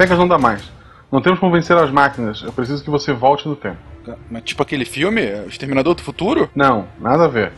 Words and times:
Fencas 0.00 0.18
não 0.18 0.26
dá 0.26 0.38
mais. 0.38 0.62
Não 1.12 1.20
temos 1.20 1.38
como 1.38 1.52
vencer 1.52 1.76
as 1.76 1.90
máquinas. 1.90 2.40
Eu 2.40 2.50
preciso 2.50 2.82
que 2.82 2.88
você 2.88 3.12
volte 3.12 3.46
no 3.46 3.54
tempo. 3.54 3.76
Mas 4.30 4.44
tipo 4.44 4.62
aquele 4.62 4.86
filme, 4.86 5.20
O 5.44 5.48
Exterminador 5.48 5.94
do 5.94 6.00
Futuro? 6.00 6.48
Não, 6.54 6.86
nada 6.98 7.26
a 7.26 7.28
ver. 7.28 7.52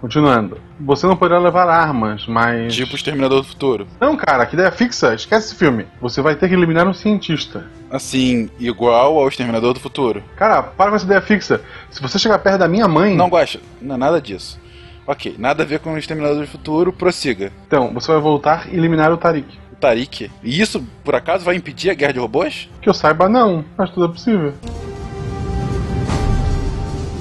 Continuando. 0.00 0.58
Você 0.78 1.08
não 1.08 1.16
poderá 1.16 1.40
levar 1.40 1.68
armas, 1.68 2.24
mas. 2.28 2.72
Tipo 2.72 2.92
o 2.92 2.94
Exterminador 2.94 3.40
do 3.40 3.48
Futuro. 3.48 3.88
Não, 4.00 4.16
cara, 4.16 4.46
que 4.46 4.54
ideia 4.54 4.70
fixa. 4.70 5.12
Esquece 5.12 5.48
esse 5.48 5.56
filme. 5.56 5.84
Você 6.00 6.22
vai 6.22 6.36
ter 6.36 6.48
que 6.48 6.54
eliminar 6.54 6.86
um 6.86 6.94
cientista. 6.94 7.66
Assim, 7.90 8.48
igual 8.60 9.18
ao 9.18 9.26
Exterminador 9.26 9.74
do 9.74 9.80
Futuro. 9.80 10.22
Cara, 10.36 10.62
para 10.62 10.90
com 10.90 10.94
essa 10.94 11.04
ideia 11.04 11.20
fixa. 11.20 11.60
Se 11.90 12.00
você 12.00 12.16
chegar 12.16 12.38
perto 12.38 12.58
da 12.58 12.68
minha 12.68 12.86
mãe. 12.86 13.16
Não 13.16 13.28
gosta. 13.28 13.58
Não, 13.80 13.98
nada 13.98 14.20
disso. 14.20 14.56
Ok, 15.04 15.34
nada 15.36 15.64
a 15.64 15.66
ver 15.66 15.80
com 15.80 15.94
o 15.94 15.98
Exterminador 15.98 16.42
do 16.42 16.46
Futuro, 16.46 16.92
prossiga. 16.92 17.50
Então, 17.66 17.92
você 17.92 18.12
vai 18.12 18.20
voltar 18.20 18.68
e 18.72 18.76
eliminar 18.76 19.10
o 19.10 19.16
Tariq. 19.16 19.62
O 19.82 19.84
Tariq? 19.84 20.30
E 20.44 20.60
isso, 20.60 20.80
por 21.02 21.12
acaso, 21.16 21.44
vai 21.44 21.56
impedir 21.56 21.90
a 21.90 21.94
guerra 21.94 22.12
de 22.12 22.20
robôs? 22.20 22.68
Que 22.80 22.88
eu 22.88 22.94
saiba, 22.94 23.28
não. 23.28 23.64
Mas 23.76 23.90
tudo 23.90 24.06
é 24.06 24.08
possível. 24.08 24.54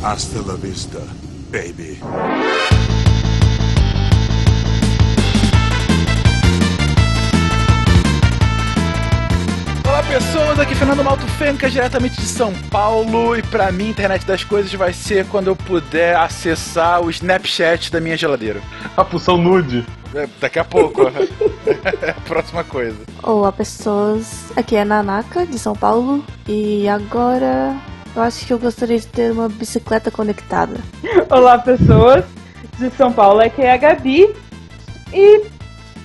Hasta 0.04 0.46
la 0.46 0.54
vista, 0.54 1.00
baby. 1.50 1.98
Olá 9.84 10.04
pessoas, 10.04 10.60
aqui 10.60 10.74
é 10.74 10.76
Fernando 10.76 11.04
Malto 11.04 11.26
Fencas, 11.40 11.72
diretamente 11.72 12.16
de 12.16 12.28
São 12.28 12.54
Paulo 12.70 13.36
E 13.36 13.42
pra 13.42 13.72
mim, 13.72 13.90
internet 13.90 14.24
das 14.26 14.44
coisas 14.44 14.72
vai 14.74 14.94
ser 14.94 15.26
quando 15.26 15.48
eu 15.48 15.56
puder 15.56 16.16
acessar 16.16 17.02
o 17.02 17.10
Snapchat 17.10 17.92
da 17.92 18.00
minha 18.00 18.16
geladeira 18.16 18.62
A 18.96 19.04
pulsão 19.04 19.38
nude 19.38 19.84
é, 20.14 20.28
Daqui 20.40 20.60
a 20.60 20.64
pouco, 20.64 21.04
é 22.02 22.10
a 22.10 22.22
próxima 22.28 22.64
coisa. 22.64 22.98
Olá 23.24 23.52
pessoas, 23.52 24.52
aqui 24.56 24.76
é 24.76 24.82
a 24.82 24.86
Nanaka 24.86 25.46
de 25.46 25.58
São 25.58 25.76
Paulo. 25.76 26.24
E 26.48 26.88
agora 26.88 27.76
eu 28.16 28.22
acho 28.22 28.46
que 28.46 28.54
eu 28.54 28.60
gostaria 28.60 29.00
de 29.00 29.08
ter 29.08 29.32
uma 29.32 29.48
bicicleta 29.48 30.12
conectada. 30.12 30.78
Olá 31.30 31.58
pessoas, 31.58 32.26
de 32.78 32.90
São 32.92 33.12
Paulo. 33.12 33.42
Aqui 33.42 33.62
é 33.62 33.74
a 33.74 33.78
Gabi. 33.78 34.34
E 35.14 35.46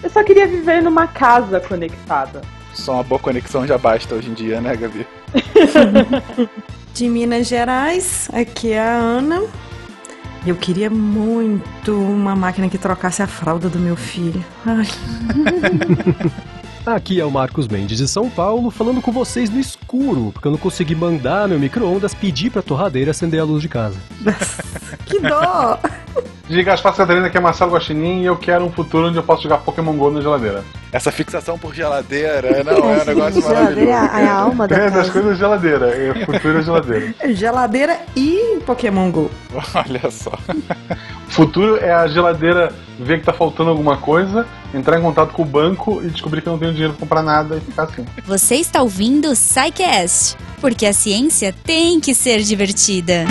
eu 0.03 0.11
só 0.11 0.23
queria 0.23 0.47
viver 0.47 0.83
numa 0.83 1.07
casa 1.07 1.61
conectada. 1.61 2.43
Só 2.75 2.95
uma 2.95 3.03
boa 3.03 3.19
conexão 3.19 3.67
já 3.67 3.79
basta 3.79 4.15
hoje 4.15 4.31
em 4.31 4.35
dia, 4.35 4.61
né, 4.61 4.77
Gabi? 4.77 5.07
De 6.93 7.09
Minas 7.09 7.47
Gerais, 7.47 8.29
aqui 8.33 8.73
é 8.73 8.81
a 8.81 8.93
Ana. 8.93 9.43
Eu 10.47 10.55
queria 10.55 10.89
muito 10.89 11.93
uma 11.93 12.37
máquina 12.37 12.69
que 12.69 12.79
trocasse 12.79 13.21
a 13.21 13.27
fralda 13.27 13.69
do 13.69 13.81
meu 13.81 13.97
filho. 13.97 14.45
Ai. 14.65 14.87
Aqui 16.87 17.21
é 17.21 17.25
o 17.25 17.31
Marcos 17.33 17.67
Mendes 17.67 17.99
de 17.99 18.07
São 18.07 18.31
Paulo, 18.31 18.71
falando 18.71 19.03
com 19.03 19.11
vocês 19.11 19.51
no 19.51 19.59
escuro, 19.59 20.31
porque 20.33 20.47
eu 20.47 20.53
não 20.53 20.59
consegui 20.59 20.95
mandar 20.95 21.49
meu 21.49 21.59
micro-ondas 21.59 22.15
pedir 22.15 22.49
pra 22.49 22.63
torradeira 22.63 23.11
acender 23.11 23.41
a 23.41 23.45
luz 23.45 23.61
de 23.61 23.69
casa. 23.69 23.99
que 25.05 25.19
dó! 25.19 25.81
Diga 26.49 26.75
as 26.75 26.81
Catarina 26.81 27.29
que 27.29 27.37
é 27.37 27.41
Marcelo 27.41 27.73
Guaxinim 27.73 28.23
e 28.23 28.27
eu 28.27 28.37
quero 28.37 28.65
um 28.65 28.71
futuro 28.71 29.09
onde 29.09 29.17
eu 29.17 29.25
posso 29.25 29.43
jogar 29.43 29.59
Pokémon 29.59 29.97
GO 29.97 30.13
na 30.13 30.21
geladeira. 30.21 30.63
Essa 30.97 31.13
fixação 31.13 31.59
por 31.59 31.75
geladeira 31.75 32.65
não 32.65 32.91
é 32.91 33.03
um 33.03 33.05
negócio 33.05 33.43
maravilhoso. 33.43 33.91
É 33.91 34.27
a 34.27 34.33
alma 34.33 34.67
da 34.67 34.77
é, 34.77 34.91
das 34.91 35.11
coisas 35.11 35.37
geladeira. 35.37 35.91
É 35.95 36.25
futuro 36.25 36.59
é 36.59 36.63
geladeira. 36.63 37.15
Geladeira 37.35 38.01
e 38.17 38.59
Pokémon 38.65 39.11
GO. 39.11 39.31
Olha 39.75 40.11
só. 40.11 40.33
Futuro 41.29 41.77
é 41.77 41.93
a 41.93 42.07
geladeira 42.09 42.73
ver 42.99 43.21
que 43.21 43.27
tá 43.27 43.33
faltando 43.35 43.69
alguma 43.69 43.99
coisa, 43.99 44.47
entrar 44.73 44.99
em 44.99 45.03
contato 45.03 45.35
com 45.35 45.43
o 45.43 45.45
banco 45.45 46.01
e 46.03 46.09
descobrir 46.09 46.41
que 46.41 46.49
não 46.49 46.59
tem 46.59 46.73
dinheiro 46.73 46.95
pra 46.95 47.01
comprar 47.01 47.23
nada 47.23 47.59
e 47.59 47.61
ficar 47.61 47.83
assim. 47.83 48.07
Você 48.25 48.55
está 48.55 48.81
ouvindo 48.81 49.29
o 49.29 49.37
SciCast, 49.37 50.35
porque 50.63 50.87
a 50.87 50.95
ciência 50.95 51.55
tem 51.63 52.01
que 52.01 52.15
ser 52.15 52.41
divertida. 52.41 53.27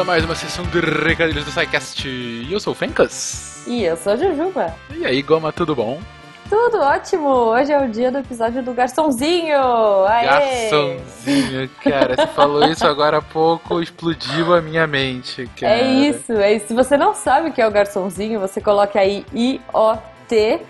A 0.00 0.04
mais 0.04 0.24
uma 0.24 0.34
sessão 0.34 0.64
de 0.64 0.80
recadilhos 0.80 1.44
do 1.44 1.50
SciCast. 1.50 2.08
Eu 2.50 2.58
sou 2.58 2.72
o 2.72 2.76
Fencas. 2.76 3.62
E 3.66 3.84
eu 3.84 3.98
sou 3.98 4.14
a 4.14 4.16
Jujuba. 4.16 4.74
E 4.96 5.04
aí, 5.04 5.20
Goma, 5.20 5.52
tudo 5.52 5.76
bom? 5.76 6.00
Tudo 6.48 6.78
ótimo! 6.78 7.28
Hoje 7.28 7.70
é 7.70 7.78
o 7.78 7.86
dia 7.86 8.10
do 8.10 8.16
episódio 8.18 8.62
do 8.62 8.72
Garçonzinho! 8.72 9.60
Aê! 10.06 10.70
Garçonzinho, 10.70 11.70
cara, 11.84 12.16
você 12.16 12.26
falou 12.28 12.64
isso 12.64 12.86
agora 12.86 13.18
há 13.18 13.22
pouco, 13.22 13.82
explodiu 13.82 14.54
a 14.54 14.62
minha 14.62 14.86
mente. 14.86 15.48
Cara. 15.60 15.74
É 15.74 15.84
isso, 15.84 16.32
é 16.32 16.54
isso. 16.54 16.68
Se 16.68 16.74
você 16.74 16.96
não 16.96 17.14
sabe 17.14 17.50
o 17.50 17.52
que 17.52 17.60
é 17.60 17.68
o 17.68 17.70
Garçonzinho, 17.70 18.40
você 18.40 18.58
coloca 18.58 18.98
aí 18.98 19.26
I-O-T 19.34 20.60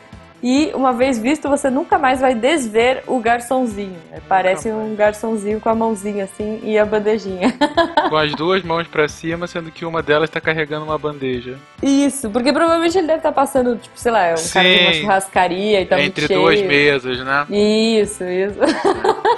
e 0.43 0.71
uma 0.75 0.93
vez 0.93 1.19
visto, 1.19 1.49
você 1.49 1.69
nunca 1.69 1.99
mais 1.99 2.21
vai 2.21 2.35
desver 2.35 3.03
o 3.07 3.19
garçonzinho. 3.19 3.97
Parece 4.27 4.71
um 4.71 4.95
garçonzinho 4.95 5.61
com 5.61 5.69
a 5.69 5.75
mãozinha 5.75 6.25
assim 6.25 6.61
e 6.63 6.79
a 6.79 6.85
bandejinha. 6.85 7.55
Com 8.09 8.17
as 8.17 8.33
duas 8.33 8.63
mãos 8.65 8.89
para 8.89 9.07
cima, 9.07 9.47
sendo 9.47 9.71
que 9.71 9.85
uma 9.85 10.03
delas 10.03 10.29
está 10.29 10.41
carregando 10.41 10.85
uma 10.85 10.99
bandeja. 10.99 11.57
Isso, 11.83 12.29
porque 12.31 12.53
provavelmente 12.53 12.97
ele 12.99 13.07
deve 13.07 13.19
estar 13.19 13.29
tá 13.31 13.35
passando, 13.35 13.77
tipo, 13.77 13.99
sei 13.99 14.11
lá, 14.11 14.33
um 14.33 14.37
Sim, 14.37 14.53
cara 14.53 14.69
de 14.69 14.81
uma 14.81 14.93
churrascaria 14.95 15.81
e 15.81 15.87
tá 15.87 16.01
Entre 16.01 16.27
duas 16.27 16.61
mesas, 16.63 17.19
né? 17.21 17.47
Isso, 17.51 18.25
isso. 18.25 18.59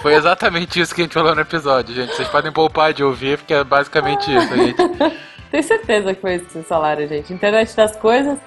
Foi 0.00 0.14
exatamente 0.14 0.80
isso 0.80 0.94
que 0.94 1.02
a 1.02 1.04
gente 1.04 1.14
falou 1.14 1.34
no 1.34 1.40
episódio, 1.40 1.94
gente. 1.94 2.14
Vocês 2.14 2.28
podem 2.28 2.50
poupar 2.50 2.92
de 2.92 3.04
ouvir, 3.04 3.38
porque 3.38 3.52
é 3.52 3.62
basicamente 3.62 4.34
isso, 4.34 4.56
gente. 4.56 4.76
Tenho 5.50 5.62
certeza 5.64 6.14
que 6.14 6.20
foi 6.20 6.36
isso 6.36 6.46
que 6.46 6.52
vocês 6.52 6.66
falaram, 6.66 7.06
gente. 7.06 7.32
Internet 7.32 7.76
das 7.76 7.94
coisas 7.96 8.38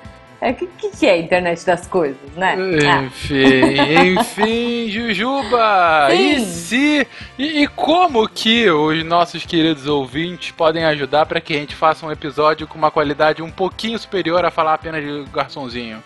é, 0.45 0.51
o 0.51 0.55
que, 0.55 0.67
que, 0.67 1.05
é 1.07 1.13
a 1.13 1.17
internet 1.17 1.65
das 1.65 1.87
coisas, 1.87 2.31
né? 2.35 2.55
Enfim, 2.55 3.79
ah. 3.79 4.05
enfim, 4.05 4.89
Jujuba! 4.93 6.07
Sim. 6.11 6.17
E 6.17 6.39
se. 6.39 7.07
E, 7.37 7.63
e, 7.63 7.67
como 7.67 8.27
que 8.29 8.69
os 8.69 9.03
nossos 9.03 9.45
queridos 9.45 9.87
ouvintes 9.87 10.51
podem 10.51 10.85
ajudar 10.85 11.25
para 11.25 11.41
que 11.41 11.53
a 11.53 11.57
gente 11.57 11.75
faça 11.75 12.05
um 12.05 12.11
episódio 12.11 12.67
com 12.67 12.77
uma 12.77 12.91
qualidade 12.91 13.41
um 13.41 13.49
pouquinho 13.49 13.97
superior 13.97 14.45
a 14.45 14.51
falar 14.51 14.75
apenas 14.75 15.03
de 15.03 15.25
garçomzinho? 15.31 16.03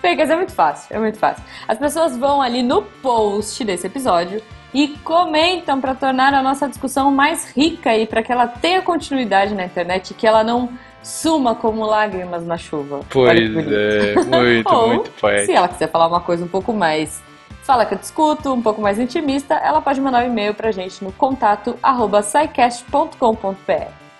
Fegas, 0.00 0.30
é 0.30 0.36
muito 0.36 0.52
fácil, 0.52 0.96
é 0.96 0.98
muito 0.98 1.18
fácil. 1.18 1.44
As 1.66 1.78
pessoas 1.78 2.16
vão 2.16 2.42
ali 2.42 2.62
no 2.62 2.82
post 2.82 3.64
desse 3.64 3.86
episódio 3.86 4.42
e 4.74 4.88
comentam 5.04 5.80
para 5.80 5.94
tornar 5.94 6.34
a 6.34 6.42
nossa 6.42 6.68
discussão 6.68 7.10
mais 7.10 7.50
rica 7.52 7.96
e 7.96 8.06
para 8.06 8.22
que 8.22 8.32
ela 8.32 8.46
tenha 8.46 8.82
continuidade 8.82 9.54
na 9.54 9.64
internet, 9.64 10.14
que 10.14 10.26
ela 10.26 10.42
não 10.42 10.70
suma 11.08 11.54
como 11.54 11.86
lágrimas 11.86 12.44
na 12.44 12.58
chuva. 12.58 13.00
Pois 13.08 13.38
é, 13.38 14.14
muito, 14.24 14.68
Ou, 14.74 14.88
muito 14.88 15.10
poético. 15.12 15.46
Se 15.46 15.52
ela 15.52 15.68
quiser 15.68 15.90
falar 15.90 16.06
uma 16.06 16.20
coisa 16.20 16.44
um 16.44 16.48
pouco 16.48 16.72
mais 16.72 17.20
fala 17.62 17.84
que 17.84 17.92
eu 17.92 17.98
discuto, 17.98 18.52
um 18.52 18.62
pouco 18.62 18.80
mais 18.80 18.98
intimista, 18.98 19.54
ela 19.54 19.82
pode 19.82 20.00
mandar 20.00 20.24
um 20.24 20.26
e-mail 20.26 20.54
pra 20.54 20.72
gente 20.72 21.04
no 21.04 21.12
contato 21.12 21.76
arroba 21.82 22.22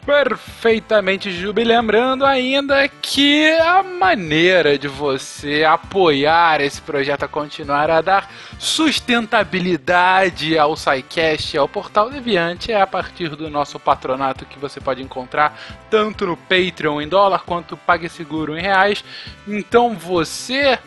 Perfeitamente, 0.08 1.30
Jubi. 1.30 1.62
Lembrando 1.64 2.24
ainda 2.24 2.88
que 2.88 3.46
a 3.60 3.82
maneira 3.82 4.78
de 4.78 4.88
você 4.88 5.64
apoiar 5.64 6.62
esse 6.62 6.80
projeto 6.80 7.24
a 7.24 7.28
continuar 7.28 7.90
a 7.90 8.00
dar 8.00 8.32
sustentabilidade 8.58 10.58
ao 10.58 10.74
SciCast 10.74 11.54
e 11.54 11.58
ao 11.58 11.68
Portal 11.68 12.08
Deviante 12.08 12.72
é 12.72 12.80
a 12.80 12.86
partir 12.86 13.36
do 13.36 13.50
nosso 13.50 13.78
patronato 13.78 14.46
que 14.46 14.58
você 14.58 14.80
pode 14.80 15.02
encontrar 15.02 15.60
tanto 15.90 16.24
no 16.24 16.38
Patreon 16.38 17.02
em 17.02 17.06
dólar 17.06 17.42
quanto 17.44 17.76
PagSeguro 17.76 18.56
em 18.56 18.62
reais. 18.62 19.04
Então 19.46 19.94
você, 19.94 20.78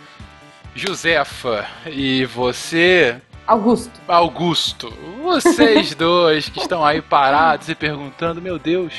Josefa, 0.74 1.68
e 1.86 2.26
você, 2.26 3.22
Augusto. 3.52 4.00
Augusto, 4.08 4.94
vocês 5.22 5.94
dois 5.96 6.48
que 6.48 6.62
estão 6.62 6.86
aí 6.86 7.02
parados 7.02 7.68
e 7.68 7.76
perguntando, 7.76 8.42
meu 8.42 8.58
Deus, 8.58 8.94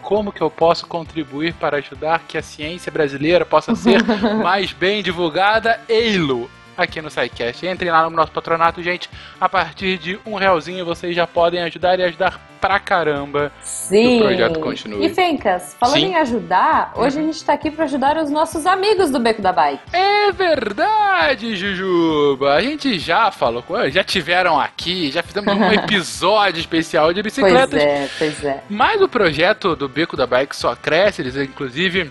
como 0.00 0.32
que 0.32 0.40
eu 0.40 0.50
posso 0.50 0.86
contribuir 0.86 1.52
para 1.52 1.76
ajudar 1.76 2.20
que 2.26 2.38
a 2.38 2.42
ciência 2.42 2.90
brasileira 2.90 3.44
possa 3.44 3.74
ser 3.76 4.02
mais 4.42 4.72
bem 4.72 5.02
divulgada? 5.02 5.78
Eilo! 5.86 6.50
Aqui 6.82 7.02
no 7.02 7.10
SciCast. 7.10 7.66
Entrem 7.66 7.90
lá 7.90 8.04
no 8.04 8.10
nosso 8.10 8.32
patronato, 8.32 8.82
gente. 8.82 9.10
A 9.40 9.48
partir 9.48 9.98
de 9.98 10.18
um 10.24 10.34
realzinho 10.34 10.84
vocês 10.84 11.14
já 11.14 11.26
podem 11.26 11.62
ajudar 11.62 11.98
e 11.98 12.04
ajudar 12.04 12.40
pra 12.60 12.78
caramba 12.80 13.52
Sim. 13.62 14.18
o 14.18 14.24
projeto 14.24 14.60
continue. 14.60 15.06
E 15.06 15.08
Fencas, 15.10 15.76
falando 15.78 15.96
Sim. 15.96 16.06
em 16.06 16.16
ajudar, 16.16 16.92
hoje 16.96 17.16
uhum. 17.16 17.22
a 17.22 17.26
gente 17.26 17.44
tá 17.44 17.52
aqui 17.52 17.70
para 17.70 17.84
ajudar 17.84 18.16
os 18.16 18.30
nossos 18.30 18.66
amigos 18.66 19.10
do 19.10 19.20
Beco 19.20 19.40
da 19.40 19.52
Bike. 19.52 19.82
É 19.92 20.32
verdade, 20.32 21.56
Jujuba. 21.56 22.54
A 22.54 22.60
gente 22.60 22.98
já 22.98 23.30
falou, 23.30 23.64
já 23.90 24.02
tiveram 24.02 24.58
aqui, 24.58 25.10
já 25.10 25.22
fizemos 25.22 25.54
um 25.54 25.70
episódio 25.72 26.60
especial 26.60 27.12
de 27.12 27.22
bicicletas. 27.22 27.70
Pois 27.70 27.82
é, 27.82 28.08
pois 28.18 28.44
é. 28.44 28.62
Mas 28.68 29.00
o 29.00 29.08
projeto 29.08 29.76
do 29.76 29.88
Beco 29.88 30.16
da 30.16 30.26
Bike 30.26 30.56
só 30.56 30.74
cresce, 30.74 31.22
eles 31.22 31.36
inclusive 31.36 32.10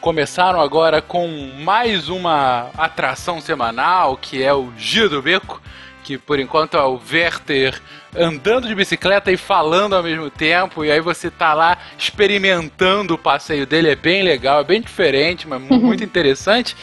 começaram 0.00 0.60
agora 0.60 1.02
com 1.02 1.28
mais 1.58 2.08
uma 2.08 2.70
atração 2.76 3.40
semanal, 3.40 4.16
que 4.16 4.42
é 4.42 4.52
o 4.54 4.72
Giro 4.76 5.08
do 5.08 5.22
Beco, 5.22 5.60
que 6.04 6.16
por 6.16 6.38
enquanto 6.38 6.76
é 6.76 6.82
o 6.82 7.00
Werther 7.12 7.80
andando 8.16 8.68
de 8.68 8.74
bicicleta 8.74 9.30
e 9.30 9.36
falando 9.36 9.94
ao 9.94 10.02
mesmo 10.02 10.30
tempo, 10.30 10.84
e 10.84 10.90
aí 10.90 11.00
você 11.00 11.30
tá 11.30 11.52
lá 11.52 11.76
experimentando 11.98 13.14
o 13.14 13.18
passeio 13.18 13.66
dele, 13.66 13.90
é 13.90 13.96
bem 13.96 14.22
legal, 14.22 14.60
é 14.60 14.64
bem 14.64 14.80
diferente, 14.80 15.46
mas 15.46 15.60
muito 15.68 16.02
interessante. 16.02 16.76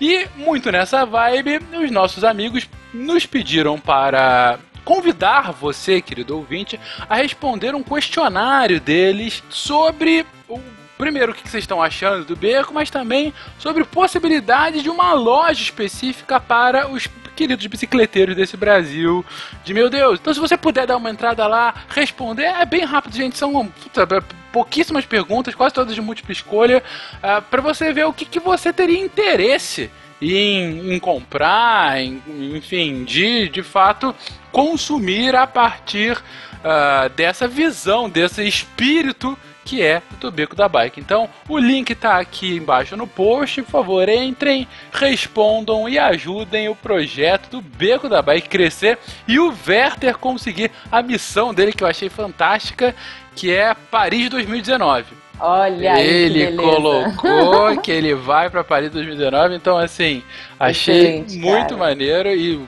E 0.00 0.26
muito 0.34 0.72
nessa 0.72 1.04
vibe, 1.04 1.60
os 1.80 1.90
nossos 1.90 2.24
amigos 2.24 2.68
nos 2.92 3.26
pediram 3.26 3.78
para 3.78 4.58
convidar 4.84 5.52
você, 5.52 6.00
querido 6.00 6.36
ouvinte, 6.36 6.80
a 7.08 7.16
responder 7.16 7.74
um 7.74 7.82
questionário 7.82 8.80
deles 8.80 9.42
sobre 9.48 10.26
o 10.48 10.58
primeiro 11.02 11.32
o 11.32 11.34
que 11.34 11.48
vocês 11.48 11.64
estão 11.64 11.82
achando 11.82 12.24
do 12.24 12.36
beco, 12.36 12.72
mas 12.72 12.88
também 12.88 13.34
sobre 13.58 13.82
possibilidade 13.82 14.82
de 14.82 14.88
uma 14.88 15.12
loja 15.14 15.60
específica 15.60 16.38
para 16.38 16.88
os 16.88 17.08
queridos 17.34 17.66
bicicleteiros 17.66 18.36
desse 18.36 18.56
Brasil. 18.56 19.24
De 19.64 19.74
meu 19.74 19.90
Deus. 19.90 20.20
Então, 20.20 20.32
se 20.32 20.38
você 20.38 20.56
puder 20.56 20.86
dar 20.86 20.96
uma 20.96 21.10
entrada 21.10 21.44
lá, 21.48 21.74
responder, 21.88 22.44
é 22.44 22.64
bem 22.64 22.84
rápido, 22.84 23.16
gente. 23.16 23.36
São 23.36 23.66
puta, 23.66 24.06
pouquíssimas 24.52 25.04
perguntas, 25.04 25.56
quase 25.56 25.74
todas 25.74 25.92
de 25.92 26.00
múltipla 26.00 26.30
escolha, 26.30 26.80
uh, 27.16 27.42
para 27.42 27.60
você 27.60 27.92
ver 27.92 28.06
o 28.06 28.12
que, 28.12 28.24
que 28.24 28.38
você 28.38 28.72
teria 28.72 29.00
interesse 29.00 29.90
em, 30.20 30.94
em 30.94 31.00
comprar, 31.00 32.00
em, 32.00 32.22
enfim, 32.54 33.02
de, 33.02 33.48
de 33.48 33.62
fato 33.64 34.14
consumir 34.52 35.34
a 35.34 35.48
partir 35.48 36.16
uh, 36.16 37.08
dessa 37.16 37.48
visão, 37.48 38.08
desse 38.08 38.46
espírito 38.46 39.36
que 39.64 39.82
é 39.82 40.02
do 40.20 40.30
Beco 40.30 40.56
da 40.56 40.68
Bike. 40.68 41.00
Então, 41.00 41.28
o 41.48 41.58
link 41.58 41.90
está 41.90 42.18
aqui 42.18 42.56
embaixo 42.56 42.96
no 42.96 43.06
post. 43.06 43.62
Por 43.62 43.70
favor, 43.70 44.08
entrem, 44.08 44.66
respondam 44.92 45.88
e 45.88 45.98
ajudem 45.98 46.68
o 46.68 46.74
projeto 46.74 47.50
do 47.50 47.60
Beco 47.60 48.08
da 48.08 48.22
Bike 48.22 48.48
crescer 48.48 48.98
e 49.26 49.38
o 49.38 49.54
Werther 49.66 50.18
conseguir 50.18 50.70
a 50.90 51.02
missão 51.02 51.54
dele 51.54 51.72
que 51.72 51.84
eu 51.84 51.88
achei 51.88 52.08
fantástica, 52.08 52.94
que 53.34 53.50
é 53.52 53.74
Paris 53.90 54.28
2019. 54.30 55.22
Olha 55.40 56.00
Ele 56.00 56.46
aí, 56.46 56.56
colocou 56.56 57.76
que 57.82 57.90
ele 57.90 58.14
vai 58.14 58.48
para 58.48 58.62
Paris 58.62 58.90
2019, 58.92 59.56
então 59.56 59.76
assim, 59.76 60.22
achei 60.60 61.18
Excelente, 61.18 61.38
muito 61.38 61.68
cara. 61.70 61.76
maneiro 61.76 62.28
e 62.28 62.60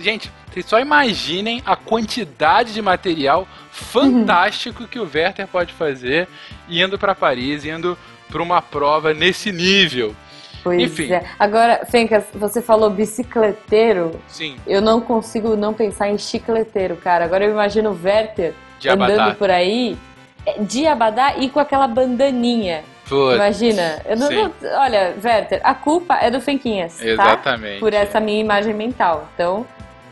gente, 0.00 0.32
vocês 0.50 0.66
só 0.66 0.80
imaginem 0.80 1.62
a 1.64 1.76
quantidade 1.76 2.72
de 2.72 2.80
material 2.80 3.46
fantástico 3.76 4.82
uhum. 4.82 4.88
que 4.88 4.98
o 4.98 5.02
Werther 5.12 5.46
pode 5.46 5.72
fazer 5.74 6.26
indo 6.68 6.98
para 6.98 7.14
Paris, 7.14 7.64
indo 7.64 7.96
para 8.30 8.42
uma 8.42 8.62
prova 8.62 9.12
nesse 9.12 9.52
nível. 9.52 10.14
Pois 10.64 10.82
Enfim. 10.82 11.12
É. 11.12 11.24
Agora, 11.38 11.86
Fencas, 11.88 12.24
você 12.34 12.60
falou 12.60 12.90
bicicleteiro. 12.90 14.18
Sim. 14.26 14.56
Eu 14.66 14.80
não 14.80 15.00
consigo 15.00 15.54
não 15.54 15.72
pensar 15.72 16.08
em 16.08 16.18
chicleteiro, 16.18 16.96
cara. 16.96 17.24
Agora 17.24 17.44
eu 17.44 17.50
imagino 17.50 17.90
o 17.90 18.00
Werther 18.02 18.54
de 18.80 18.88
andando 18.88 19.20
Abadá. 19.20 19.34
por 19.34 19.50
aí 19.50 19.96
de 20.60 20.86
Abadá 20.86 21.36
e 21.36 21.48
com 21.50 21.60
aquela 21.60 21.86
bandaninha. 21.86 22.82
Putz, 23.08 23.36
Imagina. 23.36 24.02
Não, 24.18 24.30
não, 24.30 24.52
olha, 24.80 25.14
Werther, 25.22 25.60
a 25.62 25.74
culpa 25.74 26.16
é 26.16 26.30
do 26.30 26.40
Fenquinhas. 26.40 26.98
Tá? 26.98 27.04
Exatamente. 27.04 27.74
Tá? 27.74 27.80
Por 27.80 27.94
essa 27.94 28.18
minha 28.18 28.40
imagem 28.40 28.74
mental. 28.74 29.28
Então, 29.34 29.64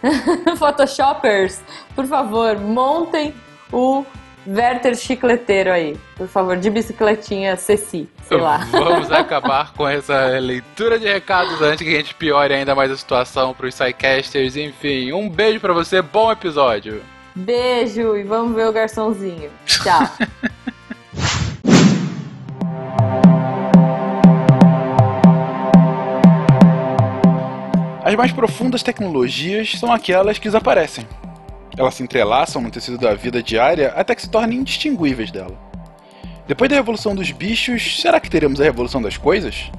Photoshoppers, 0.56 1.60
por 1.96 2.06
favor, 2.06 2.58
montem 2.60 3.34
o 3.72 4.04
Werther 4.46 4.94
chicleteiro 4.94 5.72
aí. 5.72 5.96
Por 6.16 6.28
favor, 6.28 6.56
de 6.56 6.68
bicicletinha 6.70 7.56
Ceci, 7.56 8.08
sei 8.24 8.36
lá. 8.36 8.58
Vamos 8.70 9.10
acabar 9.10 9.72
com 9.72 9.88
essa 9.88 10.38
leitura 10.38 10.98
de 10.98 11.06
recados 11.06 11.60
antes 11.62 11.86
que 11.86 11.94
a 11.94 11.98
gente 11.98 12.14
piore 12.14 12.54
ainda 12.54 12.74
mais 12.74 12.90
a 12.90 12.96
situação 12.96 13.54
para 13.54 13.66
os 13.66 13.74
Psycasters. 13.74 14.56
Enfim, 14.56 15.12
um 15.12 15.28
beijo 15.28 15.60
para 15.60 15.72
você, 15.72 16.02
bom 16.02 16.30
episódio. 16.30 17.02
Beijo 17.34 18.16
e 18.16 18.22
vamos 18.22 18.54
ver 18.54 18.68
o 18.68 18.72
garçomzinho. 18.72 19.50
Tchau. 19.66 20.08
As 28.04 28.14
mais 28.14 28.30
profundas 28.30 28.82
tecnologias 28.82 29.72
são 29.80 29.90
aquelas 29.90 30.38
que 30.38 30.44
desaparecem. 30.44 31.06
Elas 31.76 31.94
se 31.94 32.02
entrelaçam 32.02 32.62
no 32.62 32.70
tecido 32.70 32.98
da 32.98 33.14
vida 33.14 33.42
diária 33.42 33.92
até 33.96 34.14
que 34.14 34.22
se 34.22 34.30
tornem 34.30 34.60
indistinguíveis 34.60 35.30
dela. 35.30 35.58
Depois 36.46 36.70
da 36.70 36.76
revolução 36.76 37.14
dos 37.14 37.32
bichos, 37.32 38.00
será 38.00 38.20
que 38.20 38.30
teremos 38.30 38.60
a 38.60 38.64
revolução 38.64 39.02
das 39.02 39.16
coisas? 39.16 39.70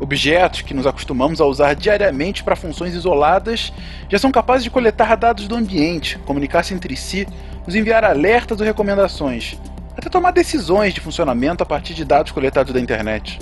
Objetos 0.00 0.62
que 0.62 0.72
nos 0.72 0.86
acostumamos 0.86 1.40
a 1.40 1.44
usar 1.44 1.74
diariamente 1.74 2.44
para 2.44 2.54
funções 2.54 2.94
isoladas 2.94 3.72
já 4.08 4.16
são 4.18 4.30
capazes 4.30 4.62
de 4.64 4.70
coletar 4.70 5.16
dados 5.16 5.48
do 5.48 5.56
ambiente, 5.56 6.16
comunicar-se 6.20 6.72
entre 6.72 6.96
si, 6.96 7.26
nos 7.66 7.74
enviar 7.74 8.04
alertas 8.04 8.60
ou 8.60 8.66
recomendações, 8.66 9.58
até 9.96 10.08
tomar 10.08 10.30
decisões 10.30 10.94
de 10.94 11.00
funcionamento 11.00 11.62
a 11.62 11.66
partir 11.66 11.94
de 11.94 12.04
dados 12.04 12.30
coletados 12.30 12.72
da 12.72 12.80
internet. 12.80 13.40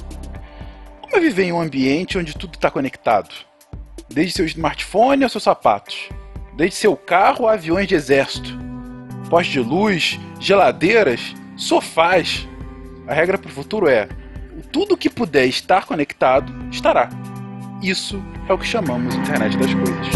Como 1.03 1.15
é 1.15 1.21
viver 1.21 1.44
em 1.44 1.53
um 1.53 1.61
ambiente 1.61 2.17
onde 2.17 2.35
tudo 2.35 2.55
está 2.55 2.71
conectado? 2.71 3.29
Desde 4.09 4.33
seu 4.33 4.47
smartphone 4.47 5.25
aos 5.25 5.33
seus 5.33 5.44
sapatos, 5.44 6.09
desde 6.56 6.76
seu 6.76 6.97
carro 6.97 7.47
a 7.47 7.53
aviões 7.53 7.87
de 7.87 7.94
exército, 7.94 8.58
postes 9.29 9.53
de 9.53 9.61
luz, 9.61 10.19
geladeiras, 10.41 11.35
sofás. 11.56 12.49
A 13.06 13.14
regra 13.14 13.38
para 13.38 13.49
o 13.49 13.53
futuro 13.53 13.87
é 13.87 14.08
tudo 14.73 14.97
que 14.97 15.11
puder 15.11 15.47
estar 15.47 15.85
conectado 15.85 16.53
estará. 16.70 17.08
Isso 17.82 18.23
é 18.49 18.53
o 18.53 18.58
que 18.58 18.67
chamamos 18.67 19.14
internet 19.14 19.56
das 19.58 19.73
coisas. 19.75 20.06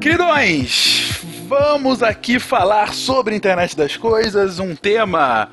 Queridões, 0.00 1.24
vamos 1.46 2.02
aqui 2.02 2.38
falar 2.38 2.94
sobre 2.94 3.34
a 3.34 3.36
internet 3.36 3.76
das 3.76 3.96
coisas, 3.96 4.58
um 4.58 4.74
tema 4.74 5.48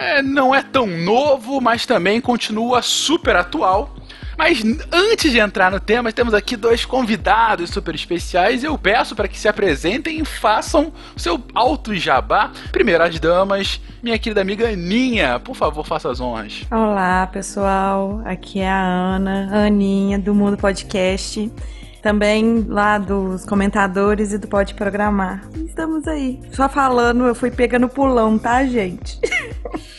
é, 0.00 0.20
não 0.22 0.54
é 0.54 0.62
tão 0.62 0.86
novo, 0.86 1.60
mas 1.60 1.86
também 1.86 2.20
continua 2.20 2.82
super 2.82 3.36
atual. 3.36 3.94
Mas 4.36 4.64
antes 4.90 5.30
de 5.30 5.38
entrar 5.38 5.70
no 5.70 5.78
tema, 5.78 6.10
temos 6.12 6.34
aqui 6.34 6.56
dois 6.56 6.84
convidados 6.84 7.70
super 7.70 7.94
especiais. 7.94 8.64
Eu 8.64 8.76
peço 8.76 9.14
para 9.14 9.28
que 9.28 9.38
se 9.38 9.46
apresentem 9.46 10.18
e 10.18 10.24
façam 10.24 10.92
seu 11.16 11.40
alto 11.54 11.94
jabá. 11.94 12.50
Primeiro 12.72 13.04
as 13.04 13.20
damas, 13.20 13.80
minha 14.02 14.18
querida 14.18 14.40
amiga 14.40 14.68
Aninha, 14.68 15.38
por 15.38 15.54
favor, 15.54 15.86
faça 15.86 16.10
as 16.10 16.20
honras. 16.20 16.62
Olá, 16.68 17.28
pessoal. 17.28 18.22
Aqui 18.24 18.58
é 18.58 18.68
a 18.68 18.82
Ana, 18.82 19.66
Aninha 19.66 20.18
do 20.18 20.34
Mundo 20.34 20.56
Podcast 20.56 21.48
também 22.04 22.66
lá 22.68 22.98
dos 22.98 23.46
comentadores 23.46 24.30
e 24.30 24.36
do 24.36 24.46
Pode 24.46 24.74
Programar. 24.74 25.42
Estamos 25.56 26.06
aí. 26.06 26.38
Só 26.52 26.68
falando, 26.68 27.24
eu 27.24 27.34
fui 27.34 27.50
pegando 27.50 27.88
pulão, 27.88 28.36
tá, 28.38 28.62
gente? 28.66 29.18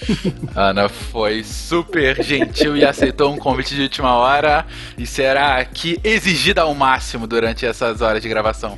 Ana 0.55 0.89
foi 0.89 1.43
super 1.43 2.21
gentil 2.23 2.75
e 2.77 2.85
aceitou 2.85 3.33
um 3.33 3.37
convite 3.37 3.75
de 3.75 3.81
última 3.81 4.13
hora 4.15 4.65
e 4.97 5.05
será 5.05 5.57
aqui 5.57 5.99
exigida 6.03 6.61
ao 6.61 6.73
máximo 6.73 7.27
durante 7.27 7.65
essas 7.65 8.01
horas 8.01 8.21
de 8.21 8.29
gravação. 8.29 8.77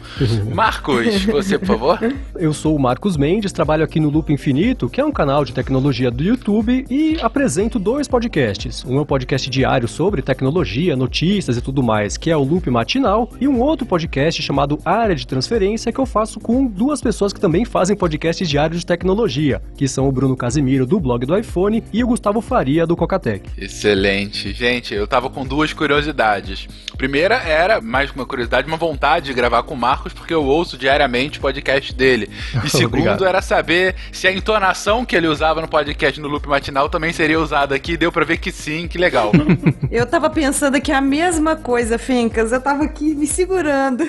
Marcos, 0.53 1.24
você, 1.25 1.57
por 1.57 1.67
favor? 1.67 2.00
Eu 2.36 2.53
sou 2.53 2.75
o 2.75 2.79
Marcos 2.79 3.17
Mendes, 3.17 3.51
trabalho 3.51 3.84
aqui 3.84 4.00
no 4.00 4.10
Loop 4.10 4.31
Infinito, 4.31 4.89
que 4.89 5.01
é 5.01 5.05
um 5.05 5.12
canal 5.12 5.43
de 5.43 5.53
tecnologia 5.53 6.12
do 6.12 6.24
YouTube 6.24 6.86
e 6.89 7.17
apresento 7.22 7.79
dois 7.79 8.07
podcasts. 8.07 8.84
Um 8.86 8.98
é 8.98 9.01
um 9.01 9.05
podcast 9.05 9.50
diário 9.50 9.88
sobre 9.88 10.22
tecnologia, 10.22 10.96
notícias 10.96 11.57
e 11.57 11.62
tudo 11.62 11.84
mais, 11.84 12.17
que 12.17 12.29
é 12.29 12.38
o 12.38 12.43
Loop 12.43 12.69
Matinal 12.69 13.29
e 13.39 13.48
um 13.48 13.60
outro 13.60 13.86
podcast 13.86 14.41
chamado 14.41 14.79
Área 14.86 15.15
de 15.15 15.25
Transferência 15.25 15.91
que 15.91 16.00
eu 16.00 16.05
faço 16.05 16.39
com 16.39 16.65
duas 16.65 17.01
pessoas 17.01 17.34
que 17.34 17.39
também 17.39 17.65
fazem 17.65 17.96
podcasts 17.96 18.48
diários 18.48 18.79
de 18.79 18.86
tecnologia, 18.86 19.62
que 19.75 19.88
são 19.88 20.07
o 20.07 20.12
Bruno 20.12 20.36
Casimiro 20.36 20.86
do 20.86 21.00
blog 21.00 21.17
do 21.26 21.38
iPhone 21.38 21.84
e 21.92 22.04
o 22.04 22.08
Gustavo 22.08 22.42
Faria 22.42 22.86
do 22.86 22.96
Cocatec. 22.96 23.50
Excelente. 23.58 24.54
Gente, 24.54 24.94
eu 24.94 25.08
tava 25.08 25.30
com 25.30 25.46
duas 25.46 25.74
curiosidades. 25.74 26.68
Primeira 26.98 27.36
era 27.36 27.80
mais 27.80 28.12
uma 28.12 28.26
curiosidade, 28.26 28.68
uma 28.68 28.78
vontade 28.78 29.28
de 29.28 29.34
gravar 29.34 29.64
com 29.64 29.74
o 29.74 29.78
Marcos, 29.78 30.14
porque 30.14 30.34
eu 30.34 30.44
ouço 30.44 30.78
diariamente 30.78 31.38
o 31.38 31.42
podcast 31.42 31.94
dele. 31.94 32.30
E 32.68 32.70
segundo 32.70 33.24
era 33.24 33.42
saber 33.42 33.96
se 34.12 34.28
a 34.28 34.32
entonação 34.32 35.06
que 35.06 35.16
ele 35.16 35.28
usava 35.28 35.62
no 35.62 35.68
podcast 35.68 36.20
no 36.20 36.28
loop 36.28 36.48
matinal 36.48 36.90
também 36.90 37.14
seria 37.14 37.40
usada 37.40 37.76
aqui. 37.76 37.96
Deu 37.96 38.12
pra 38.12 38.26
ver 38.26 38.38
que 38.38 38.52
sim, 38.52 38.88
que 38.88 38.98
legal. 38.98 39.32
eu 39.90 40.06
tava 40.06 40.30
pensando 40.30 40.82
que 40.82 40.92
a 40.92 41.00
mesma 41.00 41.56
coisa, 41.56 41.98
Fincas. 41.98 42.52
Eu 42.52 42.60
tava 42.60 42.84
aqui 42.84 43.16
me 43.16 43.28
segurando. 43.28 44.08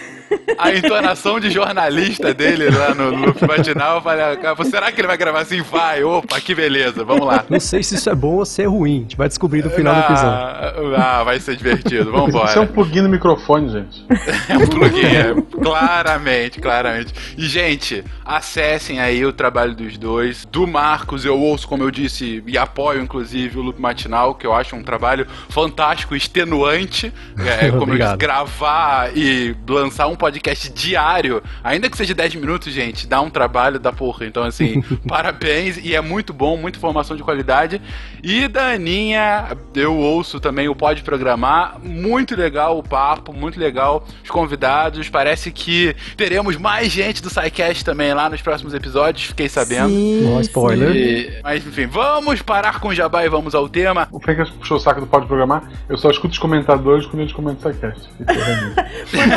A 0.58 0.72
entonação 0.72 1.38
de 1.38 1.50
jornalista 1.50 2.34
dele 2.34 2.70
lá 2.70 2.94
no 2.94 3.10
Loop 3.10 3.46
Matinal, 3.46 3.96
eu 3.96 4.02
falei, 4.02 4.24
ah, 4.24 4.64
será 4.64 4.92
que 4.92 5.00
ele 5.00 5.08
vai 5.08 5.16
gravar 5.16 5.40
assim? 5.40 5.60
Vai, 5.62 6.02
opa, 6.02 6.40
que 6.40 6.54
beleza, 6.54 7.04
vamos 7.04 7.26
lá. 7.26 7.44
Não 7.48 7.60
sei 7.60 7.82
se 7.82 7.94
isso 7.94 8.10
é 8.10 8.14
bom 8.14 8.36
ou 8.36 8.44
se 8.44 8.62
é 8.62 8.66
ruim. 8.66 8.98
A 8.98 9.00
gente 9.02 9.16
vai 9.16 9.28
descobrir 9.28 9.64
no 9.64 9.70
final 9.70 9.94
do 9.94 10.00
episódio. 10.00 10.96
Ah, 10.96 11.22
vai 11.24 11.38
ser 11.40 11.56
divertido, 11.56 12.10
vamos 12.10 12.28
embora. 12.28 12.50
Isso 12.50 12.58
é 12.58 12.62
um 12.62 12.66
plugin 12.66 13.02
no 13.02 13.08
microfone, 13.08 13.68
gente. 13.70 14.06
É 14.48 14.56
um 14.56 14.66
plugin, 14.66 15.04
é, 15.04 15.34
claramente, 15.62 16.60
claramente. 16.60 17.12
E, 17.36 17.46
gente, 17.46 18.02
acessem 18.24 18.98
aí 19.00 19.24
o 19.24 19.32
trabalho 19.32 19.74
dos 19.74 19.98
dois. 19.98 20.44
Do 20.46 20.66
Marcos, 20.66 21.24
eu 21.24 21.38
ouço, 21.38 21.68
como 21.68 21.82
eu 21.82 21.90
disse, 21.90 22.42
e 22.46 22.56
apoio, 22.56 23.02
inclusive, 23.02 23.58
o 23.58 23.62
Loop 23.62 23.80
Matinal, 23.80 24.34
que 24.34 24.46
eu 24.46 24.54
acho 24.54 24.74
um 24.74 24.82
trabalho 24.82 25.26
fantástico, 25.48 26.16
extenuante. 26.16 27.12
É, 27.38 27.70
como 27.70 27.92
eu 27.92 27.98
disse, 27.98 28.16
gravar 28.16 29.16
e 29.16 29.54
lançar 29.68 30.06
um 30.06 30.16
podcast 30.18 30.68
diário, 30.70 31.42
ainda 31.62 31.88
que 31.88 31.96
seja 31.96 32.14
10 32.14 32.34
minutos, 32.34 32.72
gente, 32.72 33.06
dá 33.06 33.20
um 33.20 33.30
trabalho 33.30 33.78
da 33.78 33.92
porra. 33.92 34.26
Então, 34.26 34.42
assim, 34.42 34.82
parabéns. 35.08 35.78
E 35.78 35.94
é 35.94 36.00
muito 36.00 36.32
bom, 36.32 36.56
muita 36.56 36.78
informação 36.78 37.16
de 37.16 37.22
qualidade. 37.22 37.80
E 38.22 38.48
da 38.48 38.72
Aninha, 38.72 39.56
eu 39.74 39.96
ouço 39.96 40.40
também 40.40 40.68
o 40.68 40.74
Pode 40.74 41.02
Programar. 41.02 41.78
Muito 41.82 42.36
legal 42.36 42.78
o 42.78 42.82
papo, 42.82 43.32
muito 43.32 43.58
legal 43.58 44.04
os 44.22 44.30
convidados. 44.30 45.08
Parece 45.08 45.50
que 45.50 45.94
teremos 46.16 46.56
mais 46.56 46.90
gente 46.90 47.22
do 47.22 47.30
SciCast 47.30 47.84
também 47.84 48.12
lá 48.12 48.28
nos 48.28 48.42
próximos 48.42 48.74
episódios, 48.74 49.26
fiquei 49.26 49.48
sabendo. 49.48 49.90
Sim, 49.90 50.40
spoiler. 50.40 50.94
E, 50.94 51.40
mas 51.42 51.66
enfim, 51.66 51.86
vamos 51.86 52.42
parar 52.42 52.80
com 52.80 52.88
o 52.88 52.94
jabá 52.94 53.24
e 53.24 53.28
vamos 53.28 53.54
ao 53.54 53.68
tema. 53.68 54.08
O 54.10 54.20
Fencas 54.20 54.50
puxou 54.50 54.76
o 54.76 54.80
saco 54.80 55.00
do 55.00 55.06
Pode 55.06 55.26
Programar. 55.26 55.70
Eu 55.88 55.96
só 55.96 56.10
escuto 56.10 56.32
os 56.32 56.38
comentadores 56.38 57.06
quando 57.06 57.20
eles 57.20 57.32
comentam 57.32 57.70
o 57.70 57.74
SciCast. 57.74 58.08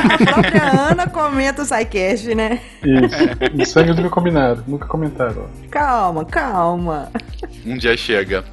a 0.02 0.18
própria 0.18 0.71
Ana 0.72 1.08
comenta 1.08 1.62
o 1.62 1.66
SciCast, 1.66 2.34
né? 2.36 2.60
Isso. 2.84 3.62
Isso 3.62 3.80
aí 3.80 3.88
nunca 3.88 4.10
combinaram, 4.10 4.64
nunca 4.68 4.88
comentaram. 4.88 5.50
Calma, 5.70 6.26
calma. 6.26 7.12
Um 7.66 7.78
dia 7.78 7.96
chega. 7.96 8.44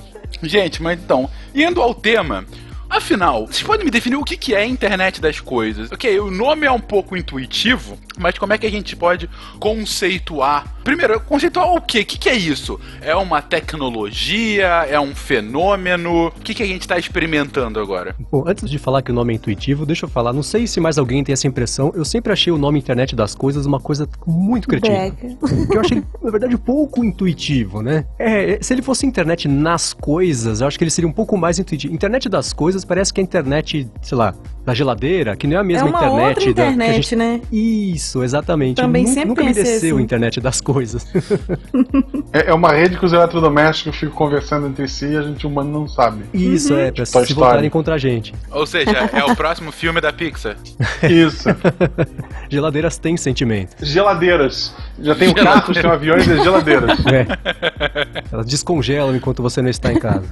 Gente, 0.42 0.82
mas 0.82 0.98
então, 1.00 1.28
indo 1.54 1.80
ao 1.80 1.94
tema, 1.94 2.44
Afinal, 2.90 3.46
vocês 3.46 3.62
podem 3.62 3.84
me 3.84 3.90
definir 3.90 4.16
o 4.16 4.24
que, 4.24 4.36
que 4.36 4.54
é 4.54 4.58
a 4.58 4.66
internet 4.66 5.20
das 5.20 5.40
coisas? 5.40 5.92
Ok, 5.92 6.18
o 6.20 6.30
nome 6.30 6.66
é 6.66 6.70
um 6.70 6.80
pouco 6.80 7.16
intuitivo, 7.16 7.98
mas 8.18 8.38
como 8.38 8.52
é 8.52 8.58
que 8.58 8.66
a 8.66 8.70
gente 8.70 8.96
pode 8.96 9.28
conceituar? 9.60 10.78
Primeiro, 10.82 11.20
conceituar 11.20 11.74
o 11.74 11.82
quê? 11.82 12.00
O 12.00 12.06
que, 12.06 12.18
que 12.18 12.28
é 12.30 12.34
isso? 12.34 12.80
É 13.02 13.14
uma 13.14 13.42
tecnologia? 13.42 14.86
É 14.88 14.98
um 14.98 15.14
fenômeno? 15.14 16.28
O 16.28 16.40
que, 16.40 16.54
que 16.54 16.62
a 16.62 16.66
gente 16.66 16.80
está 16.80 16.98
experimentando 16.98 17.78
agora? 17.78 18.16
Bom, 18.32 18.44
antes 18.46 18.68
de 18.70 18.78
falar 18.78 19.02
que 19.02 19.10
o 19.10 19.14
nome 19.14 19.34
é 19.34 19.36
intuitivo, 19.36 19.84
deixa 19.84 20.06
eu 20.06 20.08
falar, 20.08 20.32
não 20.32 20.42
sei 20.42 20.66
se 20.66 20.80
mais 20.80 20.96
alguém 20.96 21.22
tem 21.22 21.34
essa 21.34 21.46
impressão, 21.46 21.92
eu 21.94 22.06
sempre 22.06 22.32
achei 22.32 22.50
o 22.50 22.56
nome 22.56 22.78
internet 22.78 23.14
das 23.14 23.34
coisas 23.34 23.66
uma 23.66 23.78
coisa 23.78 24.08
muito 24.26 24.66
cretina. 24.66 25.14
Porque 25.38 25.76
eu 25.76 25.80
achei, 25.80 26.02
na 26.22 26.30
verdade, 26.30 26.56
pouco 26.56 27.04
intuitivo, 27.04 27.82
né? 27.82 28.06
É, 28.18 28.58
se 28.62 28.72
ele 28.72 28.80
fosse 28.80 29.04
internet 29.04 29.46
nas 29.46 29.92
coisas, 29.92 30.62
eu 30.62 30.66
acho 30.66 30.78
que 30.78 30.84
ele 30.84 30.90
seria 30.90 31.08
um 31.08 31.12
pouco 31.12 31.36
mais 31.36 31.58
intuitivo. 31.58 31.92
Internet 31.92 32.30
das 32.30 32.54
coisas 32.54 32.77
parece 32.84 33.12
que 33.12 33.20
a 33.20 33.24
internet, 33.24 33.88
sei 34.02 34.18
lá, 34.18 34.34
da 34.68 34.74
geladeira, 34.74 35.34
que 35.34 35.46
não 35.46 35.56
é 35.56 35.60
a 35.60 35.64
mesma 35.64 35.88
é 35.88 35.90
uma 35.90 35.98
internet. 35.98 36.28
Outra 36.28 36.50
internet, 36.50 36.88
da, 36.88 36.92
gente... 36.92 37.16
né? 37.16 37.40
Isso, 37.50 38.22
exatamente. 38.22 38.76
Também 38.76 39.04
nunca, 39.04 39.14
sempre 39.14 39.28
nunca 39.30 39.44
me 39.44 39.54
desceu 39.54 39.94
assim. 39.94 39.98
a 39.98 40.04
internet 40.04 40.40
das 40.42 40.60
coisas. 40.60 41.06
é, 42.34 42.50
é, 42.50 42.54
uma 42.54 42.72
rede 42.72 42.98
que 42.98 43.06
os 43.06 43.14
eletrodomésticos 43.14 43.96
ficam 43.96 44.14
conversando 44.14 44.66
entre 44.66 44.86
si 44.86 45.06
e 45.06 45.16
a 45.16 45.22
gente 45.22 45.46
humano 45.46 45.70
não 45.70 45.88
sabe. 45.88 46.24
Isso, 46.34 46.74
uhum. 46.74 46.80
é, 46.80 46.92
pra 46.92 47.06
se 47.06 47.32
voltarem 47.32 47.70
contra 47.70 47.94
a 47.94 47.98
gente. 47.98 48.34
Ou 48.50 48.66
seja, 48.66 49.08
é 49.10 49.24
o 49.24 49.34
próximo 49.34 49.72
filme 49.72 50.02
da 50.02 50.12
Pixar. 50.12 50.56
Isso. 51.08 51.48
Geladeiras 52.50 52.98
têm 52.98 53.16
sentimento. 53.16 53.74
Geladeiras. 53.82 54.74
Já 55.00 55.14
tem 55.14 55.32
carros, 55.32 55.78
tem 55.78 55.90
aviões 55.90 56.26
e 56.26 56.42
geladeiras. 56.42 56.98
É. 57.06 57.26
Elas 58.30 58.44
descongelam 58.44 59.16
enquanto 59.16 59.42
você 59.42 59.62
não 59.62 59.70
está 59.70 59.90
em 59.90 59.98
casa. 59.98 60.28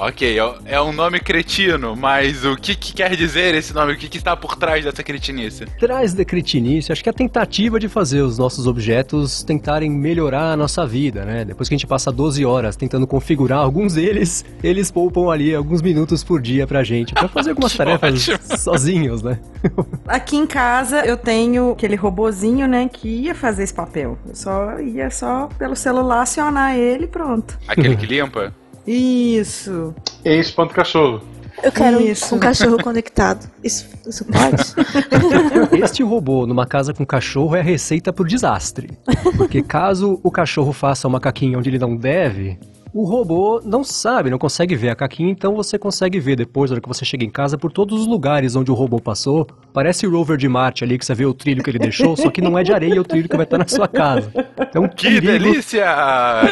Ok, 0.00 0.38
é 0.64 0.80
um 0.80 0.92
nome 0.92 1.18
cretino, 1.18 1.96
mas 1.96 2.44
o 2.44 2.54
que, 2.54 2.76
que 2.76 2.92
quer 2.92 3.16
dizer 3.16 3.52
esse 3.56 3.74
nome? 3.74 3.94
O 3.94 3.96
que, 3.96 4.08
que, 4.08 4.16
está 4.16 4.36
por 4.36 4.54
trás 4.54 4.84
dessa 4.84 5.02
cretinice? 5.02 5.66
Trás 5.76 6.14
da 6.14 6.24
cretinice, 6.24 6.92
acho 6.92 7.02
que 7.02 7.08
é 7.08 7.10
a 7.10 7.12
tentativa 7.12 7.80
de 7.80 7.88
fazer 7.88 8.20
os 8.20 8.38
nossos 8.38 8.68
objetos 8.68 9.42
tentarem 9.42 9.90
melhorar 9.90 10.52
a 10.52 10.56
nossa 10.56 10.86
vida, 10.86 11.24
né? 11.24 11.44
Depois 11.44 11.68
que 11.68 11.74
a 11.74 11.76
gente 11.76 11.86
passa 11.86 12.12
12 12.12 12.44
horas 12.44 12.76
tentando 12.76 13.08
configurar 13.08 13.58
alguns 13.58 13.94
deles, 13.94 14.44
eles 14.62 14.88
poupam 14.88 15.32
ali 15.32 15.52
alguns 15.52 15.82
minutos 15.82 16.22
por 16.22 16.40
dia 16.40 16.64
pra 16.64 16.84
gente, 16.84 17.12
pra 17.12 17.26
fazer 17.26 17.50
algumas 17.50 17.74
tarefas 17.76 18.28
ótimo. 18.28 18.38
sozinhos, 18.56 19.20
né? 19.20 19.40
Aqui 20.06 20.36
em 20.36 20.46
casa 20.46 21.04
eu 21.04 21.16
tenho 21.16 21.72
aquele 21.72 21.96
robozinho, 21.96 22.68
né, 22.68 22.88
que 22.88 23.08
ia 23.08 23.34
fazer 23.34 23.64
esse 23.64 23.74
papel. 23.74 24.16
Eu 24.28 24.36
só 24.36 24.78
ia 24.78 25.10
só 25.10 25.48
pelo 25.58 25.74
celular 25.74 26.22
acionar 26.22 26.76
ele 26.76 27.06
e 27.06 27.08
pronto. 27.08 27.58
Aquele 27.66 27.96
que 27.96 28.06
limpa? 28.06 28.54
Isso. 28.90 29.94
Esse 30.24 30.50
ponto 30.50 30.72
cachorro. 30.72 31.20
Eu 31.62 31.70
quero 31.70 32.00
isso. 32.00 32.34
um 32.34 32.38
cachorro 32.38 32.82
conectado. 32.82 33.50
Isso, 33.62 33.86
isso 34.06 34.24
pode? 34.24 35.82
Este 35.82 36.02
robô 36.02 36.46
numa 36.46 36.66
casa 36.66 36.94
com 36.94 37.04
cachorro 37.04 37.54
é 37.54 37.60
a 37.60 37.62
receita 37.62 38.12
pro 38.12 38.24
desastre. 38.24 38.96
Porque 39.36 39.60
caso 39.60 40.18
o 40.22 40.30
cachorro 40.30 40.72
faça 40.72 41.06
uma 41.06 41.20
caquinha 41.20 41.58
onde 41.58 41.68
ele 41.68 41.78
não 41.78 41.96
deve, 41.96 42.58
o 42.98 43.04
robô 43.04 43.62
não 43.64 43.84
sabe, 43.84 44.28
não 44.28 44.38
consegue 44.38 44.74
ver 44.74 44.88
a 44.88 44.96
caquinha, 44.96 45.30
então 45.30 45.54
você 45.54 45.78
consegue 45.78 46.18
ver 46.18 46.34
depois, 46.34 46.68
na 46.68 46.74
hora 46.74 46.80
que 46.80 46.88
você 46.88 47.04
chega 47.04 47.24
em 47.24 47.30
casa, 47.30 47.56
por 47.56 47.70
todos 47.70 48.00
os 48.00 48.08
lugares 48.08 48.56
onde 48.56 48.72
o 48.72 48.74
robô 48.74 48.98
passou. 48.98 49.46
Parece 49.72 50.04
o 50.04 50.10
rover 50.10 50.36
de 50.36 50.48
Marte 50.48 50.82
ali, 50.82 50.98
que 50.98 51.06
você 51.06 51.14
vê 51.14 51.24
o 51.24 51.32
trilho 51.32 51.62
que 51.62 51.70
ele 51.70 51.78
deixou, 51.78 52.16
só 52.16 52.28
que 52.28 52.40
não 52.40 52.58
é 52.58 52.64
de 52.64 52.72
areia 52.72 53.00
o 53.00 53.04
trilho 53.04 53.28
que 53.28 53.36
vai 53.36 53.44
estar 53.44 53.56
na 53.56 53.68
sua 53.68 53.86
casa. 53.86 54.32
Então, 54.60 54.88
que 54.88 55.20
perigo... 55.20 55.44
delícia! 55.44 55.86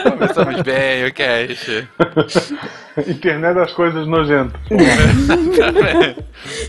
Começamos 0.05 0.63
bem 0.63 1.07
o 1.07 1.13
cast. 1.13 1.89
Internet 3.07 3.55
das 3.55 3.73
coisas 3.73 4.07
nojentas. 4.07 4.61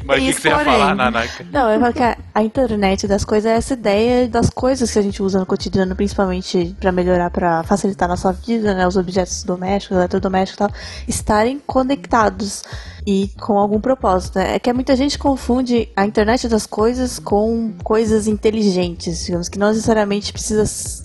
Mas 0.05 0.17
o 0.17 0.21
que, 0.21 0.33
que 0.33 0.41
você 0.41 0.49
ia 0.49 0.59
falar, 0.59 0.95
Nanaka? 0.95 1.45
Não, 1.51 1.69
eu 1.69 1.79
falo 1.79 1.93
que 1.93 2.03
a, 2.03 2.17
a, 2.33 2.43
internet 2.43 3.07
das 3.07 3.23
coisas 3.23 3.49
é 3.49 3.55
essa 3.55 3.73
ideia 3.73 4.27
das 4.27 4.49
coisas 4.49 4.91
que 4.91 4.99
a 4.99 5.01
gente 5.01 5.23
usa 5.23 5.39
no 5.39 5.45
cotidiano, 5.45 5.95
principalmente 5.95 6.75
para 6.79 6.91
melhorar, 6.91 7.29
para 7.29 7.63
facilitar 7.63 8.07
a 8.07 8.11
nossa 8.11 8.33
vida, 8.33 8.73
né? 8.73 8.85
Os 8.85 8.97
objetos 8.97 9.43
domésticos, 9.43 9.97
eletrodomésticos 9.97 10.55
e 10.55 10.57
tal, 10.57 10.71
estarem 11.07 11.61
conectados 11.65 12.63
e 13.05 13.29
com 13.39 13.57
algum 13.57 13.79
propósito. 13.79 14.37
Né? 14.37 14.55
É 14.55 14.59
que 14.59 14.71
muita 14.73 14.95
gente 14.95 15.17
confunde 15.17 15.87
a 15.95 16.05
internet 16.05 16.47
das 16.49 16.65
coisas 16.65 17.19
com 17.19 17.73
coisas 17.83 18.27
inteligentes, 18.27 19.25
digamos, 19.25 19.47
que 19.47 19.57
não 19.57 19.67
necessariamente 19.69 20.33
precisa 20.33 20.63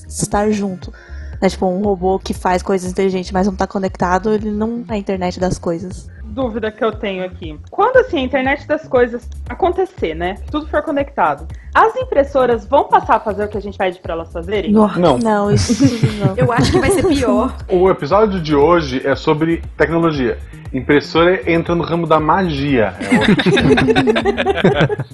estar 0.08 0.50
junto. 0.50 0.92
Né? 1.42 1.48
Tipo, 1.48 1.66
um 1.66 1.82
robô 1.82 2.20
que 2.20 2.32
faz 2.32 2.62
coisas 2.62 2.88
inteligentes, 2.88 3.32
mas 3.32 3.46
não 3.46 3.52
está 3.52 3.66
conectado, 3.66 4.32
ele 4.32 4.50
não 4.50 4.84
é 4.88 4.94
a 4.94 4.96
internet 4.96 5.40
das 5.40 5.58
coisas 5.58 6.08
dúvida 6.32 6.72
que 6.72 6.82
eu 6.84 6.92
tenho 6.92 7.24
aqui. 7.24 7.58
Quando 7.70 7.98
assim 7.98 8.18
a 8.18 8.22
internet 8.22 8.66
das 8.66 8.88
coisas 8.88 9.28
acontecer, 9.48 10.14
né? 10.14 10.36
Tudo 10.50 10.66
for 10.66 10.82
conectado. 10.82 11.46
As 11.74 11.94
impressoras 11.96 12.66
vão 12.66 12.84
passar 12.84 13.16
a 13.16 13.20
fazer 13.20 13.44
o 13.44 13.48
que 13.48 13.58
a 13.58 13.60
gente 13.60 13.78
pede 13.78 13.98
para 14.00 14.14
elas 14.14 14.32
fazerem? 14.32 14.72
Não. 14.72 15.18
Não, 15.18 15.50
isso 15.50 15.74
não. 16.18 16.34
Eu 16.36 16.50
acho 16.50 16.72
que 16.72 16.78
vai 16.78 16.90
ser 16.90 17.06
pior. 17.06 17.54
O 17.68 17.90
episódio 17.90 18.40
de 18.40 18.54
hoje 18.54 19.06
é 19.06 19.14
sobre 19.14 19.62
tecnologia. 19.76 20.38
Impressora 20.72 21.50
entra 21.50 21.74
no 21.74 21.84
ramo 21.84 22.06
da 22.06 22.18
magia. 22.18 22.94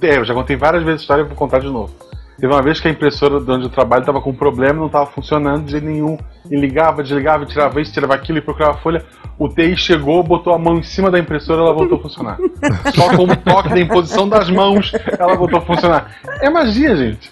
É, 0.02 0.06
é 0.06 0.18
eu 0.18 0.24
já 0.24 0.32
contei 0.34 0.56
várias 0.56 0.84
vezes 0.84 1.00
a 1.00 1.02
história 1.02 1.22
e 1.22 1.26
vou 1.26 1.34
contar 1.34 1.58
de 1.58 1.68
novo. 1.68 1.92
Teve 2.38 2.52
uma 2.52 2.62
vez 2.62 2.78
que 2.78 2.86
a 2.86 2.90
impressora 2.90 3.40
de 3.40 3.50
onde 3.50 3.64
eu 3.64 3.70
trabalho 3.70 4.00
estava 4.00 4.20
com 4.20 4.30
um 4.30 4.34
problema, 4.34 4.78
não 4.78 4.86
estava 4.86 5.06
funcionando 5.06 5.64
de 5.64 5.72
jeito 5.72 5.86
nenhum. 5.86 6.16
E 6.48 6.56
ligava, 6.56 7.02
desligava, 7.02 7.44
tirava 7.44 7.80
isso, 7.80 7.92
tirava 7.92 8.14
aquilo 8.14 8.38
e 8.38 8.40
procurava 8.40 8.74
a 8.74 8.80
folha. 8.80 9.04
O 9.36 9.48
TI 9.48 9.76
chegou, 9.76 10.22
botou 10.22 10.54
a 10.54 10.58
mão 10.58 10.78
em 10.78 10.82
cima 10.82 11.10
da 11.10 11.18
impressora 11.18 11.60
e 11.60 11.64
ela 11.64 11.74
voltou 11.74 11.98
a 11.98 12.00
funcionar. 12.00 12.38
Só 12.94 13.16
com 13.16 13.24
o 13.24 13.36
toque 13.36 13.70
da 13.70 13.80
imposição 13.80 14.28
das 14.28 14.48
mãos, 14.48 14.92
ela 15.18 15.34
voltou 15.34 15.58
a 15.58 15.62
funcionar. 15.62 16.16
É 16.40 16.48
magia, 16.48 16.96
gente. 16.96 17.30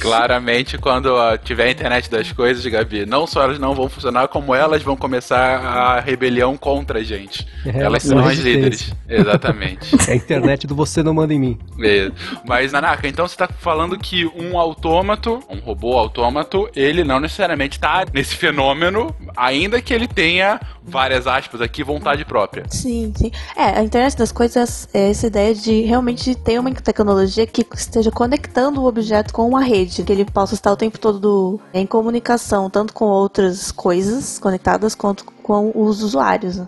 Claramente, 0.00 0.78
quando 0.78 1.14
tiver 1.38 1.64
a 1.64 1.70
internet 1.70 2.10
das 2.10 2.30
coisas, 2.32 2.64
Gabi, 2.64 3.06
não 3.06 3.26
só 3.26 3.42
elas 3.42 3.58
não 3.58 3.74
vão 3.74 3.88
funcionar, 3.88 4.28
como 4.28 4.54
elas 4.54 4.82
vão 4.82 4.96
começar 4.96 5.58
a 5.58 6.00
rebelião 6.00 6.56
contra 6.56 7.00
a 7.00 7.02
gente. 7.02 7.46
É, 7.64 7.80
elas 7.80 8.02
são 8.02 8.18
as 8.18 8.38
líderes. 8.38 8.92
Exatamente. 9.08 9.96
É 10.06 10.12
a 10.12 10.16
internet 10.16 10.66
do 10.66 10.74
você 10.74 11.02
não 11.02 11.14
manda 11.14 11.34
em 11.34 11.38
mim. 11.38 11.58
É. 11.82 12.10
Mas, 12.46 12.70
Nanaka, 12.70 13.08
então 13.08 13.26
você 13.26 13.34
está 13.34 13.48
falando 13.48 13.98
que 13.98 14.24
um 14.26 14.56
autômato, 14.58 15.42
um 15.50 15.58
robô 15.58 15.94
autômato, 15.94 16.68
ele 16.76 17.02
não 17.02 17.18
necessariamente 17.18 17.76
está 17.76 18.04
nesse 18.12 18.36
fenômeno, 18.36 19.14
ainda 19.36 19.80
que 19.80 19.92
ele 19.92 20.06
tenha 20.06 20.60
várias 20.86 21.26
aspas 21.26 21.60
aqui, 21.60 21.82
vontade 21.82 22.24
própria. 22.24 22.64
Sim, 22.68 23.12
sim. 23.16 23.32
É, 23.56 23.78
a 23.78 23.82
internet 23.82 24.16
das 24.16 24.30
coisas 24.30 24.88
é 24.94 25.10
essa 25.10 25.26
ideia 25.26 25.54
de 25.54 25.82
realmente 25.82 26.34
ter 26.34 26.60
uma 26.60 26.70
tecnologia 26.72 27.46
que 27.46 27.66
esteja 27.74 28.10
conectando 28.10 28.80
o 28.80 28.86
objeto 28.86 29.25
com 29.32 29.48
uma 29.48 29.62
rede, 29.62 30.02
que 30.02 30.12
ele 30.12 30.24
possa 30.24 30.54
estar 30.54 30.72
o 30.72 30.76
tempo 30.76 30.98
todo 30.98 31.60
em 31.72 31.86
comunicação, 31.86 32.68
tanto 32.70 32.92
com 32.92 33.06
outras 33.06 33.70
coisas 33.70 34.38
conectadas 34.38 34.94
quanto 34.94 35.24
com 35.42 35.72
os 35.74 36.02
usuários. 36.02 36.60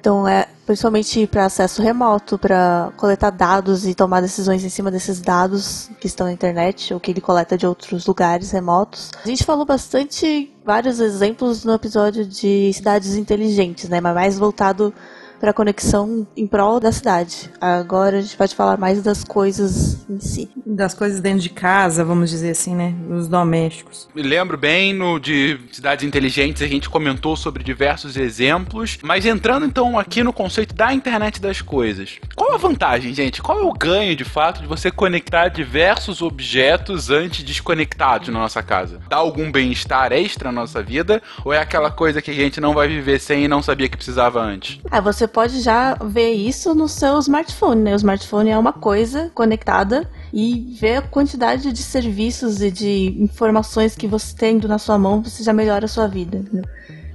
Então 0.00 0.26
é 0.26 0.46
principalmente 0.64 1.26
para 1.26 1.46
acesso 1.46 1.80
remoto, 1.80 2.36
para 2.36 2.92
coletar 2.96 3.30
dados 3.30 3.86
e 3.86 3.94
tomar 3.94 4.20
decisões 4.20 4.64
em 4.64 4.68
cima 4.68 4.90
desses 4.90 5.20
dados 5.20 5.88
que 6.00 6.08
estão 6.08 6.26
na 6.26 6.32
internet 6.32 6.92
ou 6.92 6.98
que 6.98 7.12
ele 7.12 7.20
coleta 7.20 7.56
de 7.56 7.66
outros 7.66 8.04
lugares 8.06 8.50
remotos. 8.50 9.12
A 9.24 9.28
gente 9.28 9.44
falou 9.44 9.64
bastante 9.64 10.52
vários 10.64 10.98
exemplos 10.98 11.64
no 11.64 11.72
episódio 11.72 12.26
de 12.26 12.72
cidades 12.72 13.14
inteligentes, 13.14 13.88
né, 13.88 14.00
mas 14.00 14.14
mais 14.14 14.38
voltado 14.38 14.92
para 15.38 15.52
conexão 15.52 16.26
em 16.36 16.46
prol 16.46 16.80
da 16.80 16.92
cidade. 16.92 17.50
Agora 17.60 18.18
a 18.18 18.20
gente 18.20 18.36
pode 18.36 18.54
falar 18.54 18.76
mais 18.78 19.02
das 19.02 19.24
coisas 19.24 20.04
em 20.08 20.20
si. 20.20 20.50
Das 20.64 20.94
coisas 20.94 21.20
dentro 21.20 21.40
de 21.40 21.50
casa, 21.50 22.04
vamos 22.04 22.30
dizer 22.30 22.50
assim, 22.50 22.74
né? 22.74 22.94
Os 23.10 23.28
domésticos. 23.28 24.08
Me 24.14 24.22
lembro 24.22 24.56
bem 24.56 24.94
no 24.94 25.18
de 25.18 25.58
cidades 25.72 26.04
inteligentes, 26.04 26.62
a 26.62 26.66
gente 26.66 26.88
comentou 26.88 27.36
sobre 27.36 27.62
diversos 27.62 28.16
exemplos, 28.16 28.98
mas 29.02 29.26
entrando 29.26 29.66
então 29.66 29.98
aqui 29.98 30.22
no 30.22 30.32
conceito 30.32 30.74
da 30.74 30.92
internet 30.92 31.40
das 31.40 31.60
coisas. 31.60 32.18
Qual 32.34 32.54
a 32.54 32.56
vantagem, 32.56 33.14
gente? 33.14 33.42
Qual 33.42 33.58
é 33.58 33.62
o 33.62 33.72
ganho 33.72 34.16
de 34.16 34.24
fato 34.24 34.60
de 34.60 34.66
você 34.66 34.90
conectar 34.90 35.48
diversos 35.48 36.22
objetos 36.22 37.10
antes 37.10 37.42
desconectados 37.42 38.28
na 38.28 38.40
nossa 38.40 38.62
casa? 38.62 39.00
Dá 39.08 39.16
algum 39.16 39.50
bem-estar 39.50 40.12
extra 40.12 40.50
na 40.50 40.60
nossa 40.60 40.82
vida 40.82 41.22
ou 41.44 41.52
é 41.52 41.58
aquela 41.58 41.90
coisa 41.90 42.22
que 42.22 42.30
a 42.30 42.34
gente 42.34 42.60
não 42.60 42.74
vai 42.74 42.88
viver 42.88 43.18
sem 43.18 43.44
e 43.44 43.48
não 43.48 43.62
sabia 43.62 43.88
que 43.88 43.96
precisava 43.96 44.40
antes? 44.40 44.80
Ah, 44.90 45.00
você 45.00 45.25
pode 45.28 45.60
já 45.60 45.94
ver 45.94 46.32
isso 46.32 46.74
no 46.74 46.88
seu 46.88 47.18
smartphone, 47.18 47.82
né? 47.82 47.92
O 47.92 47.96
smartphone 47.96 48.50
é 48.50 48.58
uma 48.58 48.72
coisa 48.72 49.30
conectada 49.34 50.08
e 50.32 50.76
ver 50.78 50.96
a 50.96 51.02
quantidade 51.02 51.72
de 51.72 51.82
serviços 51.82 52.60
e 52.62 52.70
de 52.70 53.16
informações 53.18 53.96
que 53.96 54.06
você 54.06 54.34
tendo 54.36 54.68
na 54.68 54.78
sua 54.78 54.98
mão, 54.98 55.22
você 55.22 55.42
já 55.42 55.52
melhora 55.52 55.86
a 55.86 55.88
sua 55.88 56.06
vida. 56.06 56.44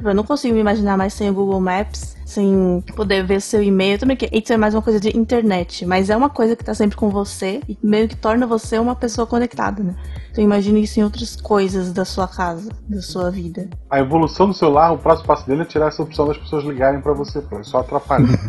Eu 0.03 0.15
não 0.15 0.23
consigo 0.23 0.53
me 0.53 0.59
imaginar 0.59 0.97
mais 0.97 1.13
sem 1.13 1.29
o 1.29 1.33
Google 1.33 1.61
Maps, 1.61 2.15
sem 2.31 2.81
poder 2.95 3.25
ver 3.25 3.41
seu 3.41 3.61
e-mail. 3.61 3.99
Também 3.99 4.15
que 4.15 4.29
isso 4.31 4.53
é 4.53 4.57
mais 4.57 4.73
uma 4.73 4.81
coisa 4.81 4.99
de 4.99 5.15
internet, 5.17 5.85
mas 5.85 6.09
é 6.09 6.15
uma 6.15 6.29
coisa 6.29 6.55
que 6.55 6.63
tá 6.63 6.73
sempre 6.73 6.95
com 6.95 7.09
você 7.09 7.61
e 7.67 7.77
meio 7.83 8.07
que 8.07 8.15
torna 8.15 8.47
você 8.47 8.79
uma 8.79 8.95
pessoa 8.95 9.27
conectada, 9.27 9.83
né? 9.83 9.95
Então 10.31 10.41
imagine 10.41 10.81
isso 10.81 10.99
em 10.99 11.03
outras 11.03 11.35
coisas 11.35 11.91
da 11.91 12.05
sua 12.05 12.27
casa, 12.27 12.71
da 12.87 13.01
sua 13.01 13.29
vida. 13.29 13.69
A 13.89 13.99
evolução 13.99 14.47
do 14.47 14.53
celular, 14.53 14.93
o 14.93 14.97
próximo 14.97 15.27
passo 15.27 15.45
dele 15.45 15.63
é 15.63 15.65
tirar 15.65 15.87
essa 15.87 16.01
opção 16.01 16.25
das 16.25 16.37
pessoas 16.37 16.63
ligarem 16.63 17.01
para 17.01 17.11
você, 17.11 17.41
pô. 17.41 17.59
É 17.59 17.63
só 17.63 17.79
atrapalhar. 17.79 18.29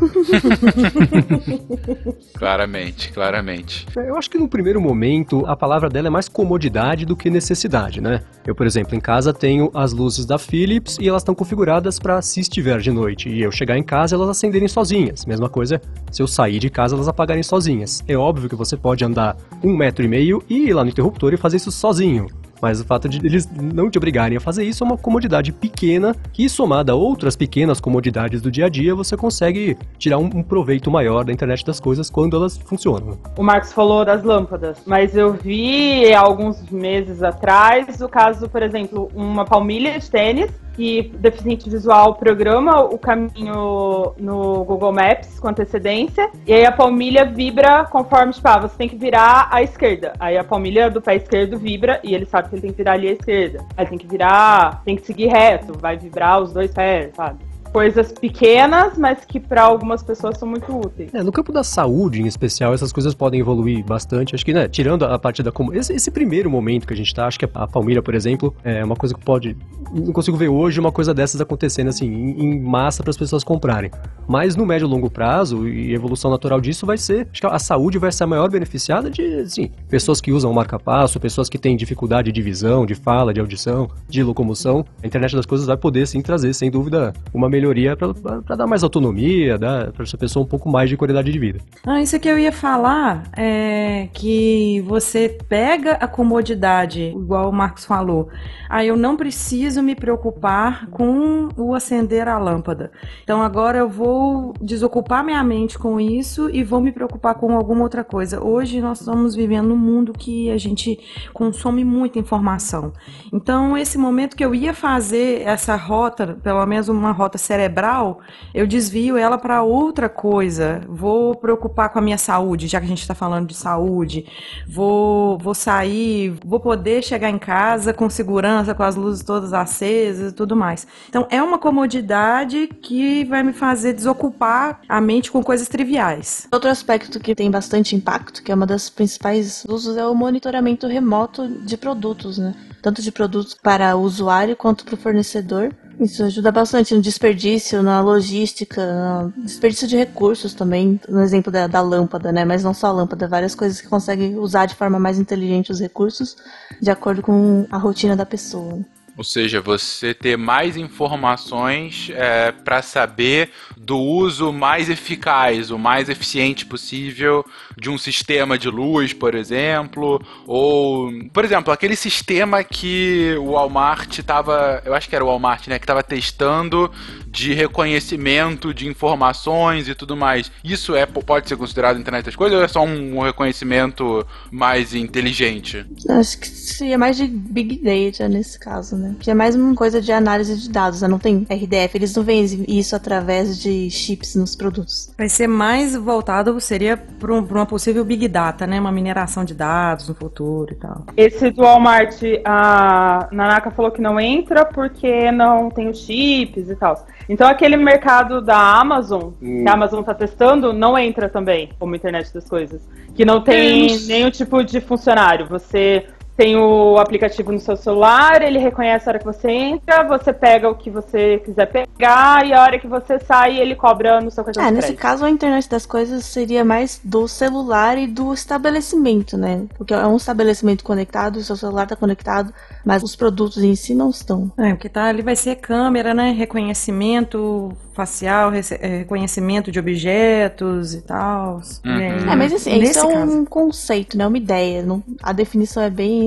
claramente, 2.39 3.13
claramente. 3.13 3.87
Eu 3.97 4.17
acho 4.17 4.31
que 4.31 4.39
no 4.39 4.49
primeiro 4.49 4.81
momento 4.81 5.45
a 5.47 5.57
palavra 5.57 5.89
dela 5.89 6.07
é 6.07 6.11
mais 6.11 6.29
comodidade 6.29 7.05
do 7.05 7.17
que 7.17 7.29
necessidade, 7.29 8.01
né? 8.01 8.23
Eu, 8.47 8.55
por 8.55 8.67
exemplo, 8.67 8.95
em 8.95 9.01
casa 9.01 9.33
tenho 9.33 9.71
as 9.75 9.93
luzes 9.93 10.25
da 10.25 10.39
Philips 10.39 10.99
e 11.01 11.09
elas 11.09 11.23
estão 11.23 11.35
configuradas 11.35 11.99
para 11.99 12.23
se 12.23 12.41
estiver 12.41 12.79
de 12.79 12.93
noite 12.93 13.29
e 13.29 13.43
eu 13.43 13.51
chegar 13.51 13.72
em 13.77 13.83
casa 13.83 14.15
elas 14.15 14.29
acenderem 14.29 14.69
sozinhas. 14.69 15.25
Mesma 15.27 15.49
coisa, 15.49 15.81
se 16.11 16.23
eu 16.23 16.27
sair 16.27 16.59
de 16.59 16.71
casa 16.71 16.95
elas 16.95 17.09
apagarem 17.09 17.43
sozinhas. 17.43 18.03
É 18.07 18.17
óbvio 18.17 18.49
que 18.49 18.57
você 18.57 18.77
pode 18.77 19.05
andar 19.05 19.37
um 19.63 19.77
metro 19.77 20.05
e 20.05 20.09
meio 20.09 20.43
e 20.49 20.69
ir 20.69 20.73
lá 20.73 20.85
no 20.85 20.91
interruptor 20.91 21.33
e 21.33 21.37
fazer 21.37 21.57
isso 21.57 21.73
sozinho. 21.73 22.27
Mas 22.63 22.81
o 22.81 22.85
fato 22.85 23.09
de 23.09 23.19
eles 23.27 23.51
não 23.61 23.91
te 23.91 23.99
obrigarem 23.99 24.37
a 24.37 24.41
fazer 24.41 24.63
isso 24.63 24.85
é 24.85 24.87
uma 24.87 24.97
comodidade 24.97 25.51
pequena 25.51 26.15
que, 26.33 26.49
somada 26.49 26.93
a 26.93 26.95
outras 26.95 27.35
pequenas 27.35 27.81
comodidades 27.81 28.41
do 28.41 28.53
dia 28.53 28.67
a 28.67 28.69
dia, 28.69 28.95
você 28.95 29.17
consegue 29.17 29.77
tirar 29.99 30.19
um, 30.19 30.27
um 30.27 30.45
proveito 30.45 30.89
maior 30.89 31.25
da 31.25 31.33
internet 31.33 31.67
das 31.67 31.81
coisas 31.81 32.09
quando 32.09 32.37
elas 32.37 32.57
funcionam. 32.57 33.19
O 33.37 33.43
Marcos 33.43 33.73
falou 33.73 34.05
das 34.05 34.23
lâmpadas, 34.23 34.79
mas 34.87 35.17
eu 35.17 35.33
vi 35.33 36.15
alguns 36.15 36.63
meses 36.71 37.21
atrás 37.21 38.01
o 38.01 38.09
caso, 38.09 38.49
por 38.49 38.63
exemplo, 38.63 39.11
uma 39.13 39.45
palmilha 39.45 39.99
de 39.99 40.09
tênis 40.09 40.53
que 40.75 41.13
deficiente 41.19 41.69
visual 41.69 42.15
programa 42.15 42.81
o 42.81 42.99
caminho 42.99 44.15
no 44.19 44.65
Google 44.65 44.93
Maps 44.93 45.39
com 45.39 45.49
antecedência, 45.49 46.31
e 46.47 46.53
aí 46.53 46.65
a 46.65 46.73
palmilha 46.73 47.25
vibra 47.25 47.85
conforme, 47.85 48.33
tipo, 48.33 48.49
ah, 48.49 48.59
você 48.59 48.77
tem 48.77 48.89
que 48.89 48.97
virar 48.97 49.49
à 49.51 49.63
esquerda. 49.63 50.13
Aí 50.19 50.37
a 50.37 50.45
palmilha 50.45 50.91
do 50.91 51.01
pé 51.01 51.17
esquerdo 51.17 51.59
vibra 51.59 52.01
e 52.03 52.15
ele 52.15 52.27
sabe 52.27 52.49
que 52.49 52.55
ele 52.55 52.63
tem 52.63 52.71
que 52.71 52.79
virar 52.79 52.93
ali 52.93 53.09
à 53.09 53.13
esquerda. 53.13 53.65
Aí 53.77 53.87
tem 53.87 53.99
que 53.99 54.07
virar, 54.07 54.83
tem 54.85 54.97
que 54.97 55.07
seguir 55.07 55.29
reto, 55.29 55.79
vai 55.79 55.97
vibrar 55.97 56.41
os 56.41 56.53
dois 56.53 56.73
pés, 56.73 57.13
sabe? 57.15 57.52
Coisas 57.73 58.13
pequenas, 58.13 58.99
mas 58.99 59.25
que 59.25 59.41
para 59.41 59.63
algumas 59.63 60.03
pessoas 60.03 60.39
são 60.39 60.47
muito 60.47 60.77
úteis. 60.77 61.13
É, 61.15 61.23
no 61.23 61.33
campo 61.33 61.53
da 61.53 61.65
saúde, 61.65 62.21
em 62.21 62.27
especial, 62.27 62.75
essas 62.75 62.93
coisas 62.93 63.15
podem 63.15 63.41
evoluir 63.41 63.85
bastante. 63.85 64.35
Acho 64.35 64.45
que, 64.45 64.53
né, 64.53 64.69
tirando 64.69 65.05
a 65.05 65.19
parte 65.19 65.43
da 65.43 65.51
como 65.51 65.75
esse, 65.75 65.93
esse, 65.93 66.11
primeiro 66.11 66.51
momento 66.51 66.87
que 66.87 66.93
a 66.93 66.97
gente 66.97 67.15
tá, 67.15 67.27
acho 67.27 67.39
que 67.39 67.47
a 67.47 67.67
palmilha, 67.67 68.03
por 68.03 68.15
exemplo, 68.15 68.55
é 68.63 68.85
uma 68.85 68.95
coisa 68.95 69.15
que 69.15 69.25
pode 69.25 69.57
não 69.93 70.13
consigo 70.13 70.37
ver 70.37 70.49
hoje 70.49 70.81
uma 70.81 70.93
coisa 70.93 71.13
dessas 71.13 71.41
acontecendo 71.41 71.89
assim 71.89 72.07
em, 72.07 72.45
em 72.45 72.61
massa 72.61 73.03
para 73.03 73.11
as 73.11 73.17
pessoas 73.17 73.43
comprarem. 73.43 73.91
Mas 74.29 74.55
no 74.57 74.65
médio 74.65 74.87
e 74.87 74.91
longo 74.91 75.11
prazo 75.11 75.67
e 75.67 75.93
evolução 75.95 76.31
natural 76.31 76.61
disso 76.61 76.87
vai 76.87 76.99
ser, 76.99 77.29
acho 77.33 77.41
que 77.41 77.47
a 77.47 77.59
saúde 77.59 77.99
vai 77.99 78.13
ser 78.13 78.25
a 78.25 78.27
maior 78.27 78.51
beneficiada 78.51 79.11
de, 79.11 79.23
assim, 79.41 79.71
pessoas 79.89 80.21
que 80.21 80.33
usam 80.33 80.53
marca-passo, 80.53 81.19
pessoas 81.19 81.49
que 81.49 81.59
têm 81.59 81.77
dificuldade 81.77 82.31
de 82.31 82.43
visão, 82.43 82.87
de 82.87 82.95
fala, 82.95 83.33
de 83.33 83.41
audição, 83.41 83.91
de 84.09 84.23
locomoção. 84.23 84.85
A 85.03 85.07
internet 85.07 85.35
das 85.35 85.47
coisas 85.47 85.67
vai 85.67 85.77
poder 85.77 86.07
sim 86.07 86.21
trazer, 86.21 86.53
sem 86.55 86.71
dúvida, 86.71 87.13
uma 87.33 87.49
melhoria 87.49 87.62
melhoria 87.63 87.97
para 87.97 88.57
dar 88.57 88.67
mais 88.67 88.83
autonomia, 88.83 89.57
para 89.59 90.03
essa 90.03 90.19
pessoa 90.19 90.45
um 90.45 90.49
pouco 90.49 90.69
mais 90.69 90.91
de 90.91 90.97
qualidade 90.97 91.31
de 91.31 91.39
vida. 91.39 91.61
Ah, 91.87 92.03
isso 92.03 92.19
que 92.19 92.29
eu 92.29 92.39
ia 92.39 92.51
falar 92.51 93.23
é 93.37 94.09
que 94.13 94.83
você 94.87 95.39
pega 95.49 95.93
a 95.93 96.09
comodidade, 96.09 97.03
igual 97.03 97.49
o 97.49 97.53
Marcos 97.53 97.85
falou. 97.85 98.29
Aí 98.69 98.89
eu 98.89 98.97
não 98.97 99.17
preciso 99.17 99.83
me 99.83 99.95
preocupar 99.95 100.87
com 100.89 101.49
o 101.57 101.75
acender 101.75 102.27
a 102.27 102.39
lâmpada. 102.39 102.91
Então 103.23 103.43
agora 103.43 103.79
eu 103.79 103.89
vou 103.89 104.55
desocupar 104.61 105.25
minha 105.25 105.43
mente 105.45 105.79
com 105.79 106.01
isso 106.01 106.51
e 106.51 106.65
vou 106.65 106.81
me 106.81 106.91
preocupar 106.91 107.35
com 107.35 107.55
alguma 107.55 107.83
outra 107.83 108.03
coisa. 108.03 108.43
Hoje 108.43 108.81
nós 108.81 109.01
estamos 109.01 109.35
vivendo 109.35 109.69
num 109.69 109.77
mundo 109.77 110.13
que 110.13 110.51
a 110.51 110.59
gente 110.59 110.99
consome 111.33 111.85
muita 111.85 112.19
informação. 112.19 112.93
Então 113.33 113.77
esse 113.77 113.99
momento 113.99 114.37
que 114.37 114.45
eu 114.45 114.55
ia 114.55 114.75
fazer 114.75 115.43
essa 115.43 115.77
rota, 115.77 116.39
pelo 116.43 116.65
menos 116.67 116.89
uma 116.89 117.13
rota 117.13 117.39
cerebral, 117.53 118.21
eu 118.55 118.67
desvio 118.67 119.19
ela 119.19 119.37
para 119.37 119.63
outra 119.63 120.09
coisa. 120.09 120.81
Vou 120.89 121.35
preocupar 121.35 121.91
com 121.91 121.99
a 121.99 122.03
minha 122.03 122.17
saúde, 122.17 122.67
já 122.67 122.81
que 122.81 122.87
a 122.87 122.89
gente 122.89 123.03
está 123.03 123.15
falando 123.15 123.49
de 123.49 123.55
saúde. 123.55 124.25
Vou, 124.67 125.37
vou 125.39 125.55
sair, 125.55 126.35
vou 126.45 126.59
poder 126.59 127.03
chegar 127.03 127.29
em 127.29 127.39
casa 127.39 127.93
com 127.93 128.09
segurança, 128.09 128.75
com 128.75 128.83
as 128.83 128.97
luzes 128.97 129.23
todas 129.23 129.53
acesas 129.53 130.33
e 130.33 130.35
tudo 130.35 130.57
mais. 130.57 130.87
Então 131.09 131.27
é 131.31 131.43
uma 131.43 131.59
comodidade 131.59 132.69
que 132.81 133.25
vai 133.25 133.43
me 133.43 133.53
fazer 133.53 133.93
desocupar 133.93 134.81
a 134.89 135.01
mente 135.01 135.31
com 135.31 135.43
coisas 135.43 135.69
triviais. 135.69 136.49
Outro 136.51 136.71
aspecto 136.71 137.21
que 137.21 137.35
tem 137.35 137.51
bastante 137.51 137.95
impacto, 137.95 138.43
que 138.43 138.51
é 138.51 138.55
uma 138.55 138.67
das 138.67 138.89
principais 138.89 139.65
usos, 139.69 139.99
é 139.99 140.07
o 140.07 140.15
monitoramento 140.15 140.87
remoto 140.87 141.47
de 141.49 141.77
produtos, 141.77 142.39
né? 142.39 142.55
Tanto 142.81 143.03
de 143.03 143.13
produtos 143.13 143.55
para 143.55 143.95
o 143.95 144.01
usuário 144.01 144.57
quanto 144.57 144.85
para 144.85 144.95
o 144.95 144.99
fornecedor. 144.99 145.73
Isso 146.01 146.25
ajuda 146.25 146.51
bastante 146.51 146.95
no 146.95 147.01
desperdício, 147.01 147.83
na 147.83 148.01
logística, 148.01 149.31
no 149.37 149.45
desperdício 149.45 149.87
de 149.87 149.97
recursos 149.97 150.55
também, 150.55 151.01
no 151.09 151.21
exemplo 151.21 151.53
da, 151.53 151.67
da, 151.67 151.81
lâmpada, 151.81 152.33
né? 152.33 152.45
Mas 152.45 152.65
não 152.65 152.75
só 152.75 152.89
a 152.89 152.93
lâmpada, 152.93 153.29
várias 153.29 153.55
coisas 153.55 153.81
que 153.81 153.89
conseguem 153.89 154.39
usar 154.39 154.67
de 154.67 154.75
forma 154.75 154.99
mais 154.99 155.19
inteligente 155.19 155.71
os 155.71 155.81
recursos 155.81 156.37
de 156.81 156.91
acordo 156.91 157.23
com 157.23 157.67
a 157.71 157.79
rotina 157.79 158.17
da 158.17 158.27
pessoa. 158.27 158.81
Ou 159.17 159.23
seja, 159.23 159.61
você 159.61 160.15
ter 160.15 160.39
mais 160.39 160.77
informações 160.77 162.11
é, 162.15 162.51
para 162.51 162.81
saber 162.81 163.51
do 163.77 163.99
uso 163.99 164.53
mais 164.53 164.89
eficaz, 164.89 165.71
o 165.71 165.79
mais 165.79 166.09
eficiente 166.09 166.65
possível 166.65 167.45
de 167.77 167.91
um 167.91 167.99
sistema 167.99 168.59
de 168.59 168.69
luz, 168.69 169.13
por 169.13 169.35
exemplo, 169.35 170.21
ou, 170.47 171.11
por 171.33 171.45
exemplo, 171.45 171.73
aquele 171.73 171.97
sistema 171.97 172.63
que 172.65 173.35
o 173.39 173.53
Walmart 173.53 174.19
estava, 174.19 174.83
eu 174.85 174.95
acho 174.95 175.09
que 175.09 175.15
era 175.15 175.25
o 175.25 175.29
Walmart, 175.29 175.69
né, 175.69 175.79
que 175.79 175.85
estava 175.85 176.03
testando 176.03 176.91
de 177.27 177.55
reconhecimento 177.55 178.75
de 178.75 178.87
informações 178.87 179.89
e 179.89 179.95
tudo 179.95 180.17
mais. 180.17 180.51
Isso 180.63 180.95
é 180.95 181.07
pode 181.07 181.49
ser 181.49 181.57
considerado 181.57 181.99
internet 181.99 182.27
das 182.27 182.37
coisas 182.37 182.59
ou 182.59 182.65
é 182.65 182.69
só 182.69 182.85
um 182.85 183.21
reconhecimento 183.21 184.27
mais 184.51 184.95
inteligente? 184.95 185.87
Acho 186.09 186.39
que 186.39 186.49
seria 186.49 186.99
mais 186.99 187.17
de 187.17 187.27
big 187.27 187.77
data 187.77 188.29
nesse 188.29 188.59
caso, 188.59 188.97
né? 188.97 189.17
Que 189.21 189.31
é 189.31 189.35
mais 189.35 189.55
uma 189.55 189.75
coisa 189.75 190.01
de 190.01 190.13
análise 190.13 190.57
de 190.57 190.69
dados, 190.69 191.03
né? 191.03 191.09
não 191.09 191.19
tem 191.19 191.47
RDF, 191.49 191.95
eles 191.95 192.15
não 192.15 192.23
veem 192.23 192.65
isso 192.69 192.97
através 192.97 193.59
de 193.59 193.91
chips 193.91 194.35
nos 194.35 194.57
produtos. 194.57 195.11
Vai 195.17 195.29
ser 195.29 195.47
mais 195.47 195.95
voltado 195.97 196.59
seria 196.61 196.97
para 196.97 197.62
uma 197.63 197.67
possível 197.67 198.05
big 198.05 198.29
data, 198.29 198.67
né? 198.67 198.79
Uma 198.79 198.93
mineração 198.93 199.45
de 199.45 199.55
dados 199.55 200.09
no 200.09 200.15
futuro 200.15 200.73
e 200.73 200.77
tal. 200.77 201.05
Esse 201.17 201.51
do 201.51 201.63
Walmart, 201.63 202.21
a 202.45 203.29
Nanaka 203.31 203.71
falou 203.71 203.91
que 203.91 204.03
não 204.03 204.19
entra 204.21 204.65
porque 204.65 205.31
não 205.31 205.71
tem 205.71 205.89
os 205.89 205.99
chips 205.99 206.69
e 206.69 206.77
tal. 206.77 207.07
Então 207.29 207.49
aquele 207.49 207.77
mercado 207.77 208.43
da 208.43 208.59
Amazon, 208.59 209.33
hum. 209.41 209.63
que 209.63 209.69
a 209.69 209.73
Amazon 209.73 210.01
está 210.01 210.13
testando, 210.13 210.73
não 210.73 210.99
entra 210.99 211.29
também 211.29 211.71
como 211.79 211.95
internet 211.95 212.33
das 212.35 212.49
coisas. 212.49 212.83
Que 213.15 213.25
não 213.25 213.41
tem 213.43 213.99
nenhum 214.07 214.31
tipo 214.31 214.63
de 214.65 214.81
funcionário. 214.81 215.47
Você 215.47 216.07
tem 216.37 216.57
o 216.57 216.97
aplicativo 216.99 217.53
no 217.53 217.61
seu 217.61 217.77
celular, 217.77 218.41
ele 218.43 218.59
reconhece 218.59 219.09
a 219.09 219.11
hora 219.11 219.19
que 219.19 219.25
você 219.25 219.51
entra, 219.51 220.03
você 220.05 220.33
pega 220.33 220.69
o 220.69 220.75
que 220.75 220.91
você 220.91 221.39
quiser 221.45 221.67
pegar 221.67 222.47
e 222.47 222.53
a 222.53 222.63
hora 222.63 222.79
que 222.79 222.87
você 222.89 223.19
sai, 223.19 223.59
ele 223.59 223.75
cobra 223.75 224.21
no 224.21 224.31
seu 224.31 224.43
cartão 224.43 224.63
É, 224.65 224.67
de 224.69 224.73
nesse 224.73 224.95
caso 224.95 225.25
a 225.25 225.31
internet 225.31 225.69
das 225.69 225.85
coisas 225.85 226.25
seria 226.25 226.65
mais 226.65 227.01
do 227.05 227.29
celular 227.29 227.99
e 227.99 228.07
do 228.07 228.33
estabelecimento, 228.33 229.37
né? 229.37 229.65
Porque 229.77 229.93
é 229.93 230.07
um 230.07 230.17
estabelecimento 230.17 230.83
conectado, 230.85 231.37
o 231.37 231.43
seu 231.43 231.55
celular 231.57 231.87
tá 231.87 231.97
conectado, 231.97 232.53
mas 232.85 233.03
os 233.03 233.15
produtos 233.15 233.63
em 233.63 233.75
si 233.77 233.95
não 233.95 234.11
estão. 234.11 234.51
É, 234.59 234.71
porque 234.71 234.89
tá 234.89 235.05
ali 235.05 235.23
vai 235.23 235.37
ser 235.37 235.57
câmera, 235.57 236.15
né? 236.15 236.33
Reconhecimento 236.33 237.73
facial, 237.95 238.51
é, 238.55 238.87
reconhecimento 238.99 239.71
de 239.71 239.79
objetos 239.79 240.95
e 240.95 241.03
tal. 241.03 241.61
Uhum. 241.85 241.93
Aí, 241.95 242.29
É, 242.31 242.37
mas 242.37 242.53
assim, 242.53 242.75
isso 242.81 242.99
é 243.07 243.13
caso. 243.13 243.31
um 243.33 243.45
conceito, 243.45 244.17
né? 244.17 244.27
Uma 244.27 244.39
ideia. 244.39 244.83
não- 244.83 245.03
a 245.23 245.33
definição 245.33 245.83
é 245.83 245.91
bem 245.91 246.23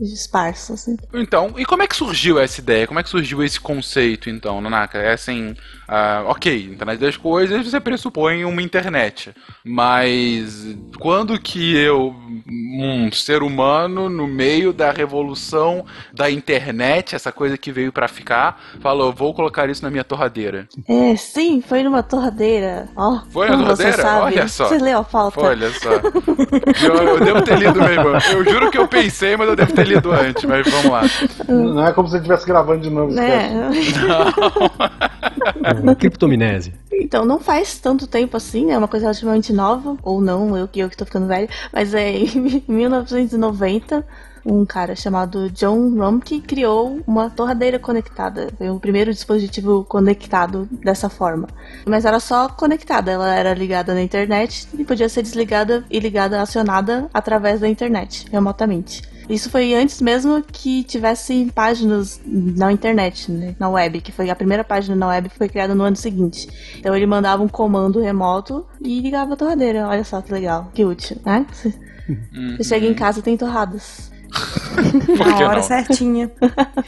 esparsa, 0.00 0.74
assim. 0.74 0.96
Então, 1.12 1.54
e 1.56 1.64
como 1.64 1.82
é 1.82 1.86
que 1.86 1.96
surgiu 1.96 2.38
essa 2.38 2.60
ideia? 2.60 2.86
Como 2.86 2.98
é 2.98 3.02
que 3.02 3.08
surgiu 3.08 3.42
esse 3.42 3.60
conceito, 3.60 4.28
então, 4.30 4.60
Nanaka? 4.60 4.98
É 4.98 5.12
assim, 5.12 5.54
ah, 5.92 6.22
ok, 6.28 6.70
internet 6.72 7.00
das 7.00 7.16
coisas, 7.16 7.66
você 7.66 7.80
pressupõe 7.80 8.44
uma 8.44 8.62
internet. 8.62 9.34
Mas 9.64 10.76
quando 11.00 11.36
que 11.36 11.76
eu, 11.76 12.14
um 12.48 13.10
ser 13.10 13.42
humano, 13.42 14.08
no 14.08 14.28
meio 14.28 14.72
da 14.72 14.92
revolução 14.92 15.84
da 16.14 16.30
internet, 16.30 17.16
essa 17.16 17.32
coisa 17.32 17.58
que 17.58 17.72
veio 17.72 17.90
pra 17.92 18.06
ficar, 18.06 18.60
falou, 18.80 19.12
vou 19.12 19.34
colocar 19.34 19.68
isso 19.68 19.82
na 19.82 19.90
minha 19.90 20.04
torradeira? 20.04 20.68
É, 20.88 21.16
sim, 21.16 21.60
foi 21.60 21.82
numa 21.82 22.04
torradeira. 22.04 22.88
Ó, 22.94 23.22
Foi 23.32 23.50
na 23.50 23.58
torradeira? 23.58 23.92
sabe. 24.00 24.26
Olha 24.26 24.46
só. 24.46 24.68
Você 24.68 24.78
leu 24.78 24.98
a 24.98 25.04
pauta? 25.04 25.40
Olha 25.40 25.70
só. 25.72 25.90
Eu, 25.90 26.94
eu 26.94 27.24
devo 27.24 27.42
ter 27.42 27.58
lido 27.58 27.80
mesmo. 27.80 28.10
Eu 28.32 28.44
juro 28.44 28.70
que 28.70 28.78
eu 28.78 28.86
pensei, 28.86 29.36
mas 29.36 29.48
eu 29.48 29.56
devo 29.56 29.72
ter 29.72 29.88
lido 29.88 30.12
antes. 30.12 30.44
Mas 30.44 30.70
vamos 30.70 30.92
lá. 30.92 31.02
Não 31.48 31.84
é 31.84 31.92
como 31.92 32.06
se 32.06 32.12
você 32.12 32.18
estivesse 32.18 32.46
gravando 32.46 32.82
de 32.82 32.90
novo. 32.90 33.18
É. 33.18 33.50
Criptominese. 35.98 36.72
Então, 36.92 37.24
não 37.24 37.40
faz 37.40 37.78
tanto 37.78 38.06
tempo 38.06 38.36
assim, 38.36 38.66
né? 38.66 38.74
É 38.74 38.78
uma 38.78 38.88
coisa 38.88 39.06
relativamente 39.06 39.52
nova, 39.52 39.96
ou 40.02 40.20
não, 40.20 40.56
eu 40.56 40.68
que 40.68 40.80
eu 40.80 40.88
que 40.88 40.96
tô 40.96 41.04
ficando 41.04 41.26
velho, 41.26 41.48
mas 41.72 41.94
é 41.94 42.10
em 42.10 42.62
1990, 42.68 44.04
um 44.44 44.64
cara 44.64 44.94
chamado 44.94 45.50
John 45.50 45.90
Rumpke 45.96 46.40
criou 46.40 47.00
uma 47.06 47.30
torradeira 47.30 47.78
conectada. 47.78 48.48
Foi 48.56 48.70
o 48.70 48.80
primeiro 48.80 49.12
dispositivo 49.12 49.84
conectado 49.84 50.68
dessa 50.84 51.08
forma. 51.08 51.48
Mas 51.86 52.04
era 52.04 52.20
só 52.20 52.48
conectada, 52.48 53.10
ela 53.10 53.34
era 53.34 53.54
ligada 53.54 53.94
na 53.94 54.02
internet 54.02 54.68
e 54.78 54.84
podia 54.84 55.08
ser 55.08 55.22
desligada 55.22 55.84
e 55.90 55.98
ligada, 55.98 56.40
acionada 56.40 57.08
através 57.12 57.60
da 57.60 57.68
internet, 57.68 58.26
remotamente. 58.30 59.02
Isso 59.30 59.48
foi 59.48 59.74
antes 59.74 60.02
mesmo 60.02 60.42
que 60.42 60.82
tivesse 60.82 61.52
páginas 61.54 62.20
na 62.26 62.72
internet, 62.72 63.30
né, 63.30 63.54
na 63.60 63.68
web, 63.68 64.00
que 64.00 64.10
foi 64.10 64.28
a 64.28 64.34
primeira 64.34 64.64
página 64.64 64.96
na 64.96 65.06
web 65.06 65.28
que 65.28 65.38
foi 65.38 65.48
criada 65.48 65.72
no 65.72 65.84
ano 65.84 65.94
seguinte. 65.94 66.48
Então 66.76 66.96
ele 66.96 67.06
mandava 67.06 67.40
um 67.40 67.46
comando 67.46 68.00
remoto 68.00 68.66
e 68.80 69.00
ligava 69.00 69.34
a 69.34 69.36
torradeira. 69.36 69.86
Olha 69.86 70.02
só 70.02 70.20
que 70.20 70.32
legal, 70.32 70.68
que 70.74 70.84
útil, 70.84 71.16
né? 71.24 71.46
Você 72.56 72.64
chega 72.64 72.86
em 72.86 72.94
casa 72.94 73.20
e 73.20 73.22
tem 73.22 73.36
torradas. 73.36 74.09
Na 75.18 75.46
hora 75.46 75.56
não? 75.56 75.62
certinha. 75.62 76.30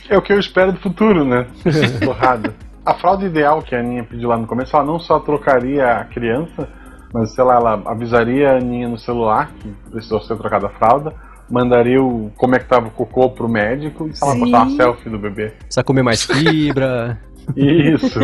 É 0.09 0.17
o 0.17 0.23
que 0.23 0.33
eu 0.33 0.39
espero 0.39 0.73
do 0.73 0.81
futuro, 0.81 1.25
né? 1.25 1.47
Torrada. 2.03 2.55
A 2.85 2.95
fraude 2.95 3.27
ideal 3.27 3.63
que 3.63 3.75
a 3.75 3.81
Aninha 3.81 4.05
pediu 4.05 4.29
lá 4.29 4.37
no 4.37 4.47
começo, 4.47 4.75
ela 4.75 4.85
não 4.85 4.99
só 4.99 5.21
trocaria 5.21 5.87
a 5.87 6.05
criança, 6.05 6.69
mas 7.13 7.33
sei 7.35 7.45
lá, 7.45 7.57
ela 7.57 7.83
avisaria 7.87 8.53
a 8.53 8.57
Aninha 8.57 8.89
no 8.89 8.99
celular 8.99 9.51
que 9.61 9.69
precisou 9.91 10.21
ser 10.21 10.37
trocada 10.37 10.67
a 10.67 10.71
fralda, 10.71 11.15
mandaria 11.49 12.03
o 12.03 12.33
como 12.37 12.57
é 12.57 12.59
que 12.59 12.65
tava 12.67 12.89
o 12.89 12.91
cocô 12.91 13.31
pro 13.31 13.49
médico 13.49 14.09
e 14.09 14.17
sei 14.17 14.27
lá, 14.27 14.35
Sim. 14.35 14.41
postar 14.41 14.63
uma 14.63 14.77
selfie 14.77 15.11
do 15.11 15.19
bebê. 15.19 15.51
Precisa 15.51 15.85
comer 15.85 16.03
mais 16.03 16.25
fibra. 16.25 17.21
Isso. 17.57 18.21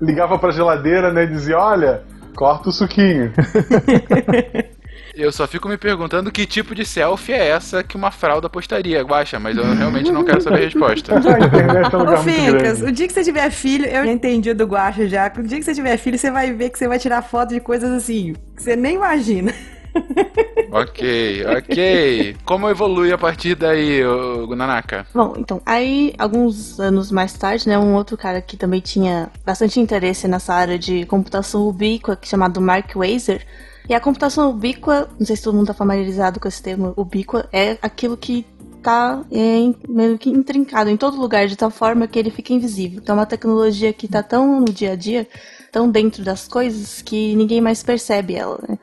Ligava 0.00 0.38
pra 0.38 0.50
geladeira, 0.50 1.12
né, 1.12 1.24
e 1.24 1.28
dizia, 1.28 1.58
olha, 1.58 2.02
corta 2.34 2.68
o 2.68 2.72
suquinho. 2.72 3.32
Eu 5.16 5.32
só 5.32 5.46
fico 5.46 5.66
me 5.66 5.78
perguntando 5.78 6.30
que 6.30 6.44
tipo 6.44 6.74
de 6.74 6.84
selfie 6.84 7.32
é 7.32 7.48
essa 7.48 7.82
que 7.82 7.96
uma 7.96 8.10
fralda 8.10 8.50
postaria, 8.50 9.02
Guaxa, 9.02 9.40
mas 9.40 9.56
eu 9.56 9.64
realmente 9.74 10.12
não 10.12 10.22
quero 10.22 10.42
saber 10.42 10.58
a 10.58 10.64
resposta. 10.64 11.14
É 11.14 11.96
Ô, 11.96 12.18
Fincas, 12.18 12.82
o 12.82 12.92
dia 12.92 13.06
que 13.06 13.14
você 13.14 13.24
tiver 13.24 13.50
filho, 13.50 13.86
eu 13.86 14.04
já 14.04 14.12
entendi 14.12 14.50
o 14.50 14.54
do 14.54 14.66
Guacha 14.66 15.08
já. 15.08 15.32
O 15.34 15.42
dia 15.42 15.56
que 15.56 15.64
você 15.64 15.72
tiver 15.72 15.96
filho, 15.96 16.18
você 16.18 16.30
vai 16.30 16.52
ver 16.52 16.68
que 16.68 16.78
você 16.78 16.86
vai 16.86 16.98
tirar 16.98 17.22
foto 17.22 17.54
de 17.54 17.60
coisas 17.60 17.90
assim, 17.90 18.34
que 18.54 18.62
você 18.62 18.76
nem 18.76 18.96
imagina. 18.96 19.54
ok, 20.70 21.46
ok. 21.46 22.36
Como 22.44 22.68
evolui 22.68 23.10
a 23.10 23.16
partir 23.16 23.54
daí, 23.54 24.04
ô, 24.04 24.54
Nanaka? 24.54 25.06
Bom, 25.14 25.32
então, 25.38 25.62
aí, 25.64 26.12
alguns 26.18 26.78
anos 26.78 27.10
mais 27.10 27.32
tarde, 27.32 27.66
né, 27.66 27.78
um 27.78 27.94
outro 27.94 28.18
cara 28.18 28.42
que 28.42 28.58
também 28.58 28.80
tinha 28.80 29.30
bastante 29.46 29.80
interesse 29.80 30.28
nessa 30.28 30.52
área 30.52 30.78
de 30.78 31.06
computação 31.06 31.66
ubíqua, 31.66 32.16
que 32.16 32.26
é 32.26 32.30
chamado 32.30 32.60
Mark 32.60 32.94
Weiser. 32.94 33.46
E 33.88 33.94
a 33.94 34.00
computação 34.00 34.50
ubíqua, 34.50 35.08
não 35.18 35.26
sei 35.26 35.36
se 35.36 35.42
todo 35.42 35.54
mundo 35.54 35.68
tá 35.68 35.74
familiarizado 35.74 36.40
com 36.40 36.48
esse 36.48 36.62
termo 36.62 36.92
ubíqua, 36.96 37.48
é 37.52 37.78
aquilo 37.80 38.16
que 38.16 38.44
tá 38.82 39.24
é, 39.32 39.72
meio 39.88 40.16
que 40.16 40.30
intrincado 40.30 40.88
em 40.88 40.96
todo 40.96 41.20
lugar, 41.20 41.46
de 41.46 41.56
tal 41.56 41.70
forma 41.70 42.06
que 42.06 42.18
ele 42.18 42.30
fica 42.30 42.52
invisível. 42.52 43.00
Então 43.02 43.16
é 43.16 43.18
uma 43.18 43.26
tecnologia 43.26 43.92
que 43.92 44.06
tá 44.06 44.22
tão 44.22 44.60
no 44.60 44.72
dia 44.72 44.92
a 44.92 44.96
dia, 44.96 45.26
tão 45.72 45.90
dentro 45.90 46.22
das 46.24 46.46
coisas, 46.46 47.02
que 47.02 47.34
ninguém 47.34 47.60
mais 47.60 47.82
percebe 47.82 48.34
ela, 48.34 48.60
né? 48.68 48.78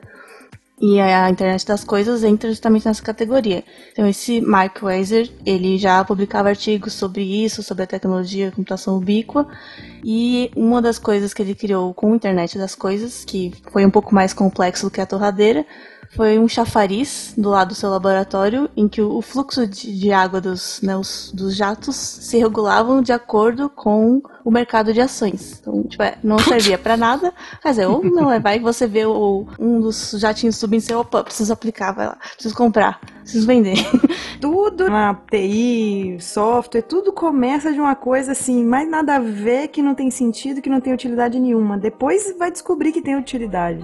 E 0.80 1.00
a 1.00 1.30
internet 1.30 1.64
das 1.64 1.84
coisas 1.84 2.24
entra 2.24 2.50
justamente 2.50 2.84
nessa 2.86 3.02
categoria. 3.02 3.62
Então 3.92 4.06
esse 4.08 4.40
Mark 4.40 4.82
Weiser, 4.82 5.30
ele 5.46 5.78
já 5.78 6.04
publicava 6.04 6.48
artigos 6.48 6.94
sobre 6.94 7.22
isso, 7.22 7.62
sobre 7.62 7.84
a 7.84 7.86
tecnologia 7.86 8.50
de 8.50 8.56
computação 8.56 8.96
ubíqua, 8.96 9.46
e 10.04 10.50
uma 10.56 10.82
das 10.82 10.98
coisas 10.98 11.32
que 11.32 11.40
ele 11.42 11.54
criou 11.54 11.94
com 11.94 12.12
a 12.12 12.16
internet 12.16 12.58
das 12.58 12.74
coisas, 12.74 13.24
que 13.24 13.52
foi 13.70 13.86
um 13.86 13.90
pouco 13.90 14.14
mais 14.14 14.34
complexo 14.34 14.86
do 14.86 14.90
que 14.90 15.00
a 15.00 15.06
torradeira, 15.06 15.64
foi 16.14 16.38
um 16.38 16.46
chafariz 16.48 17.34
do 17.36 17.50
lado 17.50 17.68
do 17.68 17.74
seu 17.74 17.90
laboratório 17.90 18.68
em 18.76 18.88
que 18.88 19.00
o 19.02 19.20
fluxo 19.20 19.66
de, 19.66 19.98
de 19.98 20.12
água 20.12 20.40
dos, 20.40 20.80
né, 20.82 20.96
os- 20.96 21.32
dos 21.34 21.56
jatos 21.56 21.96
se 21.96 22.38
regulavam 22.38 23.02
de 23.02 23.12
acordo 23.12 23.68
com 23.68 24.22
o 24.44 24.50
mercado 24.50 24.92
de 24.92 25.00
ações. 25.00 25.58
Então, 25.60 25.82
tipo, 25.84 26.02
é, 26.02 26.16
não 26.22 26.38
servia 26.38 26.78
pra 26.78 26.96
nada, 26.96 27.32
mas 27.64 27.78
é, 27.78 27.88
ou 27.88 28.04
não, 28.04 28.30
é, 28.30 28.38
vai 28.38 28.58
que 28.58 28.64
você 28.64 28.86
vê 28.86 29.04
o, 29.06 29.46
um 29.58 29.80
dos 29.80 30.12
jatinhos 30.18 30.56
subindo 30.56 30.80
e 30.80 30.84
você, 30.84 30.94
opa, 30.94 31.24
preciso 31.24 31.52
aplicar, 31.52 31.92
vai 31.92 32.06
lá, 32.06 32.16
preciso 32.34 32.54
comprar, 32.54 33.00
preciso 33.22 33.46
vender. 33.46 33.76
Tudo 34.40 34.90
na 34.90 35.14
TI, 35.14 36.18
software, 36.20 36.82
tudo 36.82 37.12
começa 37.12 37.72
de 37.72 37.80
uma 37.80 37.94
coisa 37.94 38.32
assim, 38.32 38.62
mais 38.64 38.88
nada 38.88 39.16
a 39.16 39.18
ver, 39.18 39.68
que 39.68 39.80
não 39.82 39.94
tem 39.94 40.10
sentido, 40.10 40.60
que 40.60 40.68
não 40.68 40.80
tem 40.80 40.92
utilidade 40.92 41.40
nenhuma. 41.40 41.78
Depois 41.78 42.34
vai 42.38 42.50
descobrir 42.50 42.92
que 42.92 43.00
tem 43.00 43.16
utilidade. 43.16 43.82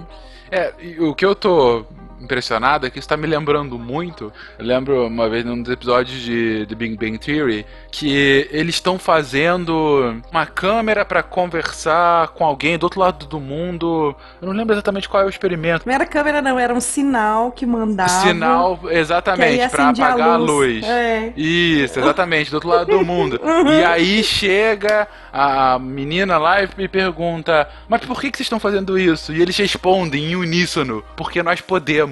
É, 0.51 0.73
e 0.79 0.99
o 0.99 1.15
que 1.15 1.25
eu 1.25 1.33
tô 1.33 1.83
impressionado 2.21 2.85
é 2.85 2.89
que 2.89 2.99
isso 2.99 3.07
tá 3.07 3.17
me 3.17 3.27
lembrando 3.27 3.77
muito. 3.77 4.31
Eu 4.57 4.65
lembro 4.65 5.07
uma 5.07 5.29
vez 5.29 5.43
num 5.43 5.61
dos 5.61 5.71
episódios 5.71 6.19
de 6.21 6.65
The 6.67 6.75
Big 6.75 6.97
Bang 6.97 7.17
Theory 7.17 7.65
que 7.91 8.47
eles 8.51 8.75
estão 8.75 8.97
fazendo 8.97 10.21
uma 10.31 10.45
câmera 10.45 11.03
pra 11.03 11.21
conversar 11.23 12.29
com 12.29 12.45
alguém 12.45 12.77
do 12.77 12.83
outro 12.83 12.99
lado 12.99 13.25
do 13.25 13.39
mundo. 13.39 14.15
Eu 14.41 14.47
não 14.47 14.53
lembro 14.53 14.73
exatamente 14.73 15.09
qual 15.09 15.23
é 15.23 15.25
o 15.25 15.29
experimento. 15.29 15.85
Não 15.85 15.93
era 15.93 16.05
câmera, 16.05 16.41
não, 16.41 16.57
era 16.57 16.73
um 16.73 16.81
sinal 16.81 17.51
que 17.51 17.65
mandava. 17.65 18.09
Sinal, 18.09 18.79
exatamente, 18.89 19.61
acendia 19.61 20.05
apagar 20.05 20.29
a 20.29 20.37
luz. 20.37 20.83
É. 20.85 21.33
Isso, 21.35 21.99
exatamente, 21.99 22.49
do 22.49 22.55
outro 22.55 22.69
lado 22.69 22.91
do 22.91 23.05
mundo. 23.05 23.39
E 23.71 23.83
aí 23.83 24.23
chega 24.23 25.07
a 25.31 25.79
menina 25.79 26.37
lá 26.37 26.63
e 26.63 26.69
me 26.77 26.87
pergunta: 26.87 27.67
Mas 27.87 28.01
por 28.01 28.19
que, 28.19 28.31
que 28.31 28.37
vocês 28.37 28.45
estão 28.45 28.59
fazendo 28.59 28.97
isso? 28.99 29.33
E 29.33 29.41
eles 29.41 29.55
respondem 29.57 30.31
em 30.31 30.35
uníssono: 30.35 31.03
Porque 31.15 31.41
nós 31.41 31.61
podemos. 31.61 32.10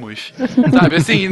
Sabe 0.72 0.96
assim, 0.98 1.28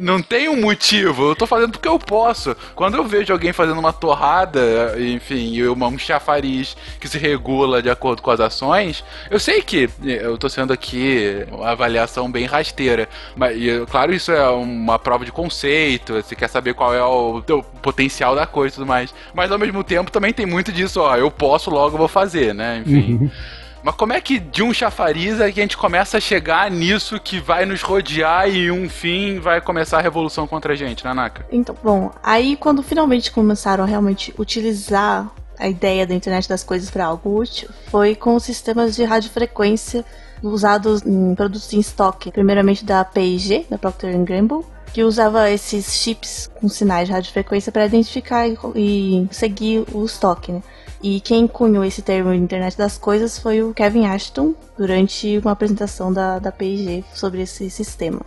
não 0.00 0.20
tem 0.22 0.48
um 0.48 0.60
motivo. 0.60 1.30
Eu 1.30 1.36
tô 1.36 1.46
fazendo 1.46 1.72
porque 1.72 1.88
eu 1.88 1.98
posso. 1.98 2.56
Quando 2.74 2.96
eu 2.96 3.04
vejo 3.04 3.32
alguém 3.32 3.52
fazendo 3.52 3.78
uma 3.78 3.92
torrada, 3.92 4.94
enfim, 4.98 5.62
uma- 5.64 5.88
um 5.88 5.98
chafariz 5.98 6.76
que 7.00 7.08
se 7.08 7.18
regula 7.18 7.82
de 7.82 7.90
acordo 7.90 8.22
com 8.22 8.30
as 8.30 8.40
ações, 8.40 9.04
eu 9.30 9.38
sei 9.38 9.60
que 9.62 9.88
eu 10.04 10.36
tô 10.38 10.48
sendo 10.48 10.72
aqui 10.72 11.44
uma 11.50 11.70
avaliação 11.70 12.30
bem 12.30 12.44
rasteira. 12.46 13.08
Mas, 13.36 13.56
e, 13.56 13.84
claro, 13.90 14.12
isso 14.14 14.30
é 14.32 14.48
uma 14.50 14.98
prova 14.98 15.24
de 15.24 15.32
conceito, 15.32 16.14
você 16.14 16.34
quer 16.34 16.48
saber 16.48 16.74
qual 16.74 16.94
é 16.94 17.02
o 17.02 17.40
teu 17.42 17.62
potencial 17.62 18.34
da 18.34 18.46
coisa 18.46 18.74
e 18.74 18.76
tudo 18.76 18.86
mais. 18.86 19.14
Mas 19.34 19.50
ao 19.50 19.58
mesmo 19.58 19.82
tempo 19.84 20.10
também 20.10 20.32
tem 20.32 20.46
muito 20.46 20.70
disso, 20.72 21.00
ó, 21.00 21.16
eu 21.16 21.30
posso, 21.30 21.70
logo 21.70 21.96
vou 21.98 22.08
fazer, 22.08 22.54
né? 22.54 22.82
Enfim. 22.86 23.30
Mas 23.84 23.96
como 23.96 24.14
é 24.14 24.20
que 24.20 24.38
de 24.38 24.62
um 24.62 24.72
chafariz 24.72 25.38
é 25.38 25.52
que 25.52 25.60
a 25.60 25.62
gente 25.62 25.76
começa 25.76 26.16
a 26.16 26.20
chegar 26.20 26.70
nisso 26.70 27.20
que 27.20 27.38
vai 27.38 27.66
nos 27.66 27.82
rodear 27.82 28.48
e 28.48 28.70
um 28.70 28.88
fim 28.88 29.38
vai 29.38 29.60
começar 29.60 29.98
a 29.98 30.00
revolução 30.00 30.46
contra 30.46 30.72
a 30.72 30.76
gente, 30.76 31.04
Nanaka? 31.04 31.44
Então, 31.52 31.76
bom, 31.84 32.10
aí 32.22 32.56
quando 32.56 32.82
finalmente 32.82 33.30
começaram 33.30 33.84
a 33.84 33.86
realmente 33.86 34.34
utilizar 34.38 35.30
a 35.58 35.68
ideia 35.68 36.06
da 36.06 36.14
internet 36.14 36.48
das 36.48 36.64
coisas 36.64 36.90
para 36.90 37.04
algo 37.04 37.38
útil, 37.38 37.68
foi 37.88 38.14
com 38.14 38.34
os 38.34 38.44
sistemas 38.44 38.96
de 38.96 39.04
radiofrequência 39.04 40.02
usados 40.42 41.02
em 41.02 41.34
produtos 41.34 41.70
em 41.74 41.78
estoque, 41.78 42.32
primeiramente 42.32 42.86
da 42.86 43.04
P&G, 43.04 43.66
da 43.68 43.76
Procter 43.76 44.18
Gamble, 44.24 44.64
que 44.94 45.04
usava 45.04 45.50
esses 45.50 45.92
chips 45.92 46.50
com 46.58 46.70
sinais 46.70 47.06
de 47.06 47.12
radiofrequência 47.12 47.70
para 47.70 47.84
identificar 47.84 48.48
e, 48.48 48.56
e 48.74 49.28
seguir 49.30 49.84
o 49.92 50.06
estoque, 50.06 50.52
né? 50.52 50.62
E 51.04 51.20
quem 51.20 51.46
cunhou 51.46 51.84
esse 51.84 52.00
termo 52.00 52.32
internet 52.32 52.78
das 52.78 52.96
coisas 52.96 53.38
foi 53.38 53.62
o 53.62 53.74
Kevin 53.74 54.06
Ashton 54.06 54.54
durante 54.78 55.36
uma 55.36 55.50
apresentação 55.50 56.10
da, 56.10 56.38
da 56.38 56.50
P&G 56.50 57.04
sobre 57.12 57.42
esse 57.42 57.68
sistema. 57.68 58.22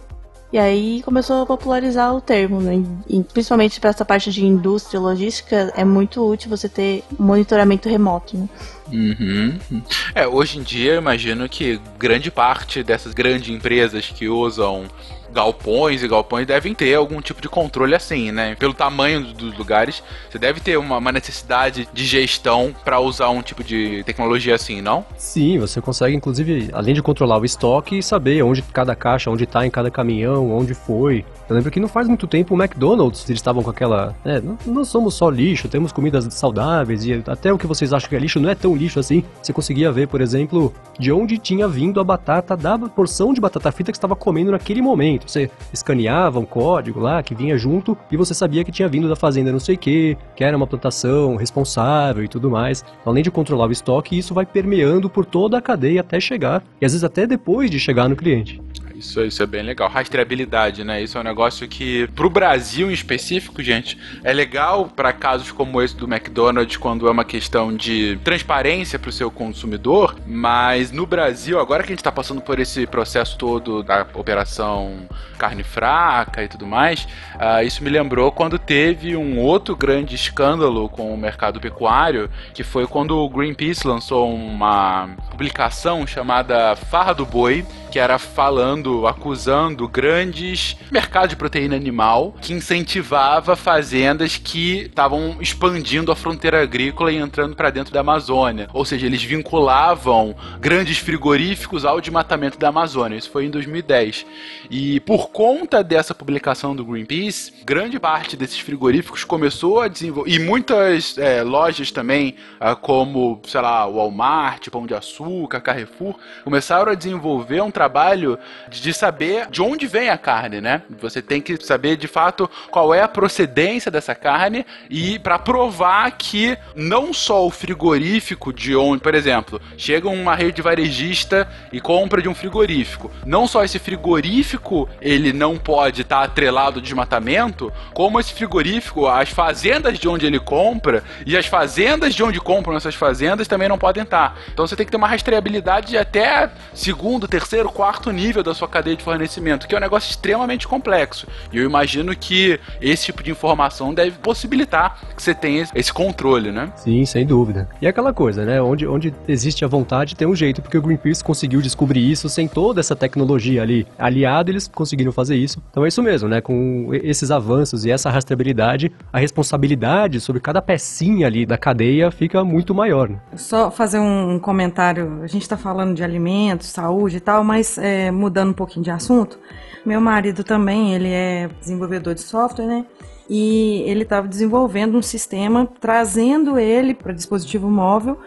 E 0.53 0.59
aí 0.59 1.01
começou 1.01 1.41
a 1.41 1.45
popularizar 1.47 2.15
o 2.15 2.21
termo, 2.21 2.61
né? 2.61 2.81
e, 3.09 3.23
principalmente 3.23 3.79
para 3.79 3.89
essa 3.89 4.05
parte 4.05 4.31
de 4.31 4.45
indústria 4.45 4.99
logística, 4.99 5.73
é 5.75 5.83
muito 5.83 6.23
útil 6.23 6.51
você 6.51 6.69
ter 6.69 7.03
monitoramento 7.17 7.89
remoto. 7.89 8.37
Né? 8.37 8.49
Uhum. 8.93 9.81
É, 10.13 10.27
hoje 10.27 10.59
em 10.59 10.63
dia 10.63 10.97
imagino 10.97 11.49
que 11.49 11.81
grande 11.97 12.29
parte 12.29 12.83
dessas 12.83 13.11
grandes 13.11 13.49
empresas 13.49 14.05
que 14.05 14.29
usam 14.29 14.85
galpões 15.31 16.03
e 16.03 16.07
galpões 16.07 16.45
devem 16.45 16.73
ter 16.73 16.95
algum 16.95 17.21
tipo 17.21 17.41
de 17.41 17.49
controle 17.49 17.95
assim, 17.95 18.31
né? 18.31 18.55
Pelo 18.55 18.73
tamanho 18.73 19.21
dos 19.21 19.57
lugares, 19.57 20.03
você 20.29 20.37
deve 20.37 20.59
ter 20.59 20.77
uma, 20.77 20.97
uma 20.97 21.11
necessidade 21.11 21.87
de 21.93 22.05
gestão 22.05 22.73
para 22.83 22.99
usar 22.99 23.29
um 23.29 23.41
tipo 23.41 23.63
de 23.63 24.03
tecnologia 24.03 24.55
assim, 24.55 24.81
não? 24.81 25.05
Sim, 25.17 25.59
você 25.59 25.81
consegue, 25.81 26.15
inclusive, 26.15 26.69
além 26.73 26.93
de 26.93 27.01
controlar 27.01 27.39
o 27.39 27.45
estoque, 27.45 28.01
saber 28.01 28.43
onde 28.43 28.61
cada 28.61 28.95
caixa, 28.95 29.29
onde 29.29 29.43
está 29.43 29.65
em 29.65 29.69
cada 29.69 29.89
caminhão, 29.89 30.51
onde 30.51 30.73
foi. 30.73 31.25
Eu 31.49 31.55
lembro 31.55 31.71
que 31.71 31.79
não 31.79 31.87
faz 31.87 32.07
muito 32.07 32.27
tempo 32.27 32.53
o 32.53 32.61
McDonald's, 32.61 33.23
eles 33.29 33.39
estavam 33.39 33.63
com 33.63 33.69
aquela. 33.69 34.13
É, 34.25 34.41
não, 34.41 34.57
não 34.65 34.83
somos 34.83 35.13
só 35.13 35.29
lixo, 35.29 35.69
temos 35.69 35.93
comidas 35.93 36.27
saudáveis 36.33 37.05
e 37.05 37.23
até 37.25 37.53
o 37.53 37.57
que 37.57 37.65
vocês 37.65 37.93
acham 37.93 38.09
que 38.09 38.15
é 38.15 38.19
lixo 38.19 38.39
não 38.39 38.49
é 38.49 38.55
tão 38.55 38.75
lixo 38.75 38.99
assim. 38.99 39.23
Você 39.41 39.53
conseguia 39.53 39.91
ver, 39.91 40.07
por 40.07 40.19
exemplo, 40.19 40.73
de 40.99 41.11
onde 41.11 41.37
tinha 41.37 41.67
vindo 41.67 42.01
a 42.01 42.03
batata 42.03 42.57
da 42.57 42.77
porção 42.77 43.33
de 43.33 43.39
batata 43.39 43.71
frita 43.71 43.91
que 43.91 43.97
estava 43.97 44.15
comendo 44.15 44.51
naquele 44.51 44.81
momento. 44.81 45.16
Você 45.25 45.49
escaneava 45.73 46.39
um 46.39 46.45
código 46.45 46.99
lá 46.99 47.23
que 47.23 47.33
vinha 47.33 47.57
junto 47.57 47.97
e 48.11 48.17
você 48.17 48.33
sabia 48.33 48.63
que 48.63 48.71
tinha 48.71 48.87
vindo 48.87 49.09
da 49.09 49.15
fazenda 49.15 49.51
não 49.51 49.59
sei 49.59 49.75
o 49.75 49.77
que, 49.77 50.17
que 50.35 50.43
era 50.43 50.55
uma 50.55 50.67
plantação 50.67 51.35
responsável 51.35 52.23
e 52.23 52.27
tudo 52.27 52.49
mais. 52.49 52.83
Além 53.05 53.23
de 53.23 53.31
controlar 53.31 53.67
o 53.67 53.71
estoque, 53.71 54.17
isso 54.17 54.33
vai 54.33 54.45
permeando 54.45 55.09
por 55.09 55.25
toda 55.25 55.57
a 55.57 55.61
cadeia 55.61 56.01
até 56.01 56.19
chegar, 56.19 56.63
e 56.81 56.85
às 56.85 56.91
vezes 56.91 57.03
até 57.03 57.25
depois 57.25 57.69
de 57.69 57.79
chegar 57.79 58.07
no 58.09 58.15
cliente. 58.15 58.61
Isso, 58.97 59.21
isso 59.21 59.43
é 59.43 59.45
bem 59.45 59.61
legal. 59.61 59.87
Rastreabilidade, 59.87 60.83
né? 60.83 61.03
Isso 61.03 61.19
é 61.19 61.21
um 61.21 61.23
negócio 61.23 61.67
que, 61.67 62.07
pro 62.15 62.31
Brasil 62.31 62.89
em 62.89 62.93
específico, 62.93 63.61
gente, 63.61 63.95
é 64.23 64.33
legal 64.33 64.87
para 64.87 65.13
casos 65.13 65.51
como 65.51 65.79
esse 65.83 65.95
do 65.95 66.11
McDonald's, 66.11 66.77
quando 66.77 67.07
é 67.07 67.11
uma 67.11 67.23
questão 67.23 67.75
de 67.75 68.17
transparência 68.23 68.97
para 68.97 69.09
o 69.09 69.13
seu 69.13 69.29
consumidor, 69.29 70.15
mas 70.25 70.91
no 70.91 71.05
Brasil, 71.05 71.59
agora 71.59 71.83
que 71.83 71.89
a 71.89 71.93
gente 71.93 71.99
está 71.99 72.11
passando 72.11 72.41
por 72.41 72.59
esse 72.59 72.87
processo 72.87 73.37
todo 73.37 73.83
da 73.83 74.05
operação 74.15 75.07
carne 75.37 75.61
fraca 75.61 76.43
e 76.43 76.47
tudo 76.47 76.65
mais, 76.65 77.07
uh, 77.35 77.63
isso 77.63 77.83
me 77.83 77.91
lembrou 77.91 78.31
quando 78.31 78.57
teve 78.57 79.15
um 79.15 79.37
outro 79.37 79.75
grande 79.75 80.15
escândalo 80.15 80.89
com 80.89 81.13
o 81.13 81.17
mercado 81.17 81.59
pecuário, 81.59 82.29
que 82.51 82.63
foi 82.63 82.87
quando 82.87 83.15
o 83.15 83.29
Greenpeace 83.29 83.87
lançou 83.87 84.33
uma 84.33 85.07
publicação 85.29 86.07
chamada 86.07 86.75
Farra 86.75 87.13
do 87.13 87.25
Boi, 87.25 87.63
que 87.91 87.99
era 87.99 88.17
falando, 88.19 88.86
acusando 89.07 89.87
grandes 89.87 90.77
mercados 90.91 91.29
de 91.29 91.35
proteína 91.35 91.75
animal 91.75 92.35
que 92.41 92.53
incentivava 92.53 93.55
fazendas 93.55 94.37
que 94.37 94.83
estavam 94.83 95.37
expandindo 95.41 96.11
a 96.11 96.15
fronteira 96.15 96.61
agrícola 96.61 97.11
e 97.11 97.17
entrando 97.17 97.55
para 97.55 97.69
dentro 97.69 97.93
da 97.93 97.99
Amazônia. 97.99 98.67
Ou 98.73 98.85
seja, 98.85 99.05
eles 99.05 99.23
vinculavam 99.23 100.35
grandes 100.59 100.97
frigoríficos 100.97 101.85
ao 101.85 101.99
desmatamento 101.99 102.57
da 102.57 102.69
Amazônia. 102.69 103.17
Isso 103.17 103.29
foi 103.29 103.45
em 103.45 103.49
2010. 103.49 104.25
E 104.69 104.99
por 105.01 105.29
conta 105.29 105.83
dessa 105.83 106.15
publicação 106.15 106.75
do 106.75 106.85
Greenpeace, 106.85 107.53
grande 107.65 107.99
parte 107.99 108.37
desses 108.37 108.59
frigoríficos 108.59 109.23
começou 109.23 109.81
a 109.81 109.87
desenvolver. 109.87 110.31
E 110.31 110.39
muitas 110.39 111.17
é, 111.17 111.43
lojas 111.43 111.91
também, 111.91 112.35
ah, 112.59 112.75
como, 112.75 113.41
sei 113.45 113.61
lá, 113.61 113.85
Walmart, 113.85 114.69
Pão 114.69 114.85
de 114.85 114.93
Açúcar, 114.93 115.61
Carrefour, 115.61 116.15
começaram 116.43 116.91
a 116.91 116.95
desenvolver 116.95 117.61
um 117.61 117.71
trabalho 117.71 118.37
de 118.69 118.76
saber 118.93 119.47
de 119.49 119.61
onde 119.61 119.87
vem 119.87 120.09
a 120.09 120.17
carne, 120.17 120.61
né? 120.61 120.81
Você 121.01 121.21
tem 121.21 121.41
que 121.41 121.57
saber 121.63 121.97
de 121.97 122.07
fato 122.07 122.49
qual 122.69 122.93
é 122.93 123.01
a 123.01 123.07
procedência 123.07 123.91
dessa 123.91 124.15
carne 124.15 124.65
e 124.89 125.19
para 125.19 125.39
provar 125.39 126.11
que 126.11 126.57
não 126.75 127.13
só 127.13 127.45
o 127.45 127.51
frigorífico 127.51 128.51
de 128.53 128.75
onde, 128.75 129.01
por 129.01 129.15
exemplo, 129.15 129.61
chega 129.77 130.07
uma 130.07 130.35
rede 130.35 130.61
varejista 130.61 131.47
e 131.71 131.79
compra 131.79 132.21
de 132.21 132.29
um 132.29 132.35
frigorífico, 132.35 133.11
não 133.25 133.47
só 133.47 133.63
esse 133.63 133.79
frigorífico 133.79 134.89
ele 135.01 135.33
não 135.33 135.57
pode 135.57 136.01
estar 136.01 136.19
tá 136.19 136.23
atrelado 136.23 136.79
ao 136.79 136.83
desmatamento, 136.83 137.71
como 137.93 138.19
esse 138.19 138.33
frigorífico, 138.33 139.07
as 139.07 139.29
fazendas 139.29 139.99
de 139.99 140.07
onde 140.07 140.25
ele 140.25 140.39
compra 140.39 141.03
e 141.25 141.37
as 141.37 141.45
fazendas 141.45 142.13
de 142.13 142.23
onde 142.23 142.39
compram 142.39 142.75
essas 142.75 142.95
fazendas 142.95 143.47
também 143.47 143.69
não 143.69 143.77
podem 143.77 144.03
estar. 144.03 144.29
Tá. 144.29 144.35
Então 144.51 144.65
você 144.65 144.75
tem 144.75 144.85
que 144.85 144.91
ter 144.91 144.97
uma 144.97 145.07
rastreabilidade 145.07 145.87
de 145.87 145.97
até 145.97 146.49
segundo, 146.73 147.27
terceiro, 147.27 147.69
quarto 147.69 148.11
nível 148.11 148.43
da 148.43 148.53
sua 148.53 148.66
cadeia 148.69 148.95
de 148.95 149.03
fornecimento, 149.03 149.67
que 149.67 149.75
é 149.75 149.77
um 149.77 149.81
negócio 149.81 150.09
extremamente 150.09 150.67
complexo. 150.67 151.27
E 151.51 151.57
eu 151.57 151.65
imagino 151.65 152.15
que 152.15 152.59
esse 152.81 153.05
tipo 153.05 153.23
de 153.23 153.31
informação 153.31 153.93
deve 153.93 154.17
possibilitar 154.19 154.99
que 155.15 155.21
você 155.21 155.33
tenha 155.33 155.67
esse 155.73 155.91
controle, 155.91 156.51
né? 156.51 156.71
Sim, 156.75 157.05
sem 157.05 157.25
dúvida. 157.25 157.69
E 157.81 157.85
é 157.85 157.89
aquela 157.89 158.13
coisa, 158.13 158.45
né? 158.45 158.61
Onde, 158.61 158.87
onde 158.87 159.13
existe 159.27 159.63
a 159.63 159.67
vontade, 159.67 160.15
tem 160.15 160.27
um 160.27 160.35
jeito, 160.35 160.61
porque 160.61 160.77
o 160.77 160.81
Greenpeace 160.81 161.23
conseguiu 161.23 161.61
descobrir 161.61 162.09
isso 162.09 162.29
sem 162.29 162.47
toda 162.47 162.79
essa 162.79 162.95
tecnologia 162.95 163.61
ali 163.61 163.87
aliado, 163.97 164.51
eles 164.51 164.67
conseguiram 164.67 165.11
fazer 165.11 165.35
isso. 165.35 165.61
Então 165.71 165.85
é 165.85 165.87
isso 165.87 166.01
mesmo, 166.01 166.27
né? 166.27 166.41
Com 166.41 166.89
esses 166.93 167.31
avanços 167.31 167.85
e 167.85 167.91
essa 167.91 168.09
rastreabilidade, 168.09 168.91
a 169.11 169.19
responsabilidade 169.19 170.19
sobre 170.19 170.41
cada 170.41 170.61
pecinha 170.61 171.27
ali 171.27 171.45
da 171.45 171.57
cadeia 171.57 172.11
fica 172.11 172.43
muito 172.43 172.73
maior. 172.73 173.09
Né? 173.09 173.17
Só 173.35 173.71
fazer 173.71 173.99
um 173.99 174.39
comentário. 174.39 175.21
A 175.23 175.27
gente 175.27 175.43
está 175.43 175.57
falando 175.57 175.95
de 175.95 176.03
alimentos, 176.03 176.67
saúde 176.67 177.17
e 177.17 177.19
tal, 177.19 177.43
mas 177.43 177.77
é, 177.77 178.11
mudando 178.11 178.53
pouquinho 178.57 178.83
de 178.83 178.91
assunto, 178.91 179.39
meu 179.85 180.01
marido 180.01 180.43
também, 180.43 180.93
ele 180.93 181.09
é 181.09 181.49
desenvolvedor 181.59 182.13
de 182.13 182.21
software, 182.21 182.65
né? 182.65 182.85
E 183.29 183.83
ele 183.85 184.03
estava 184.03 184.27
desenvolvendo 184.27 184.97
um 184.97 185.01
sistema, 185.01 185.67
trazendo 185.79 186.57
ele 186.57 186.93
para 186.93 187.13
dispositivo 187.13 187.69
móvel, 187.69 188.17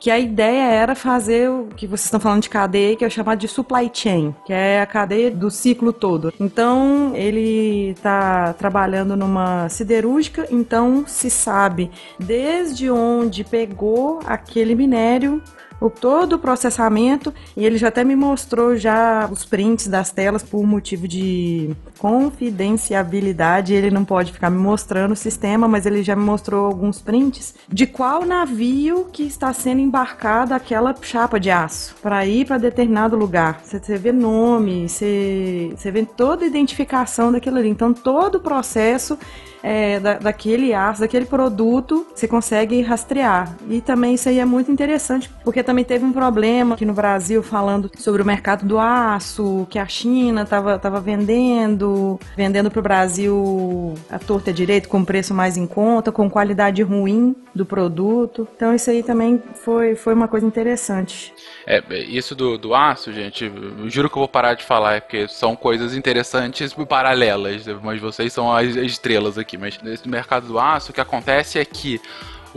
que 0.00 0.10
a 0.10 0.18
ideia 0.18 0.70
era 0.70 0.94
fazer 0.94 1.50
o 1.50 1.66
que 1.76 1.86
vocês 1.86 2.04
estão 2.04 2.20
falando 2.20 2.42
de 2.42 2.48
cadeia, 2.48 2.96
que 2.96 3.04
é 3.04 3.10
chamado 3.10 3.38
de 3.38 3.48
supply 3.48 3.90
chain, 3.92 4.34
que 4.46 4.52
é 4.52 4.80
a 4.80 4.86
cadeia 4.86 5.30
do 5.30 5.50
ciclo 5.50 5.92
todo. 5.92 6.32
Então, 6.38 7.12
ele 7.14 7.90
está 7.90 8.52
trabalhando 8.52 9.16
numa 9.16 9.68
siderúrgica, 9.68 10.46
então 10.50 11.04
se 11.06 11.28
sabe 11.28 11.90
desde 12.18 12.90
onde 12.90 13.44
pegou 13.44 14.20
aquele 14.24 14.74
minério 14.74 15.42
o, 15.80 15.88
todo 15.88 16.34
o 16.34 16.38
processamento 16.38 17.32
e 17.56 17.64
ele 17.64 17.78
já 17.78 17.88
até 17.88 18.04
me 18.04 18.16
mostrou 18.16 18.76
já 18.76 19.28
os 19.30 19.44
prints 19.44 19.86
das 19.86 20.10
telas 20.10 20.42
por 20.42 20.66
motivo 20.66 21.06
de 21.06 21.70
confidenciabilidade. 21.98 23.74
Ele 23.74 23.90
não 23.90 24.04
pode 24.04 24.32
ficar 24.32 24.50
me 24.50 24.58
mostrando 24.58 25.12
o 25.12 25.16
sistema, 25.16 25.68
mas 25.68 25.86
ele 25.86 26.02
já 26.02 26.16
me 26.16 26.24
mostrou 26.24 26.66
alguns 26.66 27.00
prints 27.00 27.54
de 27.68 27.86
qual 27.86 28.24
navio 28.24 29.06
que 29.12 29.22
está 29.22 29.52
sendo 29.52 29.80
embarcado 29.80 30.54
aquela 30.54 30.94
chapa 31.00 31.38
de 31.38 31.50
aço 31.50 31.94
para 32.02 32.26
ir 32.26 32.46
para 32.46 32.58
determinado 32.58 33.16
lugar. 33.16 33.60
Você, 33.62 33.78
você 33.78 33.96
vê 33.96 34.12
nome, 34.12 34.88
você, 34.88 35.72
você 35.76 35.90
vê 35.90 36.04
toda 36.04 36.44
a 36.44 36.48
identificação 36.48 37.32
daquilo 37.32 37.58
ali. 37.58 37.68
Então 37.68 37.92
todo 37.92 38.36
o 38.36 38.40
processo 38.40 39.18
é, 39.62 40.00
da, 40.00 40.14
daquele 40.14 40.74
aço, 40.74 41.00
daquele 41.00 41.26
produto, 41.26 42.06
você 42.14 42.28
consegue 42.28 42.80
rastrear. 42.82 43.54
E 43.68 43.80
também 43.80 44.14
isso 44.14 44.28
aí 44.28 44.38
é 44.38 44.44
muito 44.44 44.70
interessante, 44.70 45.30
porque 45.44 45.62
também 45.62 45.84
teve 45.84 46.04
um 46.04 46.12
problema 46.12 46.74
aqui 46.74 46.84
no 46.84 46.92
Brasil 46.92 47.42
falando 47.42 47.90
sobre 47.98 48.22
o 48.22 48.24
mercado 48.24 48.66
do 48.66 48.78
aço, 48.78 49.66
que 49.70 49.78
a 49.78 49.86
China 49.86 50.42
estava 50.42 50.78
tava 50.78 51.00
vendendo, 51.00 52.18
vendendo 52.36 52.70
para 52.70 52.80
o 52.80 52.82
Brasil 52.82 53.94
a 54.10 54.18
torta 54.18 54.52
direito 54.52 54.88
com 54.88 55.04
preço 55.04 55.34
mais 55.34 55.56
em 55.56 55.66
conta, 55.66 56.12
com 56.12 56.28
qualidade 56.28 56.82
ruim 56.82 57.34
do 57.54 57.64
produto. 57.64 58.46
Então 58.54 58.74
isso 58.74 58.90
aí 58.90 59.02
também 59.02 59.42
foi, 59.54 59.94
foi 59.94 60.14
uma 60.14 60.28
coisa 60.28 60.46
interessante. 60.46 61.32
É, 61.66 61.82
isso 62.04 62.34
do, 62.34 62.56
do 62.56 62.74
aço, 62.74 63.12
gente, 63.12 63.50
juro 63.86 64.08
que 64.08 64.16
eu 64.16 64.20
vou 64.20 64.28
parar 64.28 64.54
de 64.54 64.64
falar, 64.64 64.94
é 64.94 65.00
porque 65.00 65.28
são 65.28 65.54
coisas 65.56 65.94
interessantes 65.94 66.72
paralelas, 66.88 67.66
mas 67.82 68.00
vocês 68.00 68.32
são 68.32 68.52
as 68.52 68.76
estrelas 68.76 69.36
aqui. 69.36 69.47
Mas 69.56 69.78
nesse 69.82 70.08
mercado 70.08 70.46
do 70.46 70.58
aço, 70.58 70.90
o 70.90 70.94
que 70.94 71.00
acontece 71.00 71.58
é 71.58 71.64
que 71.64 72.00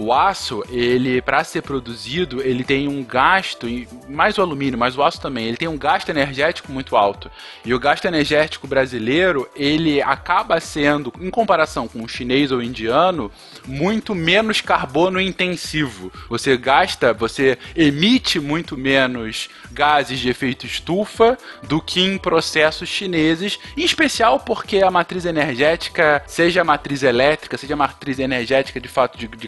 O 0.03 0.11
aço, 0.11 0.63
ele 0.67 1.21
para 1.21 1.43
ser 1.43 1.61
produzido, 1.61 2.41
ele 2.41 2.63
tem 2.63 2.87
um 2.87 3.03
gasto, 3.03 3.67
mais 4.09 4.35
o 4.35 4.41
alumínio, 4.41 4.75
mas 4.75 4.97
o 4.97 5.03
aço 5.03 5.21
também, 5.21 5.45
ele 5.45 5.57
tem 5.57 5.67
um 5.67 5.77
gasto 5.77 6.09
energético 6.09 6.71
muito 6.71 6.95
alto. 6.95 7.29
E 7.63 7.71
o 7.71 7.79
gasto 7.79 8.05
energético 8.05 8.65
brasileiro, 8.65 9.47
ele 9.55 10.01
acaba 10.01 10.59
sendo, 10.59 11.13
em 11.21 11.29
comparação 11.29 11.87
com 11.87 12.03
o 12.03 12.07
chinês 12.07 12.51
ou 12.51 12.57
o 12.57 12.63
indiano, 12.63 13.31
muito 13.67 14.15
menos 14.15 14.59
carbono 14.59 15.21
intensivo. 15.21 16.11
Você 16.27 16.57
gasta, 16.57 17.13
você 17.13 17.55
emite 17.75 18.39
muito 18.39 18.75
menos 18.75 19.49
gases 19.71 20.19
de 20.19 20.31
efeito 20.31 20.65
estufa 20.65 21.37
do 21.61 21.79
que 21.79 22.01
em 22.01 22.17
processos 22.17 22.89
chineses, 22.89 23.59
em 23.77 23.83
especial 23.83 24.39
porque 24.39 24.81
a 24.81 24.89
matriz 24.89 25.25
energética, 25.25 26.23
seja 26.25 26.61
a 26.61 26.65
matriz 26.65 27.03
elétrica, 27.03 27.55
seja 27.55 27.75
a 27.75 27.77
matriz 27.77 28.17
energética 28.17 28.81
de 28.81 28.87
fato 28.87 29.15
de, 29.15 29.27
de 29.27 29.47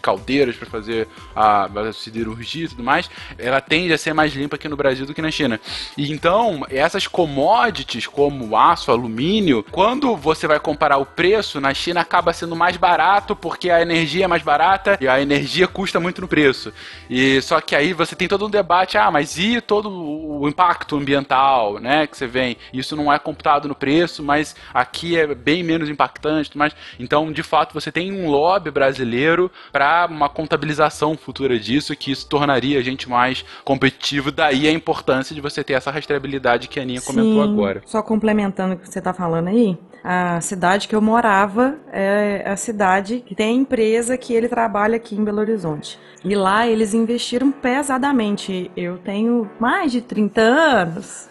para 0.52 0.68
fazer 0.68 1.08
a, 1.34 1.64
a 1.64 1.92
siderurgia 1.92 2.66
e 2.66 2.68
tudo 2.68 2.82
mais, 2.82 3.10
ela 3.38 3.60
tende 3.60 3.92
a 3.92 3.98
ser 3.98 4.12
mais 4.12 4.32
limpa 4.34 4.56
aqui 4.56 4.68
no 4.68 4.76
Brasil 4.76 5.06
do 5.06 5.14
que 5.14 5.22
na 5.22 5.30
China. 5.30 5.60
E 5.96 6.12
então, 6.12 6.66
essas 6.68 7.06
commodities 7.06 8.06
como 8.06 8.56
aço, 8.56 8.90
alumínio, 8.90 9.64
quando 9.70 10.16
você 10.16 10.46
vai 10.46 10.60
comparar 10.60 10.98
o 10.98 11.06
preço, 11.06 11.60
na 11.60 11.72
China 11.72 12.00
acaba 12.00 12.32
sendo 12.32 12.56
mais 12.56 12.76
barato 12.76 13.34
porque 13.34 13.70
a 13.70 13.80
energia 13.80 14.24
é 14.24 14.28
mais 14.28 14.42
barata 14.42 14.98
e 15.00 15.08
a 15.08 15.20
energia 15.20 15.66
custa 15.66 15.98
muito 15.98 16.20
no 16.20 16.28
preço. 16.28 16.72
E 17.08 17.40
só 17.42 17.60
que 17.60 17.74
aí 17.74 17.92
você 17.92 18.14
tem 18.14 18.28
todo 18.28 18.46
um 18.46 18.50
debate, 18.50 18.98
ah, 18.98 19.10
mas 19.10 19.38
e 19.38 19.60
todo 19.60 19.90
o 19.90 20.48
impacto 20.48 20.96
ambiental, 20.96 21.78
né, 21.78 22.06
que 22.06 22.16
você 22.16 22.26
vem? 22.26 22.56
Isso 22.72 22.96
não 22.96 23.12
é 23.12 23.18
computado 23.18 23.68
no 23.68 23.74
preço, 23.74 24.22
mas 24.22 24.54
aqui 24.72 25.16
é 25.16 25.34
bem 25.34 25.62
menos 25.62 25.88
impactante, 25.88 26.56
mas 26.56 26.74
então, 26.98 27.32
de 27.32 27.42
fato, 27.42 27.74
você 27.74 27.90
tem 27.90 28.12
um 28.12 28.28
lobby 28.28 28.70
brasileiro 28.70 29.50
para 29.72 30.08
uma 30.24 30.28
contabilização 30.28 31.16
futura 31.16 31.58
disso, 31.58 31.94
que 31.94 32.10
isso 32.10 32.26
tornaria 32.26 32.78
a 32.78 32.82
gente 32.82 33.08
mais 33.08 33.44
competitivo, 33.64 34.32
daí 34.32 34.66
a 34.66 34.72
importância 34.72 35.34
de 35.34 35.40
você 35.40 35.62
ter 35.62 35.74
essa 35.74 35.90
rastreabilidade 35.90 36.68
que 36.68 36.80
a 36.80 36.82
Aninha 36.82 37.00
Sim, 37.00 37.06
comentou 37.06 37.42
agora. 37.42 37.82
Só 37.86 38.02
complementando 38.02 38.74
o 38.74 38.76
que 38.78 38.88
você 38.88 38.98
está 38.98 39.12
falando 39.12 39.48
aí, 39.48 39.78
a 40.06 40.38
cidade 40.42 40.86
que 40.86 40.94
eu 40.94 41.00
morava 41.00 41.76
é 41.90 42.44
a 42.46 42.56
cidade 42.56 43.24
que 43.24 43.34
tem 43.34 43.48
a 43.48 43.60
empresa 43.62 44.18
que 44.18 44.34
ele 44.34 44.48
trabalha 44.48 44.96
aqui 44.96 45.16
em 45.16 45.24
Belo 45.24 45.40
Horizonte. 45.40 45.98
E 46.22 46.34
lá 46.34 46.66
eles 46.66 46.92
investiram 46.92 47.50
pesadamente. 47.50 48.70
Eu 48.76 48.98
tenho 48.98 49.50
mais 49.58 49.92
de 49.92 50.02
30 50.02 50.40
anos. 50.40 51.28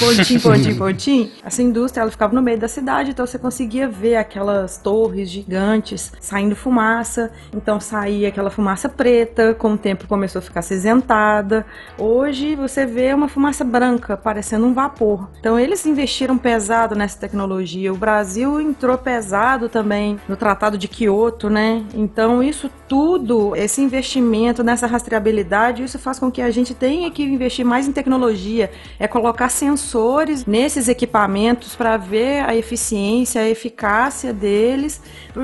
Pontinho, 0.00 0.40
pontinho, 0.42 0.78
pontinho. 0.78 1.30
Essa 1.44 1.62
indústria 1.62 2.02
ela 2.02 2.10
ficava 2.10 2.34
no 2.34 2.42
meio 2.42 2.58
da 2.58 2.66
cidade, 2.66 3.10
então 3.10 3.24
você 3.24 3.38
conseguia 3.38 3.88
ver 3.88 4.16
aquelas 4.16 4.78
torres 4.78 5.28
gigantes 5.28 6.12
saindo 6.20 6.56
fumaça. 6.56 7.30
Então 7.52 7.80
saía 7.80 8.28
aquela 8.28 8.50
fumaça 8.50 8.88
preta, 8.88 9.54
com 9.54 9.74
o 9.74 9.78
tempo 9.78 10.06
começou 10.06 10.40
a 10.40 10.42
ficar 10.42 10.60
acinzentada. 10.60 11.64
Hoje 11.98 12.56
você 12.56 12.84
vê 12.84 13.14
uma 13.14 13.28
fumaça 13.28 13.64
branca, 13.64 14.16
parecendo 14.16 14.66
um 14.66 14.74
vapor. 14.74 15.28
Então 15.38 15.58
eles 15.58 15.86
investiram 15.86 16.36
pesado 16.36 16.96
nessa 16.96 17.18
tecnologia. 17.18 17.92
O 17.92 17.96
Brasil 17.96 18.11
entrou 18.60 18.98
pesado 18.98 19.68
também 19.68 20.18
no 20.28 20.36
Tratado 20.36 20.76
de 20.76 20.88
Kyoto, 20.88 21.48
né? 21.48 21.84
Então 21.94 22.42
isso 22.42 22.70
tudo, 22.88 23.56
esse 23.56 23.80
investimento 23.80 24.62
nessa 24.62 24.86
rastreabilidade, 24.86 25.82
isso 25.82 25.98
faz 25.98 26.18
com 26.18 26.30
que 26.30 26.42
a 26.42 26.50
gente 26.50 26.74
tenha 26.74 27.10
que 27.10 27.22
investir 27.22 27.64
mais 27.64 27.88
em 27.88 27.92
tecnologia, 27.92 28.70
é 28.98 29.08
colocar 29.08 29.48
sensores 29.48 30.44
nesses 30.44 30.88
equipamentos 30.88 31.74
para 31.74 31.96
ver 31.96 32.44
a 32.44 32.54
eficiência, 32.54 33.40
a 33.40 33.48
eficácia 33.48 34.32
deles, 34.32 35.00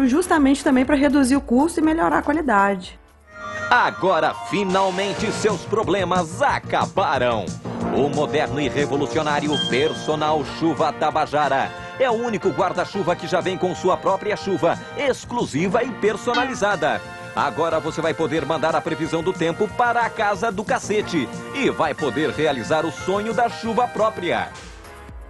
justamente 0.07 0.63
também 0.63 0.85
para 0.85 0.97
reduzir 0.97 1.37
o 1.37 1.41
custo 1.41 1.81
e 1.81 1.83
melhorar 1.83 2.19
a 2.19 2.23
qualidade. 2.23 2.99
Agora, 3.71 4.35
finalmente, 4.49 5.31
seus 5.31 5.61
problemas 5.63 6.41
acabaram. 6.41 7.45
O 7.95 8.09
moderno 8.09 8.61
e 8.61 8.69
revolucionário 8.69 9.51
Personal 9.69 10.43
Chuva 10.59 10.93
Tabajara 10.93 11.88
é 11.99 12.11
o 12.11 12.15
único 12.15 12.51
guarda-chuva 12.51 13.17
que 13.17 13.27
já 13.27 13.41
vem 13.41 13.59
com 13.59 13.75
sua 13.75 13.97
própria 13.97 14.37
chuva, 14.37 14.79
exclusiva 14.97 15.83
e 15.83 15.91
personalizada. 15.93 17.01
Agora 17.35 17.79
você 17.79 18.01
vai 18.01 18.13
poder 18.13 18.45
mandar 18.45 18.75
a 18.75 18.81
previsão 18.81 19.23
do 19.23 19.33
tempo 19.33 19.69
para 19.69 20.03
a 20.03 20.11
casa 20.11 20.51
do 20.51 20.65
cacete 20.65 21.29
e 21.55 21.71
vai 21.71 21.95
poder 21.95 22.31
realizar 22.31 22.85
o 22.85 22.91
sonho 22.91 23.33
da 23.33 23.49
chuva 23.49 23.87
própria. 23.87 24.51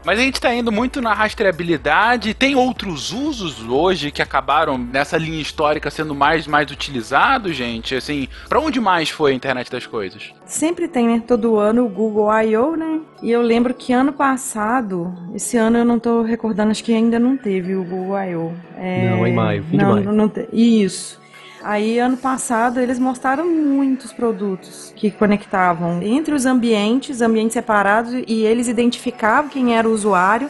Mas 0.05 0.19
a 0.19 0.23
gente 0.23 0.41
tá 0.41 0.55
indo 0.55 0.73
muito 0.73 1.01
na 1.01 1.13
rastreabilidade. 1.13 2.35
Tem 2.35 2.55
outros 2.55 3.13
usos 3.13 3.63
hoje 3.69 4.11
que 4.11 4.23
acabaram 4.23 4.79
nessa 4.79 5.19
linha 5.19 5.41
histórica 5.41 5.91
sendo 5.91 6.15
mais 6.15 6.47
mais 6.47 6.71
utilizados, 6.71 7.55
gente? 7.55 7.95
Assim, 7.95 8.29
para 8.49 8.61
onde 8.61 8.81
mais 8.81 9.11
foi 9.11 9.33
a 9.33 9.35
internet 9.35 9.71
das 9.71 9.87
coisas? 9.87 10.33
Sempre 10.47 10.89
tem, 10.89 11.07
né? 11.07 11.23
Todo 11.27 11.59
ano 11.59 11.85
o 11.85 11.89
Google 11.89 12.31
I.O., 12.43 12.77
né? 12.77 13.01
E 13.23 13.31
eu 13.31 13.43
lembro 13.43 13.75
que 13.75 13.93
ano 13.93 14.13
passado, 14.13 15.13
esse 15.35 15.57
ano 15.57 15.79
eu 15.79 15.85
não 15.85 15.99
tô 15.99 16.23
recordando, 16.23 16.71
acho 16.71 16.85
que 16.85 16.95
ainda 16.95 17.19
não 17.19 17.37
teve 17.37 17.75
o 17.75 17.85
Google 17.85 18.19
I.O. 18.23 18.53
É... 18.77 19.11
Não, 19.11 19.27
em 19.27 19.35
maio, 19.35 19.65
fim 19.65 19.77
não, 19.77 19.99
de 19.99 20.05
maio. 20.05 20.17
Não 20.17 20.29
te... 20.29 20.49
Isso. 20.53 21.18
Aí, 21.63 21.99
ano 21.99 22.17
passado, 22.17 22.79
eles 22.81 22.99
mostraram 22.99 23.47
muitos 23.47 24.13
produtos 24.13 24.93
que 24.95 25.11
conectavam 25.11 26.01
entre 26.03 26.35
os 26.35 26.47
ambientes, 26.47 27.21
ambientes 27.21 27.55
separados, 27.55 28.13
e 28.27 28.43
eles 28.45 28.69
identificavam 28.69 29.51
quem 29.51 29.77
era 29.77 29.89
o 29.89 29.93
usuário. 29.93 30.49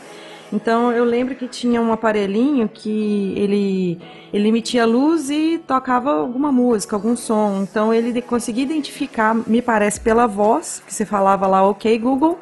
Então, 0.53 0.93
eu 0.93 1.05
lembro 1.05 1.35
que 1.35 1.47
tinha 1.47 1.81
um 1.81 1.93
aparelhinho 1.93 2.69
que 2.69 3.35
ele, 3.37 4.01
ele 4.33 4.49
emitia 4.49 4.87
luz 4.87 5.29
e 5.29 5.59
tocava 5.67 6.11
alguma 6.11 6.51
música, 6.51 6.97
algum 6.97 7.17
som. 7.17 7.63
Então, 7.63 7.93
ele 7.93 8.21
conseguia 8.23 8.65
identificar, 8.65 9.35
me 9.35 9.61
parece, 9.61 10.01
pela 10.01 10.27
voz, 10.27 10.83
que 10.87 10.93
você 10.93 11.05
falava 11.05 11.47
lá, 11.47 11.63
ok, 11.67 11.99
Google, 11.99 12.39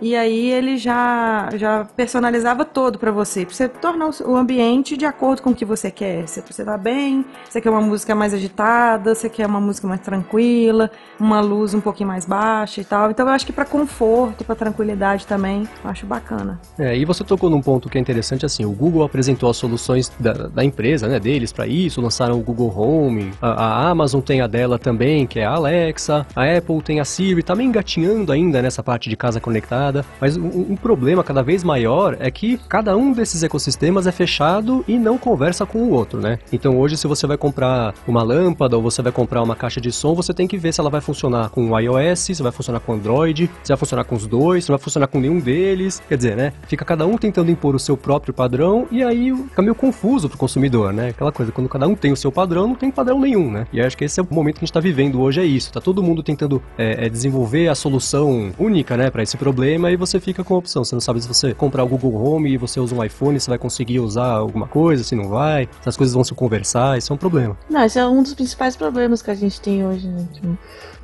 e 0.00 0.14
aí 0.14 0.50
ele 0.50 0.76
já, 0.76 1.48
já 1.56 1.84
personalizava 1.96 2.64
todo 2.64 2.98
para 2.98 3.10
você, 3.10 3.44
pra 3.44 3.54
você 3.54 3.68
tornar 3.68 4.10
o 4.24 4.36
ambiente 4.36 4.96
de 4.96 5.04
acordo 5.04 5.42
com 5.42 5.50
o 5.50 5.54
que 5.54 5.64
você 5.64 5.90
quer. 5.90 6.26
Se 6.28 6.40
você 6.40 6.64
tá 6.64 6.76
bem, 6.76 7.24
você 7.48 7.60
quer 7.60 7.70
uma 7.70 7.80
música 7.80 8.14
mais 8.14 8.32
agitada, 8.32 9.14
você 9.14 9.28
quer 9.28 9.46
uma 9.46 9.60
música 9.60 9.86
mais 9.86 10.00
tranquila, 10.00 10.90
uma 11.18 11.40
luz 11.40 11.74
um 11.74 11.80
pouquinho 11.80 12.08
mais 12.08 12.24
baixa 12.24 12.80
e 12.80 12.84
tal. 12.84 13.10
Então 13.10 13.26
eu 13.26 13.32
acho 13.32 13.46
que 13.46 13.52
para 13.52 13.64
conforto, 13.64 14.44
para 14.44 14.54
tranquilidade 14.54 15.26
também, 15.26 15.68
eu 15.82 15.90
acho 15.90 16.06
bacana. 16.06 16.60
É, 16.78 16.96
e 16.96 17.04
você 17.04 17.24
tocou 17.24 17.50
num 17.50 17.60
ponto 17.60 17.88
que 17.88 17.98
é 17.98 18.00
interessante 18.00 18.46
assim, 18.46 18.64
o 18.64 18.72
Google 18.72 19.02
apresentou 19.02 19.50
as 19.50 19.56
soluções 19.56 20.12
da, 20.18 20.32
da 20.32 20.64
empresa, 20.64 21.08
né, 21.08 21.18
deles 21.18 21.52
para 21.52 21.66
isso, 21.66 22.00
lançaram 22.00 22.38
o 22.38 22.42
Google 22.42 22.72
Home, 22.76 23.32
a, 23.40 23.48
a, 23.48 23.90
Amazon 23.90 24.20
tem 24.20 24.40
a 24.40 24.46
dela 24.46 24.78
também, 24.78 25.26
que 25.26 25.40
é 25.40 25.44
a 25.44 25.52
Alexa, 25.52 26.26
a 26.34 26.44
Apple 26.44 26.82
tem 26.82 27.00
a 27.00 27.04
Siri, 27.04 27.42
tá 27.42 27.54
meio 27.54 27.68
engatinhando 27.68 28.32
ainda 28.32 28.62
nessa 28.62 28.82
parte 28.82 29.08
de 29.08 29.16
casa 29.16 29.40
conectada 29.40 29.87
mas 30.20 30.36
um, 30.36 30.72
um, 30.72 30.76
problema 30.76 31.24
cada 31.24 31.42
vez 31.42 31.64
maior 31.64 32.16
é 32.20 32.30
que 32.30 32.58
cada 32.68 32.96
um 32.96 33.12
desses 33.12 33.42
ecossistemas 33.42 34.06
é 34.06 34.12
fechado 34.12 34.84
e 34.86 34.98
não 34.98 35.18
conversa 35.18 35.66
com 35.66 35.78
o 35.78 35.90
outro, 35.90 36.20
né? 36.20 36.38
Então 36.52 36.78
hoje, 36.78 36.96
se 36.96 37.06
você 37.06 37.26
vai 37.26 37.36
comprar 37.36 37.94
uma 38.06 38.22
lâmpada 38.22 38.76
ou 38.76 38.82
você 38.82 39.02
vai 39.02 39.12
comprar 39.12 39.42
uma 39.42 39.56
caixa 39.56 39.80
de 39.80 39.92
som, 39.92 40.14
você 40.14 40.32
tem 40.32 40.46
que 40.46 40.56
ver 40.56 40.72
se 40.72 40.80
ela 40.80 40.90
vai 40.90 41.00
funcionar 41.00 41.50
com 41.50 41.70
o 41.70 41.78
iOS, 41.78 42.20
se 42.20 42.42
vai 42.42 42.52
funcionar 42.52 42.80
com 42.80 42.92
Android, 42.92 43.50
se 43.62 43.68
vai 43.68 43.76
funcionar 43.76 44.04
com 44.04 44.14
os 44.14 44.26
dois, 44.26 44.64
se 44.64 44.70
vai 44.70 44.78
funcionar 44.78 45.06
com 45.06 45.20
nenhum 45.20 45.40
deles. 45.40 46.02
Quer 46.08 46.16
dizer, 46.16 46.36
né? 46.36 46.52
Fica 46.66 46.84
cada 46.84 47.06
um 47.06 47.16
tentando 47.16 47.50
impor 47.50 47.74
o 47.74 47.78
seu 47.78 47.96
próprio 47.96 48.32
padrão 48.34 48.86
e 48.90 49.02
aí 49.02 49.34
fica 49.34 49.62
meio 49.62 49.74
confuso 49.74 50.28
pro 50.28 50.38
consumidor, 50.38 50.92
né? 50.92 51.10
Aquela 51.10 51.32
coisa, 51.32 51.52
quando 51.52 51.68
cada 51.68 51.86
um 51.86 51.94
tem 51.94 52.12
o 52.12 52.16
seu 52.16 52.30
padrão, 52.30 52.68
não 52.68 52.74
tem 52.74 52.90
padrão 52.90 53.20
nenhum, 53.20 53.50
né? 53.50 53.66
E 53.72 53.80
acho 53.80 53.96
que 53.96 54.04
esse 54.04 54.20
é 54.20 54.22
o 54.22 54.26
momento 54.30 54.56
que 54.56 54.64
a 54.64 54.66
gente 54.66 54.72
tá 54.72 54.80
vivendo 54.80 55.20
hoje, 55.20 55.40
é 55.40 55.44
isso. 55.44 55.72
Tá 55.72 55.80
todo 55.80 56.02
mundo 56.02 56.22
tentando 56.22 56.62
é, 56.76 57.06
é 57.06 57.08
desenvolver 57.08 57.68
a 57.68 57.74
solução 57.74 58.52
única, 58.58 58.96
né, 58.96 59.10
para 59.10 59.22
esse 59.22 59.36
problema 59.36 59.77
problema 59.78 59.90
e 59.92 59.96
você 59.96 60.18
fica 60.18 60.42
com 60.42 60.54
a 60.54 60.58
opção. 60.58 60.84
Você 60.84 60.94
não 60.94 61.00
sabe 61.00 61.22
se 61.22 61.28
você 61.28 61.54
comprar 61.54 61.84
o 61.84 61.88
Google 61.88 62.14
Home 62.14 62.50
e 62.50 62.56
você 62.56 62.80
usa 62.80 62.94
um 62.94 63.02
iPhone, 63.02 63.38
você 63.38 63.48
vai 63.48 63.58
conseguir 63.58 64.00
usar 64.00 64.26
alguma 64.26 64.66
coisa, 64.66 65.04
se 65.04 65.14
não 65.14 65.28
vai, 65.28 65.68
se 65.80 65.88
as 65.88 65.96
coisas 65.96 66.14
vão 66.14 66.24
se 66.24 66.34
conversar, 66.34 66.98
isso 66.98 67.12
é 67.12 67.14
um 67.14 67.18
problema. 67.18 67.56
Não, 67.70 67.82
esse 67.84 67.98
é 67.98 68.06
um 68.06 68.22
dos 68.22 68.34
principais 68.34 68.76
problemas 68.76 69.22
que 69.22 69.30
a 69.30 69.34
gente 69.34 69.60
tem 69.60 69.86
hoje, 69.86 70.08
né? 70.08 70.26
Tipo, 70.32 70.58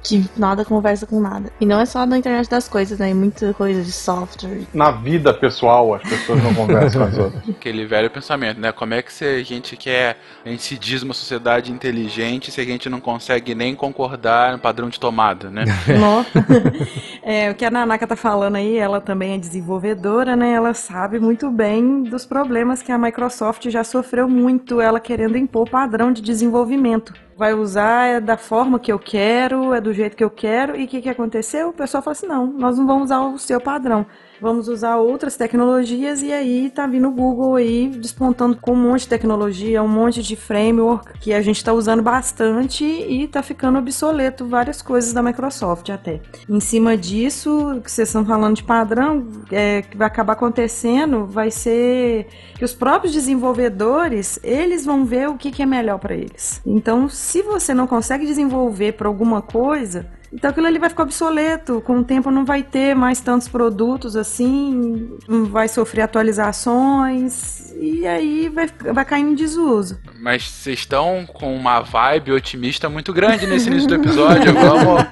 que 0.04 0.22
nada 0.36 0.64
conversa 0.66 1.06
com 1.06 1.18
nada. 1.18 1.50
E 1.58 1.64
não 1.64 1.80
é 1.80 1.86
só 1.86 2.04
na 2.04 2.18
internet 2.18 2.48
das 2.48 2.68
coisas, 2.68 2.98
né? 2.98 3.12
Muita 3.14 3.54
coisa 3.54 3.82
de 3.82 3.90
software. 3.90 4.60
Na 4.74 4.90
vida 4.90 5.32
pessoal, 5.32 5.94
as 5.94 6.02
pessoas 6.02 6.42
não 6.42 6.54
conversam 6.54 7.00
com 7.00 7.08
as 7.08 7.18
outras. 7.18 7.48
Aquele 7.48 7.86
velho 7.86 8.10
pensamento, 8.10 8.60
né? 8.60 8.70
Como 8.70 8.92
é 8.92 9.00
que 9.00 9.10
se 9.10 9.24
a 9.24 9.42
gente 9.42 9.76
quer, 9.78 10.18
a 10.44 10.50
gente 10.50 10.62
se 10.62 10.76
diz 10.76 11.02
uma 11.02 11.14
sociedade 11.14 11.72
inteligente 11.72 12.52
se 12.52 12.60
a 12.60 12.64
gente 12.64 12.90
não 12.90 13.00
consegue 13.00 13.54
nem 13.54 13.74
concordar 13.74 14.52
no 14.52 14.58
padrão 14.58 14.90
de 14.90 15.00
tomada, 15.00 15.48
né? 15.50 15.64
Nossa. 15.98 16.46
é, 17.22 17.50
o 17.50 17.54
que 17.54 17.64
a 17.64 17.70
Nanaka 17.70 18.06
tá 18.06 18.16
falando 18.16 18.56
aí, 18.56 18.76
ela 18.76 19.00
também 19.00 19.34
é 19.34 19.38
desenvolvedora, 19.38 20.36
né? 20.36 20.52
Ela 20.52 20.74
sabe 20.74 21.18
muito 21.18 21.50
bem 21.50 22.02
dos 22.02 22.26
problemas 22.26 22.82
que 22.82 22.92
a 22.92 22.98
Microsoft 22.98 23.70
já 23.70 23.82
sofreu 23.82 24.28
muito, 24.28 24.82
ela 24.82 25.00
querendo 25.00 25.38
impor 25.38 25.66
padrão 25.70 26.12
de 26.12 26.20
desenvolvimento. 26.20 27.14
Vai 27.36 27.54
usar 27.54 28.06
é 28.06 28.20
da 28.20 28.36
forma 28.36 28.78
que 28.78 28.92
eu 28.92 28.98
quero, 28.98 29.74
é 29.74 29.80
do 29.80 29.92
jeito 29.92 30.16
que 30.16 30.24
eu 30.24 30.30
quero. 30.30 30.76
E 30.76 30.84
o 30.84 30.88
que, 30.88 31.02
que 31.02 31.08
aconteceu? 31.08 31.68
O 31.68 31.72
pessoal 31.72 32.02
fala 32.02 32.12
assim: 32.12 32.26
não, 32.26 32.46
nós 32.46 32.78
não 32.78 32.86
vamos 32.86 33.04
usar 33.04 33.20
o 33.20 33.38
seu 33.38 33.60
padrão. 33.60 34.06
Vamos 34.40 34.68
usar 34.68 34.96
outras 34.96 35.36
tecnologias 35.36 36.22
e 36.22 36.32
aí 36.32 36.70
tá 36.70 36.86
vindo 36.86 37.08
o 37.08 37.12
Google 37.12 37.56
aí 37.56 37.88
despontando 37.88 38.56
com 38.56 38.72
um 38.72 38.76
monte 38.76 39.02
de 39.02 39.08
tecnologia, 39.08 39.82
um 39.82 39.88
monte 39.88 40.22
de 40.22 40.36
framework 40.36 41.18
que 41.18 41.32
a 41.32 41.40
gente 41.40 41.56
está 41.56 41.72
usando 41.72 42.02
bastante 42.02 42.84
e 42.84 43.28
tá 43.28 43.42
ficando 43.42 43.78
obsoleto 43.78 44.46
várias 44.46 44.82
coisas 44.82 45.12
da 45.12 45.22
Microsoft 45.22 45.88
até. 45.90 46.20
Em 46.48 46.60
cima 46.60 46.96
disso, 46.96 47.80
que 47.82 47.90
vocês 47.90 48.08
estão 48.08 48.24
falando 48.24 48.56
de 48.56 48.64
padrão, 48.64 49.26
é, 49.50 49.82
que 49.82 49.96
vai 49.96 50.06
acabar 50.06 50.34
acontecendo, 50.34 51.26
vai 51.26 51.50
ser 51.50 52.26
que 52.56 52.64
os 52.64 52.74
próprios 52.74 53.12
desenvolvedores, 53.12 54.38
eles 54.42 54.84
vão 54.84 55.04
ver 55.04 55.28
o 55.28 55.36
que, 55.36 55.50
que 55.50 55.62
é 55.62 55.66
melhor 55.66 55.98
para 55.98 56.14
eles. 56.14 56.60
Então, 56.66 57.08
se 57.08 57.42
você 57.42 57.72
não 57.72 57.86
consegue 57.86 58.26
desenvolver 58.26 58.92
para 58.92 59.08
alguma 59.08 59.40
coisa, 59.40 60.06
então 60.34 60.50
aquilo 60.50 60.66
ali 60.66 60.80
vai 60.80 60.88
ficar 60.88 61.04
obsoleto. 61.04 61.80
Com 61.82 62.00
o 62.00 62.04
tempo 62.04 62.30
não 62.30 62.44
vai 62.44 62.62
ter 62.64 62.94
mais 62.94 63.20
tantos 63.20 63.46
produtos 63.46 64.16
assim, 64.16 65.16
não 65.28 65.44
vai 65.44 65.68
sofrer 65.68 66.02
atualizações 66.02 67.72
e 67.76 68.04
aí 68.04 68.48
vai, 68.48 68.66
vai 68.92 69.04
cair 69.04 69.22
em 69.22 69.34
desuso. 69.34 69.98
Mas 70.24 70.42
vocês 70.44 70.78
estão 70.78 71.26
com 71.30 71.54
uma 71.54 71.80
vibe 71.80 72.32
otimista 72.32 72.88
muito 72.88 73.12
grande 73.12 73.46
nesse 73.46 73.68
início 73.68 73.86
do 73.86 73.96
episódio. 73.96 74.54
Vamos, 74.56 75.04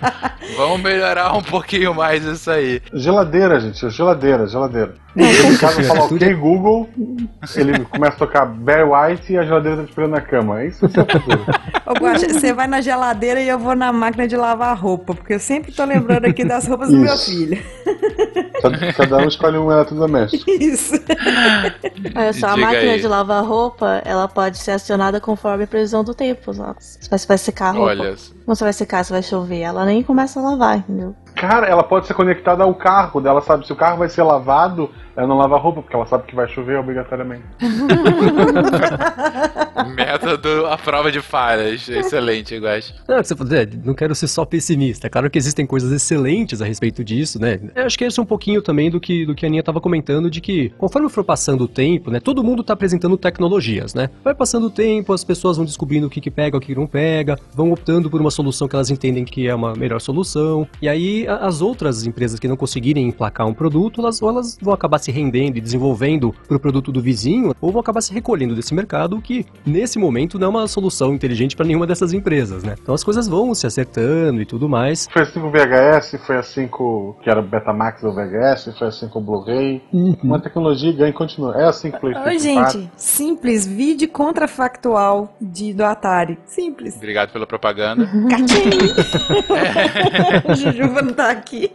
vamos 0.57 0.81
melhorar 0.81 1.37
um 1.37 1.43
pouquinho 1.43 1.95
mais 1.95 2.25
isso 2.25 2.51
aí. 2.51 2.81
Geladeira, 2.95 3.61
gente, 3.61 3.91
geladeira, 3.91 4.47
geladeira. 4.47 4.95
Ele 5.15 5.59
casa 5.59 5.83
fala 5.83 6.05
ok 6.05 6.35
Google, 6.35 6.89
ele 7.55 7.85
começa 7.85 8.15
a 8.15 8.19
tocar 8.19 8.47
Barry 8.47 8.85
White 8.85 9.33
e 9.35 9.39
a 9.39 9.43
geladeira 9.43 9.77
tá 9.79 9.83
esperando 9.85 10.13
na 10.13 10.21
cama. 10.23 10.63
É 10.63 10.69
isso 10.69 10.89
que 10.89 10.99
é 10.99 11.03
o 11.03 11.07
futuro. 11.07 11.45
Ô, 11.87 11.93
Guaxa, 11.93 12.29
você 12.29 12.55
vai 12.55 12.67
na 12.67 12.81
geladeira 12.81 13.43
e 13.43 13.49
eu 13.49 13.59
vou 13.59 13.77
na 13.77 13.93
máquina 13.93 14.27
de 14.27 14.37
lavar 14.37 14.75
roupa, 14.79 15.15
porque 15.15 15.35
eu 15.35 15.41
sempre 15.41 15.73
tô 15.73 15.85
lembrando 15.85 16.25
aqui 16.25 16.43
das 16.43 16.67
roupas 16.67 16.89
do 16.89 16.97
meu 16.97 17.13
Isso. 17.13 17.31
filho. 17.31 17.63
Cada- 18.63 18.93
Cada 18.93 19.17
um 19.19 19.29
escolhe 19.29 19.59
um 19.59 19.71
eletrodoméstico. 19.71 20.45
Isso. 20.51 20.95
Olha 22.15 22.33
só, 22.33 22.47
a 22.49 22.55
Diga 22.55 22.67
máquina 22.67 22.93
aí. 22.93 23.01
de 23.01 23.07
lavar 23.09 23.45
roupa, 23.45 24.01
ela 24.05 24.29
pode 24.29 24.59
ser 24.59 24.73
acionada 24.73 25.21
conforme 25.21 25.65
a 25.65 25.67
previsão 25.67 26.03
do 26.05 26.15
tempo. 26.15 26.53
Você 26.53 27.27
vai 27.27 27.39
secar 27.39 27.69
a 27.69 27.73
roupa, 27.73 27.91
Olha, 27.91 28.15
quando 28.45 28.57
você 28.57 28.65
vai 28.65 28.73
secar, 28.73 29.05
se 29.05 29.13
vai 29.13 29.23
chover, 29.23 29.61
ela 29.61 29.85
nem 29.85 30.03
começa 30.03 30.41
a 30.41 30.43
lavar, 30.43 30.79
entendeu? 30.79 31.15
Cara, 31.35 31.67
ela 31.67 31.83
pode 31.83 32.07
ser 32.07 32.15
conectada 32.15 32.63
ao 32.63 32.75
carro 32.75 33.21
dela, 33.21 33.41
sabe? 33.41 33.67
Se 33.67 33.73
o 33.73 33.77
carro 33.77 33.99
vai 33.99 34.09
ser 34.09 34.23
lavado, 34.23 34.91
ela 35.17 35.27
não 35.27 35.37
lava 35.37 35.57
a 35.57 35.59
roupa, 35.59 35.83
porque 35.83 35.95
ela 35.95 36.07
sabe 36.07 36.25
que 36.25 36.35
vai 36.35 36.49
chover 36.49 36.79
obrigatoriamente. 36.79 37.45
método 39.95 40.67
à 40.67 40.79
prova 40.79 41.11
de 41.11 41.21
falhas. 41.21 41.89
Excelente, 41.89 42.59
Guax. 42.59 42.95
Não, 43.09 43.21
que 43.21 43.29
você 43.29 43.37
falou, 43.37 43.55
é, 43.55 43.69
não 43.85 43.95
quero 43.95 44.15
ser 44.15 44.29
só 44.29 44.45
pessimista. 44.45 45.07
É 45.07 45.11
Claro 45.11 45.31
que 45.31 45.39
existem 45.39 45.67
coisas 45.67 45.93
excelentes 45.93 46.63
a 46.63 46.65
respeito 46.65 47.05
disso, 47.05 47.41
né? 47.41 47.61
Eu 47.75 47.85
acho 47.85 47.99
que 47.99 48.05
esse 48.05 48.19
é 48.19 48.23
um 48.23 48.27
pouquinho 48.27 48.63
também 48.63 48.91
do 48.91 49.01
que, 49.01 49.27
do 49.27 49.35
que 49.35 49.45
a 49.45 49.49
Aninha 49.49 49.61
estava 49.61 49.81
comentando, 49.81 50.31
de 50.31 50.41
que 50.41 50.71
conforme 50.79 51.09
for 51.09 51.23
passando 51.23 51.65
o 51.65 51.69
tempo, 51.69 52.11
né? 52.11 52.19
Todo 52.19 52.43
mundo 52.43 52.63
tá 52.63 52.73
apresentando 52.73 53.17
tecnologias, 53.17 53.95
né? 53.95 54.09
Vai 54.25 54.35
passando 54.35 54.67
o 54.67 54.71
tempo, 54.71 55.13
as 55.13 55.25
pessoas 55.25 55.57
vão 55.57 55.67
descobrindo 55.67 56.07
o 56.07 56.11
que, 56.11 56.21
que 56.21 56.31
pega, 56.31 56.57
o 56.57 56.61
que 56.61 56.75
não 56.75 56.87
pega, 56.87 57.39
vão 57.55 57.73
optando 57.73 58.09
por 58.09 58.21
uma 58.21 58.31
solução 58.31 58.67
que 58.67 58.75
elas 58.75 58.91
entendem 58.91 59.25
que 59.25 59.47
é 59.47 59.55
uma 59.55 59.75
melhor 59.75 60.01
solução. 60.01 60.67
E 60.81 60.89
aí 60.89 61.22
as 61.27 61.61
outras 61.61 62.07
empresas 62.07 62.39
que 62.39 62.49
não 62.49 62.57
conseguirem 62.57 63.09
emplacar 63.09 63.47
um 63.47 63.55
produto, 63.55 64.01
elas, 64.01 64.21
ou 64.23 64.29
elas 64.29 64.59
vão 64.61 64.73
acabar 64.73 64.99
se 64.99 65.11
rendendo 65.11 65.57
e 65.57 65.61
desenvolvendo 65.61 66.35
pro 66.47 66.59
produto 66.59 66.93
do 66.93 67.01
vizinho, 67.01 67.55
ou 67.61 67.71
vão 67.71 67.81
acabar 67.81 68.01
se 68.01 68.13
recolhendo 68.13 68.55
desse 68.55 68.75
mercado, 68.75 69.21
que 69.21 69.47
nesse 69.65 69.99
momento 69.99 70.39
não 70.39 70.47
é 70.47 70.51
uma 70.51 70.69
solução 70.69 71.15
inteligente 71.15 71.57
para 71.57 71.67
nenhuma 71.67 71.87
dessas 71.87 72.13
empresas, 72.13 72.63
né? 72.63 72.75
Então 72.81 72.95
as 72.95 73.05
coisas 73.05 73.29
vão 73.29 73.55
se 73.55 73.67
acertando 73.67 74.41
e 74.41 74.47
tudo 74.47 74.69
mais. 74.69 75.09
Foi 75.13 75.23
assim 75.23 75.41
com 75.41 75.49
o 75.49 75.51
VHS, 75.51 76.17
foi 76.27 76.37
assim 76.37 76.69
com 76.69 77.15
que 77.23 77.31
era 77.31 77.41
o 77.41 77.43
Betamax 77.43 78.03
ou 78.03 78.15
VHS, 78.15 78.77
foi 78.79 78.89
assim 78.89 79.09
com 79.09 79.19
o 79.19 79.23
Blu-ray. 79.23 79.83
Uma 80.23 80.41
tecnologia 80.41 80.93
ganha 80.93 81.11
e 81.11 81.13
continua. 81.13 81.55
É 81.57 81.65
assim 81.65 81.91
com 81.91 81.99
o 81.99 82.01
PlayStation 82.01 82.49
Oi, 82.49 82.55
4. 82.55 82.81
gente. 82.81 82.93
Simples. 82.97 83.67
Vídeo 83.67 84.09
contrafactual 84.09 85.35
de, 85.41 85.73
do 85.73 85.85
Atari. 85.85 86.39
Simples. 86.47 86.97
Obrigado 86.97 87.33
pela 87.33 87.47
propaganda. 87.47 88.09
Jujuba 90.57 91.03
não 91.03 91.12
tá 91.13 91.31
aqui. 91.31 91.73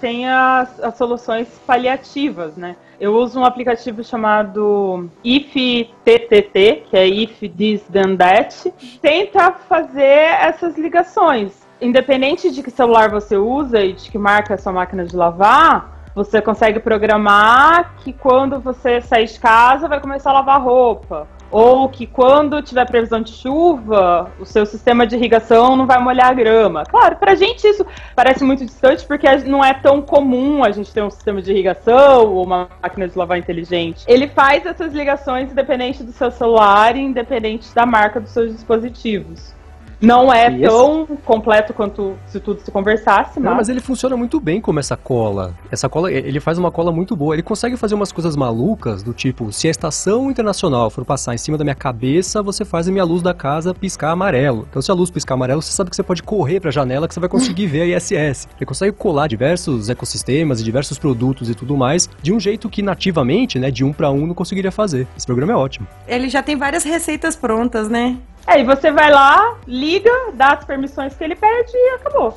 Tem 0.00 0.28
as, 0.28 0.80
as 0.80 0.96
soluções 0.96 1.48
paliativas, 1.66 2.56
né? 2.56 2.76
Eu 2.98 3.14
uso 3.14 3.40
um 3.40 3.44
aplicativo 3.44 4.04
chamado 4.04 5.08
IFTTT, 5.24 6.84
que 6.88 6.96
é 6.96 7.06
If 7.06 7.40
This 7.56 7.82
Then 7.90 8.16
That, 8.16 8.72
tenta 9.00 9.52
fazer 9.52 10.02
essas 10.40 10.76
ligações. 10.76 11.66
Independente 11.80 12.50
de 12.50 12.62
que 12.62 12.70
celular 12.70 13.10
você 13.10 13.36
usa 13.36 13.80
e 13.80 13.94
de 13.94 14.10
que 14.10 14.18
marca 14.18 14.54
a 14.54 14.58
sua 14.58 14.72
máquina 14.72 15.04
de 15.04 15.16
lavar, 15.16 16.10
você 16.14 16.42
consegue 16.42 16.80
programar 16.80 17.94
que 17.98 18.12
quando 18.12 18.60
você 18.60 19.00
sair 19.00 19.26
de 19.26 19.40
casa 19.40 19.88
vai 19.88 20.00
começar 20.00 20.30
a 20.30 20.34
lavar 20.34 20.60
roupa. 20.60 21.26
Ou 21.50 21.88
que 21.88 22.06
quando 22.06 22.62
tiver 22.62 22.86
previsão 22.86 23.20
de 23.20 23.32
chuva, 23.32 24.30
o 24.38 24.46
seu 24.46 24.64
sistema 24.64 25.06
de 25.06 25.16
irrigação 25.16 25.74
não 25.76 25.86
vai 25.86 25.98
molhar 25.98 26.30
a 26.30 26.34
grama. 26.34 26.84
Claro, 26.84 27.16
pra 27.16 27.34
gente 27.34 27.66
isso 27.66 27.84
parece 28.14 28.44
muito 28.44 28.64
distante 28.64 29.04
porque 29.06 29.26
não 29.44 29.64
é 29.64 29.74
tão 29.74 30.00
comum 30.00 30.62
a 30.62 30.70
gente 30.70 30.92
ter 30.92 31.02
um 31.02 31.10
sistema 31.10 31.42
de 31.42 31.50
irrigação 31.50 32.26
ou 32.26 32.44
uma 32.44 32.68
máquina 32.82 33.08
de 33.08 33.18
lavar 33.18 33.38
inteligente. 33.38 34.04
Ele 34.06 34.28
faz 34.28 34.64
essas 34.64 34.92
ligações 34.92 35.50
independente 35.50 36.02
do 36.02 36.12
seu 36.12 36.30
celular 36.30 36.96
e 36.96 37.00
independente 37.00 37.74
da 37.74 37.84
marca 37.84 38.20
dos 38.20 38.30
seus 38.30 38.52
dispositivos. 38.52 39.59
Não 40.00 40.32
é 40.32 40.50
tão 40.58 41.06
completo 41.24 41.74
quanto 41.74 42.14
se 42.26 42.40
tudo 42.40 42.60
se 42.62 42.70
conversasse, 42.70 43.38
Não, 43.38 43.50
mas... 43.50 43.58
mas 43.58 43.68
ele 43.68 43.80
funciona 43.80 44.16
muito 44.16 44.40
bem 44.40 44.60
como 44.60 44.80
essa 44.80 44.96
cola. 44.96 45.54
Essa 45.70 45.88
cola, 45.88 46.10
ele 46.10 46.40
faz 46.40 46.56
uma 46.58 46.70
cola 46.70 46.90
muito 46.90 47.14
boa. 47.14 47.34
Ele 47.34 47.42
consegue 47.42 47.76
fazer 47.76 47.94
umas 47.94 48.10
coisas 48.10 48.34
malucas, 48.34 49.02
do 49.02 49.12
tipo, 49.12 49.52
se 49.52 49.68
a 49.68 49.70
estação 49.70 50.30
internacional 50.30 50.88
for 50.90 51.04
passar 51.04 51.34
em 51.34 51.38
cima 51.38 51.58
da 51.58 51.64
minha 51.64 51.74
cabeça, 51.74 52.42
você 52.42 52.64
faz 52.64 52.88
a 52.88 52.92
minha 52.92 53.04
luz 53.04 53.22
da 53.22 53.34
casa 53.34 53.74
piscar 53.74 54.10
amarelo. 54.12 54.66
Então, 54.70 54.80
se 54.80 54.90
a 54.90 54.94
luz 54.94 55.10
piscar 55.10 55.34
amarelo, 55.34 55.60
você 55.60 55.72
sabe 55.72 55.90
que 55.90 55.96
você 55.96 56.02
pode 56.02 56.22
correr 56.22 56.60
pra 56.60 56.70
janela 56.70 57.06
que 57.06 57.14
você 57.14 57.20
vai 57.20 57.28
conseguir 57.28 57.66
ver 57.66 57.82
a 57.82 57.96
ISS. 57.96 58.48
Ele 58.56 58.66
consegue 58.66 58.92
colar 58.92 59.26
diversos 59.26 59.88
ecossistemas 59.90 60.60
e 60.60 60.64
diversos 60.64 60.98
produtos 60.98 61.50
e 61.50 61.54
tudo 61.54 61.76
mais, 61.76 62.08
de 62.22 62.32
um 62.32 62.40
jeito 62.40 62.68
que 62.68 62.82
nativamente, 62.82 63.58
né, 63.58 63.70
de 63.70 63.84
um 63.84 63.92
pra 63.92 64.10
um, 64.10 64.26
não 64.26 64.34
conseguiria 64.34 64.72
fazer. 64.72 65.06
Esse 65.16 65.26
programa 65.26 65.52
é 65.52 65.56
ótimo. 65.56 65.86
Ele 66.06 66.28
já 66.28 66.42
tem 66.42 66.56
várias 66.56 66.84
receitas 66.84 67.36
prontas, 67.36 67.88
né? 67.88 68.16
É, 68.46 68.60
e 68.60 68.64
você 68.64 68.90
vai 68.90 69.10
lá, 69.10 69.58
liga, 69.66 70.10
dá 70.34 70.54
as 70.54 70.64
permissões 70.64 71.14
que 71.14 71.22
ele 71.22 71.36
pede 71.36 71.72
e 71.74 71.94
acabou. 71.94 72.36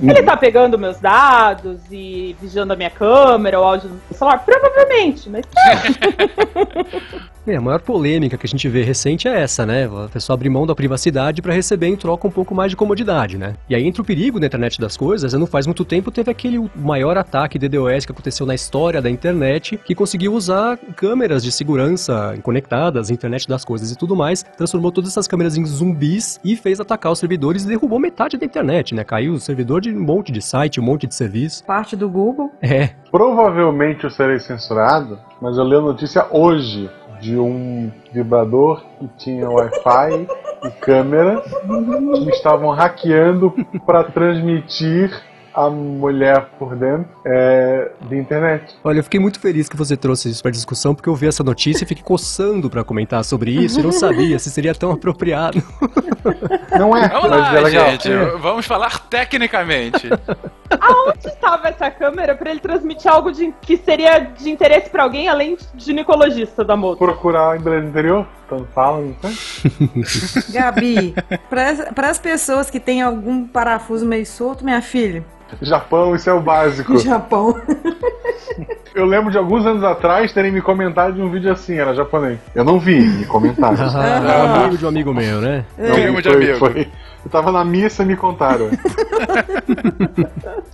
Ele 0.00 0.22
tá 0.22 0.36
pegando 0.36 0.78
meus 0.78 0.98
dados 0.98 1.80
e 1.90 2.36
vigiando 2.40 2.72
a 2.72 2.76
minha 2.76 2.90
câmera, 2.90 3.60
o 3.60 3.64
áudio 3.64 3.88
do 3.88 3.94
meu 3.94 4.18
celular? 4.18 4.44
Provavelmente, 4.44 5.28
mas 5.30 5.44
É, 7.46 7.54
a 7.54 7.60
maior 7.60 7.80
polêmica 7.80 8.36
que 8.36 8.44
a 8.44 8.48
gente 8.48 8.68
vê 8.68 8.82
recente 8.82 9.28
é 9.28 9.40
essa, 9.40 9.64
né? 9.64 9.86
A 9.86 10.08
pessoa 10.08 10.34
abrir 10.34 10.48
mão 10.48 10.66
da 10.66 10.74
privacidade 10.74 11.40
para 11.40 11.54
receber 11.54 11.86
em 11.86 11.94
troca 11.94 12.26
um 12.26 12.30
pouco 12.30 12.52
mais 12.52 12.70
de 12.72 12.76
comodidade, 12.76 13.38
né? 13.38 13.54
E 13.68 13.74
aí 13.74 13.86
entra 13.86 14.02
o 14.02 14.04
perigo 14.04 14.40
da 14.40 14.46
internet 14.46 14.80
das 14.80 14.96
coisas, 14.96 15.32
né? 15.32 15.38
não 15.38 15.46
faz 15.46 15.64
muito 15.64 15.84
tempo 15.84 16.10
teve 16.10 16.28
aquele 16.28 16.68
maior 16.74 17.16
ataque 17.16 17.56
DDoS 17.56 18.04
que 18.04 18.10
aconteceu 18.10 18.44
na 18.46 18.54
história 18.54 19.00
da 19.00 19.08
internet, 19.08 19.78
que 19.84 19.94
conseguiu 19.94 20.34
usar 20.34 20.76
câmeras 20.96 21.40
de 21.40 21.52
segurança 21.52 22.36
conectadas, 22.42 23.10
internet 23.10 23.46
das 23.46 23.64
coisas 23.64 23.92
e 23.92 23.96
tudo 23.96 24.16
mais, 24.16 24.42
transformou 24.42 24.90
todas 24.90 25.10
essas 25.10 25.28
câmeras 25.28 25.56
em 25.56 25.64
zumbis 25.64 26.40
e 26.42 26.56
fez 26.56 26.80
atacar 26.80 27.12
os 27.12 27.20
servidores 27.20 27.62
e 27.62 27.68
derrubou 27.68 28.00
metade 28.00 28.36
da 28.36 28.44
internet, 28.44 28.92
né? 28.92 29.04
Caiu 29.04 29.34
o 29.34 29.40
servidor 29.40 29.80
de 29.90 29.96
um 29.96 30.04
monte 30.04 30.32
de 30.32 30.42
site, 30.42 30.80
um 30.80 30.84
monte 30.84 31.06
de 31.06 31.14
serviço. 31.14 31.64
Parte 31.64 31.96
do 31.96 32.08
Google. 32.08 32.50
É, 32.60 32.90
Provavelmente 33.10 34.04
eu 34.04 34.10
serei 34.10 34.38
censurado, 34.40 35.18
mas 35.40 35.56
eu 35.56 35.64
li 35.64 35.76
a 35.76 35.80
notícia 35.80 36.26
hoje 36.30 36.90
de 37.20 37.38
um 37.38 37.90
vibrador 38.12 38.82
que 38.98 39.08
tinha 39.16 39.48
Wi-Fi 39.48 40.26
e 40.64 40.70
câmera 40.80 41.40
que 41.40 42.30
estavam 42.30 42.70
hackeando 42.70 43.54
para 43.86 44.04
transmitir 44.04 45.10
a 45.56 45.70
mulher 45.70 46.50
por 46.58 46.76
dentro 46.76 47.06
é, 47.24 47.90
de 48.02 48.16
internet. 48.16 48.74
Olha, 48.84 48.98
eu 48.98 49.02
fiquei 49.04 49.18
muito 49.18 49.40
feliz 49.40 49.68
que 49.68 49.76
você 49.76 49.96
trouxe 49.96 50.28
isso 50.28 50.42
pra 50.42 50.50
discussão, 50.50 50.94
porque 50.94 51.08
eu 51.08 51.14
vi 51.14 51.26
essa 51.26 51.42
notícia 51.42 51.84
e 51.84 51.86
fiquei 51.88 52.04
coçando 52.04 52.68
pra 52.68 52.84
comentar 52.84 53.24
sobre 53.24 53.50
isso 53.50 53.80
e 53.80 53.82
não 53.82 53.90
sabia 53.90 54.38
se 54.38 54.50
seria 54.50 54.74
tão 54.74 54.90
apropriado. 54.92 55.62
Não 56.76 56.94
é, 56.96 57.08
Vamos 57.08 57.30
mas 57.30 57.40
lá, 57.40 57.56
é 57.56 57.60
legal. 57.60 57.90
gente. 57.90 58.08
Vamos 58.40 58.66
falar 58.66 58.98
tecnicamente. 59.08 60.10
aonde 60.80 61.28
estava 61.28 61.68
essa 61.68 61.88
câmera 61.90 62.34
pra 62.34 62.50
ele 62.50 62.58
transmitir 62.58 63.10
algo 63.10 63.30
de- 63.30 63.54
que 63.62 63.76
seria 63.76 64.18
de 64.18 64.50
interesse 64.50 64.90
pra 64.90 65.04
alguém 65.04 65.28
além 65.28 65.56
de 65.56 65.84
ginecologista 65.84 66.64
da 66.64 66.76
moto? 66.76 66.98
Procurar 66.98 67.56
em 67.56 67.60
Beleza 67.62 67.86
Interior, 67.86 68.26
tanto 68.48 68.66
fala, 68.74 69.00
não 69.02 69.14
sei. 69.30 70.52
Gabi, 70.52 71.14
para 71.50 72.10
as 72.10 72.18
pessoas 72.18 72.70
que 72.70 72.78
têm 72.80 73.02
algum 73.02 73.46
parafuso 73.46 74.06
meio 74.06 74.26
solto, 74.26 74.64
minha 74.64 74.80
filha, 74.82 75.24
Japão, 75.62 76.14
isso 76.16 76.28
é 76.28 76.32
o 76.32 76.40
básico. 76.40 76.98
Japão, 76.98 77.60
Eu 78.94 79.04
lembro 79.04 79.30
de 79.30 79.38
alguns 79.38 79.64
anos 79.66 79.84
atrás 79.84 80.32
terem 80.32 80.50
me 80.50 80.60
comentado 80.60 81.14
de 81.14 81.22
um 81.22 81.30
vídeo 81.30 81.52
assim, 81.52 81.74
era 81.76 81.94
japonês. 81.94 82.38
Eu 82.54 82.64
não 82.64 82.80
vi, 82.80 83.00
me 83.00 83.24
comentaram. 83.26 83.76
Ah, 83.96 84.62
amigo 84.64 84.78
de 84.78 84.84
um 84.84 84.88
amigo 84.88 85.14
meu, 85.14 85.40
né? 85.40 85.64
Não, 85.78 85.92
Primo 85.94 86.20
de 86.22 86.28
foi- 86.28 86.34
amigo. 86.36 86.58
foi- 86.58 86.88
Eu 87.24 87.30
tava 87.30 87.52
na 87.52 87.64
missa 87.64 88.02
e 88.02 88.06
me 88.06 88.16
contaram. 88.16 88.70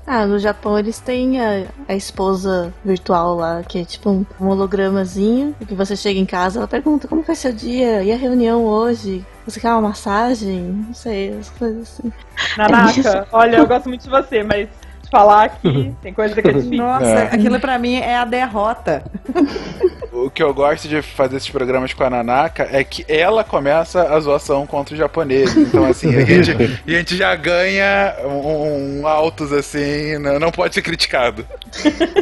Ah, 0.06 0.26
no 0.26 0.38
Japão 0.38 0.76
eles 0.78 0.98
têm 0.98 1.40
a, 1.40 1.64
a 1.88 1.94
esposa 1.94 2.72
virtual 2.84 3.36
lá, 3.36 3.62
que 3.62 3.78
é 3.80 3.84
tipo 3.84 4.10
um, 4.10 4.26
um 4.40 4.48
hologramazinho, 4.48 5.54
que 5.66 5.74
você 5.74 5.94
chega 5.96 6.18
em 6.18 6.26
casa, 6.26 6.58
ela 6.58 6.66
pergunta 6.68 7.06
como 7.06 7.22
foi 7.22 7.34
seu 7.36 7.52
dia, 7.52 8.02
e 8.02 8.10
a 8.10 8.16
reunião 8.16 8.64
hoje? 8.64 9.24
Você 9.46 9.60
quer 9.60 9.70
uma 9.70 9.80
massagem? 9.88 10.60
Não 10.88 10.94
sei, 10.94 11.36
as 11.38 11.50
coisas 11.50 11.82
assim. 11.82 12.12
Nanaka, 12.56 13.28
olha, 13.32 13.56
eu 13.58 13.66
gosto 13.66 13.88
muito 13.88 14.02
de 14.02 14.10
você, 14.10 14.42
mas 14.42 14.68
te 15.02 15.10
falar 15.10 15.48
que 15.50 15.94
tem 16.02 16.12
coisa 16.12 16.34
que 16.34 16.48
é 16.48 16.52
difícil. 16.52 16.78
Nossa, 16.78 17.06
É. 17.06 17.34
aquilo 17.34 17.60
pra 17.60 17.78
mim 17.78 17.94
é 17.94 18.16
a 18.16 18.24
derrota. 18.24 19.04
O 20.12 20.28
que 20.28 20.42
eu 20.42 20.52
gosto 20.52 20.86
de 20.86 21.00
fazer 21.00 21.38
esses 21.38 21.48
programas 21.48 21.94
com 21.94 22.04
a 22.04 22.10
Nanaka 22.10 22.68
é 22.70 22.84
que 22.84 23.02
ela 23.08 23.42
começa 23.42 24.14
a 24.14 24.20
zoação 24.20 24.66
contra 24.66 24.92
os 24.92 24.98
japoneses. 24.98 25.56
Então, 25.56 25.86
assim, 25.86 26.14
a 26.14 26.22
gente, 26.22 26.52
a 26.86 26.90
gente 26.90 27.16
já 27.16 27.34
ganha 27.34 28.16
um, 28.22 29.00
um 29.00 29.06
altos, 29.06 29.50
assim, 29.54 30.18
não, 30.18 30.38
não 30.38 30.52
pode 30.52 30.74
ser 30.74 30.82
criticado. 30.82 31.46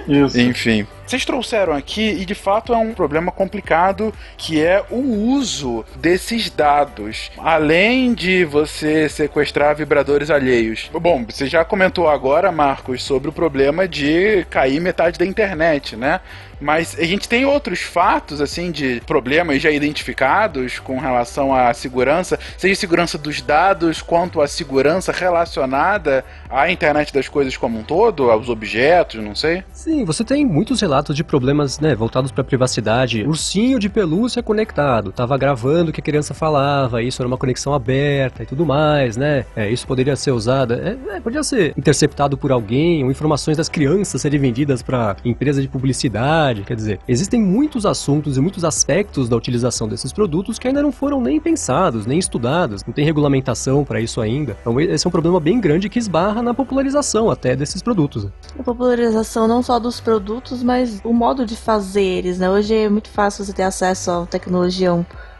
Isso. 0.06 0.40
Enfim. 0.40 0.86
Vocês 1.04 1.24
trouxeram 1.24 1.72
aqui, 1.72 2.08
e 2.08 2.24
de 2.24 2.36
fato 2.36 2.72
é 2.72 2.76
um 2.76 2.94
problema 2.94 3.32
complicado, 3.32 4.14
que 4.36 4.64
é 4.64 4.84
o 4.88 5.00
uso 5.34 5.84
desses 5.96 6.48
dados. 6.48 7.32
Além 7.36 8.14
de 8.14 8.44
você 8.44 9.08
sequestrar 9.08 9.74
vibradores 9.74 10.30
alheios. 10.30 10.88
Bom, 10.92 11.24
você 11.28 11.48
já 11.48 11.64
comentou 11.64 12.08
agora, 12.08 12.52
Marcos, 12.52 13.02
sobre 13.02 13.28
o 13.28 13.32
problema 13.32 13.88
de 13.88 14.46
cair 14.48 14.80
metade 14.80 15.18
da 15.18 15.26
internet, 15.26 15.96
né? 15.96 16.20
Mas 16.60 16.96
a 16.98 17.04
gente 17.04 17.28
tem 17.28 17.44
outros 17.44 17.80
fatos, 17.80 18.40
assim, 18.40 18.70
de 18.70 19.00
problemas 19.06 19.62
já 19.62 19.70
identificados 19.70 20.78
com 20.78 20.98
relação 20.98 21.54
à 21.54 21.72
segurança, 21.72 22.38
seja 22.58 22.74
segurança 22.74 23.16
dos 23.16 23.40
dados, 23.40 24.02
quanto 24.02 24.40
à 24.40 24.48
segurança 24.48 25.12
relacionada 25.12 26.24
à 26.50 26.70
internet 26.70 27.12
das 27.12 27.28
coisas 27.28 27.56
como 27.56 27.78
um 27.78 27.82
todo, 27.82 28.30
aos 28.30 28.48
objetos, 28.48 29.22
não 29.22 29.34
sei. 29.34 29.62
Sim, 29.72 30.04
você 30.04 30.24
tem 30.24 30.44
muitos 30.44 30.80
relatos 30.80 31.16
de 31.16 31.24
problemas, 31.24 31.78
né, 31.80 31.94
voltados 31.94 32.32
pra 32.32 32.44
privacidade. 32.44 33.22
Ursinho 33.26 33.78
de 33.78 33.88
pelúcia 33.88 34.42
conectado, 34.42 35.12
tava 35.12 35.36
gravando 35.38 35.90
o 35.90 35.92
que 35.92 36.00
a 36.00 36.04
criança 36.04 36.34
falava, 36.34 37.02
isso 37.02 37.22
era 37.22 37.26
uma 37.26 37.38
conexão 37.38 37.72
aberta 37.72 38.42
e 38.42 38.46
tudo 38.46 38.66
mais, 38.66 39.16
né? 39.16 39.44
É, 39.56 39.70
isso 39.70 39.86
poderia 39.86 40.16
ser 40.16 40.32
usado, 40.32 40.74
é, 40.74 40.96
é, 41.16 41.20
podia 41.20 41.42
ser 41.42 41.72
interceptado 41.76 42.36
por 42.36 42.52
alguém, 42.52 43.04
ou 43.04 43.10
informações 43.10 43.56
das 43.56 43.68
crianças 43.68 44.20
serem 44.20 44.40
vendidas 44.40 44.82
pra 44.82 45.16
empresa 45.24 45.62
de 45.62 45.68
publicidade, 45.68 46.49
quer 46.54 46.74
dizer, 46.74 47.00
existem 47.06 47.40
muitos 47.40 47.86
assuntos 47.86 48.36
e 48.36 48.40
muitos 48.40 48.64
aspectos 48.64 49.28
da 49.28 49.36
utilização 49.36 49.88
desses 49.88 50.12
produtos 50.12 50.58
que 50.58 50.68
ainda 50.68 50.82
não 50.82 50.92
foram 50.92 51.20
nem 51.20 51.40
pensados, 51.40 52.06
nem 52.06 52.18
estudados, 52.18 52.84
não 52.84 52.92
tem 52.92 53.04
regulamentação 53.04 53.84
pra 53.84 54.00
isso 54.00 54.20
ainda. 54.20 54.56
Então 54.60 54.78
esse 54.80 55.06
é 55.06 55.08
um 55.08 55.10
problema 55.10 55.40
bem 55.40 55.60
grande 55.60 55.88
que 55.88 55.98
esbarra 55.98 56.42
na 56.42 56.52
popularização 56.52 57.30
até 57.30 57.54
desses 57.54 57.82
produtos. 57.82 58.28
A 58.58 58.62
popularização 58.62 59.46
não 59.46 59.62
só 59.62 59.78
dos 59.78 60.00
produtos, 60.00 60.62
mas 60.62 61.00
o 61.04 61.12
modo 61.12 61.46
de 61.46 61.56
fazer 61.56 62.02
eles, 62.02 62.38
né? 62.38 62.50
Hoje 62.50 62.74
é 62.74 62.88
muito 62.88 63.08
fácil 63.08 63.44
você 63.44 63.52
ter 63.52 63.62
acesso 63.62 64.10
à 64.10 64.26
tecnologia, 64.26 64.92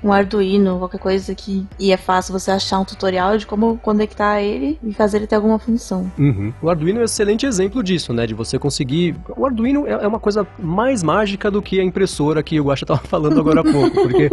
um 0.03 0.13
Arduino, 0.13 0.79
qualquer 0.79 0.99
coisa 0.99 1.35
que. 1.35 1.67
E 1.79 1.93
é 1.93 1.97
fácil 1.97 2.33
você 2.33 2.51
achar 2.51 2.81
um 2.81 2.85
tutorial 2.85 3.39
de 3.39 3.47
como 3.47 3.79
conectar 3.79 4.43
ele 4.43 4.79
e 4.83 4.93
fazer 4.93 5.19
ele 5.19 5.27
ter 5.27 5.37
alguma 5.37 5.59
função. 5.59 6.11
Uhum. 6.19 6.53
O 6.61 6.69
Arduino 6.69 6.99
é 6.99 7.03
um 7.03 7.05
excelente 7.05 7.47
exemplo 7.47 7.83
disso, 7.83 8.13
né? 8.13 8.27
De 8.27 8.35
você 8.35 8.59
conseguir. 8.59 9.15
O 9.37 9.47
Arduino 9.47 9.87
é 9.87 10.01
é 10.01 10.07
uma 10.07 10.19
coisa 10.19 10.47
mais 10.59 11.03
mágica 11.03 11.51
do 11.51 11.61
que 11.61 11.79
a 11.79 11.85
impressora 11.85 12.43
que 12.43 12.59
o 12.61 12.65
Guaxa 12.65 12.87
tava 12.87 13.01
falando 13.07 13.39
agora 13.39 13.61
há 13.61 13.65
pouco, 13.65 14.03
porque. 14.03 14.31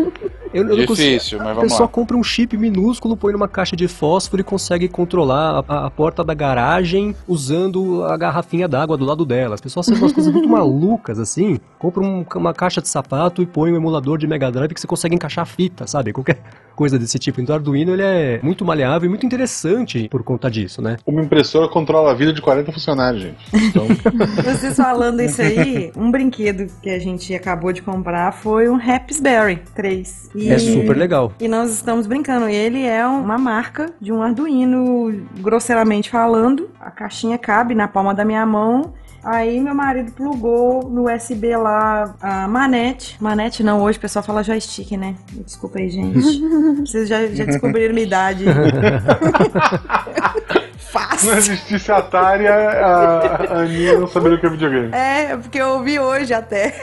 Eu, 0.58 0.68
eu 0.70 0.86
Difícil, 0.88 1.38
mas 1.40 1.48
A 1.50 1.54
vamos 1.54 1.80
lá. 1.80 1.88
compra 1.88 2.18
um 2.18 2.24
chip 2.24 2.58
minúsculo, 2.58 3.16
põe 3.16 3.32
numa 3.34 3.48
caixa 3.48 3.76
de 3.76 3.88
fósforo 3.88 4.42
e 4.42 4.44
consegue 4.44 4.88
controlar 4.88 5.64
a, 5.68 5.86
a 5.86 5.90
porta 5.92 6.24
da 6.24 6.34
garagem 6.34 7.16
usando 7.28 8.04
a 8.04 8.18
garrafinha 8.18 8.68
d'água 8.68 8.98
do 8.98 9.06
lado 9.06 9.26
dela. 9.26 9.56
As 9.56 9.62
pessoas 9.62 9.86
fazem 9.88 10.02
umas 10.02 10.14
coisas 10.14 10.32
muito 10.34 10.48
malucas 10.50 11.20
assim. 11.20 11.60
Compra 11.78 12.02
um- 12.04 12.26
uma 12.36 12.54
caixa 12.54 12.82
de 12.82 12.88
sapato 12.90 13.42
e 13.42 13.46
põe 13.46 13.72
um 13.72 13.76
emulador 13.76 14.18
de 14.18 14.26
Mega 14.28 14.52
Drive 14.52 14.74
que 14.74 14.80
você 14.82 14.88
consegue 14.88 15.16
encaixar 15.16 15.46
fita, 15.46 15.86
sabe? 15.88 16.12
Qualquer 16.14 16.40
coisa 16.78 16.98
desse 16.98 17.18
tipo. 17.20 17.42
Então 17.42 17.54
o 17.54 17.58
Arduino 17.58 17.92
ele 17.92 18.04
é 18.04 18.40
muito 18.42 18.64
maleável 18.64 19.08
e 19.08 19.10
muito 19.10 19.26
interessante 19.26 20.08
por 20.10 20.24
conta 20.24 20.50
disso, 20.50 20.82
né? 20.82 20.96
Uma 21.06 21.22
impressora 21.24 21.68
controla 21.68 22.12
a 22.12 22.14
vida 22.14 22.32
de 22.32 22.42
40 22.42 22.72
funcionários, 22.72 23.24
gente. 23.24 23.38
Então, 23.54 23.88
Vocês 24.46 24.76
falando 24.78 25.20
isso 25.22 25.42
aí, 25.42 25.92
um 25.98 26.12
brinquedo 26.12 26.72
que 26.82 26.90
a 26.90 27.00
gente 27.00 27.34
acabou 27.34 27.74
de 27.74 27.82
comprar 27.82 28.32
foi 28.32 28.70
um 28.70 28.76
Raspberry 28.78 29.62
3. 29.76 30.30
E- 30.36 30.50
É 30.52 30.60
super 30.60 30.96
legal. 30.96 31.34
E 31.42 31.48
nós 31.48 31.72
estamos 31.72 32.06
brincando. 32.06 32.48
Ele 32.48 32.84
é 32.86 33.06
uma 33.06 33.38
marca 33.38 33.92
de 34.00 34.14
um 34.14 34.22
Arduino, 34.22 35.12
grosseiramente 35.40 36.10
falando. 36.10 36.70
A 36.80 36.92
caixinha 36.92 37.38
cabe 37.38 37.74
na 37.74 37.88
palma 37.88 38.14
da 38.14 38.24
minha 38.24 38.46
mão. 38.46 38.94
Aí 39.24 39.60
meu 39.60 39.76
marido 39.76 40.12
plugou 40.12 40.90
no 40.90 41.14
USB 41.14 41.56
lá 41.56 42.16
a 42.22 42.48
manete. 42.48 43.18
Manete 43.20 43.64
não, 43.64 43.82
hoje 43.82 43.98
o 43.98 44.02
pessoal 44.02 44.24
fala 44.24 44.44
joystick, 44.44 44.92
né? 44.92 45.16
Desculpa 45.46 45.80
aí, 45.80 45.90
gente. 45.90 46.20
Vocês 46.86 47.10
já, 47.10 47.26
já 47.28 47.46
descobriram 47.46 47.94
minha 47.94 48.06
idade. 48.06 48.46
Fácil. 50.92 51.32
não 51.32 51.38
existisse 51.38 51.92
Atari, 51.92 52.48
a, 52.48 53.46
a 53.50 53.60
Aninha 53.60 54.00
não 54.00 54.08
saberia 54.08 54.38
o 54.38 54.40
que 54.40 54.46
é 54.46 54.50
videogame. 54.50 54.94
É, 54.94 55.36
porque 55.36 55.60
eu 55.60 55.70
ouvi 55.70 56.00
hoje 56.00 56.34
até. 56.34 56.74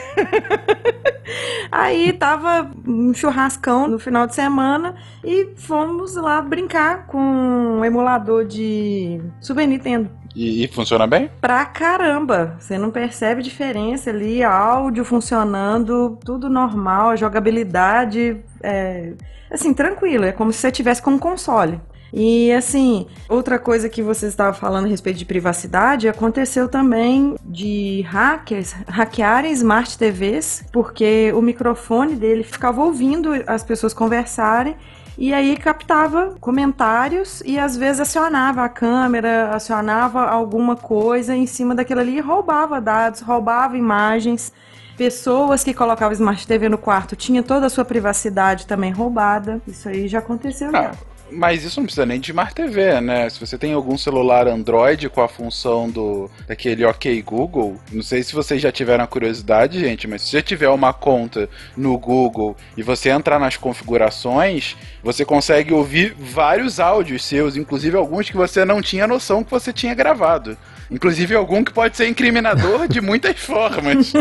Aí 1.73 2.13
tava 2.13 2.71
um 2.87 3.13
churrascão 3.15 3.89
no 3.89 3.99
final 3.99 4.27
de 4.27 4.35
semana 4.35 4.95
e 5.25 5.55
fomos 5.57 6.15
lá 6.17 6.41
brincar 6.41 7.07
com 7.07 7.19
um 7.19 7.85
emulador 7.85 8.45
de 8.45 9.21
Super 9.41 9.67
Nintendo. 9.67 10.11
E, 10.35 10.65
e 10.65 10.69
funciona 10.69 11.07
bem? 11.07 11.31
Pra 11.41 11.65
caramba! 11.65 12.57
Você 12.59 12.77
não 12.77 12.91
percebe 12.91 13.43
diferença 13.43 14.11
ali, 14.11 14.43
áudio 14.43 15.05
funcionando, 15.05 16.19
tudo 16.25 16.51
normal, 16.51 17.11
a 17.11 17.17
jogabilidade 17.17 18.43
é 18.63 19.13
assim, 19.51 19.73
tranquilo, 19.73 20.25
é 20.25 20.33
como 20.33 20.53
se 20.53 20.59
você 20.59 20.71
tivesse 20.71 21.01
com 21.01 21.13
um 21.13 21.19
console. 21.19 21.81
E 22.17 22.53
assim, 22.53 23.09
outra 23.29 23.59
coisa 23.59 23.89
que 23.89 24.01
vocês 24.01 24.31
estavam 24.31 24.55
falando 24.55 24.85
a 24.85 24.89
respeito 24.89 25.19
de 25.19 25.25
privacidade, 25.25 26.09
aconteceu 26.09 26.69
também 26.69 27.35
de 27.45 28.03
hackers 28.03 28.73
hackearem 28.87 29.51
smart 29.51 29.99
TVs, 29.99 30.65
porque 30.73 31.33
o 31.35 31.43
microfone 31.43 32.15
dele 32.15 32.45
ficava 32.45 32.85
ouvindo 32.85 33.31
as 33.49 33.65
pessoas 33.65 33.93
conversarem 33.93 34.77
e 35.19 35.35
aí 35.35 35.57
captava 35.57 36.37
comentários 36.41 37.43
e 37.45 37.59
às 37.59 37.77
vezes 37.77 38.03
acionava 38.03 38.63
a 38.63 38.69
câmera, 38.69 39.51
acionava 39.51 40.25
alguma 40.25 40.77
coisa 40.77 41.35
em 41.35 41.49
cima 41.49 41.75
daquilo 41.75 41.99
ali 41.99 42.19
e 42.19 42.21
roubava 42.21 42.81
dados, 42.81 43.23
roubava 43.23 43.77
imagens. 43.77 44.53
Pessoas 44.97 45.65
que 45.65 45.75
colocavam 45.75 46.13
Smart 46.13 46.47
TV 46.47 46.69
no 46.69 46.79
quarto 46.79 47.17
tinha 47.17 47.43
toda 47.43 47.67
a 47.67 47.71
sua 47.71 47.85
privacidade 47.85 48.69
também 48.69 48.93
roubada. 48.93 49.61
Isso 49.67 49.89
aí 49.89 50.07
já 50.07 50.21
aconteceu 50.21 50.71
já. 50.71 50.93
Mas 51.35 51.65
isso 51.65 51.81
não 51.81 51.87
precisa 51.87 52.07
nem 52.07 52.21
de 52.21 52.31
Smart 52.31 52.55
TV, 52.55 53.01
né? 53.01 53.29
Se 53.29 53.41
você 53.41 53.59
tem 53.59 53.73
algum 53.73 53.99
celular 53.99 54.47
Android 54.47 55.09
com 55.09 55.21
a 55.21 55.29
função 55.29 55.91
do 55.91 56.31
daquele 56.47 56.85
OK 56.85 57.21
Google, 57.23 57.77
não 57.93 58.03
sei 58.03 58.23
se 58.23 58.33
vocês 58.33 58.63
já 58.63 58.71
tiveram 58.71 59.05
a 59.05 59.07
curiosidade, 59.07 59.81
gente, 59.81 60.07
mas 60.07 60.23
se 60.23 60.31
você 60.31 60.43
tiver 60.43 60.69
uma 60.69 60.93
conta 60.93 61.49
no 61.77 61.99
Google 61.99 62.57
e 62.77 62.83
você 62.83 63.11
entrar 63.11 63.39
nas 63.39 63.57
configurações, 63.57 64.77
você 65.03 65.25
consegue 65.25 65.75
ouvir 65.75 66.15
vários 66.19 66.79
áudios 66.79 67.25
seus, 67.25 67.57
inclusive 67.57 67.97
alguns 67.97 68.31
que 68.31 68.37
você 68.37 68.65
não 68.65 68.81
tinha 68.81 69.07
noção 69.07 69.43
que 69.43 69.51
você 69.51 69.73
tinha 69.73 69.95
gravado. 69.95 70.57
Inclusive 70.91 71.35
algum 71.35 71.65
que 71.65 71.73
pode 71.73 71.97
ser 71.97 72.09
incriminador 72.09 72.87
de 72.87 73.01
muitas 73.01 73.39
formas. 73.41 74.13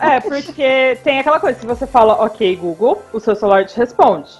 É, 0.00 0.20
porque 0.20 0.98
tem 1.02 1.18
aquela 1.18 1.40
coisa, 1.40 1.58
se 1.58 1.66
você 1.66 1.86
fala 1.86 2.14
ok 2.24 2.54
Google, 2.56 3.02
o 3.12 3.18
seu 3.18 3.34
celular 3.34 3.64
te 3.64 3.76
responde. 3.76 4.30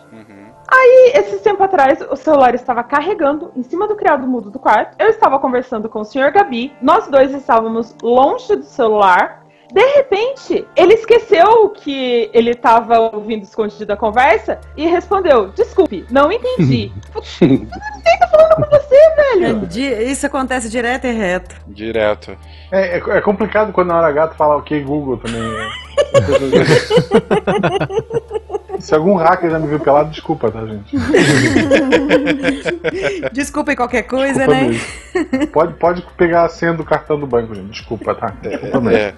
Aí, 0.69 1.13
esse 1.15 1.39
tempo 1.39 1.63
atrás, 1.63 2.01
o 2.11 2.17
celular 2.17 2.55
estava 2.55 2.83
carregando 2.83 3.53
em 3.57 3.63
cima 3.63 3.87
do 3.87 3.97
criado 3.97 4.27
mudo 4.27 4.51
do 4.51 4.59
quarto. 4.59 4.97
Eu 4.99 5.09
estava 5.09 5.39
conversando 5.39 5.89
com 5.89 6.01
o 6.01 6.05
senhor 6.05 6.31
Gabi. 6.31 6.73
Nós 6.81 7.09
dois 7.09 7.33
estávamos 7.35 7.95
longe 8.03 8.57
do 8.57 8.65
celular. 8.65 9.43
De 9.73 9.81
repente, 9.97 10.67
ele 10.77 10.93
esqueceu 10.93 11.71
que 11.71 12.31
ele 12.35 12.51
estava 12.51 13.01
ouvindo 13.01 13.43
escondido 13.43 13.91
a 13.91 13.97
conversa 13.97 14.61
e 14.77 14.87
respondeu: 14.87 15.49
Desculpe, 15.49 16.05
não 16.11 16.31
entendi. 16.31 16.93
Quem 17.39 18.19
tá 18.19 18.29
falando 18.29 18.57
com 18.57 18.71
você, 18.71 19.15
velho? 19.17 19.69
É, 19.75 20.03
Isso 20.05 20.27
acontece 20.27 20.69
direto 20.69 21.07
e 21.07 21.13
reto. 21.13 21.57
Direto. 21.67 22.37
É, 22.71 22.99
é, 22.99 22.99
é 22.99 23.21
complicado 23.23 23.73
quando 23.73 23.89
na 23.89 23.97
hora 23.97 24.13
gato 24.13 24.37
fala 24.37 24.57
ok 24.57 24.79
Google 24.83 25.17
também. 25.17 25.41
Se 28.83 28.95
algum 28.97 29.15
hacker 29.15 29.49
já 29.49 29.61
me 29.61 29.69
viu 29.69 29.79
pelado, 29.79 30.11
desculpa, 30.11 30.51
tá, 30.51 30.67
gente? 30.67 30.97
Desculpem 33.33 33.77
qualquer 33.77 34.03
coisa, 34.03 34.45
Desculpa 34.45 34.61
né? 34.61 34.69
mesmo. 34.69 35.47
Pode, 35.53 35.75
pode 35.75 36.03
pegar 36.17 36.47
a 36.47 36.49
senha 36.49 36.73
do 36.73 36.85
cartão 36.85 37.17
do 37.19 37.25
banco, 37.25 37.55
gente. 37.55 37.71
Desculpa, 37.71 38.13
tá? 38.13 38.35
Desculpa 38.43 38.81
mesmo. 38.81 38.97
É. 38.97 39.15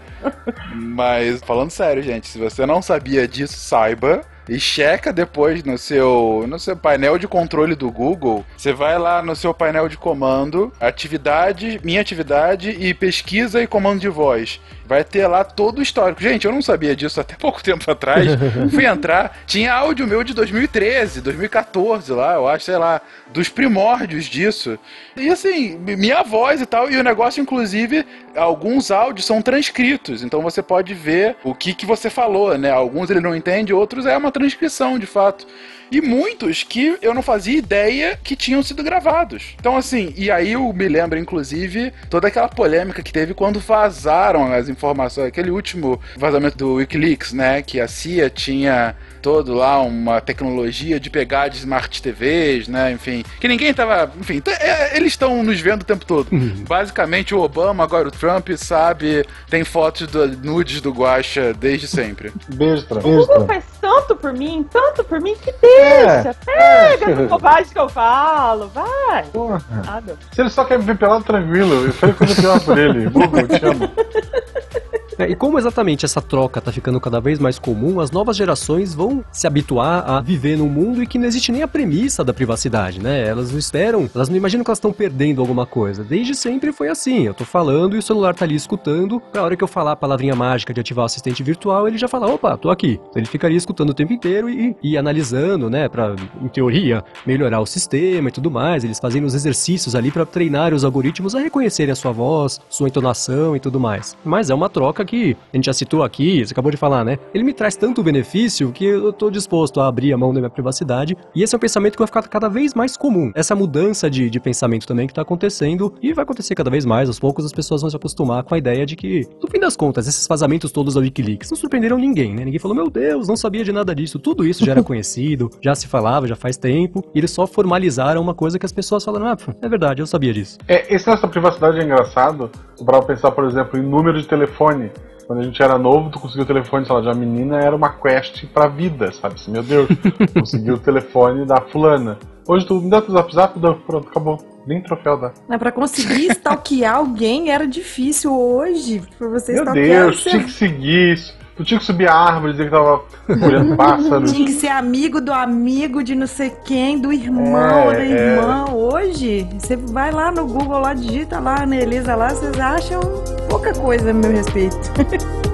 Mas 0.74 1.40
falando 1.40 1.70
sério, 1.70 2.02
gente, 2.02 2.28
se 2.28 2.38
você 2.38 2.66
não 2.66 2.82
sabia 2.82 3.26
disso, 3.26 3.56
saiba. 3.56 4.20
E 4.48 4.60
checa 4.60 5.12
depois 5.12 5.62
no 5.64 5.78
seu, 5.78 6.44
no 6.46 6.58
seu 6.58 6.76
painel 6.76 7.18
de 7.18 7.26
controle 7.26 7.74
do 7.74 7.90
Google. 7.90 8.44
Você 8.56 8.72
vai 8.72 8.98
lá 8.98 9.22
no 9.22 9.34
seu 9.34 9.54
painel 9.54 9.88
de 9.88 9.96
comando, 9.96 10.72
atividade, 10.80 11.80
minha 11.82 12.00
atividade 12.00 12.70
e 12.70 12.92
pesquisa 12.92 13.62
e 13.62 13.66
comando 13.66 14.00
de 14.00 14.08
voz. 14.08 14.60
Vai 14.86 15.02
ter 15.02 15.26
lá 15.26 15.44
todo 15.44 15.78
o 15.78 15.82
histórico. 15.82 16.22
Gente, 16.22 16.44
eu 16.44 16.52
não 16.52 16.60
sabia 16.60 16.94
disso 16.94 17.20
até 17.20 17.34
pouco 17.40 17.62
tempo 17.62 17.90
atrás. 17.90 18.26
Fui 18.70 18.84
entrar, 18.84 19.38
tinha 19.46 19.72
áudio 19.72 20.06
meu 20.06 20.22
de 20.22 20.34
2013, 20.34 21.22
2014 21.22 22.12
lá, 22.12 22.34
eu 22.34 22.46
acho, 22.46 22.66
sei 22.66 22.76
lá, 22.76 23.00
dos 23.32 23.48
primórdios 23.48 24.26
disso. 24.26 24.78
E 25.16 25.30
assim, 25.30 25.76
minha 25.78 26.22
voz 26.22 26.60
e 26.60 26.66
tal, 26.66 26.90
e 26.90 26.96
o 26.96 27.02
negócio, 27.02 27.40
inclusive, 27.40 28.06
alguns 28.36 28.90
áudios 28.90 29.26
são 29.26 29.40
transcritos, 29.40 30.22
então 30.22 30.42
você 30.42 30.62
pode 30.62 30.92
ver 30.92 31.36
o 31.44 31.54
que, 31.54 31.72
que 31.74 31.86
você 31.86 32.10
falou, 32.10 32.56
né? 32.58 32.70
Alguns 32.70 33.10
ele 33.10 33.20
não 33.20 33.34
entende, 33.34 33.72
outros 33.72 34.06
é 34.06 34.16
uma 34.16 34.30
transcrição, 34.34 34.98
de 34.98 35.06
fato. 35.06 35.46
E 35.90 36.00
muitos 36.00 36.64
que 36.64 36.98
eu 37.00 37.14
não 37.14 37.22
fazia 37.22 37.56
ideia 37.56 38.18
que 38.22 38.34
tinham 38.34 38.62
sido 38.62 38.82
gravados. 38.82 39.54
Então, 39.58 39.76
assim, 39.76 40.12
e 40.16 40.30
aí 40.30 40.52
eu 40.52 40.72
me 40.72 40.88
lembro, 40.88 41.18
inclusive, 41.18 41.92
toda 42.10 42.26
aquela 42.26 42.48
polêmica 42.48 43.02
que 43.02 43.12
teve 43.12 43.32
quando 43.32 43.60
vazaram 43.60 44.52
as 44.52 44.68
informações, 44.68 45.28
aquele 45.28 45.50
último 45.50 46.00
vazamento 46.16 46.56
do 46.56 46.74
Wikileaks, 46.74 47.32
né? 47.32 47.62
Que 47.62 47.80
a 47.80 47.86
CIA 47.86 48.28
tinha 48.28 48.96
todo 49.24 49.54
lá 49.54 49.80
uma 49.80 50.20
tecnologia 50.20 51.00
de 51.00 51.08
pegar 51.08 51.48
de 51.48 51.56
smart 51.56 52.02
TVs, 52.02 52.68
né? 52.68 52.92
Enfim, 52.92 53.24
que 53.40 53.48
ninguém 53.48 53.72
tava. 53.72 54.12
Enfim, 54.20 54.42
é, 54.60 54.94
eles 54.98 55.14
estão 55.14 55.42
nos 55.42 55.58
vendo 55.62 55.80
o 55.80 55.84
tempo 55.86 56.04
todo. 56.04 56.28
Basicamente, 56.68 57.34
o 57.34 57.40
Obama, 57.40 57.82
agora 57.82 58.06
o 58.06 58.10
Trump, 58.10 58.50
sabe, 58.58 59.24
tem 59.48 59.64
fotos 59.64 60.08
do, 60.08 60.28
nudes 60.28 60.82
do 60.82 60.92
Guacha 60.92 61.54
desde 61.54 61.88
sempre. 61.88 62.34
Beijo, 62.52 62.86
Trump. 62.86 63.02
O 63.02 63.08
Beijo, 63.08 63.20
Google 63.20 63.34
Trump. 63.34 63.48
faz 63.48 63.64
tanto 63.80 64.14
por 64.14 64.34
mim, 64.34 64.66
tanto 64.70 65.02
por 65.02 65.18
mim, 65.22 65.34
que 65.36 65.52
deixa. 65.52 66.36
Pega 66.44 67.10
essa 67.10 67.22
bobagem 67.22 67.72
que 67.72 67.78
eu 67.78 67.88
falo, 67.88 68.68
vai. 68.68 69.22
Porra. 69.32 69.64
Nada. 69.86 70.18
Se 70.32 70.42
ele 70.42 70.50
só 70.50 70.66
quer 70.66 70.78
me 70.78 70.84
ver 70.84 70.98
pelado, 70.98 71.24
tranquilo. 71.24 71.86
Eu 71.86 71.92
falei 71.94 72.14
coisa 72.14 72.34
pior 72.34 72.60
por 72.60 72.76
ele. 72.76 73.08
Google, 73.08 73.48
te 73.48 73.64
amo. 73.64 73.90
É, 75.18 75.28
e 75.30 75.36
como 75.36 75.58
exatamente 75.58 76.04
essa 76.04 76.20
troca 76.20 76.60
tá 76.60 76.72
ficando 76.72 77.00
cada 77.00 77.20
vez 77.20 77.38
mais 77.38 77.58
comum, 77.58 78.00
as 78.00 78.10
novas 78.10 78.36
gerações 78.36 78.94
vão 78.94 79.24
se 79.30 79.46
habituar 79.46 80.08
a 80.08 80.20
viver 80.20 80.56
num 80.56 80.68
mundo 80.68 81.02
em 81.02 81.06
que 81.06 81.18
não 81.18 81.26
existe 81.26 81.52
nem 81.52 81.62
a 81.62 81.68
premissa 81.68 82.24
da 82.24 82.32
privacidade, 82.32 83.00
né? 83.00 83.26
Elas 83.26 83.52
não 83.52 83.58
esperam, 83.58 84.08
elas 84.14 84.28
não 84.28 84.36
imaginam 84.36 84.64
que 84.64 84.70
elas 84.70 84.78
estão 84.78 84.92
perdendo 84.92 85.40
alguma 85.40 85.66
coisa. 85.66 86.02
Desde 86.02 86.34
sempre 86.34 86.72
foi 86.72 86.88
assim. 86.88 87.26
Eu 87.26 87.34
tô 87.34 87.44
falando 87.44 87.94
e 87.94 87.98
o 87.98 88.02
celular 88.02 88.34
tá 88.34 88.44
ali 88.44 88.54
escutando. 88.54 89.20
Pra 89.20 89.42
hora 89.42 89.56
que 89.56 89.62
eu 89.62 89.68
falar 89.68 89.92
a 89.92 89.96
palavrinha 89.96 90.34
mágica 90.34 90.74
de 90.74 90.80
ativar 90.80 91.04
o 91.04 91.06
assistente 91.06 91.42
virtual, 91.42 91.86
ele 91.86 91.98
já 91.98 92.08
fala, 92.08 92.26
opa, 92.26 92.56
tô 92.56 92.70
aqui. 92.70 93.00
Então 93.08 93.20
ele 93.20 93.26
ficaria 93.26 93.56
escutando 93.56 93.90
o 93.90 93.94
tempo 93.94 94.12
inteiro 94.12 94.48
e, 94.48 94.76
e 94.82 94.96
analisando, 94.96 95.70
né? 95.70 95.88
Pra, 95.88 96.14
em 96.42 96.48
teoria, 96.48 97.04
melhorar 97.26 97.60
o 97.60 97.66
sistema 97.66 98.28
e 98.28 98.32
tudo 98.32 98.50
mais. 98.50 98.84
Eles 98.84 98.98
fazendo 98.98 99.26
os 99.26 99.34
exercícios 99.34 99.94
ali 99.94 100.10
pra 100.10 100.26
treinar 100.26 100.74
os 100.74 100.84
algoritmos 100.84 101.34
a 101.34 101.40
reconhecerem 101.40 101.92
a 101.92 101.96
sua 101.96 102.12
voz, 102.12 102.60
sua 102.68 102.88
entonação 102.88 103.54
e 103.54 103.60
tudo 103.60 103.78
mais. 103.78 104.16
Mas 104.24 104.50
é 104.50 104.54
uma 104.54 104.68
troca 104.68 105.03
que 105.04 105.36
a 105.52 105.56
gente 105.56 105.66
já 105.66 105.72
citou 105.72 106.02
aqui, 106.02 106.44
você 106.44 106.52
acabou 106.52 106.70
de 106.70 106.76
falar, 106.76 107.04
né? 107.04 107.18
Ele 107.32 107.44
me 107.44 107.52
traz 107.52 107.76
tanto 107.76 108.02
benefício 108.02 108.72
que 108.72 108.84
eu 108.84 109.12
tô 109.12 109.30
disposto 109.30 109.80
a 109.80 109.88
abrir 109.88 110.12
a 110.12 110.18
mão 110.18 110.32
da 110.32 110.40
minha 110.40 110.50
privacidade. 110.50 111.16
E 111.34 111.42
esse 111.42 111.54
é 111.54 111.56
um 111.56 111.60
pensamento 111.60 111.92
que 111.92 111.98
vai 111.98 112.06
ficar 112.06 112.22
cada 112.22 112.48
vez 112.48 112.74
mais 112.74 112.96
comum. 112.96 113.32
Essa 113.34 113.54
mudança 113.54 114.10
de, 114.10 114.28
de 114.30 114.40
pensamento 114.40 114.86
também 114.86 115.06
que 115.06 115.14
tá 115.14 115.22
acontecendo 115.22 115.94
e 116.02 116.12
vai 116.12 116.22
acontecer 116.22 116.54
cada 116.54 116.70
vez 116.70 116.84
mais. 116.84 117.08
Aos 117.08 117.18
poucos 117.18 117.44
as 117.44 117.52
pessoas 117.52 117.80
vão 117.80 117.90
se 117.90 117.96
acostumar 117.96 118.42
com 118.42 118.54
a 118.54 118.58
ideia 118.58 118.86
de 118.86 118.96
que, 118.96 119.26
no 119.42 119.48
fim 119.48 119.58
das 119.58 119.76
contas, 119.76 120.06
esses 120.06 120.26
vazamentos 120.26 120.72
todos 120.72 120.94
da 120.94 121.00
Wikileaks 121.00 121.50
não 121.50 121.56
surpreenderam 121.56 121.98
ninguém, 121.98 122.34
né? 122.34 122.44
Ninguém 122.44 122.60
falou, 122.60 122.74
meu 122.74 122.90
Deus, 122.90 123.28
não 123.28 123.36
sabia 123.36 123.64
de 123.64 123.72
nada 123.72 123.94
disso. 123.94 124.18
Tudo 124.18 124.46
isso 124.46 124.64
já 124.64 124.72
era 124.72 124.82
conhecido, 124.84 125.50
já 125.60 125.74
se 125.74 125.86
falava, 125.86 126.26
já 126.26 126.36
faz 126.36 126.56
tempo. 126.56 127.04
E 127.14 127.18
eles 127.18 127.30
só 127.30 127.46
formalizaram 127.46 128.20
uma 128.20 128.34
coisa 128.34 128.58
que 128.58 128.66
as 128.66 128.72
pessoas 128.72 129.04
falaram, 129.04 129.28
ah, 129.28 129.36
é 129.60 129.68
verdade, 129.68 130.02
eu 130.02 130.06
sabia 130.06 130.32
disso. 130.32 130.58
É, 130.68 130.94
esse 130.94 131.08
nessa 131.08 131.28
privacidade 131.28 131.78
é 131.78 131.84
engraçado. 131.84 132.50
Pra 132.84 133.02
pensar, 133.02 133.30
por 133.30 133.44
exemplo, 133.44 133.78
em 133.78 133.82
número 133.82 134.20
de 134.20 134.26
telefone. 134.26 134.90
Quando 135.26 135.40
a 135.40 135.42
gente 135.42 135.62
era 135.62 135.78
novo, 135.78 136.10
tu 136.10 136.20
conseguiu 136.20 136.44
o 136.44 136.46
telefone, 136.46 136.84
sei 136.84 136.94
lá, 136.94 137.00
de 137.00 137.08
uma 137.08 137.14
menina, 137.14 137.58
era 137.58 137.74
uma 137.74 137.88
quest 137.88 138.44
pra 138.52 138.68
vida, 138.68 139.10
sabe? 139.12 139.36
Assim, 139.36 139.50
meu 139.50 139.62
Deus, 139.62 139.88
conseguiu 140.38 140.74
o 140.74 140.78
telefone 140.78 141.46
da 141.46 141.60
fulana. 141.62 142.18
Hoje 142.46 142.66
tu 142.66 142.74
me 142.74 142.90
dá 142.90 143.00
teu 143.00 143.14
zap 143.14 143.34
zap, 143.34 143.58
dá, 143.58 143.72
pronto, 143.72 144.08
acabou. 144.08 144.38
Nem 144.66 144.82
troféu 144.82 145.18
dá. 145.18 145.32
Mas 145.48 145.58
pra 145.58 145.72
conseguir 145.72 146.26
stalkear 146.32 146.96
alguém 146.96 147.50
era 147.50 147.66
difícil 147.66 148.38
hoje. 148.38 149.02
Pra 149.18 149.28
você 149.28 149.52
Meu 149.52 149.62
stalkear, 149.62 150.04
Deus, 150.04 150.22
você 150.22 150.30
tinha 150.30 150.44
que 150.44 150.52
seguir 150.52 151.12
isso. 151.14 151.43
Tu 151.56 151.62
tinha 151.64 151.78
que 151.78 151.86
subir 151.86 152.08
a 152.08 152.14
árvore, 152.14 152.52
dizer 152.52 152.64
que 152.64 152.70
tava 152.72 153.02
olhando 153.46 153.76
pássaros. 153.78 154.32
tinha 154.32 154.44
que 154.44 154.52
ser 154.52 154.68
amigo 154.68 155.20
do 155.20 155.32
amigo 155.32 156.02
de 156.02 156.14
não 156.16 156.26
sei 156.26 156.50
quem, 156.64 156.98
do 156.98 157.12
irmão, 157.12 157.92
É, 157.92 157.96
da 157.96 158.04
é. 158.04 158.08
irmã. 158.08 158.64
Hoje, 158.72 159.46
você 159.56 159.76
vai 159.76 160.10
lá 160.10 160.32
no 160.32 160.46
Google, 160.46 160.80
lá 160.80 160.94
digita 160.94 161.38
lá, 161.38 161.64
na 161.64 161.76
Elisa 161.76 162.16
lá, 162.16 162.30
vocês 162.30 162.58
acham 162.58 163.00
pouca 163.48 163.72
coisa 163.72 164.10
a 164.10 164.12
meu 164.12 164.32
respeito. 164.32 164.76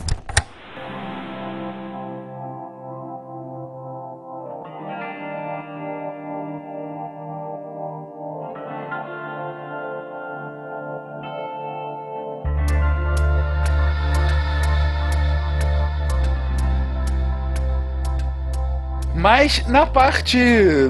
Mas 19.21 19.63
na 19.67 19.85
parte 19.85 20.35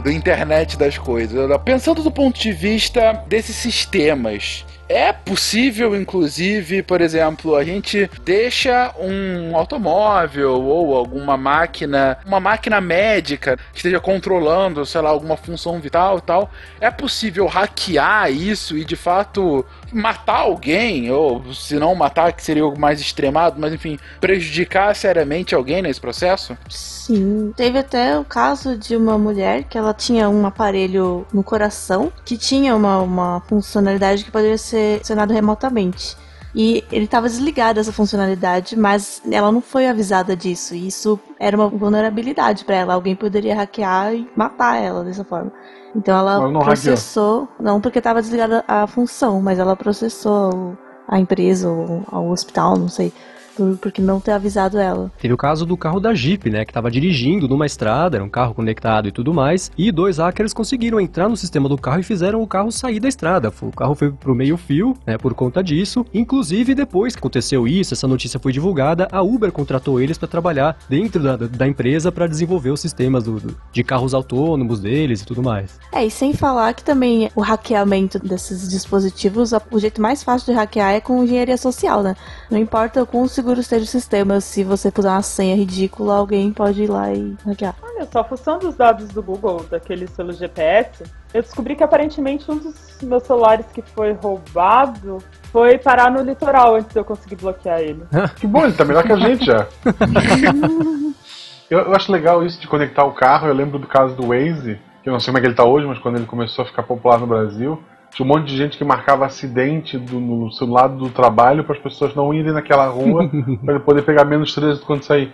da 0.05 0.09
internet 0.09 0.77
das 0.77 0.97
coisas, 0.97 1.38
pensando 1.65 2.01
do 2.01 2.09
ponto 2.09 2.39
de 2.39 2.53
vista 2.53 3.11
desses 3.27 3.57
sistemas, 3.57 4.65
é 4.88 5.13
possível, 5.13 5.95
inclusive, 5.95 6.82
por 6.84 6.99
exemplo, 6.99 7.55
a 7.55 7.63
gente 7.63 8.09
deixa 8.25 8.93
um 8.99 9.55
automóvel 9.55 10.61
ou 10.61 10.95
alguma 10.95 11.36
máquina, 11.36 12.17
uma 12.25 12.41
máquina 12.41 12.82
médica 12.82 13.57
que 13.71 13.77
esteja 13.77 14.01
controlando, 14.01 14.86
sei 14.86 14.99
lá, 14.99 15.09
alguma 15.09 15.38
função 15.38 15.79
vital 15.79 16.17
e 16.17 16.21
tal. 16.21 16.51
É 16.82 16.91
possível 16.91 17.47
hackear 17.47 18.32
isso 18.32 18.77
e 18.77 18.84
de 18.84 18.97
fato 18.97 19.65
matar 19.91 20.39
alguém, 20.39 21.11
ou 21.11 21.53
se 21.53 21.75
não 21.75 21.93
matar, 21.95 22.33
que 22.33 22.43
seria 22.43 22.63
algo 22.63 22.79
mais 22.79 22.99
extremado, 22.99 23.59
mas 23.59 23.73
enfim, 23.73 23.97
prejudicar 24.19 24.95
seriamente 24.95 25.53
alguém 25.53 25.81
nesse 25.81 25.99
processo? 25.99 26.57
Sim. 26.69 27.53
Teve 27.55 27.79
até 27.79 28.17
o 28.17 28.23
caso 28.23 28.77
de 28.77 28.95
uma 28.95 29.17
mulher 29.17 29.63
que 29.63 29.77
ela 29.77 29.93
tinha 29.93 30.29
um 30.29 30.45
aparelho 30.45 31.25
no 31.33 31.43
coração 31.43 32.11
que 32.23 32.37
tinha 32.37 32.75
uma, 32.75 32.99
uma 32.99 33.41
funcionalidade 33.47 34.23
que 34.23 34.31
poderia 34.31 34.57
ser 34.57 35.01
acionado 35.01 35.33
remotamente. 35.33 36.15
E 36.53 36.83
ele 36.91 37.05
estava 37.05 37.29
desligado 37.29 37.79
essa 37.79 37.93
funcionalidade, 37.93 38.75
mas 38.75 39.21
ela 39.31 39.51
não 39.51 39.61
foi 39.61 39.87
avisada 39.87 40.35
disso. 40.35 40.75
E 40.75 40.87
isso 40.87 41.19
era 41.39 41.55
uma 41.55 41.67
vulnerabilidade 41.69 42.65
para 42.65 42.75
ela. 42.75 42.93
Alguém 42.93 43.15
poderia 43.15 43.55
hackear 43.55 44.13
e 44.13 44.29
matar 44.35 44.81
ela 44.81 45.03
dessa 45.03 45.23
forma. 45.23 45.51
Então 45.95 46.17
ela 46.17 46.39
não 46.49 46.61
processou, 46.93 47.47
não 47.59 47.81
porque 47.81 47.97
estava 47.99 48.21
desligada 48.21 48.63
a 48.67 48.87
função, 48.87 49.41
mas 49.41 49.59
ela 49.59 49.75
processou 49.75 50.53
o- 50.53 50.77
a 51.07 51.19
empresa 51.19 51.69
ou 51.69 52.03
ao 52.11 52.29
hospital, 52.29 52.77
não 52.77 52.87
sei, 52.87 53.11
por, 53.56 53.78
porque 53.78 54.02
não 54.02 54.20
ter 54.20 54.32
avisado 54.32 54.78
ela. 54.78 55.12
Teve 55.20 55.34
o 55.34 55.38
caso 55.38 55.66
do 55.66 55.78
carro 55.78 55.99
da 55.99 56.14
Jeep, 56.14 56.49
né, 56.49 56.66
que 56.66 56.72
estava 56.72 56.89
dirigindo 56.89 57.47
numa 57.47 57.66
estrada, 57.66 58.18
era 58.18 58.24
um 58.24 58.30
carro 58.30 58.54
conectado 58.54 59.08
e 59.08 59.12
tudo 59.12 59.34
mais, 59.34 59.72
e 59.78 59.91
dois 59.91 60.18
hackers 60.18 60.54
conseguiram 60.54 60.99
entrar 60.99 61.30
no 61.30 61.38
sistema 61.38 61.68
do 61.68 61.78
carro 61.78 61.99
e 61.99 62.04
fizeram 62.04 62.41
o 62.41 62.47
carro 62.47 62.72
sair 62.72 62.99
da 62.99 63.08
estrada. 63.08 63.52
O 63.62 63.72
carro 63.72 63.95
foi 63.95 64.12
pro 64.12 64.36
meio 64.36 64.58
fio, 64.58 64.95
né, 65.06 65.18
por 65.18 65.34
conta 65.34 65.64
disso. 65.64 66.06
Inclusive, 66.14 66.76
depois 66.76 67.16
que 67.16 67.20
aconteceu 67.20 67.68
isso, 67.68 67.93
essa 67.93 68.08
notícia 68.08 68.39
foi 68.39 68.52
divulgada, 68.52 69.08
a 69.12 69.22
Uber 69.22 69.52
contratou 69.52 69.99
eles 69.99 70.18
para 70.18 70.28
trabalhar 70.28 70.78
dentro 70.89 71.22
da, 71.22 71.36
da 71.36 71.68
empresa 71.68 72.12
para 72.12 72.28
desenvolver 72.28 72.72
os 72.72 72.80
sistemas 72.80 73.24
do, 73.24 73.39
do, 73.39 73.58
de 73.72 73.84
carros 73.84 74.14
autônomos 74.14 74.80
deles 74.80 75.22
e 75.22 75.26
tudo 75.26 75.41
mais. 75.41 75.80
É, 75.91 76.06
e 76.06 76.12
sem 76.12 76.34
falar 76.34 76.74
que 76.74 76.84
também 76.84 77.30
o 77.36 77.41
hackeamento 77.41 78.20
desses 78.20 78.70
dispositivos, 78.70 79.52
o 79.72 79.80
jeito 79.80 80.02
mais 80.02 80.24
fácil 80.24 80.54
de 80.54 80.60
hackear 80.60 80.93
é 80.93 81.02
com 81.02 81.24
engenharia 81.24 81.58
social, 81.58 82.02
né? 82.02 82.16
Não 82.49 82.58
importa 82.58 83.04
o 83.04 83.06
quão 83.06 83.28
seguro 83.41 83.59
esteja 83.59 83.83
o 83.83 83.87
sistema, 83.87 84.39
se 84.39 84.63
você 84.63 84.91
puser 84.91 85.11
uma 85.11 85.23
senha 85.23 85.55
ridícula, 85.55 86.15
alguém 86.15 86.53
pode 86.53 86.83
ir 86.83 86.87
lá 86.87 87.11
e 87.11 87.35
hackear. 87.43 87.73
Olha 87.81 88.07
só, 88.11 88.23
fuçando 88.23 88.69
os 88.69 88.75
dados 88.75 89.07
do 89.07 89.23
Google, 89.23 89.65
daquele 89.67 90.07
pelo 90.07 90.31
GPS, 90.31 91.03
eu 91.33 91.41
descobri 91.41 91.75
que 91.75 91.83
aparentemente 91.83 92.49
um 92.51 92.57
dos 92.57 92.99
meus 93.01 93.23
celulares 93.23 93.65
que 93.73 93.81
foi 93.81 94.11
roubado 94.11 95.17
foi 95.51 95.79
parar 95.79 96.11
no 96.11 96.21
litoral 96.21 96.75
antes 96.75 96.93
de 96.93 96.99
eu 96.99 97.03
conseguir 97.03 97.37
bloquear 97.37 97.79
ele. 97.79 98.03
que 98.39 98.45
bom, 98.45 98.63
ele 98.63 98.73
tá 98.73 98.85
melhor 98.85 99.03
que 99.03 99.11
a 99.11 99.17
gente 99.17 99.43
já. 99.43 99.65
eu, 101.67 101.79
eu, 101.79 101.95
acho 101.95 102.11
legal 102.11 102.45
isso 102.45 102.61
de 102.61 102.67
conectar 102.67 103.05
o 103.05 103.13
carro. 103.13 103.47
Eu 103.47 103.55
lembro 103.55 103.79
do 103.79 103.87
caso 103.87 104.15
do 104.15 104.27
Waze, 104.27 104.79
que 105.01 105.09
eu 105.09 105.13
não 105.13 105.19
sei 105.19 105.31
como 105.31 105.39
é 105.39 105.41
que 105.41 105.47
ele 105.47 105.55
tá 105.55 105.65
hoje, 105.65 105.87
mas 105.87 105.97
quando 105.97 106.17
ele 106.17 106.27
começou 106.27 106.63
a 106.63 106.67
ficar 106.67 106.83
popular 106.83 107.19
no 107.19 107.25
Brasil, 107.25 107.81
tinha 108.14 108.26
um 108.26 108.30
monte 108.30 108.47
de 108.47 108.57
gente 108.57 108.78
que 108.78 108.84
marcava 108.84 109.26
acidente 109.26 109.97
do, 109.97 110.20
no 110.20 110.51
seu 110.51 110.68
lado 110.68 110.97
do 110.97 111.09
trabalho 111.09 111.64
para 111.64 111.76
as 111.76 111.82
pessoas 111.82 112.14
não 112.14 112.34
irem 112.34 112.51
naquela 112.51 112.88
rua 112.88 113.30
para 113.66 113.80
poder 113.80 114.03
pegar 114.03 114.26
menos 114.26 114.53
trânsito 114.53 114.86
quando 114.86 115.03
sair. 115.03 115.32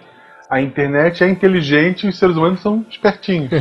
A 0.49 0.61
internet 0.61 1.23
é 1.23 1.29
inteligente 1.29 2.05
e 2.05 2.09
os 2.09 2.17
seres 2.17 2.37
humanos 2.37 2.61
são 2.61 2.85
espertinhos. 2.89 3.51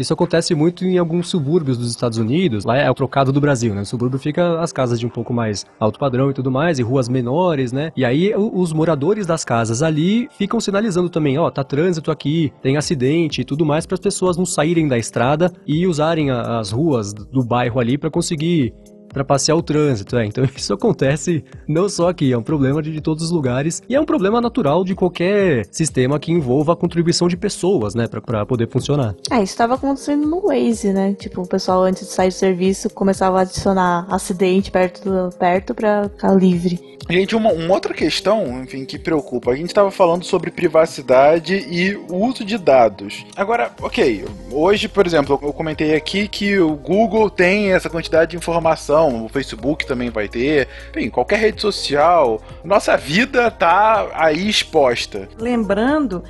Isso 0.00 0.14
acontece 0.14 0.54
muito 0.54 0.82
em 0.86 0.96
alguns 0.96 1.28
subúrbios 1.28 1.76
dos 1.76 1.90
Estados 1.90 2.16
Unidos. 2.16 2.64
Lá 2.64 2.78
é 2.78 2.90
o 2.90 2.94
trocado 2.94 3.30
do 3.30 3.38
Brasil, 3.38 3.74
né? 3.74 3.80
No 3.80 3.86
subúrbio 3.86 4.18
fica 4.18 4.58
as 4.58 4.72
casas 4.72 4.98
de 4.98 5.04
um 5.04 5.10
pouco 5.10 5.30
mais 5.30 5.66
alto 5.78 5.98
padrão 5.98 6.30
e 6.30 6.32
tudo 6.32 6.50
mais, 6.50 6.78
e 6.78 6.82
ruas 6.82 7.06
menores, 7.06 7.70
né? 7.70 7.92
E 7.94 8.02
aí 8.02 8.32
os 8.34 8.72
moradores 8.72 9.26
das 9.26 9.44
casas 9.44 9.82
ali 9.82 10.26
ficam 10.38 10.58
sinalizando 10.58 11.10
também, 11.10 11.36
ó, 11.36 11.48
oh, 11.48 11.50
tá 11.50 11.62
trânsito 11.62 12.10
aqui, 12.10 12.50
tem 12.62 12.78
acidente 12.78 13.42
e 13.42 13.44
tudo 13.44 13.66
mais, 13.66 13.84
para 13.84 13.94
as 13.94 14.00
pessoas 14.00 14.38
não 14.38 14.46
saírem 14.46 14.88
da 14.88 14.96
estrada 14.96 15.52
e 15.66 15.86
usarem 15.86 16.30
as 16.30 16.70
ruas 16.70 17.12
do 17.12 17.44
bairro 17.44 17.78
ali 17.78 17.98
para 17.98 18.10
conseguir 18.10 18.72
trapacear 19.12 19.56
o 19.56 19.62
trânsito. 19.62 20.16
É, 20.16 20.24
então 20.24 20.44
isso 20.56 20.72
acontece 20.72 21.44
não 21.66 21.88
só 21.88 22.08
aqui, 22.08 22.32
é 22.32 22.38
um 22.38 22.42
problema 22.42 22.82
de, 22.82 22.92
de, 22.92 23.00
todos 23.00 23.24
os 23.24 23.30
lugares 23.30 23.82
e 23.88 23.94
é 23.94 24.00
um 24.00 24.04
problema 24.04 24.40
natural 24.40 24.84
de 24.84 24.94
qualquer 24.94 25.66
sistema 25.70 26.18
que 26.18 26.32
envolva 26.32 26.72
a 26.72 26.76
contribuição 26.76 27.28
de 27.28 27.36
pessoas, 27.36 27.94
né, 27.94 28.06
para 28.06 28.46
poder 28.46 28.68
funcionar. 28.68 29.14
É, 29.30 29.36
isso 29.36 29.52
estava 29.52 29.74
acontecendo 29.74 30.26
no 30.26 30.40
Waze, 30.42 30.92
né? 30.92 31.14
Tipo, 31.14 31.42
o 31.42 31.46
pessoal 31.46 31.82
antes 31.82 32.06
de 32.06 32.12
sair 32.12 32.28
do 32.28 32.34
serviço 32.34 32.90
começava 32.90 33.38
a 33.38 33.42
adicionar 33.42 34.06
acidente 34.08 34.70
perto 34.70 35.04
do 35.04 35.36
perto 35.36 35.74
para 35.74 36.08
ficar 36.08 36.34
livre. 36.34 36.90
Gente, 37.10 37.34
uma, 37.34 37.50
uma, 37.50 37.74
outra 37.74 37.92
questão, 37.92 38.62
enfim, 38.62 38.84
que 38.84 38.96
preocupa. 38.96 39.50
A 39.50 39.56
gente 39.56 39.66
estava 39.66 39.90
falando 39.90 40.22
sobre 40.22 40.48
privacidade 40.48 41.56
e 41.68 41.96
o 42.08 42.24
uso 42.24 42.44
de 42.44 42.56
dados. 42.56 43.26
Agora, 43.34 43.72
ok, 43.82 44.24
hoje, 44.52 44.86
por 44.86 45.04
exemplo, 45.04 45.36
eu 45.42 45.52
comentei 45.52 45.96
aqui 45.96 46.28
que 46.28 46.56
o 46.60 46.76
Google 46.76 47.28
tem 47.28 47.72
essa 47.72 47.90
quantidade 47.90 48.30
de 48.30 48.36
informação, 48.36 48.99
o 49.08 49.28
Facebook 49.28 49.86
também 49.86 50.10
vai 50.10 50.28
ter, 50.28 50.68
enfim, 50.90 51.08
qualquer 51.08 51.38
rede 51.38 51.60
social. 51.60 52.40
Nossa 52.64 52.96
vida 52.96 53.50
tá 53.50 54.08
aí 54.14 54.48
exposta. 54.48 55.28
Lembrando 55.38 56.22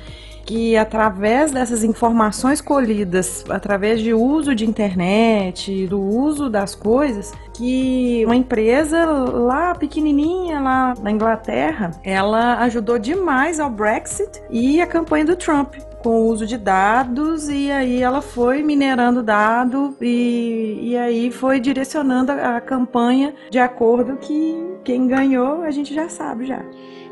que 0.45 0.75
através 0.75 1.51
dessas 1.51 1.83
informações 1.83 2.61
colhidas, 2.61 3.45
através 3.49 4.01
de 4.01 4.13
uso 4.13 4.53
de 4.55 4.65
internet, 4.65 5.87
do 5.87 6.01
uso 6.01 6.49
das 6.49 6.75
coisas, 6.75 7.31
que 7.53 8.23
uma 8.25 8.35
empresa 8.35 9.05
lá 9.05 9.75
pequenininha 9.75 10.59
lá 10.59 10.93
na 11.01 11.11
Inglaterra, 11.11 11.91
ela 12.03 12.57
ajudou 12.63 12.97
demais 12.97 13.59
ao 13.59 13.69
Brexit 13.69 14.41
e 14.49 14.81
a 14.81 14.87
campanha 14.87 15.25
do 15.25 15.35
Trump 15.35 15.75
com 16.01 16.09
o 16.09 16.27
uso 16.27 16.45
de 16.45 16.57
dados 16.57 17.49
e 17.49 17.71
aí 17.71 18.01
ela 18.01 18.21
foi 18.21 18.63
minerando 18.63 19.21
dado 19.21 19.95
e, 20.01 20.79
e 20.81 20.97
aí 20.97 21.31
foi 21.31 21.59
direcionando 21.59 22.31
a, 22.31 22.57
a 22.57 22.61
campanha 22.61 23.33
de 23.49 23.59
acordo 23.59 24.17
que 24.17 24.57
quem 24.83 25.07
ganhou 25.07 25.61
a 25.61 25.71
gente 25.71 25.93
já 25.93 26.09
sabe 26.09 26.45
já. 26.45 26.63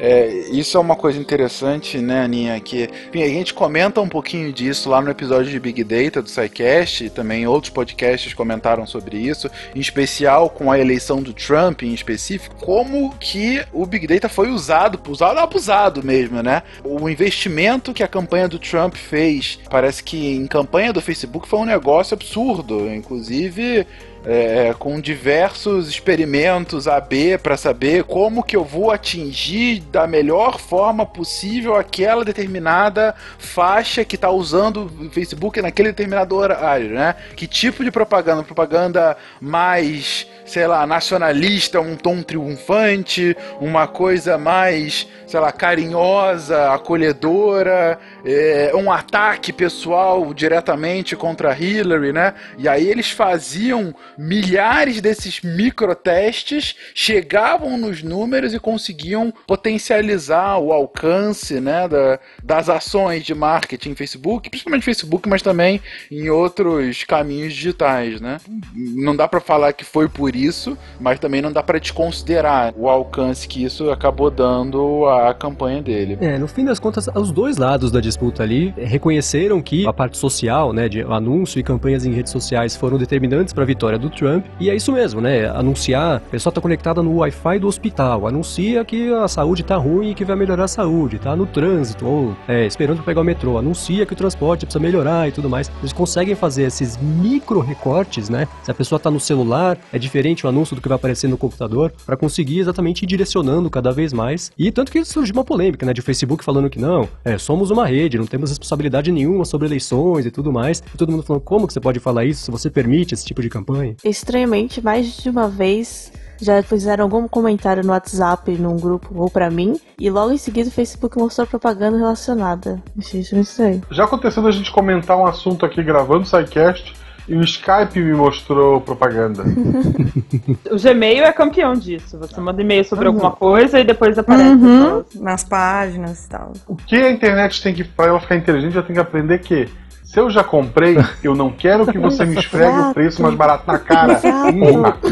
É, 0.02 0.30
isso 0.50 0.78
é 0.78 0.80
uma 0.80 0.96
coisa 0.96 1.20
interessante, 1.20 1.98
né, 1.98 2.24
Aninha? 2.24 2.58
Que 2.62 2.90
enfim, 3.10 3.22
a 3.22 3.28
gente 3.28 3.54
comenta 3.54 4.00
um 4.00 4.08
pouquinho 4.08 4.52
disso 4.54 4.90
lá 4.90 5.02
no 5.02 5.12
episódio 5.12 5.52
de 5.52 5.60
Big 5.60 5.84
Data 5.84 6.22
do 6.22 6.30
SciCast, 6.30 7.04
e 7.04 7.10
também 7.10 7.46
outros 7.46 7.70
podcasts 7.70 8.34
comentaram 8.34 8.88
sobre 8.88 9.18
isso, 9.18 9.52
em 9.76 9.80
especial 9.82 10.50
com 10.50 10.72
a 10.72 10.80
eleição 10.80 11.22
do 11.22 11.34
Trump 11.34 11.84
em 11.84 11.94
específico, 11.94 12.56
como 12.56 13.14
que 13.20 13.62
o 13.74 13.86
Big 13.86 14.08
Data 14.08 14.30
foi 14.30 14.50
usado, 14.50 14.98
usado 15.12 15.38
abusado 15.38 16.02
mesmo, 16.02 16.42
né? 16.42 16.64
O 16.82 17.10
investimento 17.10 17.94
que 17.94 18.02
a 18.02 18.08
campanha 18.08 18.48
do 18.48 18.58
Trump 18.58 18.79
fez, 18.98 19.60
parece 19.70 20.04
que 20.04 20.36
em 20.36 20.48
campanha 20.48 20.94
do 20.94 21.02
Facebook 21.02 21.48
foi 21.48 21.60
um 21.60 21.66
negócio 21.66 22.14
absurdo, 22.14 22.88
inclusive 22.94 23.86
é, 24.26 24.68
é, 24.68 24.74
com 24.74 25.00
diversos 25.00 25.88
experimentos 25.90 26.88
AB 26.88 27.38
para 27.38 27.56
saber 27.56 28.04
como 28.04 28.44
que 28.44 28.56
eu 28.56 28.64
vou 28.64 28.92
atingir 28.92 29.80
da 29.92 30.06
melhor 30.06 30.60
forma 30.60 31.06
possível 31.06 31.76
aquela 31.76 32.26
determinada 32.26 33.16
faixa 33.38 34.04
que 34.04 34.16
está 34.16 34.30
usando 34.30 34.92
o 35.00 35.10
Facebook 35.10 35.62
naquele 35.62 35.90
determinado 35.90 36.36
horário, 36.36 36.90
né? 36.90 37.16
Que 37.36 37.48
tipo 37.48 37.84
de 37.84 37.92
propaganda? 37.92 38.44
Propaganda 38.44 39.16
mais 39.40 40.28
sei 40.50 40.66
lá, 40.66 40.86
nacionalista, 40.88 41.80
um 41.80 41.96
tom 41.96 42.24
triunfante, 42.24 43.38
uma 43.62 43.88
coisa 43.88 44.36
mais, 44.38 45.08
sei 45.28 45.40
lá, 45.40 45.52
carinhosa, 45.52 46.74
acolhedora, 46.74 48.00
é, 48.26 48.72
um 48.74 48.92
ataque 48.92 49.54
pessoal 49.54 50.34
diretamente 50.34 51.16
contra 51.16 51.56
Hillary, 51.56 52.12
né? 52.12 52.34
E 52.58 52.68
aí 52.68 52.88
eles 52.88 53.12
faziam 53.12 53.94
milhares 54.20 55.00
desses 55.00 55.40
microtestes, 55.42 56.76
chegavam 56.94 57.78
nos 57.78 58.04
números 58.04 58.54
e 58.54 58.60
conseguiam 58.60 59.34
potencializar 59.48 60.58
o 60.58 60.74
alcance, 60.74 61.62
né, 61.62 61.88
da, 61.88 62.20
das 62.44 62.68
ações 62.68 63.24
de 63.24 63.34
marketing 63.34 63.96
Facebook, 63.96 64.50
principalmente 64.50 64.84
Facebook, 64.84 65.30
mas 65.30 65.42
também 65.42 65.80
em 66.12 66.30
outros 66.30 67.06
caminhos 67.06 67.54
digitais, 67.54 68.20
né? 68.20 68.40
Não 68.76 69.16
dá 69.16 69.26
para 69.26 69.40
falar 69.40 69.72
que 69.72 69.86
foi 69.86 70.10
por 70.10 70.36
isso, 70.36 70.78
mas 71.00 71.18
também 71.18 71.42
não 71.42 71.52
dá 71.52 71.64
para 71.64 71.80
desconsiderar 71.80 72.74
o 72.76 72.90
alcance 72.90 73.48
que 73.48 73.64
isso 73.64 73.90
acabou 73.90 74.30
dando 74.30 75.06
à 75.08 75.34
campanha 75.34 75.82
dele. 75.82 76.18
É, 76.20 76.38
no 76.38 76.48
fim 76.48 76.66
das 76.66 76.80
contas, 76.80 77.08
os 77.16 77.32
dois 77.32 77.58
lados 77.58 77.90
da 77.90 78.02
disputa 78.02 78.44
ali 78.44 78.74
reconheceram 78.78 79.62
que 79.62 79.88
a 79.88 79.94
parte 79.94 80.18
social, 80.18 80.74
né, 80.74 80.90
de 80.90 81.02
anúncio 81.04 81.58
e 81.58 81.64
campanhas 81.64 82.06
em 82.06 82.12
redes 82.12 82.34
sociais 82.34 82.76
foram 82.76 82.98
determinantes 82.98 83.54
para 83.54 83.64
a 83.64 83.68
vitória 83.68 83.98
do 83.98 84.09
Trump. 84.10 84.46
E 84.60 84.70
é 84.70 84.76
isso 84.76 84.92
mesmo, 84.92 85.22
né? 85.22 85.50
Anunciar, 85.50 86.18
a 86.18 86.20
pessoa 86.20 86.54
tá 86.54 86.62
conectada 86.62 87.02
no 87.02 87.18
Wi-Fi 87.18 87.60
do 87.60 87.68
hospital, 87.68 88.28
anuncia 88.28 88.84
que 88.86 89.12
a 89.14 89.28
saúde 89.28 89.64
tá 89.64 89.76
ruim 89.76 90.12
e 90.12 90.16
que 90.16 90.26
vai 90.26 90.36
melhorar 90.36 90.66
a 90.66 90.68
saúde, 90.68 91.20
tá 91.20 91.36
no 91.36 91.46
trânsito 91.46 92.06
ou 92.06 92.36
é, 92.48 92.66
esperando 92.66 93.04
pegar 93.04 93.22
o 93.22 93.24
metrô, 93.24 93.58
anuncia 93.58 94.06
que 94.06 94.14
o 94.14 94.16
transporte 94.16 94.66
precisa 94.66 94.82
melhorar 94.82 95.28
e 95.28 95.32
tudo 95.32 95.50
mais. 95.50 95.72
Eles 95.80 95.94
conseguem 95.94 96.36
fazer 96.36 96.64
esses 96.64 96.98
micro 96.98 97.60
recortes, 97.60 98.30
né? 98.30 98.48
Se 98.64 98.72
a 98.72 98.74
pessoa 98.74 99.00
tá 99.00 99.10
no 99.10 99.20
celular, 99.20 99.78
é 99.92 99.98
diferente 99.98 100.20
diferente 100.20 100.46
o 100.46 100.50
anúncio 100.50 100.76
do 100.76 100.82
que 100.82 100.88
vai 100.88 100.96
aparecer 100.96 101.28
no 101.28 101.38
computador, 101.38 101.94
para 102.06 102.18
conseguir 102.18 102.60
exatamente 102.60 103.04
ir 103.04 103.06
direcionando 103.06 103.70
cada 103.70 103.92
vez 103.92 104.12
mais. 104.14 104.52
E 104.58 104.72
tanto 104.72 104.92
que 104.92 105.04
surgiu 105.06 105.34
uma 105.34 105.44
polêmica, 105.44 105.86
né, 105.86 105.94
de 105.94 106.02
Facebook 106.02 106.44
falando 106.44 106.70
que 106.70 106.80
não, 106.80 107.08
é, 107.24 107.38
somos 107.38 107.72
uma 107.72 107.86
rede, 107.86 108.18
não 108.18 108.26
temos 108.26 108.50
responsabilidade 108.50 109.12
nenhuma 109.12 109.46
sobre 109.46 109.68
eleições 109.68 110.26
e 110.26 110.32
tudo 110.32 110.52
mais. 110.52 110.84
E 110.94 110.98
todo 110.98 111.12
mundo 111.12 111.24
falando, 111.24 111.42
como 111.42 111.68
que 111.68 111.74
você 111.74 111.80
pode 111.80 112.00
falar 112.00 112.26
isso 112.26 112.44
se 112.44 112.52
você 112.52 112.70
permite 112.70 113.14
esse 113.14 113.26
tipo 113.26 113.42
de 113.42 113.50
campanha? 113.50 113.89
Estranhamente, 114.04 114.84
mais 114.84 115.18
de 115.18 115.30
uma 115.30 115.48
vez 115.48 116.12
já 116.42 116.64
fizeram 116.64 117.04
algum 117.04 117.28
comentário 117.28 117.84
no 117.84 117.92
WhatsApp, 117.92 118.52
num 118.54 118.78
grupo 118.78 119.14
ou 119.14 119.30
para 119.30 119.50
mim, 119.50 119.80
e 120.00 120.10
logo 120.10 120.32
em 120.32 120.38
seguida 120.38 120.70
o 120.70 120.72
Facebook 120.72 121.18
mostrou 121.18 121.46
propaganda 121.46 121.98
relacionada. 121.98 122.82
Achei 122.98 123.22
isso 123.22 123.38
estranho. 123.38 123.82
Já 123.92 124.06
aconteceu 124.06 124.42
da 124.42 124.52
gente 124.52 124.72
comentar 124.72 125.18
um 125.18 125.26
assunto 125.26 125.66
aqui 125.66 125.84
gravando 125.84 126.24
o 126.24 126.26
SciCast 126.26 126.94
e 127.28 127.36
o 127.36 127.42
Skype 127.42 128.00
me 128.00 128.14
mostrou 128.14 128.82
propaganda. 128.82 129.44
o 130.72 130.82
Gmail 130.82 131.24
é 131.24 131.32
campeão 131.32 131.74
disso. 131.74 132.18
Você 132.18 132.42
manda 132.42 132.62
e-mail 132.62 132.84
sobre 132.84 133.08
uhum. 133.08 133.14
alguma 133.14 133.32
coisa 133.32 133.80
e 133.80 133.84
depois 133.84 134.18
aparece 134.18 134.50
uhum. 134.50 135.04
nas 135.16 135.44
páginas 135.44 136.26
e 136.26 136.30
tal. 136.30 136.54
O 136.68 136.76
que 136.76 136.96
a 136.96 137.12
internet 137.12 137.62
tem 137.62 137.74
que, 137.74 137.84
pra 137.84 138.08
ela 138.08 138.20
ficar 138.20 138.36
inteligente, 138.36 138.76
ela 138.76 138.86
tem 138.86 138.96
que 138.96 139.02
aprender 139.02 139.38
que 139.40 139.70
se 140.10 140.20
eu 140.20 140.28
já 140.28 140.44
comprei, 140.44 140.98
eu 141.24 141.36
não 141.36 141.52
quero 141.52 141.86
que 141.86 142.00
você 142.00 142.26
me 142.26 142.36
esfregue 142.36 142.80
o 142.80 142.94
preço 142.96 143.22
mais 143.22 143.36
barato 143.36 143.68
na 143.68 143.78
cara. 143.78 144.20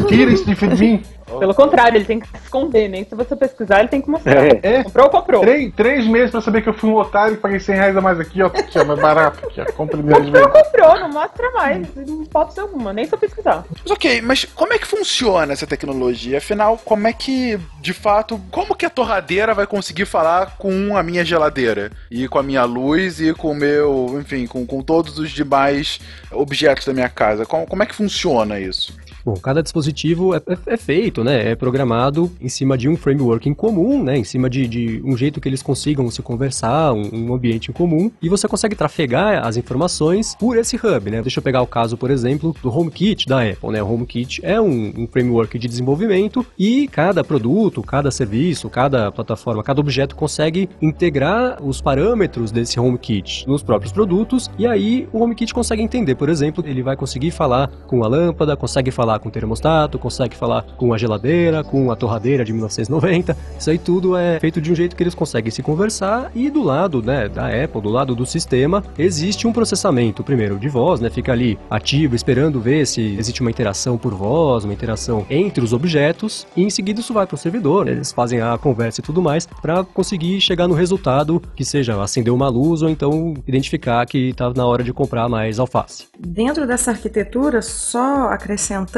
Tira 0.08 0.32
isso 0.32 0.44
de 0.44 0.66
mim. 0.74 1.02
Pelo 1.38 1.54
contrário, 1.54 1.96
ele 1.96 2.04
tem 2.04 2.20
que 2.20 2.28
se 2.28 2.36
esconder, 2.36 2.88
nem 2.88 3.04
se 3.04 3.14
você 3.14 3.36
pesquisar, 3.36 3.80
ele 3.80 3.88
tem 3.88 4.00
que 4.00 4.08
mostrar. 4.10 4.46
É, 4.46 4.60
é. 4.62 4.84
Comprou, 4.84 5.10
comprou. 5.10 5.40
Três, 5.42 5.72
três 5.74 6.06
meses 6.06 6.30
pra 6.30 6.40
saber 6.40 6.62
que 6.62 6.68
eu 6.68 6.74
fui 6.74 6.90
um 6.90 6.96
otário 6.96 7.34
e 7.34 7.36
paguei 7.36 7.60
100 7.60 7.74
reais 7.76 7.96
a 7.96 8.00
mais 8.00 8.18
aqui, 8.20 8.42
ó. 8.42 8.46
Aqui, 8.46 8.78
ó, 8.78 8.84
mais 8.84 9.00
barato. 9.00 9.46
Aqui, 9.46 9.60
ó. 9.60 9.64
Compre 9.72 10.02
minhas 10.02 10.24
Comprou, 10.24 10.48
vezes. 10.50 10.62
comprou, 10.68 11.00
não 11.00 11.08
mostra 11.10 11.50
mais. 11.52 11.86
Não 11.94 12.24
pode 12.24 12.54
ser 12.54 12.60
alguma, 12.60 12.92
nem 12.92 13.04
se 13.04 13.12
eu 13.12 13.18
pesquisar. 13.18 13.64
Mas 13.82 13.90
ok, 13.90 14.22
mas 14.22 14.44
como 14.44 14.72
é 14.72 14.78
que 14.78 14.86
funciona 14.86 15.52
essa 15.52 15.66
tecnologia? 15.66 16.38
Afinal, 16.38 16.78
como 16.84 17.06
é 17.06 17.12
que, 17.12 17.58
de 17.80 17.92
fato, 17.92 18.40
como 18.50 18.74
que 18.74 18.86
a 18.86 18.90
torradeira 18.90 19.54
vai 19.54 19.66
conseguir 19.66 20.04
falar 20.06 20.56
com 20.56 20.96
a 20.96 21.02
minha 21.02 21.24
geladeira? 21.24 21.90
E 22.10 22.26
com 22.28 22.38
a 22.38 22.42
minha 22.42 22.64
luz 22.64 23.20
e 23.20 23.32
com 23.34 23.50
o 23.50 23.54
meu, 23.54 24.16
enfim, 24.20 24.46
com, 24.46 24.66
com 24.66 24.80
todos 24.82 25.18
os 25.18 25.30
demais 25.30 26.00
objetos 26.32 26.86
da 26.86 26.92
minha 26.92 27.08
casa? 27.08 27.44
Como, 27.46 27.66
como 27.66 27.82
é 27.82 27.86
que 27.86 27.94
funciona 27.94 28.58
isso? 28.60 28.96
Bom, 29.24 29.34
cada 29.34 29.62
dispositivo 29.62 30.34
é, 30.34 30.38
é- 30.46 30.74
é 30.74 30.76
feito, 30.76 31.22
né? 31.24 31.50
É 31.50 31.54
programado 31.54 32.30
em 32.40 32.48
cima 32.48 32.78
de 32.78 32.88
um 32.88 32.96
framework 32.96 33.48
em 33.48 33.54
comum, 33.54 34.02
né? 34.02 34.16
Em 34.16 34.24
cima 34.24 34.48
de, 34.48 34.66
de 34.66 35.02
um 35.04 35.16
jeito 35.16 35.40
que 35.40 35.48
eles 35.48 35.62
consigam 35.62 36.10
se 36.10 36.22
conversar, 36.22 36.92
um, 36.92 37.08
um 37.12 37.34
ambiente 37.34 37.70
em 37.70 37.74
comum. 37.74 38.10
E 38.22 38.28
você 38.28 38.46
consegue 38.48 38.74
trafegar 38.76 39.46
as 39.46 39.56
informações 39.56 40.34
por 40.38 40.56
esse 40.56 40.76
hub, 40.76 41.10
né? 41.10 41.20
Deixa 41.22 41.38
eu 41.38 41.42
pegar 41.42 41.62
o 41.62 41.66
caso, 41.66 41.96
por 41.96 42.10
exemplo, 42.10 42.54
do 42.62 42.70
HomeKit 42.76 43.26
da 43.26 43.42
Apple, 43.42 43.70
né? 43.70 43.82
O 43.82 43.92
HomeKit 43.92 44.40
é 44.44 44.60
um, 44.60 44.92
um 44.96 45.06
framework 45.06 45.58
de 45.58 45.68
desenvolvimento 45.68 46.44
e 46.58 46.88
cada 46.88 47.22
produto, 47.24 47.82
cada 47.82 48.10
serviço, 48.10 48.70
cada 48.70 49.10
plataforma, 49.10 49.62
cada 49.62 49.80
objeto 49.80 50.14
consegue 50.14 50.68
integrar 50.80 51.62
os 51.62 51.80
parâmetros 51.80 52.50
desse 52.50 52.78
HomeKit 52.78 53.46
nos 53.46 53.62
próprios 53.62 53.92
produtos. 53.92 54.50
E 54.58 54.66
aí 54.66 55.08
o 55.12 55.22
HomeKit 55.22 55.52
consegue 55.52 55.82
entender, 55.82 56.14
por 56.14 56.28
exemplo, 56.28 56.64
ele 56.66 56.82
vai 56.82 56.96
conseguir 56.96 57.30
falar 57.30 57.68
com 57.86 58.04
a 58.04 58.08
lâmpada, 58.08 58.56
consegue 58.56 58.90
falar 58.90 59.07
com 59.16 59.28
o 59.28 59.30
termostato, 59.30 59.96
consegue 59.96 60.34
falar 60.34 60.62
com 60.76 60.92
a 60.92 60.98
geladeira, 60.98 61.62
com 61.62 61.92
a 61.92 61.96
torradeira 61.96 62.44
de 62.44 62.52
1990. 62.52 63.36
Isso 63.56 63.70
aí 63.70 63.78
tudo 63.78 64.16
é 64.16 64.40
feito 64.40 64.60
de 64.60 64.72
um 64.72 64.74
jeito 64.74 64.96
que 64.96 65.02
eles 65.04 65.14
conseguem 65.14 65.52
se 65.52 65.62
conversar 65.62 66.32
e 66.34 66.50
do 66.50 66.62
lado, 66.64 67.00
né, 67.00 67.28
da 67.28 67.46
Apple, 67.46 67.80
do 67.80 67.88
lado 67.88 68.14
do 68.14 68.26
sistema, 68.26 68.82
existe 68.98 69.46
um 69.46 69.52
processamento, 69.52 70.24
primeiro 70.24 70.58
de 70.58 70.68
voz, 70.68 71.00
né, 71.00 71.08
fica 71.08 71.30
ali 71.30 71.58
ativo 71.70 72.16
esperando 72.16 72.60
ver 72.60 72.86
se 72.86 73.16
existe 73.16 73.40
uma 73.40 73.50
interação 73.50 73.96
por 73.96 74.12
voz, 74.14 74.64
uma 74.64 74.72
interação 74.72 75.24
entre 75.30 75.62
os 75.62 75.72
objetos 75.72 76.46
e 76.56 76.64
em 76.64 76.70
seguida 76.70 77.00
isso 77.00 77.14
vai 77.14 77.26
para 77.26 77.36
o 77.36 77.38
servidor, 77.38 77.84
né, 77.84 77.92
eles 77.92 78.10
fazem 78.10 78.40
a 78.40 78.58
conversa 78.58 79.00
e 79.00 79.04
tudo 79.04 79.22
mais 79.22 79.46
para 79.46 79.84
conseguir 79.84 80.40
chegar 80.40 80.66
no 80.66 80.74
resultado 80.74 81.40
que 81.54 81.64
seja 81.64 82.02
acender 82.02 82.32
uma 82.32 82.48
luz 82.48 82.82
ou 82.82 82.88
então 82.88 83.34
identificar 83.46 84.04
que 84.06 84.30
está 84.30 84.52
na 84.52 84.66
hora 84.66 84.82
de 84.82 84.92
comprar 84.92 85.28
mais 85.28 85.58
alface. 85.58 86.06
Dentro 86.18 86.66
dessa 86.66 86.90
arquitetura, 86.90 87.62
só 87.62 88.28
acrescentando 88.30 88.97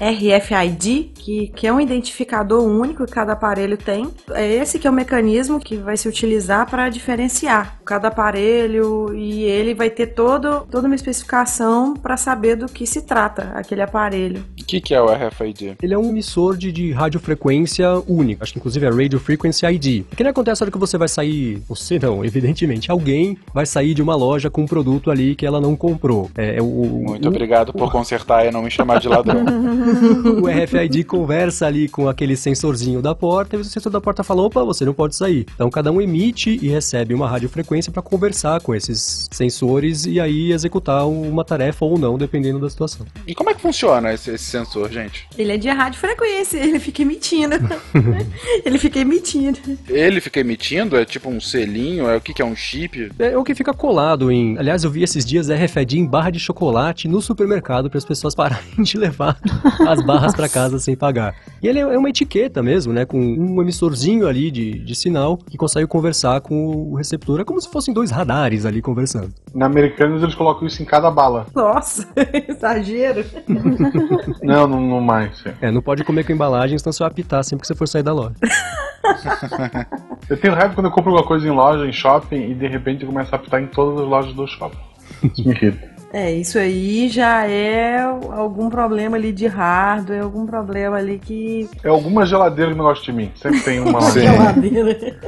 RFID, 0.00 1.12
que, 1.14 1.48
que 1.54 1.66
é 1.66 1.72
um 1.72 1.80
identificador 1.80 2.62
único 2.62 3.04
que 3.06 3.12
cada 3.12 3.32
aparelho 3.32 3.76
tem. 3.76 4.08
É 4.32 4.46
esse 4.54 4.78
que 4.78 4.86
é 4.86 4.90
o 4.90 4.92
mecanismo 4.92 5.60
que 5.60 5.76
vai 5.76 5.96
se 5.96 6.08
utilizar 6.08 6.68
para 6.68 6.88
diferenciar 6.88 7.78
cada 7.84 8.08
aparelho 8.08 9.14
e 9.14 9.42
ele 9.44 9.74
vai 9.74 9.90
ter 9.90 10.08
todo, 10.08 10.66
toda 10.70 10.86
uma 10.86 10.94
especificação 10.94 11.94
para 11.94 12.16
saber 12.16 12.56
do 12.56 12.66
que 12.66 12.86
se 12.86 13.02
trata 13.02 13.52
aquele 13.54 13.82
aparelho. 13.82 14.44
O 14.60 14.64
que, 14.64 14.80
que 14.80 14.94
é 14.94 15.00
o 15.00 15.06
RFID? 15.06 15.76
Ele 15.82 15.94
é 15.94 15.98
um 15.98 16.08
emissor 16.10 16.56
de, 16.56 16.72
de 16.72 16.92
radiofrequência 16.92 17.88
único. 18.08 18.42
Acho 18.42 18.52
que 18.52 18.58
inclusive 18.58 18.86
é 18.86 18.90
Radio 18.90 19.18
Frequency 19.20 19.66
ID. 19.66 20.04
O 20.12 20.16
que 20.16 20.22
não 20.24 20.30
acontece 20.30 20.60
na 20.60 20.64
hora 20.66 20.72
que 20.72 20.78
você 20.78 20.96
vai 20.98 21.08
sair, 21.08 21.62
você 21.68 21.98
não, 21.98 22.24
evidentemente, 22.24 22.90
alguém 22.90 23.36
vai 23.52 23.66
sair 23.66 23.94
de 23.94 24.02
uma 24.02 24.14
loja 24.16 24.50
com 24.50 24.62
um 24.62 24.66
produto 24.66 25.10
ali 25.10 25.34
que 25.34 25.46
ela 25.46 25.60
não 25.60 25.76
comprou. 25.76 26.30
É, 26.36 26.56
é 26.56 26.62
o, 26.62 26.66
Muito 26.66 27.24
o- 27.24 27.28
obrigado 27.28 27.72
por 27.72 27.90
consertar 27.92 28.46
e 28.46 28.50
não 28.50 28.62
me 28.62 28.70
chamar 28.70 29.00
de 29.00 29.08
ladrão. 29.26 29.44
o 30.42 30.46
RFID 30.46 31.04
conversa 31.04 31.66
ali 31.66 31.88
com 31.88 32.08
aquele 32.08 32.36
sensorzinho 32.36 33.00
da 33.00 33.14
porta 33.14 33.56
e 33.56 33.60
o 33.60 33.64
sensor 33.64 33.90
da 33.90 34.00
porta 34.00 34.22
fala: 34.22 34.42
opa, 34.42 34.64
você 34.64 34.84
não 34.84 34.94
pode 34.94 35.16
sair. 35.16 35.46
Então 35.54 35.70
cada 35.70 35.90
um 35.90 36.00
emite 36.00 36.58
e 36.60 36.68
recebe 36.68 37.14
uma 37.14 37.28
radiofrequência 37.28 37.92
para 37.92 38.02
conversar 38.02 38.60
com 38.60 38.74
esses 38.74 39.28
sensores 39.32 40.06
e 40.06 40.20
aí 40.20 40.52
executar 40.52 41.06
uma 41.06 41.44
tarefa 41.44 41.84
ou 41.84 41.98
não, 41.98 42.18
dependendo 42.18 42.58
da 42.58 42.68
situação. 42.68 43.06
E 43.26 43.34
como 43.34 43.50
é 43.50 43.54
que 43.54 43.60
funciona 43.60 44.12
esse, 44.12 44.30
esse 44.30 44.44
sensor, 44.44 44.90
gente? 44.90 45.26
Ele 45.36 45.52
é 45.52 45.56
de 45.56 45.68
radiofrequência, 45.68 46.58
ele 46.58 46.78
fica 46.78 47.02
emitindo. 47.02 47.56
ele 48.64 48.78
fica 48.78 48.98
emitindo. 48.98 49.58
Ele 49.88 50.20
fica 50.20 50.40
emitindo? 50.40 50.96
É 50.96 51.04
tipo 51.04 51.28
um 51.28 51.40
selinho? 51.40 52.08
É 52.08 52.16
o 52.16 52.20
que, 52.20 52.34
que 52.34 52.42
é 52.42 52.44
um 52.44 52.56
chip? 52.56 53.10
É 53.18 53.36
o 53.36 53.44
que 53.44 53.54
fica 53.54 53.72
colado 53.72 54.30
em. 54.30 54.58
Aliás, 54.58 54.84
eu 54.84 54.90
vi 54.90 55.02
esses 55.02 55.24
dias 55.24 55.48
RFID 55.48 55.98
em 55.98 56.06
barra 56.06 56.30
de 56.30 56.38
chocolate 56.38 57.08
no 57.08 57.20
supermercado 57.20 57.88
para 57.88 57.98
as 57.98 58.04
pessoas 58.04 58.34
pararem 58.34 58.64
de 58.82 58.96
levar 58.96 59.13
as 59.86 60.02
barras 60.04 60.34
para 60.34 60.48
casa 60.48 60.78
sem 60.78 60.96
pagar. 60.96 61.34
E 61.62 61.68
ele 61.68 61.78
é 61.78 61.98
uma 61.98 62.08
etiqueta 62.08 62.62
mesmo, 62.62 62.92
né? 62.92 63.04
Com 63.04 63.18
um 63.18 63.60
emissorzinho 63.60 64.26
ali 64.26 64.50
de, 64.50 64.78
de 64.80 64.94
sinal 64.94 65.36
que 65.36 65.56
consegue 65.56 65.86
conversar 65.86 66.40
com 66.40 66.90
o 66.90 66.94
receptor. 66.96 67.40
É 67.40 67.44
como 67.44 67.60
se 67.60 67.70
fossem 67.70 67.92
dois 67.94 68.10
radares 68.10 68.64
ali 68.66 68.82
conversando. 68.82 69.32
Na 69.54 69.66
Americanos 69.66 70.22
eles 70.22 70.34
colocam 70.34 70.66
isso 70.66 70.82
em 70.82 70.84
cada 70.84 71.10
bala. 71.10 71.46
Nossa, 71.54 72.06
exagero. 72.48 73.24
Não, 74.42 74.66
não, 74.66 74.80
não 74.80 75.00
mais. 75.00 75.38
sim. 75.38 75.50
É, 75.60 75.70
não 75.70 75.80
pode 75.80 76.04
comer 76.04 76.24
com 76.24 76.32
embalagem, 76.32 76.78
senão 76.78 76.92
você 76.92 77.02
vai 77.02 77.10
apitar 77.10 77.42
sempre 77.44 77.62
que 77.62 77.66
você 77.66 77.74
for 77.74 77.88
sair 77.88 78.02
da 78.02 78.12
loja. 78.12 78.34
Eu 80.28 80.36
tenho 80.38 80.54
raiva 80.54 80.74
quando 80.74 80.86
eu 80.86 80.90
compro 80.90 81.10
alguma 81.10 81.26
coisa 81.26 81.46
em 81.46 81.50
loja, 81.50 81.86
em 81.86 81.92
shopping, 81.92 82.50
e 82.50 82.54
de 82.54 82.66
repente 82.66 83.04
começa 83.04 83.36
a 83.36 83.38
apitar 83.38 83.60
em 83.60 83.66
todas 83.66 84.00
as 84.00 84.08
lojas 84.08 84.32
do 84.34 84.46
shopping. 84.46 84.78
Isso 85.22 85.46
me 85.46 85.54
irrita. 85.54 85.93
É, 86.16 86.30
isso 86.32 86.60
aí 86.60 87.08
já 87.08 87.44
é 87.44 87.98
algum 88.00 88.70
problema 88.70 89.16
ali 89.16 89.32
de 89.32 89.48
hardware, 89.48 90.22
algum 90.22 90.46
problema 90.46 90.96
ali 90.96 91.18
que. 91.18 91.68
É 91.82 91.88
alguma 91.88 92.24
geladeira 92.24 92.70
que 92.70 92.76
não 92.78 92.84
gosta 92.84 93.04
de 93.04 93.12
mim. 93.12 93.32
Sempre 93.34 93.58
tem 93.62 93.80
uma. 93.80 94.00
Geladeira. 94.12 95.18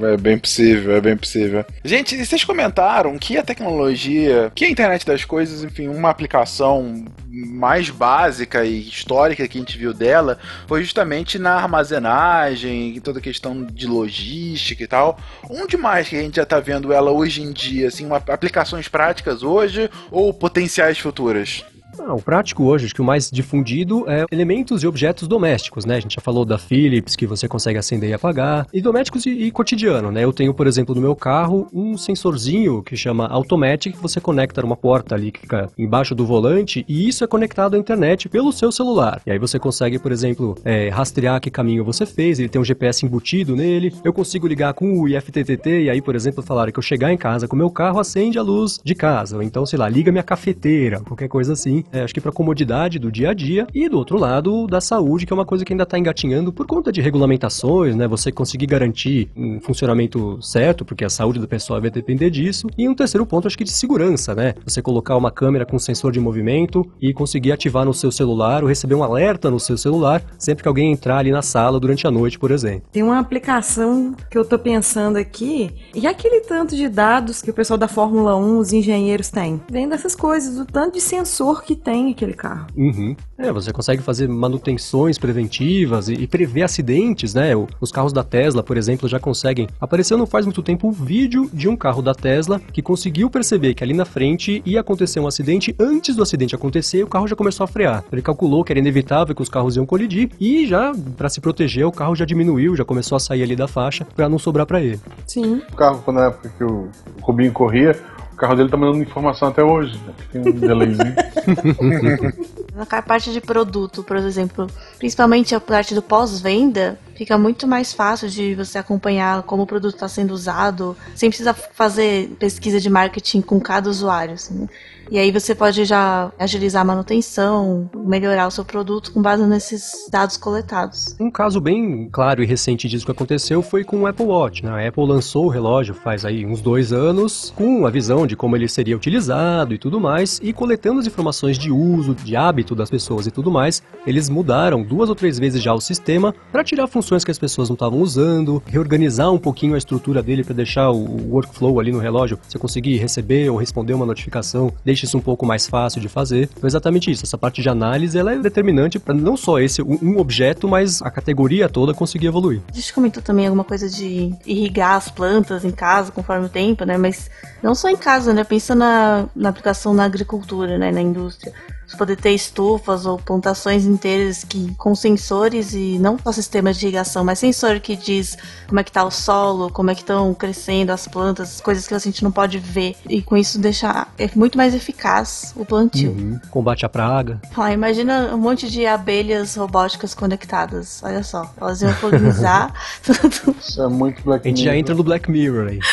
É 0.00 0.16
bem 0.16 0.36
possível, 0.36 0.96
é 0.96 1.00
bem 1.00 1.16
possível. 1.16 1.64
Gente, 1.84 2.16
vocês 2.26 2.42
comentaram 2.42 3.16
que 3.18 3.38
a 3.38 3.42
tecnologia, 3.44 4.50
que 4.52 4.64
a 4.64 4.68
internet 4.70 5.06
das 5.06 5.24
coisas, 5.24 5.62
enfim, 5.62 5.86
uma 5.86 6.10
aplicação 6.10 7.04
mais 7.30 7.88
básica 7.88 8.64
e 8.64 8.80
histórica 8.80 9.46
que 9.46 9.56
a 9.56 9.60
gente 9.60 9.78
viu 9.78 9.94
dela 9.94 10.38
foi 10.66 10.82
justamente 10.82 11.38
na 11.38 11.52
armazenagem, 11.54 12.96
e 12.96 13.00
toda 13.00 13.20
a 13.20 13.22
questão 13.22 13.64
de 13.64 13.86
logística 13.86 14.82
e 14.82 14.86
tal. 14.86 15.16
Onde 15.48 15.76
mais 15.76 16.08
que 16.08 16.16
a 16.16 16.20
gente 16.22 16.36
já 16.36 16.44
tá 16.44 16.58
vendo 16.58 16.92
ela 16.92 17.12
hoje 17.12 17.40
em 17.42 17.52
dia, 17.52 17.86
assim, 17.88 18.04
uma- 18.04 18.16
aplicações 18.16 18.88
práticas 18.88 19.42
hoje 19.44 19.88
ou 20.10 20.32
potenciais 20.32 20.98
futuras? 20.98 21.64
Ah, 21.98 22.14
o 22.14 22.22
prático 22.22 22.64
hoje, 22.64 22.86
acho 22.86 22.94
que 22.94 23.00
o 23.00 23.04
mais 23.04 23.30
difundido 23.30 24.08
é 24.08 24.24
elementos 24.30 24.82
e 24.82 24.86
objetos 24.86 25.26
domésticos, 25.26 25.84
né? 25.84 25.96
A 25.96 26.00
gente 26.00 26.14
já 26.14 26.20
falou 26.20 26.44
da 26.44 26.58
Philips, 26.58 27.16
que 27.16 27.26
você 27.26 27.48
consegue 27.48 27.78
acender 27.78 28.10
e 28.10 28.12
apagar, 28.12 28.66
e 28.72 28.80
domésticos 28.80 29.26
e, 29.26 29.30
e 29.30 29.50
cotidiano, 29.50 30.10
né? 30.10 30.24
Eu 30.24 30.32
tenho, 30.32 30.54
por 30.54 30.66
exemplo, 30.66 30.94
no 30.94 31.00
meu 31.00 31.16
carro, 31.16 31.68
um 31.72 31.96
sensorzinho 31.96 32.82
que 32.82 32.96
chama 32.96 33.26
Automatic, 33.26 33.94
que 33.94 34.02
você 34.02 34.20
conecta 34.20 34.62
numa 34.62 34.76
porta 34.76 35.14
ali 35.14 35.32
que 35.32 35.40
fica 35.40 35.68
embaixo 35.78 36.14
do 36.14 36.24
volante, 36.24 36.84
e 36.88 37.08
isso 37.08 37.24
é 37.24 37.26
conectado 37.26 37.74
à 37.74 37.78
internet 37.78 38.28
pelo 38.28 38.52
seu 38.52 38.70
celular. 38.70 39.20
E 39.26 39.30
aí 39.30 39.38
você 39.38 39.58
consegue, 39.58 39.98
por 39.98 40.12
exemplo, 40.12 40.56
é, 40.64 40.88
rastrear 40.88 41.40
que 41.40 41.50
caminho 41.50 41.84
você 41.84 42.06
fez, 42.06 42.38
ele 42.38 42.48
tem 42.48 42.60
um 42.60 42.64
GPS 42.64 43.04
embutido 43.04 43.56
nele, 43.56 43.92
eu 44.04 44.12
consigo 44.12 44.46
ligar 44.46 44.74
com 44.74 45.00
o 45.00 45.08
IFTTT, 45.08 45.82
e 45.84 45.90
aí, 45.90 46.00
por 46.00 46.14
exemplo, 46.14 46.42
falar 46.42 46.70
que 46.70 46.78
eu 46.78 46.82
chegar 46.82 47.12
em 47.12 47.16
casa 47.16 47.48
com 47.48 47.56
o 47.56 47.58
meu 47.58 47.70
carro, 47.70 47.98
acende 47.98 48.38
a 48.38 48.42
luz 48.42 48.78
de 48.82 48.94
casa, 48.94 49.36
ou 49.36 49.42
então, 49.42 49.66
sei 49.66 49.78
lá, 49.78 49.88
liga 49.88 50.12
minha 50.12 50.24
cafeteira, 50.24 51.00
qualquer 51.00 51.28
coisa 51.28 51.52
assim. 51.52 51.79
É, 51.92 52.02
acho 52.02 52.14
que 52.14 52.20
para 52.20 52.32
comodidade 52.32 52.98
do 52.98 53.10
dia 53.10 53.30
a 53.30 53.34
dia. 53.34 53.66
E 53.74 53.88
do 53.88 53.98
outro 53.98 54.18
lado, 54.18 54.66
da 54.66 54.80
saúde, 54.80 55.26
que 55.26 55.32
é 55.32 55.34
uma 55.34 55.44
coisa 55.44 55.64
que 55.64 55.72
ainda 55.72 55.84
está 55.84 55.98
engatinhando 55.98 56.52
por 56.52 56.66
conta 56.66 56.92
de 56.92 57.00
regulamentações, 57.00 57.94
né? 57.96 58.06
Você 58.08 58.32
conseguir 58.32 58.66
garantir 58.66 59.30
um 59.36 59.60
funcionamento 59.60 60.40
certo, 60.42 60.84
porque 60.84 61.04
a 61.04 61.10
saúde 61.10 61.38
da 61.38 61.46
pessoa 61.46 61.80
vai 61.80 61.90
depender 61.90 62.30
disso. 62.30 62.66
E 62.76 62.88
um 62.88 62.94
terceiro 62.94 63.26
ponto, 63.26 63.46
acho 63.46 63.58
que 63.58 63.64
de 63.64 63.72
segurança, 63.72 64.34
né? 64.34 64.54
Você 64.64 64.82
colocar 64.82 65.16
uma 65.16 65.30
câmera 65.30 65.66
com 65.66 65.78
sensor 65.78 66.12
de 66.12 66.20
movimento 66.20 66.90
e 67.00 67.12
conseguir 67.12 67.52
ativar 67.52 67.84
no 67.84 67.94
seu 67.94 68.10
celular 68.10 68.62
ou 68.62 68.68
receber 68.68 68.94
um 68.94 69.02
alerta 69.02 69.50
no 69.50 69.60
seu 69.60 69.76
celular 69.76 70.22
sempre 70.38 70.62
que 70.62 70.68
alguém 70.68 70.92
entrar 70.92 71.18
ali 71.18 71.30
na 71.30 71.42
sala 71.42 71.78
durante 71.78 72.06
a 72.06 72.10
noite, 72.10 72.38
por 72.38 72.50
exemplo. 72.50 72.82
Tem 72.92 73.02
uma 73.02 73.18
aplicação 73.18 74.14
que 74.30 74.36
eu 74.36 74.44
tô 74.44 74.58
pensando 74.58 75.16
aqui, 75.16 75.70
e 75.94 76.06
aquele 76.06 76.40
tanto 76.40 76.76
de 76.76 76.88
dados 76.88 77.42
que 77.42 77.50
o 77.50 77.54
pessoal 77.54 77.78
da 77.78 77.88
Fórmula 77.88 78.36
1, 78.36 78.58
os 78.58 78.72
engenheiros 78.72 79.30
têm? 79.30 79.60
Vem 79.70 79.88
dessas 79.88 80.14
coisas, 80.14 80.58
o 80.58 80.64
tanto 80.64 80.94
de 80.94 81.00
sensor 81.00 81.62
que 81.62 81.69
tem 81.76 82.10
aquele 82.10 82.32
carro. 82.34 82.66
Uhum. 82.76 83.14
É, 83.38 83.52
você 83.52 83.72
consegue 83.72 84.02
fazer 84.02 84.28
manutenções 84.28 85.18
preventivas 85.18 86.08
e, 86.08 86.14
e 86.14 86.26
prever 86.26 86.62
acidentes, 86.62 87.34
né? 87.34 87.54
O- 87.56 87.66
os 87.80 87.90
carros 87.90 88.12
da 88.12 88.22
Tesla, 88.22 88.62
por 88.62 88.76
exemplo, 88.76 89.08
já 89.08 89.18
conseguem. 89.18 89.68
Apareceu 89.80 90.18
não 90.18 90.26
faz 90.26 90.44
muito 90.44 90.62
tempo 90.62 90.86
um 90.88 90.92
vídeo 90.92 91.48
de 91.52 91.68
um 91.68 91.76
carro 91.76 92.02
da 92.02 92.14
Tesla 92.14 92.60
que 92.72 92.82
conseguiu 92.82 93.30
perceber 93.30 93.74
que 93.74 93.82
ali 93.82 93.94
na 93.94 94.04
frente 94.04 94.62
ia 94.66 94.80
acontecer 94.80 95.20
um 95.20 95.26
acidente. 95.26 95.74
Antes 95.78 96.14
do 96.16 96.22
acidente 96.22 96.54
acontecer, 96.54 97.02
o 97.02 97.06
carro 97.08 97.26
já 97.26 97.36
começou 97.36 97.64
a 97.64 97.68
frear. 97.68 98.04
Ele 98.12 98.22
calculou 98.22 98.62
que 98.64 98.72
era 98.72 98.78
inevitável 98.78 99.34
que 99.34 99.42
os 99.42 99.48
carros 99.48 99.76
iam 99.76 99.86
colidir 99.86 100.30
e 100.38 100.66
já, 100.66 100.92
para 101.16 101.28
se 101.28 101.40
proteger, 101.40 101.86
o 101.86 101.92
carro 101.92 102.14
já 102.14 102.24
diminuiu, 102.24 102.76
já 102.76 102.84
começou 102.84 103.16
a 103.16 103.20
sair 103.20 103.42
ali 103.42 103.56
da 103.56 103.66
faixa 103.68 104.04
para 104.14 104.28
não 104.28 104.38
sobrar 104.38 104.66
para 104.66 104.80
ele. 104.80 105.00
Sim. 105.26 105.62
O 105.72 105.76
carro, 105.76 106.02
quando 106.04 106.18
na 106.18 106.26
época 106.26 106.52
que 106.56 106.64
o 106.64 106.88
Rubinho 107.22 107.52
corria, 107.52 107.96
carro 108.40 108.56
dele 108.56 108.70
tá 108.70 108.76
mandando 108.76 109.02
informação 109.02 109.48
até 109.48 109.62
hoje. 109.62 110.00
né? 110.06 110.14
Tem 110.32 110.40
um 110.40 110.58
delayzinho. 110.58 111.14
Na 112.80 113.02
parte 113.02 113.30
de 113.30 113.42
produto, 113.42 114.02
por 114.02 114.16
exemplo, 114.16 114.66
principalmente 114.98 115.54
a 115.54 115.60
parte 115.60 115.94
do 115.94 116.00
pós-venda, 116.00 116.98
fica 117.14 117.36
muito 117.36 117.66
mais 117.66 117.92
fácil 117.92 118.26
de 118.26 118.54
você 118.54 118.78
acompanhar 118.78 119.42
como 119.42 119.64
o 119.64 119.66
produto 119.66 119.92
está 119.92 120.08
sendo 120.08 120.32
usado, 120.32 120.96
sem 121.14 121.28
precisar 121.28 121.52
fazer 121.52 122.30
pesquisa 122.38 122.80
de 122.80 122.88
marketing 122.88 123.42
com 123.42 123.60
cada 123.60 123.90
usuário. 123.90 124.32
Assim, 124.32 124.60
né? 124.60 124.68
E 125.10 125.18
aí 125.18 125.32
você 125.32 125.56
pode 125.56 125.84
já 125.84 126.30
agilizar 126.38 126.82
a 126.82 126.84
manutenção, 126.84 127.90
melhorar 127.96 128.46
o 128.46 128.50
seu 128.50 128.64
produto 128.64 129.12
com 129.12 129.20
base 129.20 129.44
nesses 129.44 130.08
dados 130.08 130.36
coletados. 130.36 131.16
Um 131.18 131.32
caso 131.32 131.60
bem 131.60 132.08
claro 132.12 132.44
e 132.44 132.46
recente 132.46 132.88
disso 132.88 133.04
que 133.04 133.10
aconteceu 133.10 133.60
foi 133.60 133.82
com 133.82 134.02
o 134.02 134.06
Apple 134.06 134.24
Watch. 134.24 134.64
Né? 134.64 134.70
A 134.70 134.88
Apple 134.88 135.04
lançou 135.04 135.46
o 135.46 135.48
relógio 135.48 135.94
faz 135.94 136.24
aí 136.24 136.46
uns 136.46 136.60
dois 136.60 136.92
anos, 136.92 137.52
com 137.56 137.84
a 137.86 137.90
visão 137.90 138.24
de 138.24 138.36
como 138.36 138.54
ele 138.54 138.68
seria 138.68 138.96
utilizado 138.96 139.74
e 139.74 139.78
tudo 139.78 139.98
mais, 139.98 140.38
e 140.40 140.52
coletando 140.52 141.00
as 141.00 141.08
informações 141.08 141.58
de 141.58 141.72
uso, 141.72 142.14
de 142.14 142.36
hábito 142.70 142.74
das 142.74 142.90
pessoas 142.90 143.26
e 143.26 143.30
tudo 143.30 143.50
mais, 143.50 143.82
eles 144.06 144.28
mudaram 144.28 144.82
duas 144.82 145.08
ou 145.08 145.14
três 145.14 145.38
vezes 145.38 145.62
já 145.62 145.74
o 145.74 145.80
sistema 145.80 146.34
para 146.52 146.64
tirar 146.64 146.86
funções 146.86 147.24
que 147.24 147.30
as 147.30 147.38
pessoas 147.38 147.68
não 147.68 147.74
estavam 147.74 148.00
usando, 148.00 148.62
reorganizar 148.66 149.30
um 149.32 149.38
pouquinho 149.38 149.74
a 149.74 149.78
estrutura 149.78 150.22
dele 150.22 150.44
para 150.44 150.54
deixar 150.54 150.90
o 150.90 151.32
workflow 151.32 151.80
ali 151.80 151.92
no 151.92 151.98
relógio, 151.98 152.38
você 152.48 152.58
conseguir 152.58 152.96
receber 152.96 153.50
ou 153.50 153.56
responder 153.56 153.94
uma 153.94 154.06
notificação, 154.06 154.72
deixa 154.84 155.04
isso 155.04 155.18
um 155.18 155.20
pouco 155.20 155.44
mais 155.44 155.66
fácil 155.66 156.00
de 156.00 156.08
fazer. 156.08 156.48
Então, 156.56 156.66
exatamente 156.66 157.10
isso. 157.10 157.24
Essa 157.24 157.38
parte 157.38 157.62
de 157.62 157.68
análise 157.68 158.18
ela 158.18 158.32
é 158.32 158.38
determinante 158.38 158.98
para 158.98 159.14
não 159.14 159.36
só 159.36 159.58
esse 159.58 159.82
um 159.82 160.18
objeto, 160.18 160.68
mas 160.68 161.02
a 161.02 161.10
categoria 161.10 161.68
toda 161.68 161.94
conseguir 161.94 162.26
evoluir. 162.26 162.60
A 162.70 162.74
gente 162.74 162.92
comentou 162.92 163.22
também 163.22 163.46
alguma 163.46 163.64
coisa 163.64 163.88
de 163.88 164.32
irrigar 164.46 164.96
as 164.96 165.10
plantas 165.10 165.64
em 165.64 165.70
casa 165.70 166.12
conforme 166.12 166.46
o 166.46 166.48
tempo, 166.48 166.84
né? 166.84 166.96
Mas 166.96 167.30
não 167.62 167.74
só 167.74 167.88
em 167.88 167.96
casa, 167.96 168.32
né? 168.32 168.44
Pensa 168.44 168.74
na, 168.74 169.26
na 169.34 169.48
aplicação 169.48 169.92
na 169.92 170.04
agricultura, 170.04 170.78
né? 170.78 170.90
Na 170.90 171.00
indústria 171.00 171.52
você 171.90 171.96
poder 171.96 172.16
ter 172.16 172.30
estufas 172.30 173.04
ou 173.04 173.18
plantações 173.18 173.84
inteiras 173.84 174.44
que 174.44 174.72
com 174.74 174.94
sensores 174.94 175.74
e 175.74 175.98
não 175.98 176.18
só 176.18 176.32
sistemas 176.32 176.76
de 176.78 176.86
irrigação, 176.86 177.24
mas 177.24 177.38
sensor 177.38 177.80
que 177.80 177.96
diz 177.96 178.36
como 178.68 178.80
é 178.80 178.84
que 178.84 178.92
tá 178.92 179.04
o 179.04 179.10
solo, 179.10 179.70
como 179.70 179.90
é 179.90 179.94
que 179.94 180.02
estão 180.02 180.32
crescendo 180.34 180.90
as 180.90 181.06
plantas, 181.08 181.60
coisas 181.60 181.86
que 181.86 181.94
a 181.94 181.98
gente 181.98 182.22
não 182.22 182.30
pode 182.30 182.58
ver. 182.58 182.96
E 183.08 183.22
com 183.22 183.36
isso 183.36 183.58
deixa 183.58 184.06
é 184.18 184.30
muito 184.34 184.56
mais 184.56 184.74
eficaz 184.74 185.52
o 185.56 185.64
plantio. 185.64 186.12
Uhum. 186.12 186.40
Combate 186.50 186.86
à 186.86 186.88
praga. 186.88 187.40
Ah, 187.56 187.72
imagina 187.72 188.34
um 188.34 188.38
monte 188.38 188.70
de 188.70 188.86
abelhas 188.86 189.56
robóticas 189.56 190.14
conectadas. 190.14 191.02
Olha 191.02 191.22
só, 191.22 191.52
elas 191.60 191.82
iam 191.82 191.92
polinizar 191.94 192.72
tudo. 193.02 193.56
Isso 193.60 193.82
é 193.82 193.88
muito 193.88 194.22
Black 194.22 194.46
A 194.46 194.50
gente 194.50 194.64
já 194.64 194.76
entra 194.76 194.94
no 194.94 195.02
Black 195.02 195.30
Mirror 195.30 195.68
aí. 195.68 195.80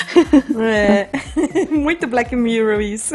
É. 0.57 1.09
muito 1.71 2.07
Black 2.07 2.35
Mirror 2.35 2.81
isso. 2.81 3.13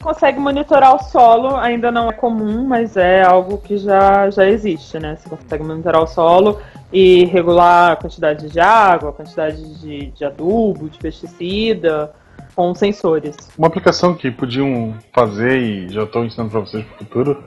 Consegue 0.00 0.38
monitorar 0.38 0.94
o 0.94 0.98
solo, 1.12 1.56
ainda 1.56 1.92
não 1.92 2.08
é 2.08 2.12
comum, 2.12 2.64
mas 2.66 2.96
é 2.96 3.22
algo 3.22 3.58
que 3.58 3.76
já, 3.76 4.30
já 4.30 4.48
existe, 4.48 4.98
né? 4.98 5.16
Você 5.16 5.28
consegue 5.28 5.62
monitorar 5.62 6.02
o 6.02 6.06
solo 6.06 6.58
e 6.90 7.26
regular 7.26 7.92
a 7.92 7.96
quantidade 7.96 8.48
de 8.48 8.58
água, 8.58 9.10
a 9.10 9.12
quantidade 9.12 9.78
de, 9.78 10.06
de 10.06 10.24
adubo, 10.24 10.88
de 10.88 10.98
pesticida, 10.98 12.10
com 12.56 12.74
sensores. 12.74 13.36
Uma 13.58 13.68
aplicação 13.68 14.14
que 14.14 14.30
podiam 14.30 14.94
fazer, 15.12 15.58
e 15.58 15.88
já 15.90 16.04
estou 16.04 16.24
ensinando 16.24 16.50
para 16.50 16.60
vocês 16.60 16.84
para 16.84 16.94
o 16.94 16.98
futuro, 16.98 17.44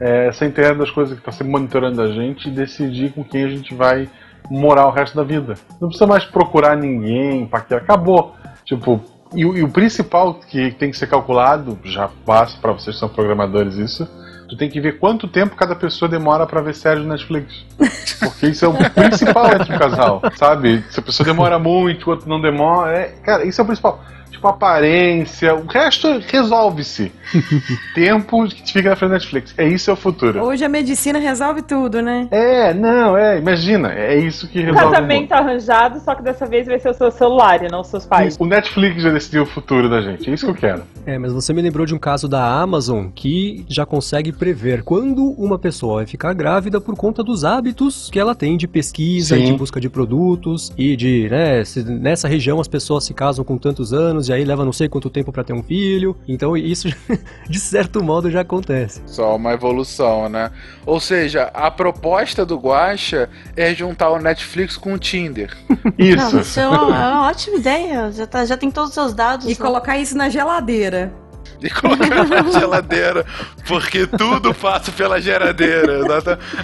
é 0.00 0.28
essa 0.28 0.46
ideia 0.46 0.72
das 0.74 0.90
coisas 0.90 1.14
que 1.14 1.20
está 1.20 1.32
sempre 1.32 1.52
monitorando 1.52 2.00
a 2.00 2.08
gente 2.12 2.48
e 2.48 2.52
decidir 2.52 3.12
com 3.12 3.24
quem 3.24 3.44
a 3.44 3.48
gente 3.48 3.74
vai 3.74 4.08
morar 4.48 4.86
o 4.86 4.90
resto 4.90 5.16
da 5.16 5.24
vida. 5.24 5.54
Não 5.80 5.88
precisa 5.88 6.06
mais 6.06 6.24
procurar 6.24 6.76
ninguém, 6.76 7.46
para 7.46 7.62
que 7.62 7.74
acabou. 7.74 8.34
Tipo, 8.64 9.00
e, 9.34 9.40
e, 9.40 9.62
o 9.62 9.68
principal 9.68 10.34
que 10.34 10.70
tem 10.72 10.90
que 10.90 10.96
ser 10.96 11.06
calculado, 11.06 11.78
já 11.84 12.08
passa 12.24 12.56
para 12.58 12.72
vocês 12.72 12.96
que 12.96 13.00
são 13.00 13.08
programadores 13.08 13.76
isso, 13.76 14.08
tu 14.48 14.56
tem 14.56 14.70
que 14.70 14.80
ver 14.80 14.98
quanto 14.98 15.28
tempo 15.28 15.54
cada 15.54 15.74
pessoa 15.74 16.08
demora 16.08 16.46
para 16.46 16.60
ver 16.60 16.74
série 16.74 17.00
no 17.00 17.08
Netflix. 17.08 17.64
Porque 18.18 18.48
isso 18.48 18.64
é 18.64 18.68
o 18.68 18.74
principal 18.74 19.52
entre 19.52 19.74
o 19.74 19.78
casal, 19.78 20.22
sabe? 20.36 20.84
Se 20.90 20.98
a 20.98 21.02
pessoa 21.02 21.26
demora 21.26 21.58
muito, 21.58 22.06
o 22.06 22.10
outro 22.10 22.28
não 22.28 22.40
demora, 22.40 22.98
é, 22.98 23.08
cara, 23.22 23.44
isso 23.44 23.60
é 23.60 23.64
o 23.64 23.66
principal 23.66 24.02
tipo 24.30 24.46
aparência, 24.48 25.54
o 25.54 25.66
resto 25.66 26.20
resolve-se. 26.26 27.12
Tempo 27.94 28.46
que 28.48 28.62
te 28.62 28.72
fica 28.72 28.90
na 28.90 28.96
frente 28.96 29.10
da 29.10 29.14
Netflix. 29.16 29.54
É 29.56 29.68
isso 29.68 29.90
é 29.90 29.92
o 29.92 29.96
futuro. 29.96 30.42
Hoje 30.42 30.64
a 30.64 30.68
medicina 30.68 31.18
resolve 31.18 31.62
tudo, 31.62 32.00
né? 32.00 32.26
É, 32.30 32.72
não, 32.72 33.16
é, 33.16 33.38
imagina, 33.38 33.92
é 33.92 34.16
isso 34.16 34.48
que 34.48 34.60
O 34.60 34.64
resolve. 34.66 34.94
casamento 34.94 35.32
arranjado, 35.32 36.00
só 36.00 36.14
que 36.14 36.22
dessa 36.22 36.46
vez 36.46 36.66
vai 36.66 36.78
ser 36.78 36.90
o 36.90 36.94
seu 36.94 37.10
celular 37.10 37.62
e 37.62 37.68
não 37.70 37.80
os 37.80 37.88
seus 37.88 38.06
pais. 38.06 38.36
O 38.38 38.46
Netflix 38.46 39.02
já 39.02 39.10
decidiu 39.10 39.42
o 39.42 39.46
futuro 39.46 39.88
da 39.88 40.00
gente, 40.00 40.28
é 40.30 40.32
isso 40.34 40.46
que 40.46 40.52
eu 40.52 40.54
quero. 40.56 40.82
É, 41.04 41.18
mas 41.18 41.32
você 41.32 41.52
me 41.52 41.62
lembrou 41.62 41.84
de 41.86 41.94
um 41.94 41.98
caso 41.98 42.28
da 42.28 42.44
Amazon 42.44 43.06
que 43.14 43.64
já 43.68 43.84
consegue 43.84 44.32
prever 44.32 44.82
quando 44.82 45.30
uma 45.32 45.58
pessoa 45.58 45.96
vai 45.96 46.06
ficar 46.06 46.32
grávida 46.34 46.80
por 46.80 46.96
conta 46.96 47.22
dos 47.22 47.44
hábitos 47.44 48.08
que 48.10 48.18
ela 48.18 48.34
tem 48.34 48.56
de 48.56 48.66
pesquisa 48.66 49.36
e 49.36 49.44
de 49.44 49.52
busca 49.52 49.80
de 49.80 49.88
produtos 49.88 50.72
e 50.76 50.96
de, 50.96 51.28
né, 51.30 51.64
se 51.64 51.82
nessa 51.82 52.26
região 52.28 52.60
as 52.60 52.68
pessoas 52.68 53.04
se 53.04 53.12
casam 53.14 53.44
com 53.44 53.56
tantos 53.58 53.92
anos 53.92 54.17
e 54.26 54.32
aí 54.32 54.44
leva 54.44 54.64
não 54.64 54.72
sei 54.72 54.88
quanto 54.88 55.08
tempo 55.08 55.30
pra 55.30 55.44
ter 55.44 55.52
um 55.52 55.62
filho. 55.62 56.16
Então 56.26 56.56
isso, 56.56 56.88
de 57.48 57.60
certo 57.60 58.02
modo, 58.02 58.30
já 58.30 58.40
acontece. 58.40 59.00
Só 59.06 59.36
uma 59.36 59.52
evolução, 59.52 60.28
né? 60.28 60.50
Ou 60.84 60.98
seja, 60.98 61.44
a 61.54 61.70
proposta 61.70 62.44
do 62.44 62.56
Guacha 62.56 63.30
é 63.56 63.72
juntar 63.74 64.10
o 64.10 64.18
Netflix 64.18 64.76
com 64.76 64.94
o 64.94 64.98
Tinder. 64.98 65.56
Não, 65.98 66.40
isso 66.40 66.58
é 66.58 66.68
uma, 66.68 66.76
é 66.76 67.08
uma 67.08 67.28
ótima 67.28 67.58
ideia. 67.58 68.10
Já, 68.10 68.26
tá, 68.26 68.44
já 68.44 68.56
tem 68.56 68.70
todos 68.70 68.90
os 68.90 68.94
seus 68.94 69.14
dados. 69.14 69.48
E 69.48 69.54
colocar 69.54 69.98
isso 69.98 70.16
na 70.16 70.28
geladeira. 70.28 71.12
E 71.62 71.70
colocar 71.70 72.24
na 72.24 72.50
geladeira, 72.50 73.26
porque 73.66 74.06
tudo 74.06 74.54
passa 74.54 74.92
pela 74.92 75.20
geladeira. 75.20 76.00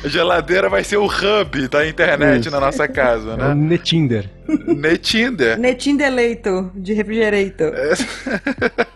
A 0.05 0.09
geladeira 0.09 0.69
vai 0.69 0.85
ser 0.85 0.99
o 0.99 1.07
hub 1.07 1.69
da 1.69 1.87
internet 1.87 2.43
Isso. 2.43 2.51
na 2.51 2.61
nossa 2.61 2.87
casa, 2.87 3.31
É 3.31 3.35
o 3.35 3.37
né? 3.37 3.55
Netinder. 3.55 4.31
Netinder. 5.59 5.59
Deleito 5.97 6.71
de 6.75 6.93
refrigerator. 6.93 7.73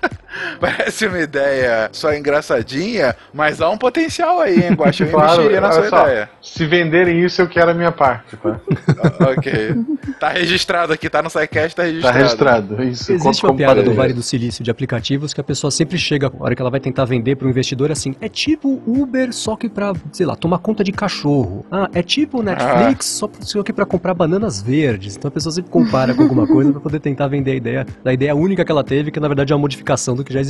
Parece 0.78 1.06
uma 1.06 1.20
ideia 1.20 1.88
só 1.92 2.12
engraçadinha, 2.14 3.14
mas 3.32 3.60
há 3.60 3.68
um 3.70 3.78
potencial 3.78 4.40
aí, 4.40 4.64
hein, 4.64 4.72
Guaxa? 4.74 5.04
Eu 5.04 5.10
Claro, 5.10 5.32
investiria 5.42 5.60
na 5.60 5.72
sua 5.72 5.88
só, 5.88 6.02
ideia. 6.02 6.30
se 6.42 6.66
venderem 6.66 7.24
isso, 7.24 7.40
eu 7.42 7.48
quero 7.48 7.70
a 7.70 7.74
minha 7.74 7.92
parte, 7.92 8.36
tá? 8.36 8.60
ok. 9.30 9.74
Tá 10.18 10.28
registrado 10.30 10.92
aqui, 10.92 11.08
tá 11.08 11.22
no 11.22 11.30
SciCast, 11.30 11.76
tá 11.76 11.82
Tá 11.82 11.88
registrado. 11.88 12.18
registrado, 12.76 12.82
isso. 12.84 13.12
Existe 13.12 13.44
uma 13.44 13.54
piada 13.54 13.82
do. 13.82 13.92
Vale 13.94 14.12
do 14.12 14.22
Silício 14.22 14.62
de 14.62 14.70
aplicativos 14.70 15.32
que 15.34 15.40
a 15.40 15.44
pessoa 15.44 15.70
sempre 15.70 15.98
chega, 15.98 16.28
a 16.28 16.42
hora 16.44 16.54
que 16.54 16.62
ela 16.62 16.70
vai 16.70 16.80
tentar 16.80 17.04
vender 17.04 17.36
para 17.36 17.46
um 17.46 17.50
investidor, 17.50 17.90
assim, 17.90 18.14
é 18.20 18.28
tipo 18.28 18.80
Uber, 18.86 19.32
só 19.32 19.56
que 19.56 19.68
pra, 19.68 19.92
sei 20.12 20.24
lá, 20.26 20.36
tomar 20.36 20.58
conta 20.58 20.84
de 20.84 20.92
cachorro. 20.92 21.64
Ah, 21.70 21.88
é 21.92 22.02
tipo 22.02 22.42
Netflix, 22.42 23.06
só, 23.06 23.28
só 23.40 23.62
que 23.62 23.72
pra 23.72 23.84
comprar 23.84 24.14
bananas 24.14 24.60
verdes. 24.62 25.16
Então 25.16 25.28
a 25.28 25.32
pessoa 25.32 25.52
sempre 25.52 25.70
compara 25.70 26.14
com 26.14 26.22
alguma 26.22 26.46
coisa 26.48 26.70
pra 26.72 26.80
poder 26.80 27.00
tentar 27.00 27.26
vender 27.28 27.52
a 27.52 27.54
ideia 27.54 27.86
da 28.04 28.12
ideia 28.12 28.34
única 28.34 28.64
que 28.64 28.70
ela 28.72 28.84
teve, 28.84 29.10
que 29.10 29.18
na 29.20 29.28
verdade 29.28 29.52
é 29.52 29.56
uma 29.56 29.60
modificação 29.62 30.14
do 30.14 30.22
que 30.24 30.32
já 30.32 30.40
existia. 30.40 30.47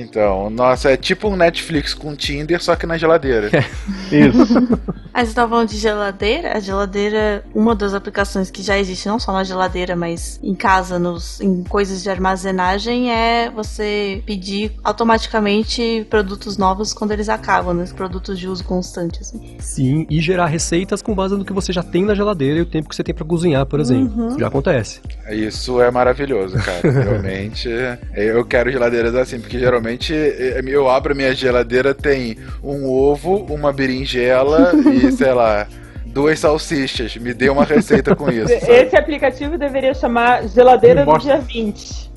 Então, 0.00 0.50
nossa, 0.50 0.90
é 0.90 0.96
tipo 0.96 1.28
um 1.28 1.36
Netflix 1.36 1.94
com 1.94 2.14
Tinder, 2.14 2.62
só 2.62 2.74
que 2.76 2.86
na 2.86 2.98
geladeira. 2.98 3.50
Isso. 4.10 4.78
Ah, 5.18 5.24
você 5.24 5.34
tava 5.34 5.48
falando 5.48 5.68
de 5.68 5.78
geladeira? 5.78 6.56
A 6.56 6.60
geladeira, 6.60 7.44
uma 7.52 7.74
das 7.74 7.92
aplicações 7.92 8.52
que 8.52 8.62
já 8.62 8.78
existe, 8.78 9.08
não 9.08 9.18
só 9.18 9.32
na 9.32 9.42
geladeira, 9.42 9.96
mas 9.96 10.38
em 10.44 10.54
casa, 10.54 10.96
nos, 10.96 11.40
em 11.40 11.64
coisas 11.64 12.04
de 12.04 12.08
armazenagem, 12.08 13.10
é 13.10 13.50
você 13.50 14.22
pedir 14.24 14.70
automaticamente 14.84 16.06
produtos 16.08 16.56
novos 16.56 16.92
quando 16.92 17.10
eles 17.10 17.28
acabam, 17.28 17.74
né? 17.74 17.84
Produtos 17.96 18.38
de 18.38 18.46
uso 18.46 18.62
constante, 18.62 19.20
assim. 19.20 19.56
Sim, 19.58 20.06
e 20.08 20.20
gerar 20.20 20.46
receitas 20.46 21.02
com 21.02 21.16
base 21.16 21.34
no 21.34 21.44
que 21.44 21.52
você 21.52 21.72
já 21.72 21.82
tem 21.82 22.04
na 22.04 22.14
geladeira 22.14 22.60
e 22.60 22.62
o 22.62 22.66
tempo 22.66 22.88
que 22.88 22.94
você 22.94 23.02
tem 23.02 23.12
pra 23.12 23.24
cozinhar, 23.24 23.66
por 23.66 23.80
exemplo. 23.80 24.22
Uhum. 24.22 24.38
Já 24.38 24.46
acontece. 24.46 25.00
Isso 25.30 25.80
é 25.80 25.90
maravilhoso, 25.90 26.56
cara. 26.58 26.80
Realmente, 26.88 27.68
eu 28.14 28.44
quero 28.44 28.70
geladeiras 28.70 29.16
assim, 29.16 29.27
porque 29.36 29.58
geralmente 29.58 30.14
eh, 30.14 30.62
eu 30.66 30.88
abro 30.88 31.12
a 31.12 31.14
minha 31.16 31.34
geladeira, 31.34 31.92
tem 31.92 32.38
um 32.62 32.88
ovo, 32.88 33.36
uma 33.52 33.72
berinjela 33.72 34.72
e, 34.74 35.10
sei 35.12 35.32
lá, 35.32 35.66
duas 36.06 36.38
salsichas. 36.38 37.16
Me 37.16 37.34
dê 37.34 37.48
uma 37.50 37.64
receita 37.64 38.14
com 38.16 38.30
isso. 38.30 38.48
sabe? 38.60 38.72
Esse 38.72 38.96
aplicativo 38.96 39.58
deveria 39.58 39.92
chamar 39.94 40.46
Geladeira 40.48 41.04
do 41.04 41.18
Dia 41.18 41.38
20. 41.38 42.08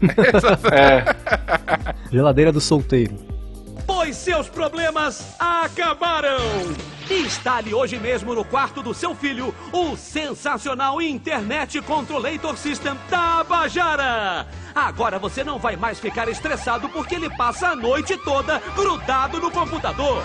É, 0.72 1.04
Geladeira 2.10 2.50
do 2.50 2.60
solteiro. 2.60 3.14
Pois 3.92 4.16
seus 4.16 4.48
problemas 4.48 5.34
acabaram! 5.36 6.38
Instale 7.10 7.74
hoje 7.74 7.98
mesmo 7.98 8.32
no 8.36 8.44
quarto 8.44 8.84
do 8.84 8.94
seu 8.94 9.16
filho 9.16 9.52
o 9.72 9.96
sensacional 9.96 11.02
Internet 11.02 11.82
Controllator 11.82 12.56
System 12.56 12.96
da 13.10 13.42
Bajara! 13.42 14.46
Agora 14.72 15.18
você 15.18 15.42
não 15.42 15.58
vai 15.58 15.74
mais 15.74 15.98
ficar 15.98 16.28
estressado 16.28 16.88
porque 16.90 17.16
ele 17.16 17.28
passa 17.36 17.70
a 17.70 17.76
noite 17.76 18.16
toda 18.18 18.60
grudado 18.76 19.40
no 19.40 19.50
computador. 19.50 20.22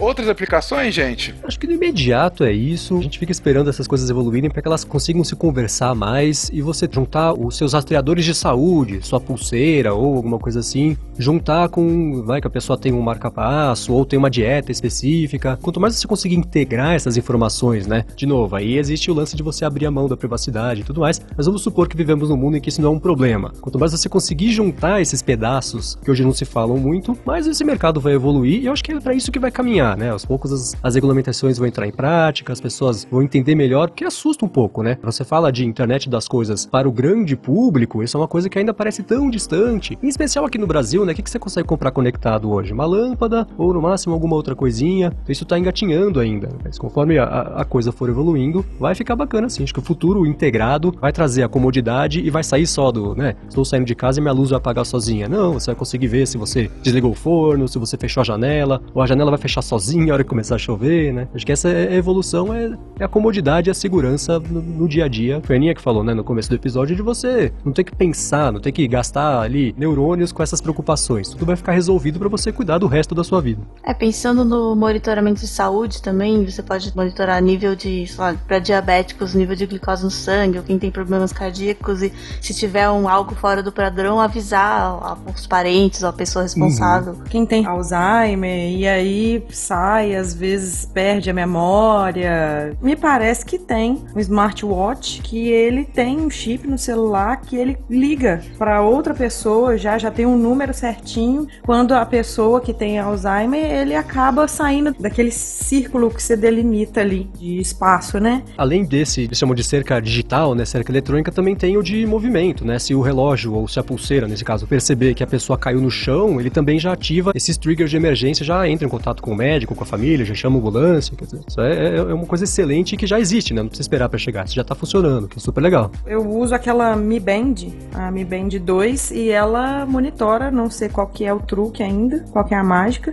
Outras 0.00 0.30
aplicações, 0.30 0.94
gente? 0.94 1.34
Acho 1.44 1.58
que 1.58 1.66
no 1.66 1.74
imediato 1.74 2.42
é 2.42 2.50
isso. 2.50 2.96
A 2.96 3.02
gente 3.02 3.18
fica 3.18 3.30
esperando 3.30 3.68
essas 3.68 3.86
coisas 3.86 4.08
evoluírem 4.08 4.48
para 4.48 4.62
que 4.62 4.66
elas 4.66 4.82
consigam 4.82 5.22
se 5.22 5.36
conversar 5.36 5.94
mais 5.94 6.50
e 6.50 6.62
você 6.62 6.88
juntar 6.90 7.34
os 7.34 7.58
seus 7.58 7.74
rastreadores 7.74 8.24
de 8.24 8.34
saúde, 8.34 9.06
sua 9.06 9.20
pulseira 9.20 9.92
ou 9.92 10.16
alguma 10.16 10.38
coisa 10.38 10.60
assim, 10.60 10.96
juntar 11.18 11.68
com, 11.68 12.22
vai 12.22 12.40
que 12.40 12.46
a 12.46 12.50
pessoa 12.50 12.78
tem 12.78 12.94
um 12.94 13.02
marca-passo 13.02 13.92
ou 13.92 14.06
tem 14.06 14.18
uma 14.18 14.30
dieta 14.30 14.72
específica. 14.72 15.58
Quanto 15.60 15.78
mais 15.78 15.96
você 15.96 16.08
conseguir 16.08 16.36
integrar 16.36 16.94
essas 16.94 17.18
informações, 17.18 17.86
né? 17.86 18.06
De 18.16 18.24
novo, 18.24 18.56
aí 18.56 18.78
existe 18.78 19.10
o 19.10 19.14
lance 19.14 19.36
de 19.36 19.42
você 19.42 19.66
abrir 19.66 19.84
a 19.84 19.90
mão 19.90 20.08
da 20.08 20.16
privacidade 20.16 20.80
e 20.80 20.84
tudo 20.84 21.00
mais, 21.00 21.20
mas 21.36 21.44
vamos 21.44 21.60
supor 21.60 21.86
que 21.86 21.96
vivemos 21.96 22.30
num 22.30 22.38
mundo 22.38 22.56
em 22.56 22.60
que 22.60 22.70
isso 22.70 22.80
não 22.80 22.94
é 22.94 22.96
um 22.96 22.98
problema. 22.98 23.52
Quanto 23.60 23.78
mais 23.78 23.92
você 23.92 24.08
conseguir 24.08 24.50
juntar 24.50 25.02
esses 25.02 25.20
pedaços 25.20 25.98
que 26.02 26.10
hoje 26.10 26.24
não 26.24 26.32
se 26.32 26.46
falam 26.46 26.78
muito, 26.78 27.18
mais 27.26 27.46
esse 27.46 27.62
mercado 27.64 28.00
vai 28.00 28.14
evoluir 28.14 28.62
e 28.62 28.66
eu 28.66 28.72
acho 28.72 28.82
que 28.82 28.92
é 28.92 28.98
para 28.98 29.12
isso 29.12 29.30
que 29.30 29.38
vai 29.38 29.50
caminhar, 29.50 29.89
né? 29.96 30.10
Aos 30.10 30.24
poucos 30.24 30.52
as, 30.52 30.76
as 30.82 30.94
regulamentações 30.94 31.58
vão 31.58 31.66
entrar 31.66 31.86
em 31.86 31.92
prática, 31.92 32.52
as 32.52 32.60
pessoas 32.60 33.06
vão 33.10 33.22
entender 33.22 33.54
melhor, 33.54 33.88
porque 33.88 34.04
assusta 34.04 34.44
um 34.44 34.48
pouco, 34.48 34.82
né? 34.82 34.96
Você 35.02 35.24
fala 35.24 35.50
de 35.50 35.64
internet 35.64 36.08
das 36.08 36.28
coisas 36.28 36.66
para 36.66 36.88
o 36.88 36.92
grande 36.92 37.36
público, 37.36 38.02
isso 38.02 38.16
é 38.16 38.20
uma 38.20 38.28
coisa 38.28 38.48
que 38.48 38.58
ainda 38.58 38.74
parece 38.74 39.02
tão 39.02 39.30
distante. 39.30 39.98
Em 40.02 40.08
especial 40.08 40.44
aqui 40.44 40.58
no 40.58 40.66
Brasil, 40.66 41.04
né? 41.04 41.12
O 41.12 41.14
que, 41.14 41.22
que 41.22 41.30
você 41.30 41.38
consegue 41.38 41.66
comprar 41.66 41.90
conectado 41.90 42.50
hoje? 42.50 42.72
Uma 42.72 42.84
lâmpada 42.84 43.46
ou 43.56 43.72
no 43.72 43.82
máximo 43.82 44.14
alguma 44.14 44.36
outra 44.36 44.54
coisinha. 44.54 45.08
Então 45.22 45.32
isso 45.32 45.44
tá 45.44 45.58
engatinhando 45.58 46.20
ainda. 46.20 46.48
Mas 46.64 46.78
conforme 46.78 47.18
a, 47.18 47.24
a 47.24 47.64
coisa 47.64 47.92
for 47.92 48.08
evoluindo, 48.08 48.64
vai 48.78 48.94
ficar 48.94 49.16
bacana 49.16 49.46
assim. 49.46 49.62
Acho 49.62 49.72
que 49.72 49.80
o 49.80 49.82
futuro 49.82 50.26
integrado 50.26 50.94
vai 51.00 51.12
trazer 51.12 51.42
a 51.42 51.48
comodidade 51.48 52.20
e 52.20 52.30
vai 52.30 52.42
sair 52.44 52.66
só 52.66 52.90
do, 52.90 53.14
né? 53.14 53.34
Estou 53.48 53.64
saindo 53.64 53.86
de 53.86 53.94
casa 53.94 54.18
e 54.18 54.22
minha 54.22 54.32
luz 54.32 54.50
vai 54.50 54.58
apagar 54.58 54.84
sozinha. 54.86 55.28
Não, 55.28 55.54
você 55.54 55.66
vai 55.66 55.74
conseguir 55.74 56.06
ver 56.06 56.26
se 56.26 56.38
você 56.38 56.70
desligou 56.82 57.12
o 57.12 57.14
forno, 57.14 57.68
se 57.68 57.78
você 57.78 57.96
fechou 57.96 58.20
a 58.20 58.24
janela, 58.24 58.80
ou 58.94 59.02
a 59.02 59.06
janela 59.06 59.30
vai 59.30 59.38
fechar 59.38 59.62
sozinha 59.70 60.06
na 60.06 60.14
hora 60.14 60.24
que 60.24 60.30
começar 60.30 60.56
a 60.56 60.58
chover, 60.58 61.12
né? 61.12 61.28
Acho 61.32 61.46
que 61.46 61.52
essa 61.52 61.68
é 61.68 61.88
a 61.88 61.94
evolução 61.94 62.52
é, 62.52 62.76
é 62.98 63.04
a 63.04 63.08
comodidade 63.08 63.68
e 63.68 63.70
a 63.70 63.74
segurança 63.74 64.40
no, 64.40 64.60
no, 64.60 64.88
dia 64.88 65.04
a 65.04 65.08
dia. 65.08 65.40
Foi 65.44 65.54
a 65.54 65.58
Aninha 65.58 65.74
que 65.74 65.80
falou, 65.80 66.02
né, 66.02 66.12
no 66.12 66.24
começo 66.24 66.48
do 66.48 66.56
episódio, 66.56 66.96
de 66.96 67.02
você 67.02 67.52
não 67.64 67.72
ter 67.72 67.84
que 67.84 67.94
pensar, 67.94 68.52
não 68.52 68.60
ter 68.60 68.72
que 68.72 68.86
gastar 68.88 69.40
ali 69.40 69.74
neurônios 69.78 70.32
com 70.32 70.42
essas 70.42 70.60
preocupações. 70.60 71.28
Tudo 71.28 71.46
vai 71.46 71.54
ficar 71.54 71.72
resolvido 71.72 72.18
para 72.18 72.28
você 72.28 72.50
cuidar 72.50 72.78
do 72.78 72.88
resto 72.88 73.14
da 73.14 73.22
sua 73.22 73.40
vida. 73.40 73.60
É, 73.84 73.94
pensando 73.94 74.44
no 74.44 74.74
monitoramento 74.74 75.40
de 75.40 75.46
saúde 75.46 76.02
também, 76.02 76.44
você 76.44 76.62
pode 76.62 76.94
monitorar 76.96 77.40
nível 77.40 77.76
de, 77.76 78.06
sei 78.08 78.18
lá, 78.18 78.34
para 78.48 78.58
diabéticos, 78.58 79.34
nível 79.34 79.54
de 79.54 79.66
glicose 79.66 80.02
no 80.02 80.10
sangue, 80.10 80.58
ou 80.58 80.64
quem 80.64 80.78
tem 80.78 80.90
problemas 80.90 81.32
cardíacos, 81.32 82.02
e 82.02 82.12
se 82.40 82.52
tiver 82.52 82.90
um 82.90 83.08
algo 83.08 83.34
fora 83.36 83.62
do 83.62 83.70
padrão, 83.70 84.18
avisar 84.18 85.16
os 85.32 85.46
parentes 85.46 86.02
ou 86.02 86.08
a 86.08 86.12
pessoa 86.12 86.42
responsável. 86.42 87.12
Uhum. 87.12 87.24
Quem 87.30 87.46
tem 87.46 87.64
Alzheimer, 87.64 88.72
e 88.76 88.88
aí 88.88 89.44
sai, 89.60 90.14
às 90.16 90.34
vezes 90.34 90.84
perde 90.84 91.30
a 91.30 91.34
memória. 91.34 92.76
Me 92.80 92.96
parece 92.96 93.44
que 93.44 93.58
tem 93.58 94.02
um 94.14 94.20
smartwatch 94.20 95.20
que 95.22 95.48
ele 95.48 95.84
tem 95.84 96.18
um 96.18 96.30
chip 96.30 96.66
no 96.66 96.78
celular 96.78 97.40
que 97.40 97.56
ele 97.56 97.76
liga 97.88 98.42
para 98.58 98.82
outra 98.82 99.14
pessoa, 99.14 99.76
já 99.76 99.98
já 99.98 100.10
tem 100.10 100.26
um 100.26 100.36
número 100.36 100.72
certinho. 100.72 101.46
Quando 101.62 101.92
a 101.92 102.04
pessoa 102.06 102.60
que 102.60 102.72
tem 102.72 102.98
Alzheimer, 102.98 103.64
ele 103.64 103.94
acaba 103.94 104.48
saindo 104.48 104.94
daquele 104.98 105.30
círculo 105.30 106.10
que 106.10 106.22
você 106.22 106.36
delimita 106.36 107.00
ali 107.00 107.28
de 107.38 107.58
espaço, 107.60 108.18
né? 108.18 108.42
Além 108.56 108.84
desse, 108.84 109.22
eles 109.22 109.40
de 109.54 109.64
cerca 109.64 110.00
digital, 110.00 110.54
né, 110.54 110.64
cerca 110.64 110.92
eletrônica, 110.92 111.32
também 111.32 111.54
tem 111.54 111.76
o 111.76 111.82
de 111.82 112.06
movimento, 112.06 112.64
né? 112.64 112.78
Se 112.78 112.94
o 112.94 113.00
relógio 113.00 113.54
ou 113.54 113.66
se 113.68 113.78
a 113.78 113.82
pulseira, 113.82 114.28
nesse 114.28 114.44
caso, 114.44 114.66
perceber 114.66 115.14
que 115.14 115.22
a 115.22 115.26
pessoa 115.26 115.58
caiu 115.58 115.80
no 115.80 115.90
chão, 115.90 116.40
ele 116.40 116.50
também 116.50 116.78
já 116.78 116.92
ativa 116.92 117.32
esses 117.34 117.56
triggers 117.56 117.90
de 117.90 117.96
emergência, 117.96 118.44
já 118.44 118.68
entra 118.68 118.86
em 118.86 118.90
contato 118.90 119.22
com 119.22 119.32
o 119.32 119.34
médico, 119.34 119.49
com 119.66 119.82
a 119.82 119.86
família, 119.86 120.24
já 120.24 120.34
chama 120.34 120.56
a 120.56 120.58
ambulância, 120.58 121.16
quer 121.16 121.24
dizer, 121.24 121.40
isso 121.46 121.60
é, 121.60 121.96
é 121.96 122.14
uma 122.14 122.26
coisa 122.26 122.44
excelente 122.44 122.96
que 122.96 123.06
já 123.06 123.18
existe, 123.18 123.54
né? 123.54 123.62
Não 123.62 123.68
precisa 123.68 123.84
esperar 123.84 124.08
para 124.08 124.18
chegar, 124.18 124.44
isso 124.44 124.54
já 124.54 124.64
tá 124.64 124.74
funcionando, 124.74 125.28
que 125.28 125.38
é 125.38 125.40
super 125.40 125.60
legal. 125.60 125.90
Eu 126.06 126.26
uso 126.28 126.54
aquela 126.54 126.94
Mi 126.96 127.18
Band, 127.18 127.54
a 127.94 128.10
Mi 128.10 128.24
Band 128.24 128.48
2, 128.60 129.10
e 129.12 129.30
ela 129.30 129.86
monitora, 129.86 130.50
não 130.50 130.70
sei 130.70 130.88
qual 130.88 131.06
que 131.06 131.24
é 131.24 131.32
o 131.32 131.40
truque 131.40 131.82
ainda, 131.82 132.24
qual 132.32 132.44
que 132.44 132.54
é 132.54 132.58
a 132.58 132.64
mágica, 132.64 133.12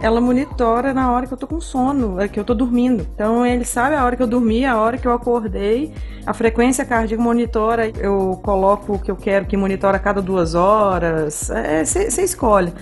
ela 0.00 0.20
monitora 0.20 0.92
na 0.92 1.10
hora 1.10 1.26
que 1.26 1.32
eu 1.32 1.38
tô 1.38 1.46
com 1.46 1.60
sono, 1.60 2.20
é 2.20 2.28
que 2.28 2.38
eu 2.38 2.44
tô 2.44 2.54
dormindo. 2.54 3.06
Então 3.14 3.44
ele 3.46 3.64
sabe 3.64 3.94
a 3.96 4.04
hora 4.04 4.16
que 4.16 4.22
eu 4.22 4.26
dormi, 4.26 4.64
a 4.64 4.76
hora 4.76 4.98
que 4.98 5.06
eu 5.06 5.12
acordei, 5.12 5.92
a 6.26 6.32
frequência 6.32 6.84
cardíaca 6.84 7.22
monitora, 7.22 7.88
eu 7.88 8.40
coloco 8.42 8.94
o 8.94 8.98
que 8.98 9.10
eu 9.10 9.16
quero 9.16 9.46
que 9.46 9.56
monitora 9.56 9.96
a 9.96 10.00
cada 10.00 10.20
duas 10.20 10.54
horas. 10.54 11.50
Você 11.84 12.20
é, 12.20 12.24
escolhe. 12.24 12.72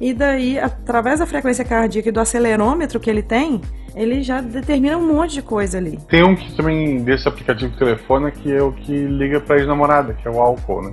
E 0.00 0.14
daí, 0.14 0.58
através 0.58 1.20
da 1.20 1.26
frequência 1.26 1.64
cardíaca 1.64 2.08
e 2.08 2.12
do 2.12 2.20
acelerômetro 2.20 2.98
que 2.98 3.10
ele 3.10 3.22
tem, 3.22 3.60
ele 3.94 4.22
já 4.22 4.40
determina 4.40 4.96
um 4.96 5.12
monte 5.14 5.34
de 5.34 5.42
coisa 5.42 5.76
ali. 5.78 5.98
Tem 6.08 6.24
um 6.24 6.34
que 6.34 6.52
também 6.54 7.02
desse 7.02 7.28
aplicativo 7.28 7.70
de 7.70 7.78
telefone 7.78 8.32
que 8.32 8.50
é 8.50 8.62
o 8.62 8.72
que 8.72 8.92
liga 8.92 9.40
pra 9.40 9.58
ex-namorada, 9.58 10.14
que 10.14 10.26
é 10.26 10.30
o 10.30 10.40
álcool, 10.40 10.82
né? 10.82 10.92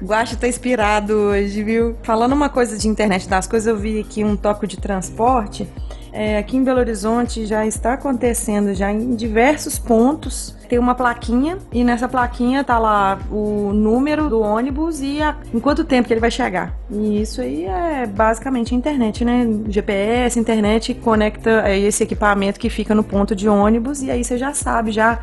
O 0.00 0.04
Guacho 0.04 0.36
tá 0.36 0.46
inspirado 0.46 1.14
hoje, 1.14 1.62
viu? 1.62 1.96
Falando 2.02 2.32
uma 2.32 2.50
coisa 2.50 2.76
de 2.76 2.86
internet 2.86 3.26
das 3.28 3.46
coisas, 3.46 3.66
eu 3.66 3.76
vi 3.76 4.00
aqui 4.00 4.22
um 4.22 4.36
toque 4.36 4.66
de 4.66 4.76
transporte. 4.76 5.66
É, 6.12 6.38
aqui 6.38 6.56
em 6.56 6.64
Belo 6.64 6.80
Horizonte 6.80 7.46
já 7.46 7.66
está 7.66 7.94
acontecendo 7.94 8.74
já 8.74 8.90
em 8.90 9.14
diversos 9.14 9.78
pontos. 9.78 10.56
Tem 10.68 10.78
uma 10.78 10.94
plaquinha 10.94 11.58
e 11.72 11.82
nessa 11.82 12.08
plaquinha 12.08 12.62
tá 12.62 12.78
lá 12.78 13.18
o 13.30 13.72
número 13.72 14.28
do 14.28 14.40
ônibus 14.40 15.00
e 15.00 15.22
a, 15.22 15.36
em 15.52 15.58
quanto 15.58 15.84
tempo 15.84 16.06
que 16.06 16.12
ele 16.12 16.20
vai 16.20 16.30
chegar. 16.30 16.74
E 16.90 17.22
isso 17.22 17.40
aí 17.40 17.64
é 17.64 18.06
basicamente 18.06 18.74
internet, 18.74 19.24
né? 19.24 19.46
GPS, 19.68 20.38
internet 20.38 20.94
conecta 20.94 21.62
é 21.66 21.78
esse 21.78 22.02
equipamento 22.02 22.60
que 22.60 22.68
fica 22.68 22.94
no 22.94 23.02
ponto 23.02 23.34
de 23.34 23.48
ônibus 23.48 24.02
e 24.02 24.10
aí 24.10 24.22
você 24.22 24.36
já 24.36 24.52
sabe 24.52 24.92
já 24.92 25.20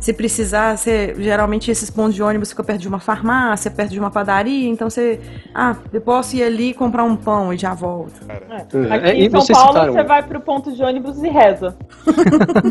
se 0.00 0.12
precisar, 0.12 0.76
você, 0.76 1.14
geralmente 1.18 1.70
esses 1.70 1.90
pontos 1.90 2.14
de 2.14 2.22
ônibus 2.22 2.50
ficam 2.50 2.64
perto 2.64 2.80
de 2.80 2.88
uma 2.88 3.00
farmácia, 3.00 3.70
perto 3.70 3.90
de 3.90 3.98
uma 3.98 4.10
padaria, 4.10 4.68
então 4.68 4.88
você, 4.88 5.20
ah, 5.54 5.76
eu 5.92 6.00
posso 6.00 6.36
ir 6.36 6.42
ali 6.42 6.72
comprar 6.72 7.04
um 7.04 7.16
pão 7.16 7.52
e 7.52 7.58
já 7.58 7.74
volto. 7.74 8.20
É. 8.28 8.94
Aqui 8.94 9.24
em 9.24 9.30
São 9.30 9.46
Paulo 9.46 9.72
citaram... 9.72 9.92
você 9.92 10.04
vai 10.04 10.22
pro 10.22 10.40
ponto 10.40 10.72
de 10.72 10.82
ônibus 10.82 11.22
e 11.22 11.28
reza. 11.28 11.76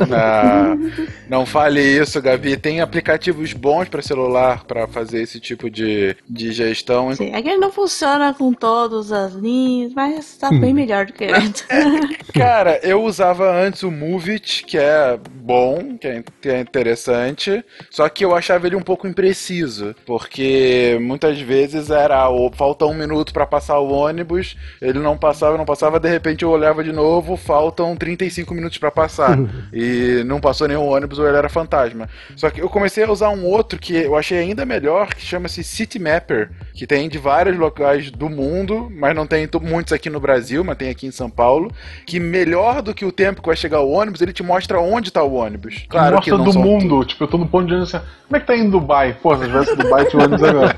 não, 0.07 0.91
não 1.39 1.45
fale 1.45 1.81
isso, 1.81 2.21
Gabi. 2.21 2.55
Tem 2.55 2.79
aplicativos 2.79 3.51
bons 3.53 3.89
para 3.89 4.01
celular 4.01 4.63
para 4.63 4.87
fazer 4.87 5.21
esse 5.21 5.39
tipo 5.39 5.69
de, 5.69 6.15
de 6.29 6.51
gestão. 6.53 7.13
Sim, 7.13 7.31
é 7.33 7.41
que 7.41 7.49
ele 7.49 7.59
não 7.59 7.71
funciona 7.71 8.33
com 8.33 8.53
todas 8.53 9.11
as 9.11 9.33
linhas, 9.33 9.93
mas 9.93 10.37
tá 10.37 10.49
hum. 10.49 10.59
bem 10.59 10.73
melhor 10.73 11.05
do 11.05 11.13
que 11.13 11.25
antes. 11.25 11.65
Cara, 12.33 12.79
eu 12.83 13.03
usava 13.03 13.51
antes 13.51 13.83
o 13.83 13.91
Movit, 13.91 14.63
que 14.65 14.77
é 14.77 15.19
bom, 15.41 15.97
que 15.99 16.07
é, 16.07 16.23
que 16.41 16.49
é 16.49 16.61
interessante 16.61 17.16
interessante, 17.17 17.63
só 17.89 18.07
que 18.09 18.23
eu 18.23 18.35
achava 18.35 18.67
ele 18.67 18.75
um 18.75 18.81
pouco 18.81 19.07
impreciso, 19.07 19.95
porque 20.05 20.97
muitas 21.01 21.39
vezes 21.39 21.89
era 21.89 22.27
ou 22.29 22.51
falta 22.51 22.85
um 22.85 22.93
minuto 22.93 23.33
para 23.33 23.45
passar 23.45 23.79
o 23.79 23.91
ônibus, 23.91 24.57
ele 24.81 24.99
não 24.99 25.17
passava, 25.17 25.57
não 25.57 25.65
passava, 25.65 25.99
de 25.99 26.09
repente 26.09 26.43
eu 26.43 26.49
olhava 26.49 26.83
de 26.83 26.91
novo, 26.91 27.35
faltam 27.35 27.95
35 27.95 28.53
minutos 28.53 28.77
para 28.77 28.91
passar 28.91 29.37
e 29.73 30.23
não 30.25 30.39
passou 30.39 30.67
nenhum 30.67 30.87
ônibus 30.87 31.19
ou 31.19 31.27
ele 31.27 31.37
era 31.37 31.49
fantasma. 31.49 32.09
Só 32.35 32.49
que 32.49 32.61
eu 32.61 32.69
comecei 32.69 33.03
a 33.03 33.11
usar 33.11 33.29
um 33.29 33.45
outro 33.45 33.79
que 33.79 33.95
eu 33.95 34.15
achei 34.15 34.37
ainda 34.37 34.65
melhor, 34.65 35.13
que 35.13 35.21
chama-se 35.21 35.63
City 35.63 35.99
Mapper, 35.99 36.49
que 36.73 36.85
tem 36.85 37.09
de 37.09 37.17
vários 37.17 37.57
locais 37.57 38.11
do 38.11 38.29
mundo, 38.29 38.91
mas 38.91 39.15
não 39.15 39.25
tem 39.25 39.47
muitos 39.61 39.93
aqui 39.93 40.09
no 40.09 40.19
Brasil, 40.19 40.63
mas 40.63 40.77
tem 40.77 40.89
aqui 40.89 41.07
em 41.07 41.11
São 41.11 41.29
Paulo, 41.29 41.71
que 42.05 42.19
melhor 42.19 42.81
do 42.81 42.93
que 42.93 43.05
o 43.05 43.11
tempo 43.11 43.41
que 43.41 43.47
vai 43.47 43.55
chegar 43.55 43.81
o 43.81 43.91
ônibus, 43.91 44.21
ele 44.21 44.33
te 44.33 44.43
mostra 44.43 44.79
onde 44.79 45.11
tá 45.11 45.23
o 45.23 45.33
ônibus. 45.33 45.85
Claro 45.89 46.15
mostra 46.15 46.31
que 46.31 46.37
não 46.37 46.43
do 46.51 46.59
mundo, 46.59 47.06
tipo, 47.07 47.23
eu 47.23 47.27
tô 47.27 47.37
no 47.37 47.47
ponto 47.47 47.67
de 47.67 47.73
ônibus 47.73 47.95
assim, 47.95 48.05
como 48.27 48.37
é 48.37 48.39
que 48.39 48.47
tá 48.47 48.55
indo 48.55 48.71
Dubai? 48.71 49.17
Pô, 49.21 49.35
se 49.35 49.43
eu 49.43 49.47
tivesse 49.47 49.75
Dubai, 49.75 50.05
tinha 50.05 50.23
ônibus 50.23 50.43
agora. 50.43 50.75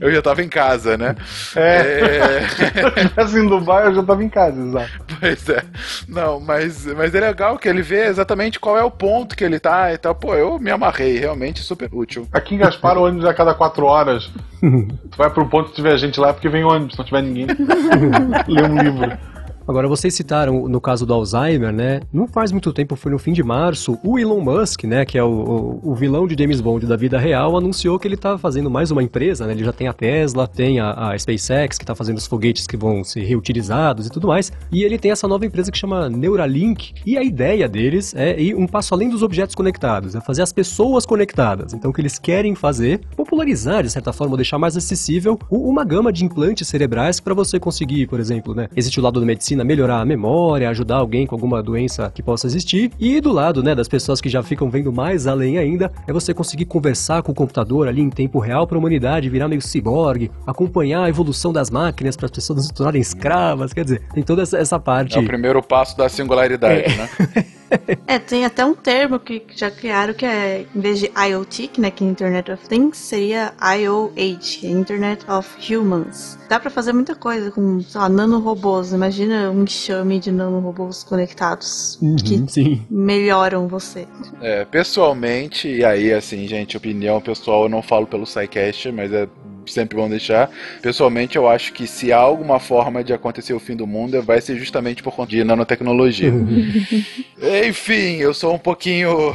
eu 0.00 0.12
já 0.12 0.22
tava 0.22 0.42
em 0.42 0.48
casa, 0.48 0.98
né? 0.98 1.16
É. 1.56 2.40
é... 2.40 2.48
se 2.48 2.80
eu 2.80 3.08
tivesse 3.08 3.38
em 3.38 3.46
Dubai, 3.46 3.86
eu 3.86 3.94
já 3.94 4.02
tava 4.02 4.24
em 4.24 4.28
casa, 4.28 4.60
exato. 4.60 4.90
Pois 5.20 5.48
é. 5.48 5.62
Não, 6.08 6.40
mas, 6.40 6.86
mas 6.86 7.14
é 7.14 7.20
legal 7.20 7.56
que 7.56 7.68
ele 7.68 7.82
vê 7.82 8.06
exatamente 8.06 8.60
qual 8.60 8.76
é 8.76 8.82
o 8.82 8.90
ponto 8.90 9.36
que 9.36 9.44
ele 9.44 9.58
tá 9.58 9.92
e 9.92 9.98
tal. 9.98 10.14
Pô, 10.14 10.34
eu 10.34 10.58
me 10.58 10.70
amarrei, 10.70 11.18
realmente 11.18 11.60
super 11.60 11.88
útil. 11.92 12.28
Aqui 12.32 12.54
em 12.54 12.58
Gaspar, 12.58 12.98
o 12.98 13.04
ônibus 13.04 13.26
é 13.26 13.30
a 13.30 13.34
cada 13.34 13.54
quatro 13.54 13.86
horas. 13.86 14.30
tu 14.60 15.16
vai 15.16 15.30
pro 15.30 15.48
ponto 15.48 15.70
que 15.70 15.76
tiver 15.76 15.96
gente 15.98 16.18
lá, 16.18 16.30
é 16.30 16.32
porque 16.32 16.48
vem 16.48 16.64
ônibus, 16.64 16.94
se 16.94 16.98
não 16.98 17.04
tiver 17.04 17.22
ninguém. 17.22 17.46
Lê 18.48 18.62
um 18.62 18.78
livro. 18.78 19.18
Agora, 19.66 19.88
vocês 19.88 20.14
citaram 20.14 20.68
no 20.68 20.78
caso 20.78 21.06
do 21.06 21.14
Alzheimer, 21.14 21.72
né? 21.72 22.00
Não 22.12 22.28
faz 22.28 22.52
muito 22.52 22.70
tempo, 22.70 22.96
foi 22.96 23.10
no 23.10 23.18
fim 23.18 23.32
de 23.32 23.42
março, 23.42 23.98
o 24.04 24.18
Elon 24.18 24.40
Musk, 24.40 24.84
né, 24.84 25.06
que 25.06 25.16
é 25.16 25.24
o, 25.24 25.80
o, 25.82 25.90
o 25.92 25.94
vilão 25.94 26.26
de 26.26 26.36
James 26.38 26.60
Bond 26.60 26.84
da 26.86 26.96
vida 26.96 27.18
real, 27.18 27.56
anunciou 27.56 27.98
que 27.98 28.06
ele 28.06 28.16
tá 28.16 28.36
fazendo 28.36 28.70
mais 28.70 28.90
uma 28.90 29.02
empresa, 29.02 29.46
né? 29.46 29.52
Ele 29.52 29.64
já 29.64 29.72
tem 29.72 29.88
a 29.88 29.92
Tesla, 29.92 30.46
tem 30.46 30.80
a, 30.80 31.10
a 31.10 31.18
SpaceX, 31.18 31.78
que 31.78 31.84
tá 31.84 31.94
fazendo 31.94 32.18
os 32.18 32.26
foguetes 32.26 32.66
que 32.66 32.76
vão 32.76 33.02
ser 33.02 33.22
reutilizados 33.22 34.06
e 34.06 34.10
tudo 34.10 34.28
mais. 34.28 34.52
E 34.70 34.82
ele 34.82 34.98
tem 34.98 35.10
essa 35.10 35.26
nova 35.26 35.46
empresa 35.46 35.72
que 35.72 35.78
chama 35.78 36.10
Neuralink. 36.10 36.92
E 37.06 37.16
a 37.16 37.22
ideia 37.22 37.66
deles 37.66 38.14
é 38.14 38.38
ir 38.38 38.54
um 38.54 38.66
passo 38.66 38.92
além 38.92 39.08
dos 39.08 39.22
objetos 39.22 39.54
conectados, 39.54 40.14
é 40.14 40.20
fazer 40.20 40.42
as 40.42 40.52
pessoas 40.52 41.06
conectadas. 41.06 41.72
Então, 41.72 41.90
o 41.90 41.94
que 41.94 42.00
eles 42.00 42.18
querem 42.18 42.54
fazer, 42.54 43.00
popularizar, 43.16 43.82
de 43.82 43.90
certa 43.90 44.12
forma, 44.12 44.36
deixar 44.36 44.58
mais 44.58 44.76
acessível 44.76 45.38
uma 45.50 45.84
gama 45.84 46.12
de 46.12 46.24
implantes 46.24 46.68
cerebrais 46.68 47.18
para 47.18 47.32
você 47.32 47.58
conseguir, 47.58 48.06
por 48.08 48.20
exemplo, 48.20 48.54
né? 48.54 48.68
Existe 48.76 49.00
o 49.00 49.02
lado 49.02 49.20
da 49.20 49.26
medicina, 49.26 49.53
melhorar 49.62 50.00
a 50.00 50.04
memória, 50.06 50.70
ajudar 50.70 50.96
alguém 50.96 51.26
com 51.26 51.34
alguma 51.34 51.62
doença 51.62 52.10
que 52.14 52.22
possa 52.22 52.46
existir. 52.46 52.90
E 52.98 53.20
do 53.20 53.30
lado, 53.30 53.62
né, 53.62 53.74
das 53.74 53.86
pessoas 53.86 54.20
que 54.20 54.28
já 54.30 54.42
ficam 54.42 54.70
vendo 54.70 54.90
mais 54.92 55.26
além 55.26 55.58
ainda, 55.58 55.92
é 56.08 56.12
você 56.12 56.32
conseguir 56.32 56.64
conversar 56.64 57.22
com 57.22 57.32
o 57.32 57.34
computador 57.34 57.86
ali 57.86 58.00
em 58.00 58.08
tempo 58.08 58.38
real 58.38 58.66
para 58.66 58.76
a 58.76 58.80
humanidade 58.80 59.28
virar 59.28 59.46
meio 59.48 59.60
ciborgue, 59.60 60.30
acompanhar 60.46 61.04
a 61.04 61.08
evolução 61.10 61.52
das 61.52 61.70
máquinas 61.70 62.16
para 62.16 62.24
as 62.24 62.30
pessoas 62.32 62.56
não 62.56 62.64
se 62.64 62.72
tornarem 62.72 63.00
escravas. 63.02 63.72
Quer 63.74 63.84
dizer, 63.84 64.02
tem 64.14 64.22
toda 64.22 64.42
essa, 64.42 64.56
essa 64.56 64.78
parte. 64.80 65.18
É 65.18 65.20
o 65.20 65.26
primeiro 65.26 65.62
passo 65.62 65.96
da 65.96 66.08
singularidade, 66.08 66.82
É. 66.82 66.96
né? 66.96 67.08
É, 68.06 68.18
tem 68.18 68.44
até 68.44 68.64
um 68.64 68.74
termo 68.74 69.18
que 69.18 69.42
já 69.56 69.70
criaram 69.70 70.12
que 70.14 70.26
é, 70.26 70.66
em 70.74 70.80
vez 70.80 70.98
de 70.98 71.10
IoT, 71.16 71.68
que, 71.68 71.80
né, 71.80 71.90
que 71.90 72.04
é 72.04 72.06
Internet 72.06 72.50
of 72.52 72.68
Things, 72.68 72.98
seria 72.98 73.52
IOH, 73.60 74.58
que 74.60 74.66
é 74.66 74.70
Internet 74.70 75.24
of 75.30 75.74
Humans. 75.74 76.38
Dá 76.48 76.60
pra 76.60 76.70
fazer 76.70 76.92
muita 76.92 77.14
coisa 77.14 77.50
com, 77.50 77.80
sei 77.80 78.00
lá, 78.00 78.08
nanorobôs. 78.08 78.92
Imagina 78.92 79.50
um 79.50 79.62
enxame 79.64 80.18
de 80.20 80.30
nanorobôs 80.30 81.02
conectados 81.02 81.98
que 82.24 82.34
Uhum, 82.36 82.48
sim. 82.48 82.82
melhoram 82.90 83.66
você. 83.66 84.06
É, 84.40 84.64
pessoalmente, 84.64 85.68
e 85.68 85.84
aí, 85.84 86.12
assim, 86.12 86.46
gente, 86.46 86.76
opinião 86.76 87.20
pessoal, 87.20 87.64
eu 87.64 87.68
não 87.68 87.82
falo 87.82 88.06
pelo 88.06 88.26
SciCast, 88.26 88.92
mas 88.92 89.12
é 89.12 89.26
sempre 89.66 89.96
bom 89.96 90.08
deixar. 90.08 90.50
Pessoalmente, 90.82 91.36
eu 91.36 91.48
acho 91.48 91.72
que 91.72 91.86
se 91.86 92.12
há 92.12 92.18
alguma 92.18 92.60
forma 92.60 93.02
de 93.02 93.14
acontecer 93.14 93.54
o 93.54 93.58
fim 93.58 93.74
do 93.74 93.86
mundo, 93.86 94.20
vai 94.22 94.40
ser 94.40 94.56
justamente 94.56 95.02
por 95.02 95.14
conta 95.14 95.30
de 95.30 95.42
nanotecnologia. 95.42 96.30
Enfim, 97.62 98.16
eu 98.16 98.34
sou 98.34 98.54
um 98.54 98.58
pouquinho 98.58 99.34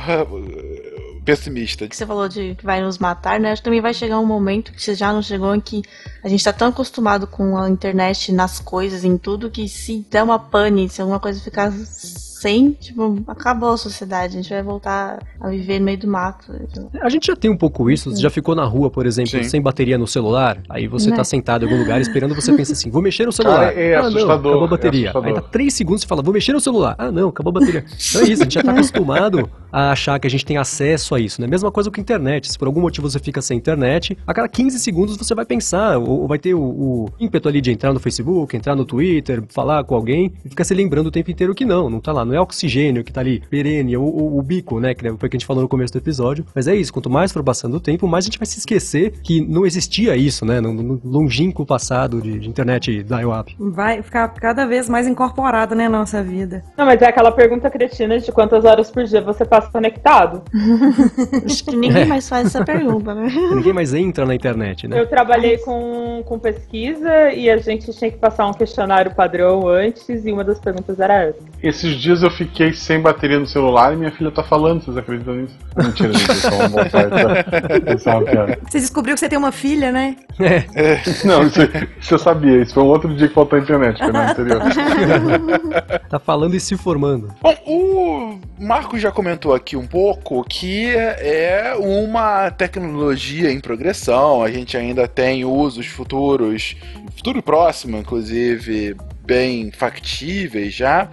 pessimista. 1.23 1.87
que 1.87 1.95
você 1.95 2.05
falou 2.05 2.27
de 2.27 2.55
que 2.55 2.65
vai 2.65 2.81
nos 2.81 2.97
matar, 2.97 3.39
né? 3.39 3.51
Acho 3.51 3.61
que 3.61 3.65
também 3.65 3.81
vai 3.81 3.93
chegar 3.93 4.19
um 4.19 4.25
momento 4.25 4.71
que 4.73 4.95
já 4.95 5.13
não 5.13 5.21
chegou 5.21 5.53
em 5.55 5.61
que 5.61 5.83
a 6.23 6.27
gente 6.27 6.43
tá 6.43 6.51
tão 6.51 6.69
acostumado 6.69 7.27
com 7.27 7.57
a 7.57 7.69
internet 7.69 8.31
nas 8.31 8.59
coisas, 8.59 9.03
em 9.03 9.17
tudo, 9.17 9.49
que 9.49 9.67
se 9.67 10.05
der 10.09 10.23
uma 10.23 10.39
pane, 10.39 10.89
se 10.89 11.01
alguma 11.01 11.19
coisa 11.19 11.39
ficar 11.39 11.71
sem, 12.41 12.71
tipo, 12.71 13.21
acabou 13.27 13.71
a 13.71 13.77
sociedade. 13.77 14.37
A 14.37 14.41
gente 14.41 14.49
vai 14.49 14.63
voltar 14.63 15.19
a 15.39 15.49
viver 15.49 15.79
no 15.79 15.85
meio 15.85 15.97
do 15.97 16.07
mato. 16.07 16.51
A 17.01 17.09
gente 17.09 17.27
já 17.27 17.35
tem 17.35 17.49
um 17.51 17.57
pouco 17.57 17.89
isso. 17.89 18.11
Você 18.11 18.21
já 18.21 18.29
ficou 18.29 18.55
na 18.55 18.63
rua, 18.65 18.89
por 18.89 19.05
exemplo, 19.05 19.31
Sim. 19.31 19.43
sem 19.43 19.61
bateria 19.61 19.97
no 19.97 20.07
celular? 20.07 20.61
Aí 20.69 20.87
você 20.87 21.09
Né? 21.09 21.15
tá 21.15 21.23
sentado 21.23 21.65
em 21.65 21.69
algum 21.69 21.79
lugar 21.81 21.99
esperando, 21.99 22.35
você 22.35 22.53
pensa 22.53 22.73
assim, 22.73 22.89
vou 22.89 23.01
mexer 23.01 23.25
no 23.25 23.31
celular. 23.31 23.69
Cara, 23.69 23.73
é 23.79 23.95
ah, 23.95 24.01
não, 24.01 24.07
assustador, 24.09 24.31
acabou 24.31 24.61
a 24.61 24.65
é 24.65 24.69
bateria. 24.69 25.09
assustador. 25.09 25.27
Aí 25.29 25.35
tá 25.35 25.41
três 25.41 25.73
segundos 25.73 26.03
e 26.03 26.07
fala, 26.07 26.21
vou 26.21 26.33
mexer 26.33 26.53
no 26.53 26.59
celular. 26.59 26.95
Ah, 26.97 27.11
não, 27.11 27.29
acabou 27.29 27.51
a 27.51 27.59
bateria. 27.59 27.83
Então 28.09 28.21
é 28.21 28.23
isso, 28.25 28.41
a 28.41 28.45
gente 28.45 28.53
já 28.53 28.63
tá 28.63 28.71
acostumado 28.73 29.49
a 29.71 29.91
achar 29.91 30.19
que 30.19 30.27
a 30.27 30.29
gente 30.29 30.45
tem 30.45 30.57
acesso 30.57 31.13
a 31.15 31.19
isso, 31.19 31.41
né? 31.41 31.47
Mesma 31.47 31.71
coisa 31.71 31.91
com 31.91 31.99
a 31.99 32.01
internet. 32.01 32.51
Se 32.51 32.57
por 32.57 32.67
algum 32.67 32.81
motivo 32.81 33.09
você 33.09 33.19
fica 33.19 33.41
sem 33.41 33.57
internet, 33.57 34.17
a 34.25 34.33
cada 34.33 34.47
15 34.47 34.79
segundos 34.79 35.17
você 35.17 35.33
vai 35.35 35.45
pensar, 35.45 35.97
ou 35.97 36.19
ou 36.21 36.27
vai 36.27 36.37
ter 36.39 36.53
o, 36.53 36.59
o 36.61 37.09
ímpeto 37.19 37.47
ali 37.47 37.61
de 37.61 37.71
entrar 37.71 37.93
no 37.93 37.99
Facebook, 37.99 38.55
entrar 38.55 38.75
no 38.75 38.83
Twitter, 38.83 39.43
falar 39.49 39.83
com 39.83 39.95
alguém, 39.95 40.33
e 40.43 40.49
ficar 40.49 40.63
se 40.63 40.73
lembrando 40.73 41.07
o 41.07 41.11
tempo 41.11 41.31
inteiro 41.31 41.53
que 41.55 41.63
não, 41.65 41.89
não 41.89 41.99
tá 41.99 42.11
lá, 42.11 42.25
não 42.29 42.35
é 42.35 42.41
oxigênio 42.41 43.03
que 43.03 43.11
tá 43.11 43.21
ali, 43.21 43.41
perene, 43.49 43.97
ou, 43.97 44.05
ou 44.05 44.39
o 44.39 44.41
bico, 44.41 44.79
né? 44.79 44.93
Que 44.93 45.09
foi 45.09 45.27
o 45.27 45.29
que 45.29 45.35
a 45.35 45.39
gente 45.39 45.45
falou 45.45 45.63
no 45.63 45.69
começo 45.69 45.93
do 45.93 45.99
episódio. 45.99 46.45
Mas 46.55 46.67
é 46.67 46.75
isso, 46.75 46.93
quanto 46.93 47.09
mais 47.09 47.31
for 47.31 47.43
passando 47.43 47.75
o 47.75 47.79
tempo, 47.79 48.07
mais 48.07 48.25
a 48.25 48.27
gente 48.27 48.39
vai 48.39 48.45
se 48.45 48.59
esquecer 48.59 49.13
que 49.23 49.41
não 49.41 49.65
existia 49.65 50.15
isso, 50.15 50.45
né? 50.45 50.61
No, 50.61 50.73
no 50.73 51.01
longínquo 51.03 51.65
passado 51.65 52.21
de, 52.21 52.39
de 52.39 52.49
internet 52.49 53.03
dial-up. 53.03 53.55
Vai 53.59 54.01
ficar 54.01 54.27
cada 54.29 54.65
vez 54.65 54.87
mais 54.87 55.07
incorporado, 55.07 55.75
né, 55.75 55.89
na 55.89 55.99
nossa 55.99 56.21
vida. 56.23 56.63
Não, 56.77 56.85
mas 56.85 57.01
é 57.01 57.07
aquela 57.07 57.31
pergunta 57.31 57.69
cretina 57.69 58.19
de 58.19 58.31
quantas 58.31 58.65
horas 58.65 58.89
por 58.89 59.03
dia 59.03 59.21
você 59.21 59.45
passa 59.45 59.69
conectado. 59.69 60.43
Acho 61.45 61.65
que 61.65 61.75
ninguém 61.75 62.05
mais 62.05 62.27
faz 62.27 62.47
essa 62.47 62.63
pergunta, 62.63 63.13
né? 63.13 63.29
Ninguém 63.53 63.73
mais 63.73 63.93
entra 63.93 64.25
na 64.25 64.35
internet, 64.35 64.87
né? 64.87 64.99
Eu 64.99 65.07
trabalhei 65.07 65.57
com, 65.57 66.21
com 66.25 66.39
pesquisa 66.39 67.31
e 67.31 67.49
a 67.49 67.57
gente 67.57 67.91
tinha 67.91 68.11
que 68.11 68.17
passar 68.17 68.47
um 68.47 68.53
questionário 68.53 69.13
padrão 69.13 69.67
antes 69.67 70.25
e 70.25 70.31
uma 70.31 70.43
das 70.43 70.59
perguntas 70.59 70.99
era 70.99 71.23
essa. 71.23 71.39
Esses 71.61 71.95
dias 71.95 72.18
eu 72.23 72.29
fiquei 72.29 72.73
sem 72.73 73.01
bateria 73.01 73.39
no 73.39 73.47
celular 73.47 73.93
e 73.93 73.97
minha 73.97 74.11
filha 74.11 74.31
tá 74.31 74.43
falando, 74.43 74.83
vocês 74.83 74.97
acreditam 74.97 75.35
nisso? 75.35 75.55
Mentira, 75.77 76.13
gente, 76.13 76.31
isso 76.31 76.47
é 76.47 76.67
uma 76.67 76.81
é 76.81 78.13
uma 78.13 78.23
piada. 78.23 78.59
Você 78.69 78.79
descobriu 78.79 79.13
que 79.13 79.19
você 79.19 79.29
tem 79.29 79.37
uma 79.37 79.51
filha, 79.51 79.91
né? 79.91 80.15
Não, 81.25 81.45
isso, 81.45 81.59
isso 81.99 82.13
eu 82.13 82.19
sabia, 82.19 82.61
isso 82.61 82.73
foi 82.73 82.83
um 82.83 82.87
outro 82.87 83.13
dia 83.15 83.27
que 83.27 83.33
faltou 83.33 83.57
a 83.57 83.61
internet, 83.61 83.97
foi 83.97 84.11
no 84.11 84.19
anterior. 84.19 84.61
Tá 86.09 86.19
falando 86.19 86.55
e 86.55 86.59
se 86.59 86.75
formando. 86.77 87.33
Bom, 87.41 87.55
o 87.65 88.39
Marcos 88.59 89.01
já 89.01 89.11
comentou 89.11 89.53
aqui 89.53 89.75
um 89.75 89.85
pouco 89.87 90.43
que 90.43 90.89
é 90.89 91.75
uma 91.77 92.49
tecnologia 92.51 93.51
em 93.51 93.59
progressão, 93.59 94.43
a 94.43 94.51
gente 94.51 94.75
ainda 94.75 95.07
tem 95.07 95.45
usos 95.45 95.87
futuros, 95.87 96.75
futuro 97.15 97.41
próximo, 97.43 97.97
inclusive, 97.97 98.95
bem 99.25 99.71
factíveis 99.71 100.73
já. 100.73 101.09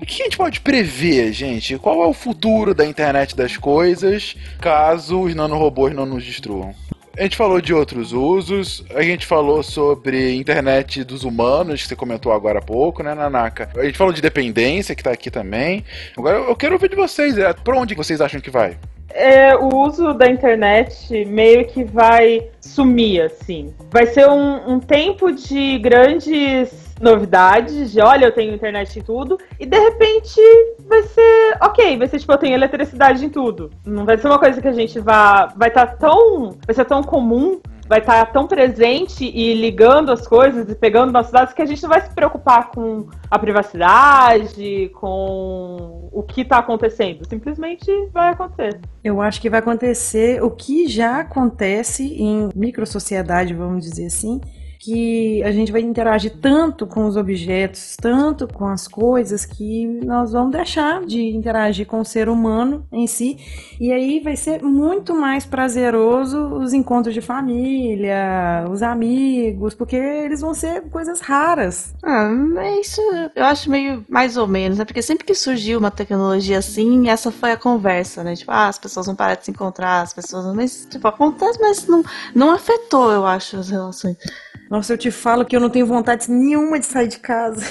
O 0.00 0.04
que 0.04 0.20
a 0.20 0.24
gente 0.24 0.36
pode 0.36 0.60
prever, 0.60 1.32
gente? 1.32 1.78
Qual 1.78 2.02
é 2.02 2.06
o 2.06 2.12
futuro 2.12 2.74
da 2.74 2.84
internet 2.84 3.34
das 3.34 3.56
coisas 3.56 4.36
caso 4.60 5.22
os 5.22 5.34
nanorobôs 5.34 5.94
não 5.94 6.04
nos 6.04 6.22
destruam? 6.24 6.74
A 7.18 7.22
gente 7.22 7.34
falou 7.34 7.62
de 7.62 7.72
outros 7.72 8.12
usos, 8.12 8.84
a 8.94 9.00
gente 9.00 9.24
falou 9.24 9.62
sobre 9.62 10.34
internet 10.34 11.02
dos 11.02 11.24
humanos, 11.24 11.80
que 11.80 11.88
você 11.88 11.96
comentou 11.96 12.30
agora 12.30 12.58
há 12.58 12.62
pouco, 12.62 13.02
né, 13.02 13.14
Nanaka? 13.14 13.70
A 13.74 13.84
gente 13.84 13.96
falou 13.96 14.12
de 14.12 14.20
dependência, 14.20 14.94
que 14.94 15.02
tá 15.02 15.12
aqui 15.12 15.30
também. 15.30 15.82
Agora 16.14 16.36
eu 16.36 16.54
quero 16.54 16.74
ouvir 16.74 16.90
de 16.90 16.96
vocês, 16.96 17.38
é, 17.38 17.50
pra 17.54 17.78
onde 17.78 17.94
vocês 17.94 18.20
acham 18.20 18.38
que 18.38 18.50
vai? 18.50 18.76
É, 19.08 19.56
o 19.56 19.74
uso 19.74 20.12
da 20.12 20.28
internet 20.28 21.24
meio 21.24 21.66
que 21.66 21.84
vai 21.84 22.50
sumir, 22.60 23.22
assim. 23.22 23.72
Vai 23.90 24.06
ser 24.06 24.28
um, 24.28 24.74
um 24.74 24.78
tempo 24.78 25.32
de 25.32 25.78
grandes 25.78 26.85
novidades, 27.00 27.92
de 27.92 28.00
olha, 28.00 28.26
eu 28.26 28.32
tenho 28.32 28.54
internet 28.54 28.98
em 28.98 29.02
tudo, 29.02 29.38
e 29.58 29.66
de 29.66 29.78
repente 29.78 30.40
vai 30.88 31.02
ser 31.02 31.56
ok, 31.60 31.96
vai 31.98 32.06
ser 32.08 32.18
tipo, 32.18 32.32
eu 32.32 32.38
tenho 32.38 32.54
eletricidade 32.54 33.24
em 33.24 33.28
tudo. 33.28 33.70
Não 33.84 34.04
vai 34.04 34.16
ser 34.18 34.28
uma 34.28 34.38
coisa 34.38 34.60
que 34.60 34.68
a 34.68 34.72
gente 34.72 34.98
vá. 34.98 35.46
Vai 35.56 35.68
estar 35.68 35.86
tão. 35.98 36.56
Vai 36.66 36.74
ser 36.74 36.84
tão 36.84 37.02
comum. 37.02 37.60
Vai 37.88 38.00
estar 38.00 38.32
tão 38.32 38.48
presente 38.48 39.24
e 39.24 39.54
ligando 39.54 40.10
as 40.10 40.26
coisas 40.26 40.68
e 40.68 40.74
pegando 40.74 41.12
nossos 41.12 41.30
dados 41.30 41.54
que 41.54 41.62
a 41.62 41.66
gente 41.66 41.80
não 41.84 41.90
vai 41.90 42.00
se 42.00 42.12
preocupar 42.12 42.72
com 42.72 43.06
a 43.30 43.38
privacidade, 43.38 44.90
com 44.92 46.08
o 46.10 46.20
que 46.24 46.40
está 46.40 46.58
acontecendo. 46.58 47.24
Simplesmente 47.28 47.88
vai 48.12 48.32
acontecer. 48.32 48.80
Eu 49.04 49.20
acho 49.20 49.40
que 49.40 49.48
vai 49.48 49.60
acontecer 49.60 50.42
o 50.42 50.50
que 50.50 50.88
já 50.88 51.20
acontece 51.20 52.02
em 52.20 52.48
microsociedade, 52.56 53.54
vamos 53.54 53.84
dizer 53.84 54.06
assim, 54.06 54.40
que 54.78 55.42
a 55.42 55.52
gente 55.52 55.72
vai 55.72 55.80
interagir 55.80 56.36
tanto 56.40 56.86
com 56.86 57.06
os 57.06 57.16
objetos, 57.16 57.96
tanto 58.00 58.46
com 58.46 58.66
as 58.66 58.86
coisas, 58.86 59.44
que 59.44 59.86
nós 60.04 60.32
vamos 60.32 60.52
deixar 60.52 61.04
de 61.04 61.20
interagir 61.22 61.86
com 61.86 62.00
o 62.00 62.04
ser 62.04 62.28
humano 62.28 62.86
em 62.92 63.06
si. 63.06 63.38
E 63.80 63.92
aí 63.92 64.20
vai 64.20 64.36
ser 64.36 64.62
muito 64.62 65.14
mais 65.14 65.44
prazeroso 65.44 66.38
os 66.56 66.72
encontros 66.72 67.14
de 67.14 67.20
família, 67.20 68.64
os 68.70 68.82
amigos, 68.82 69.74
porque 69.74 69.96
eles 69.96 70.40
vão 70.40 70.54
ser 70.54 70.82
coisas 70.90 71.20
raras. 71.20 71.94
Ah, 72.02 72.28
mas 72.28 72.88
isso 72.88 73.00
eu 73.34 73.44
acho 73.44 73.70
meio 73.70 74.04
mais 74.08 74.36
ou 74.36 74.46
menos, 74.46 74.78
né? 74.78 74.84
Porque 74.84 75.02
sempre 75.02 75.24
que 75.24 75.34
surgiu 75.34 75.78
uma 75.78 75.90
tecnologia 75.90 76.58
assim, 76.58 77.08
essa 77.08 77.30
foi 77.30 77.52
a 77.52 77.56
conversa, 77.56 78.22
né? 78.22 78.34
Tipo, 78.34 78.52
ah, 78.52 78.68
as 78.68 78.78
pessoas 78.78 79.06
não 79.06 79.14
param 79.14 79.36
de 79.36 79.44
se 79.44 79.50
encontrar, 79.50 80.02
as 80.02 80.12
pessoas. 80.12 80.54
Mas, 80.54 80.86
tipo, 80.90 81.06
acontece, 81.08 81.58
mas 81.60 81.86
não, 81.86 82.04
não 82.34 82.50
afetou, 82.50 83.10
eu 83.10 83.26
acho, 83.26 83.56
as 83.56 83.70
relações. 83.70 84.16
Nossa, 84.68 84.92
eu 84.92 84.98
te 84.98 85.10
falo 85.10 85.44
que 85.44 85.54
eu 85.54 85.60
não 85.60 85.70
tenho 85.70 85.86
vontade 85.86 86.30
nenhuma 86.30 86.78
de 86.78 86.86
sair 86.86 87.08
de 87.08 87.18
casa. 87.20 87.64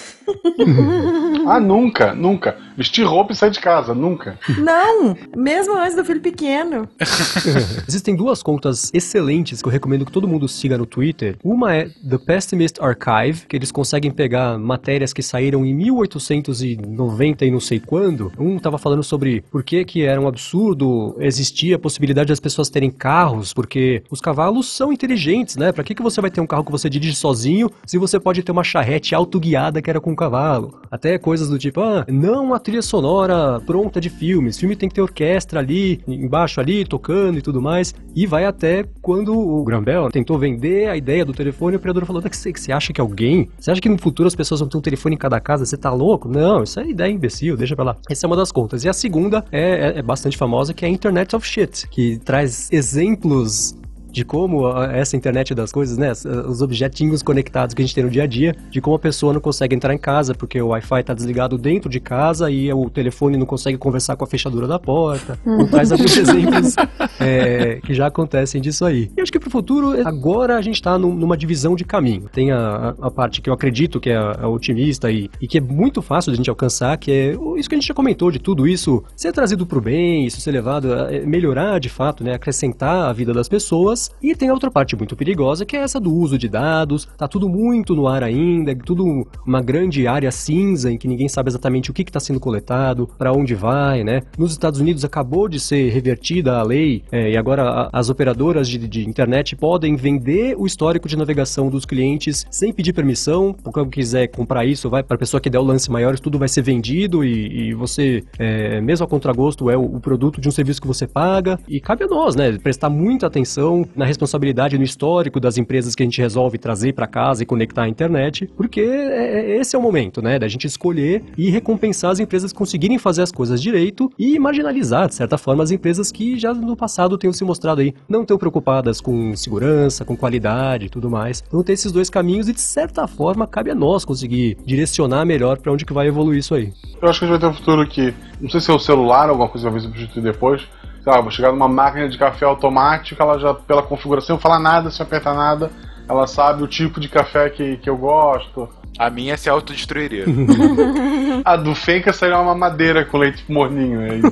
Ah, 1.48 1.60
nunca, 1.60 2.14
nunca. 2.14 2.58
Vestir 2.76 3.06
roupa 3.06 3.34
e 3.34 3.36
sair 3.36 3.52
de 3.52 3.60
casa, 3.60 3.94
nunca. 3.94 4.38
Não! 4.58 5.16
Mesmo 5.36 5.78
antes 5.78 5.96
do 5.96 6.04
filho 6.04 6.22
pequeno. 6.22 6.88
Existem 7.88 8.16
duas 8.16 8.42
contas 8.42 8.92
excelentes 8.94 9.62
que 9.62 9.68
eu 9.68 9.72
recomendo 9.72 10.06
que 10.06 10.12
todo 10.12 10.28
mundo 10.28 10.48
siga 10.48 10.78
no 10.78 10.86
Twitter. 10.86 11.38
Uma 11.44 11.76
é 11.76 11.90
The 12.08 12.18
Pessimist 12.18 12.82
Archive, 12.82 13.46
que 13.48 13.56
eles 13.56 13.72
conseguem 13.72 14.12
pegar 14.12 14.58
matérias 14.58 15.14
que 15.14 15.22
saíram 15.22 15.66
em 15.66 15.74
1890 15.74 17.46
e 17.46 17.52
não 17.52 17.60
sei 17.60 17.80
quando. 17.80 18.32
Um 18.40 18.58
tava 18.58 18.78
falando 18.78 19.04
sobre 19.04 19.44
por 19.52 19.64
que 19.64 19.86
que 19.86 20.04
era 20.04 20.20
um 20.20 20.28
absurdo 20.28 21.16
existir 21.20 21.74
a 21.74 21.80
possibilidade 21.80 22.30
das 22.30 22.40
pessoas 22.40 22.70
terem 22.70 22.90
carros, 22.90 23.54
porque 23.54 24.04
os 24.10 24.20
cavalos 24.20 24.68
são 24.72 24.92
inteligentes, 24.92 25.56
né? 25.56 25.72
Pra 25.72 25.84
que 25.84 25.94
que 25.94 26.02
você 26.02 26.20
vai 26.20 26.32
ter 26.32 26.42
um 26.42 26.48
carro 26.48 26.64
que 26.64 26.72
você 26.72 26.90
dirige 26.90 27.16
sozinho 27.16 27.70
se 27.86 27.98
você 27.98 28.20
pode 28.20 28.42
ter 28.42 28.52
uma 28.52 28.64
charrete 28.64 29.14
autoguiada 29.14 29.82
que 29.82 29.90
era 29.90 30.02
com 30.02 30.15
um 30.16 30.18
cavalo. 30.18 30.80
Até 30.90 31.18
coisas 31.18 31.50
do 31.50 31.60
tipo, 31.60 31.82
ah, 31.82 32.06
não 32.08 32.54
a 32.54 32.60
trilha 32.60 32.82
sonora 32.82 33.60
pronta 33.66 34.00
de 34.00 34.10
filmes. 34.10 34.58
Filme 34.58 34.76
tem 34.76 34.88
que 34.88 34.96
ter 34.96 35.02
orquestra 35.02 35.60
ali, 35.60 36.02
embaixo 36.08 36.60
ali, 36.60 36.86
tocando 36.86 37.38
e 37.38 37.42
tudo 37.42 37.62
mais. 37.62 37.94
E 38.16 38.26
vai 38.26 38.46
até 38.46 38.86
quando 39.02 39.38
o 39.38 39.64
Graham 39.64 39.84
Bell 39.84 40.10
tentou 40.10 40.40
vender 40.40 40.88
a 40.90 40.96
ideia 40.96 41.26
do 41.26 41.34
telefone, 41.34 41.76
o 41.76 41.80
operador 41.80 42.06
falou, 42.06 42.22
que 42.22 42.36
você 42.36 42.72
acha 42.72 42.94
que 42.94 43.02
alguém? 43.02 43.50
Você 43.60 43.72
acha 43.72 43.82
que 43.82 43.90
no 43.90 43.98
futuro 43.98 44.28
as 44.28 44.36
pessoas 44.36 44.60
vão 44.60 44.70
ter 44.70 44.78
um 44.78 44.82
telefone 44.82 45.16
em 45.16 45.18
cada 45.18 45.40
casa? 45.40 45.66
Você 45.66 45.78
tá 45.78 45.92
louco? 45.92 46.28
Não, 46.28 46.64
isso 46.64 46.80
é 46.80 46.88
ideia 46.88 47.12
imbecil, 47.12 47.58
deixa 47.58 47.76
pra 47.76 47.86
lá. 47.86 47.98
Essa 48.10 48.26
é 48.26 48.28
uma 48.28 48.36
das 48.36 48.52
contas. 48.52 48.84
E 48.84 48.90
a 48.90 48.94
segunda 48.94 49.44
é, 49.52 49.90
é, 49.90 50.00
é 50.00 50.02
bastante 50.02 50.38
famosa, 50.38 50.74
que 50.74 50.86
é 50.86 50.88
a 50.88 50.92
Internet 50.92 51.36
of 51.36 51.46
Shit, 51.46 51.88
que 51.90 52.20
traz 52.20 52.72
exemplos 52.72 53.76
de 54.16 54.24
como 54.24 54.66
essa 54.86 55.18
internet 55.18 55.54
das 55.54 55.72
coisas, 55.74 55.98
né, 55.98 56.14
os 56.48 56.62
objetinhos 56.62 57.22
conectados 57.22 57.76
que 57.76 57.82
a 57.82 57.86
gente 57.86 57.94
tem 57.94 58.04
no 58.06 58.10
dia 58.10 58.24
a 58.24 58.28
dia, 58.28 58.56
de 58.72 58.80
como 58.80 58.96
a 58.96 59.00
pessoa 59.00 59.34
não 59.34 59.42
consegue 59.42 59.76
entrar 59.76 59.94
em 59.94 59.98
casa 59.98 60.34
porque 60.34 60.62
o 60.62 60.68
Wi-Fi 60.70 61.04
tá 61.04 61.14
desligado 61.14 61.58
dentro 61.58 61.90
de 61.90 62.00
casa 62.00 62.50
e 62.50 62.72
o 62.72 62.90
telefone 62.90 63.36
não 63.36 63.46
consegue 63.46 63.78
conversar 63.78 64.16
com 64.16 64.24
a 64.24 64.28
fechadura 64.28 64.68
da 64.68 64.80
porta. 64.80 65.38
Então, 65.46 65.68
traz 65.68 65.92
alguns 65.92 66.16
exemplos 66.18 66.76
é, 67.20 67.80
que 67.86 67.94
já 67.94 68.08
acontecem 68.08 68.62
disso 68.62 68.86
aí. 68.86 69.12
E 69.18 69.22
acho 69.22 69.32
que 69.32 69.40
pro 69.40 69.50
futuro, 69.50 70.08
agora 70.08 70.56
a 70.58 70.62
gente 70.62 70.82
tá 70.82 70.98
num- 70.98 71.14
numa 71.14 71.36
divisão 71.36 71.76
de 71.76 71.84
caminho. 71.84 72.30
Tem 72.32 72.52
a, 72.52 72.96
a- 73.02 73.12
parte 73.12 73.42
que 73.42 73.50
eu 73.50 73.54
acredito 73.54 74.00
que 74.00 74.10
é 74.10 74.16
a, 74.16 74.44
a 74.44 74.48
otimista 74.48 75.12
e, 75.12 75.30
e 75.42 75.48
que 75.48 75.58
é 75.58 75.62
muito 75.62 76.02
fácil 76.02 76.32
de 76.32 76.36
a 76.36 76.38
gente 76.38 76.50
alcançar, 76.50 76.98
que 76.98 77.12
é 77.12 77.36
o- 77.38 77.58
isso 77.58 77.68
que 77.68 77.76
a 77.76 77.78
gente 77.78 77.88
já 77.88 77.94
comentou 77.94 78.32
de 78.32 78.40
tudo 78.40 78.66
isso 78.68 79.04
ser 79.16 79.32
trazido 79.34 79.66
pro 79.66 79.82
bem, 79.82 80.26
isso 80.26 80.40
ser 80.40 80.52
levado 80.52 80.94
a 80.94 81.14
é, 81.14 81.26
melhorar 81.26 81.80
de 81.80 81.90
fato, 81.90 82.24
né, 82.24 82.34
acrescentar 82.34 83.10
a 83.10 83.14
vida 83.14 83.34
das 83.34 83.50
pessoas. 83.50 84.05
E 84.22 84.36
tem 84.36 84.50
a 84.50 84.54
outra 84.54 84.70
parte 84.72 84.96
muito 84.96 85.16
perigosa, 85.16 85.66
que 85.66 85.76
é 85.76 85.80
essa 85.80 86.00
do 86.00 86.14
uso 86.14 86.38
de 86.38 86.48
dados. 86.50 87.08
Tá 87.18 87.28
tudo 87.28 87.48
muito 87.50 87.96
no 87.96 88.08
ar 88.08 88.24
ainda, 88.24 88.76
tudo 88.76 89.28
uma 89.46 89.62
grande 89.62 90.08
área 90.08 90.32
cinza 90.32 90.92
em 90.92 90.98
que 90.98 91.08
ninguém 91.08 91.28
sabe 91.30 91.50
exatamente 91.50 91.92
o 91.92 91.94
que 91.94 92.02
está 92.04 92.20
sendo 92.20 92.40
coletado, 92.40 93.08
para 93.18 93.32
onde 93.34 93.56
vai, 93.56 94.04
né? 94.04 94.22
Nos 94.38 94.52
Estados 94.52 94.80
Unidos 94.80 95.04
acabou 95.06 95.48
de 95.48 95.60
ser 95.60 95.90
revertida 95.92 96.58
a 96.58 96.64
lei 96.64 97.04
é, 97.12 97.32
e 97.32 97.38
agora 97.38 97.64
a- 97.64 97.90
as 97.94 98.10
operadoras 98.10 98.68
de, 98.68 98.78
de 98.88 99.08
internet 99.08 99.56
podem 99.56 99.96
vender 99.96 100.56
o 100.58 100.66
histórico 100.66 101.08
de 101.08 101.18
navegação 101.18 101.70
dos 101.70 101.86
clientes 101.86 102.46
sem 102.52 102.72
pedir 102.74 102.94
permissão. 102.94 103.56
Quando 103.64 103.90
quiser 103.90 104.28
comprar 104.28 104.66
isso, 104.66 104.90
vai 104.90 105.04
para 105.04 105.16
a 105.16 105.18
pessoa 105.20 105.40
que 105.42 105.50
der 105.50 105.60
o 105.60 105.64
lance 105.64 105.90
maior, 105.92 106.18
tudo 106.20 106.38
vai 106.40 106.48
ser 106.48 106.62
vendido 106.62 107.24
e, 107.24 107.70
e 107.70 107.74
você, 107.74 108.24
é, 108.38 108.80
mesmo 108.82 109.06
a 109.06 109.08
contragosto, 109.08 109.70
é 109.70 109.78
o, 109.78 109.84
o 109.84 110.00
produto 110.00 110.40
de 110.42 110.48
um 110.48 110.52
serviço 110.52 110.82
que 110.82 110.88
você 110.88 111.08
paga. 111.08 111.60
E 111.68 111.80
cabe 111.80 112.04
a 112.04 112.08
nós, 112.08 112.36
né? 112.36 112.58
Prestar 112.58 112.90
muita 112.90 113.28
atenção 113.28 113.88
na 113.96 114.06
responsabilidade 114.06 114.78
no 114.78 114.84
histórico 114.84 115.40
das 115.40 115.58
empresas 115.58 115.96
que 115.96 116.04
a 116.04 116.06
gente 116.06 116.22
resolve 116.22 116.58
trazer 116.58 116.94
para 116.94 117.08
casa 117.08 117.44
e 117.44 117.46
conectar 117.46 117.84
à 117.84 117.90
internet, 117.90 118.50
porque 118.56 118.82
é- 118.82 119.56
é- 119.56 119.58
esse 119.60 119.76
é 119.76 119.80
o 119.80 119.82
momento, 119.82 120.22
né? 120.22 120.38
Da 120.40 120.48
gente 120.48 120.68
escolher 120.68 121.24
e 121.38 121.50
recompensar 121.50 122.12
as 122.12 122.20
empresas 122.20 122.52
que 122.52 122.58
conseguirem 122.58 122.98
fazer 122.98 123.22
as 123.22 123.32
coisas 123.32 123.62
direito 123.62 124.12
e 124.18 124.38
marginalizar, 124.40 125.08
de 125.08 125.16
certa 125.16 125.38
forma, 125.38 125.64
as 125.64 125.72
empresas 125.72 126.12
que 126.12 126.38
já 126.38 126.54
no 126.54 126.76
passado 126.76 127.18
tenham 127.18 127.34
se 127.34 127.44
mostrado 127.44 127.82
aí 127.82 127.94
não 128.08 128.26
tão 128.26 128.38
preocupadas 128.38 129.00
com 129.02 129.36
segurança, 129.36 130.04
com 130.06 130.16
qualidade 130.16 130.86
e 130.86 130.90
tudo 130.90 131.10
mais. 131.10 131.44
Então 131.48 131.64
tem 131.64 131.74
esses 131.74 131.92
dois 131.92 132.10
caminhos 132.10 132.48
e, 132.50 132.54
de 132.54 132.62
certa 132.62 133.08
forma, 133.08 133.48
cabe 133.48 133.72
a 133.72 133.76
nós 133.76 134.04
conseguir 134.06 134.58
direcionar 134.66 135.26
melhor 135.26 135.58
para 135.58 135.72
onde 135.72 135.86
que 135.86 135.94
vai 135.94 136.08
evoluir 136.08 136.40
isso 136.40 136.56
aí. 136.56 136.72
Eu 137.02 137.10
acho 137.10 137.20
que 137.20 137.26
a 137.26 137.28
gente 137.28 137.40
vai 137.40 137.50
ter 137.50 137.54
um 137.54 137.58
futuro 137.58 137.88
que, 137.88 138.14
não 138.42 138.50
sei 138.50 138.60
se 138.60 138.72
é 138.72 138.74
o 138.74 138.80
celular, 138.80 139.30
alguma 139.30 139.50
coisa 139.50 139.70
vai 139.70 139.80
substituir 139.80 140.24
depois. 140.24 140.62
Lá, 141.06 141.22
vou 141.22 141.30
chegar 141.30 141.52
numa 141.52 141.68
máquina 141.68 142.10
de 142.10 142.18
café 142.18 142.46
automática, 142.46 143.22
ela 143.22 143.38
já, 143.38 143.54
pela 143.54 143.84
configuração, 143.84 144.36
não 144.36 144.42
fala 144.42 144.58
nada, 144.58 144.90
sem 144.90 145.06
apertar 145.06 145.36
nada, 145.36 145.72
ela 146.10 146.26
sabe 146.26 146.64
o 146.64 146.68
tipo 146.68 147.00
de 147.00 147.08
café 147.08 147.50
que, 147.50 147.78
que 147.78 147.90
eu 147.90 147.96
gosto. 147.98 148.68
A 148.98 149.10
minha 149.10 149.38
se 149.38 149.50
autodestruiria. 149.50 150.26
A 151.44 151.56
do 151.58 151.76
Fenka 151.76 152.14
seria 152.14 152.40
uma 152.40 152.56
madeira 152.56 153.06
com 153.06 153.18
leite 153.18 153.44
morninho, 153.50 154.02
é 154.02 154.16
isso. 154.18 154.32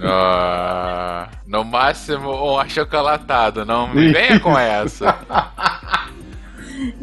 Ah, 0.02 1.28
no 1.46 1.64
máximo 1.64 2.30
um 2.30 2.58
achocolatado, 2.58 3.64
não 3.64 3.88
me 3.88 4.12
venha 4.12 4.38
com 4.40 4.58
essa. 4.58 5.16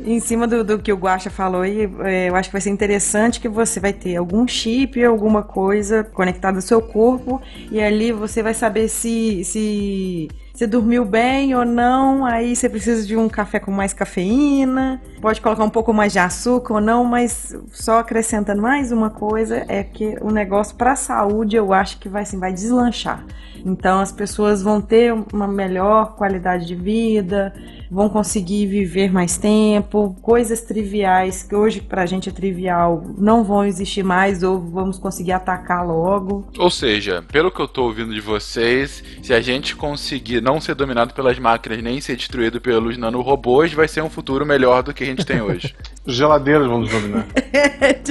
Em 0.04 0.20
cima 0.20 0.48
do, 0.48 0.64
do 0.64 0.80
que 0.80 0.92
o 0.92 0.98
Guaxa 0.98 1.30
falou 1.30 1.62
aí, 1.62 1.90
é, 2.02 2.30
eu 2.30 2.36
acho 2.36 2.50
que 2.50 2.54
vai 2.54 2.62
ser 2.62 2.70
interessante 2.70 3.40
que 3.40 3.48
você 3.48 3.80
vai 3.80 3.94
ter 3.94 4.16
algum 4.16 4.48
chip, 4.48 5.04
alguma 5.04 5.44
coisa 5.44 6.04
conectada 6.04 6.58
ao 6.58 6.62
seu 6.62 6.82
corpo, 6.82 7.42
e 7.72 7.82
ali 7.82 8.12
você 8.12 8.44
vai 8.44 8.54
saber 8.54 8.88
se, 8.88 9.44
se 9.44 10.30
você 10.54 10.68
dormiu 10.68 11.06
bem 11.06 11.56
ou 11.56 11.66
não, 11.66 12.26
aí 12.26 12.56
você 12.56 12.70
precisa 12.70 13.06
de 13.06 13.16
um 13.16 13.30
café 13.30 13.60
com 13.60 13.72
mais 13.72 13.94
cafeína, 13.94 15.02
pode 15.22 15.40
colocar 15.42 15.64
um 15.64 15.70
pouco 15.70 15.94
mais 15.94 16.12
de 16.12 16.20
açúcar 16.20 16.76
ou 16.76 16.82
não, 16.82 17.04
mas 17.04 17.56
só 17.72 18.00
acrescentando 18.00 18.62
mais 18.62 18.92
uma 18.92 19.10
coisa, 19.10 19.66
é 19.68 19.84
que 19.84 20.18
o 20.22 20.30
negócio 20.30 20.76
para 20.76 20.92
a 20.92 20.96
saúde 20.96 21.56
eu 21.56 21.74
acho 21.74 21.98
que 22.00 22.10
vai, 22.10 22.24
assim, 22.24 22.38
vai 22.38 22.54
deslanchar. 22.54 23.26
Então 23.66 24.00
as 24.00 24.12
pessoas 24.12 24.62
vão 24.62 24.82
ter 24.82 25.14
uma 25.34 25.48
melhor 25.48 26.16
qualidade 26.16 26.66
de 26.66 26.76
vida, 26.76 27.54
vão 27.90 28.08
conseguir 28.10 28.66
viver 28.68 29.12
mais 29.12 29.38
tempo, 29.38 30.16
coisas 30.22 30.62
triviais 30.62 31.44
que 31.44 31.56
hoje 31.56 31.82
pra 31.82 32.06
gente 32.06 32.30
é 32.30 32.32
trivial 32.32 33.04
não 33.18 33.44
vão 33.44 33.66
existir 33.66 34.04
mais 34.04 34.44
ou 34.44 34.60
vamos 34.60 34.98
conseguir 34.98 35.34
atacar 35.34 35.86
logo. 35.86 36.48
Ou 36.58 36.70
seja, 36.70 37.24
pelo 37.32 37.52
que 37.52 37.60
eu 37.60 37.68
tô 37.68 37.84
ouvindo 37.84 38.14
de 38.14 38.22
vocês, 38.22 39.04
se 39.22 39.34
a 39.34 39.42
gente 39.42 39.76
conseguir 39.76 40.42
não 40.42 40.62
ser 40.62 40.76
dominado 40.76 41.14
pelas 41.14 41.38
máquinas 41.38 41.84
nem 41.84 42.00
ser 42.00 42.16
destruído 42.16 42.62
pelos 42.62 42.98
nanorobôs, 42.98 43.74
vai 43.74 43.88
ser 43.88 44.02
um 44.02 44.10
futuro 44.10 44.46
melhor 44.46 44.84
do 44.84 44.94
que 44.94 45.04
a 45.04 45.08
gente 45.08 45.26
tem 45.26 45.42
hoje. 45.42 45.76
Geladeiras 46.08 46.68
vão 46.68 46.80
nos 46.80 46.90
dominar. 46.90 47.28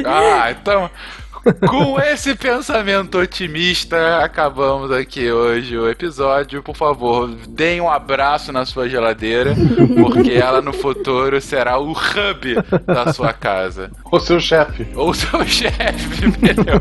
ah, 0.04 0.50
então. 0.50 0.90
Com 1.68 1.98
esse 2.00 2.34
pensamento 2.34 3.18
otimista, 3.18 4.18
acabamos 4.22 4.90
aqui 4.90 5.30
hoje 5.30 5.76
o 5.76 5.88
episódio. 5.88 6.62
Por 6.62 6.76
favor, 6.76 7.28
deem 7.48 7.80
um 7.80 7.88
abraço 7.88 8.52
na 8.52 8.66
sua 8.66 8.88
geladeira, 8.88 9.54
porque 9.96 10.32
ela 10.32 10.60
no 10.60 10.72
futuro 10.72 11.40
será 11.40 11.78
o 11.78 11.92
hub 11.92 12.54
da 12.86 13.12
sua 13.12 13.32
casa. 13.32 13.90
Ou 14.04 14.20
seu 14.20 14.38
chefe. 14.38 14.86
Ou 14.94 15.14
seu 15.14 15.44
chefe, 15.46 16.26
melhor. 16.40 16.80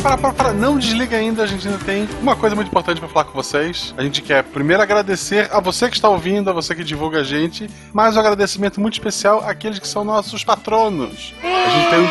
Para, 0.00 0.16
para, 0.16 0.16
para, 0.16 0.32
para. 0.32 0.52
Não 0.52 0.78
desliga 0.78 1.16
ainda, 1.16 1.42
a 1.42 1.46
gente 1.46 1.66
ainda 1.66 1.82
tem 1.84 2.08
uma 2.20 2.36
coisa 2.36 2.54
muito 2.54 2.68
importante 2.68 3.00
para 3.00 3.08
falar 3.08 3.24
com 3.24 3.32
vocês. 3.32 3.92
A 3.96 4.02
gente 4.02 4.22
quer 4.22 4.44
primeiro 4.44 4.80
agradecer 4.82 5.48
a 5.52 5.60
você 5.60 5.88
que 5.88 5.96
está 5.96 6.08
ouvindo, 6.08 6.48
a 6.48 6.52
você 6.52 6.74
que 6.74 6.84
divulga 6.84 7.20
a 7.20 7.24
gente, 7.24 7.68
mas 7.92 8.16
um 8.16 8.20
agradecimento 8.20 8.80
muito 8.80 8.94
especial 8.94 9.42
àqueles 9.44 9.78
que 9.78 9.88
são 9.88 10.04
nossos 10.04 10.44
patronos. 10.44 11.34
A 11.42 11.70
gente 11.70 11.90
tem 11.90 12.08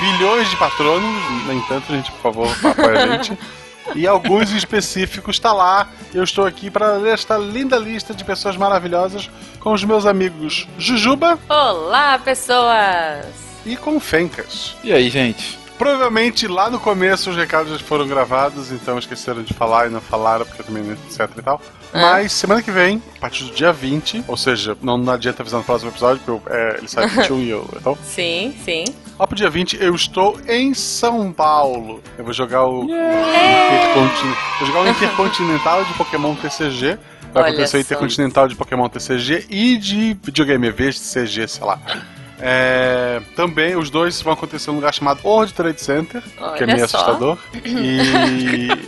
bilhões 0.00 0.48
de 0.48 0.56
patronos, 0.56 1.44
no 1.46 1.52
entanto, 1.52 1.92
gente, 1.92 2.10
por 2.12 2.20
favor, 2.20 2.56
apoia 2.64 3.04
a 3.04 3.06
gente. 3.16 3.38
E 3.96 4.06
alguns 4.06 4.52
específicos 4.52 5.36
está 5.36 5.52
lá. 5.52 5.88
Eu 6.14 6.22
estou 6.22 6.46
aqui 6.46 6.70
para 6.70 6.92
ler 6.92 7.14
esta 7.14 7.36
linda 7.36 7.76
lista 7.76 8.14
de 8.14 8.24
pessoas 8.24 8.56
maravilhosas 8.56 9.28
com 9.58 9.72
os 9.72 9.82
meus 9.82 10.06
amigos 10.06 10.68
Jujuba 10.78 11.36
Olá, 11.48 12.16
pessoas! 12.20 13.26
e 13.66 13.76
com 13.76 13.98
Fencas. 13.98 14.76
E 14.84 14.92
aí, 14.92 15.10
gente? 15.10 15.61
Provavelmente 15.82 16.46
lá 16.46 16.70
no 16.70 16.78
começo 16.78 17.28
os 17.30 17.36
recados 17.36 17.72
já 17.72 17.78
foram 17.84 18.06
gravados, 18.06 18.70
então 18.70 18.96
esqueceram 19.00 19.42
de 19.42 19.52
falar 19.52 19.88
e 19.88 19.90
não 19.90 20.00
falaram, 20.00 20.46
porque 20.46 20.62
também 20.62 20.80
não 20.80 20.92
etc 20.92 21.28
e 21.36 21.42
tal. 21.42 21.60
Mas 21.92 22.32
semana 22.32 22.62
que 22.62 22.70
vem, 22.70 23.02
a 23.16 23.18
partir 23.18 23.42
do 23.42 23.50
dia 23.50 23.72
20, 23.72 24.26
ou 24.28 24.36
seja, 24.36 24.78
não, 24.80 24.96
não 24.96 25.12
adianta 25.12 25.42
avisar 25.42 25.58
no 25.58 25.66
próximo 25.66 25.90
episódio, 25.90 26.22
porque 26.24 26.48
eu, 26.48 26.56
é, 26.56 26.78
ele 26.78 26.86
sai 26.86 27.08
21 27.08 27.38
e 27.40 27.50
eu. 27.50 27.68
Então, 27.76 27.98
Sim, 28.06 28.54
sim. 28.64 28.84
lá 29.18 29.26
pro 29.26 29.34
dia 29.34 29.50
20 29.50 29.82
eu 29.82 29.92
estou 29.92 30.38
em 30.46 30.72
São 30.72 31.32
Paulo. 31.32 32.00
Eu 32.16 32.22
vou 32.22 32.32
jogar 32.32 32.64
o, 32.64 32.84
o 32.84 32.86
vou 32.86 34.66
jogar 34.68 34.82
o 34.82 34.86
Intercontinental 34.88 35.84
de 35.84 35.94
Pokémon 35.94 36.36
TCG. 36.36 36.96
Vai 37.32 37.42
Olha 37.42 37.52
acontecer 37.54 37.78
o. 37.78 37.80
Intercontinental 37.80 38.46
de 38.46 38.54
Pokémon 38.54 38.88
TCG 38.88 39.46
e 39.50 39.76
de 39.78 40.16
videogame 40.22 40.68
EV 40.68 40.90
de 40.90 41.00
CG, 41.00 41.48
sei 41.48 41.64
lá. 41.66 41.80
É, 42.40 43.20
também 43.36 43.76
os 43.76 43.88
dois 43.90 44.20
vão 44.20 44.32
acontecer 44.32 44.70
num 44.70 44.76
lugar 44.76 44.92
chamado 44.92 45.20
World 45.24 45.52
Trade 45.54 45.80
Center, 45.80 46.20
que 46.22 46.40
é 46.42 46.44
Olha 46.44 46.66
meio 46.66 46.88
só. 46.88 46.98
assustador. 46.98 47.38
E, 47.64 48.68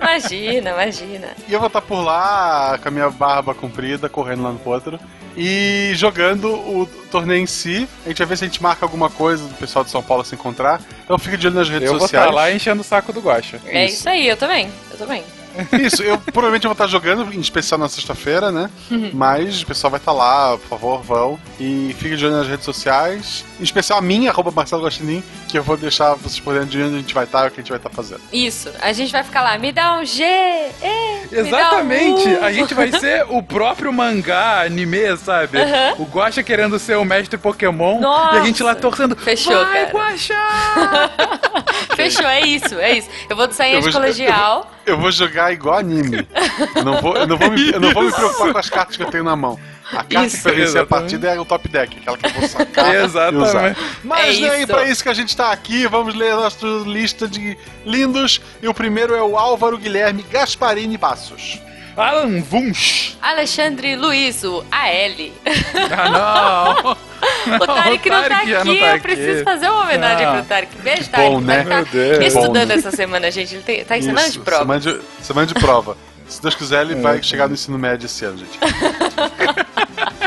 Imagina, 0.00 0.70
imagina. 0.70 1.28
e 1.46 1.52
eu 1.52 1.60
vou 1.60 1.66
estar 1.68 1.82
por 1.82 2.02
lá 2.02 2.78
com 2.82 2.88
a 2.88 2.90
minha 2.90 3.10
barba 3.10 3.54
comprida, 3.54 4.08
correndo 4.08 4.42
lá 4.42 4.50
no 4.50 4.58
potro. 4.58 4.98
E 5.36 5.92
jogando 5.94 6.48
o 6.52 6.88
torneio 7.10 7.40
em 7.42 7.46
si. 7.46 7.88
A 8.04 8.08
gente 8.08 8.18
vai 8.18 8.26
ver 8.26 8.36
se 8.38 8.44
a 8.44 8.48
gente 8.48 8.60
marca 8.60 8.84
alguma 8.84 9.08
coisa 9.08 9.46
do 9.46 9.54
pessoal 9.54 9.84
de 9.84 9.90
São 9.90 10.02
Paulo 10.02 10.24
se 10.24 10.34
encontrar. 10.34 10.80
Então 11.04 11.16
fica 11.18 11.36
de 11.38 11.46
olho 11.46 11.54
nas 11.56 11.68
redes 11.68 11.86
Eu 11.86 11.92
vou 11.92 12.00
sociais. 12.00 12.24
estar 12.26 12.34
lá 12.34 12.50
enchendo 12.50 12.80
o 12.80 12.84
saco 12.84 13.12
do 13.12 13.20
Guacha. 13.20 13.60
É 13.66 13.84
isso 13.86 14.08
aí, 14.08 14.26
eu 14.26 14.36
também. 14.36 14.68
Eu 14.90 14.98
também. 14.98 15.22
Isso, 15.78 16.02
eu 16.02 16.18
provavelmente 16.18 16.64
vou 16.64 16.72
estar 16.72 16.86
jogando, 16.86 17.32
em 17.34 17.40
especial 17.40 17.78
na 17.78 17.88
sexta-feira, 17.88 18.50
né? 18.50 18.70
Mas 19.12 19.62
o 19.62 19.66
pessoal 19.66 19.90
vai 19.90 20.00
estar 20.00 20.12
lá, 20.12 20.56
por 20.58 20.68
favor, 20.68 21.02
vão. 21.02 21.40
E 21.58 21.94
fiquem 21.98 22.16
de 22.16 22.26
olho 22.26 22.36
nas 22.36 22.46
redes 22.48 22.64
sociais. 22.64 23.44
Em 23.58 23.62
especial 23.64 23.98
a 23.98 24.02
minha, 24.02 24.30
arroba 24.30 24.50
Marcelo 24.50 24.88
que 25.48 25.58
eu 25.58 25.62
vou 25.62 25.76
deixar 25.76 26.14
vocês 26.14 26.40
por 26.40 26.54
dentro 26.54 26.70
de 26.70 26.82
onde 26.82 26.94
a 26.94 26.98
gente 26.98 27.14
vai 27.14 27.24
estar 27.24 27.44
e 27.44 27.48
o 27.48 27.50
que 27.50 27.60
a 27.60 27.62
gente 27.62 27.70
vai 27.70 27.78
estar 27.78 27.90
fazendo. 27.90 28.20
Isso, 28.32 28.70
a 28.80 28.92
gente 28.92 29.12
vai 29.12 29.22
ficar 29.22 29.42
lá, 29.42 29.58
me 29.58 29.72
dá 29.72 29.98
um 29.98 30.04
G, 30.04 30.24
um 30.82 31.36
Exatamente! 31.36 32.28
U. 32.28 32.44
A 32.44 32.52
gente 32.52 32.74
vai 32.74 32.90
ser 32.92 33.24
o 33.28 33.42
próprio 33.42 33.92
mangá, 33.92 34.62
anime, 34.62 35.16
sabe? 35.16 35.58
Aham. 35.58 35.94
O 35.98 36.04
Guaxa 36.04 36.42
querendo 36.42 36.78
ser 36.78 36.96
o 36.96 37.04
mestre 37.04 37.36
Pokémon 37.38 38.00
Nossa. 38.00 38.36
e 38.36 38.38
a 38.38 38.44
gente 38.44 38.62
lá 38.62 38.74
torcendo. 38.74 39.16
Fechou, 39.16 39.54
vai, 39.64 39.86
cara. 39.86 39.90
Guaxa! 39.92 40.34
Fechou, 41.96 42.26
é 42.26 42.40
isso, 42.40 42.78
é 42.78 42.98
isso. 42.98 43.08
Eu 43.28 43.36
vou 43.36 43.46
Eu 43.46 43.80
de 43.80 43.80
vou- 43.90 43.92
colegial. 43.92 44.70
Eu 44.90 44.98
vou 44.98 45.10
jogar 45.12 45.52
igual 45.52 45.78
anime. 45.78 46.26
Eu 46.74 46.84
não 46.84 47.00
vou, 47.00 47.16
eu 47.16 47.26
não 47.26 47.36
vou, 47.36 47.50
me, 47.50 47.70
eu 47.70 47.80
não 47.80 47.92
vou 47.92 48.02
me 48.04 48.12
preocupar 48.12 48.52
com 48.52 48.58
as 48.58 48.68
cartas 48.68 48.96
que 48.96 49.02
eu 49.02 49.10
tenho 49.10 49.24
na 49.24 49.36
mão. 49.36 49.58
A 49.92 50.04
carta 50.04 50.26
Isso, 50.26 50.36
que 50.36 50.42
vai 50.44 50.54
vencer 50.54 50.80
a 50.80 50.86
partida 50.86 51.28
é 51.28 51.40
o 51.40 51.44
top 51.44 51.68
deck, 51.68 51.98
aquela 51.98 52.16
que 52.16 52.26
eu 52.26 52.30
vou 52.30 52.48
sacar. 52.48 52.94
Exatamente. 52.94 53.44
E 53.44 53.48
usar. 53.48 53.76
Mas 54.04 54.36
É 54.36 54.40
nem 54.40 54.58
isso. 54.58 54.66
pra 54.68 54.84
isso 54.84 55.02
que 55.02 55.08
a 55.08 55.14
gente 55.14 55.36
tá 55.36 55.50
aqui, 55.50 55.86
vamos 55.88 56.14
ler 56.14 56.32
a 56.32 56.36
nossa 56.36 56.66
lista 56.86 57.26
de 57.26 57.56
lindos. 57.84 58.40
E 58.62 58.68
o 58.68 58.74
primeiro 58.74 59.14
é 59.14 59.22
o 59.22 59.36
Álvaro 59.36 59.76
Guilherme 59.78 60.24
Gasparini 60.30 60.96
Passos. 60.96 61.60
Alan 61.96 62.42
Wunsch! 62.50 63.16
Alexandre 63.20 63.96
Luiz, 63.96 64.42
o 64.44 64.64
AL. 64.70 65.30
Ah, 65.92 66.74
não! 67.46 67.56
O 67.56 67.66
Tarek 67.66 68.08
não 68.08 68.22
tá 68.22 68.28
Tarek 68.28 68.50
já 68.50 68.58
aqui, 68.60 68.68
não 68.68 68.76
tá 68.78 68.80
eu 68.86 68.94
aqui. 68.94 69.00
preciso 69.02 69.44
fazer 69.44 69.68
uma 69.68 69.82
homenagem 69.82 70.26
Ah. 70.26 70.32
pro 70.34 70.44
Tarek. 70.44 70.76
Beijo, 70.82 71.02
Que 71.04 71.08
Tarek. 71.10 71.30
bom, 71.30 71.40
vai 71.40 71.64
né? 71.64 71.84
Deus. 71.92 72.24
estudando 72.34 72.68
Bom. 72.68 72.74
essa 72.74 72.90
semana, 72.90 73.30
gente. 73.30 73.54
Ele 73.54 73.62
tem- 73.62 73.84
tá 73.84 73.98
em 73.98 74.02
semana 74.02 74.30
de 74.30 74.38
prova. 74.38 74.60
Semana 74.62 74.80
de, 74.80 75.00
semana 75.20 75.46
de 75.46 75.54
prova. 75.54 75.96
Se 76.28 76.40
Deus 76.40 76.54
quiser, 76.54 76.82
ele 76.82 76.94
vai 76.94 77.20
chegar 77.22 77.48
no 77.48 77.54
ensino 77.54 77.76
médio 77.78 78.06
esse 78.06 78.24
ano, 78.24 78.38
gente. 78.38 78.58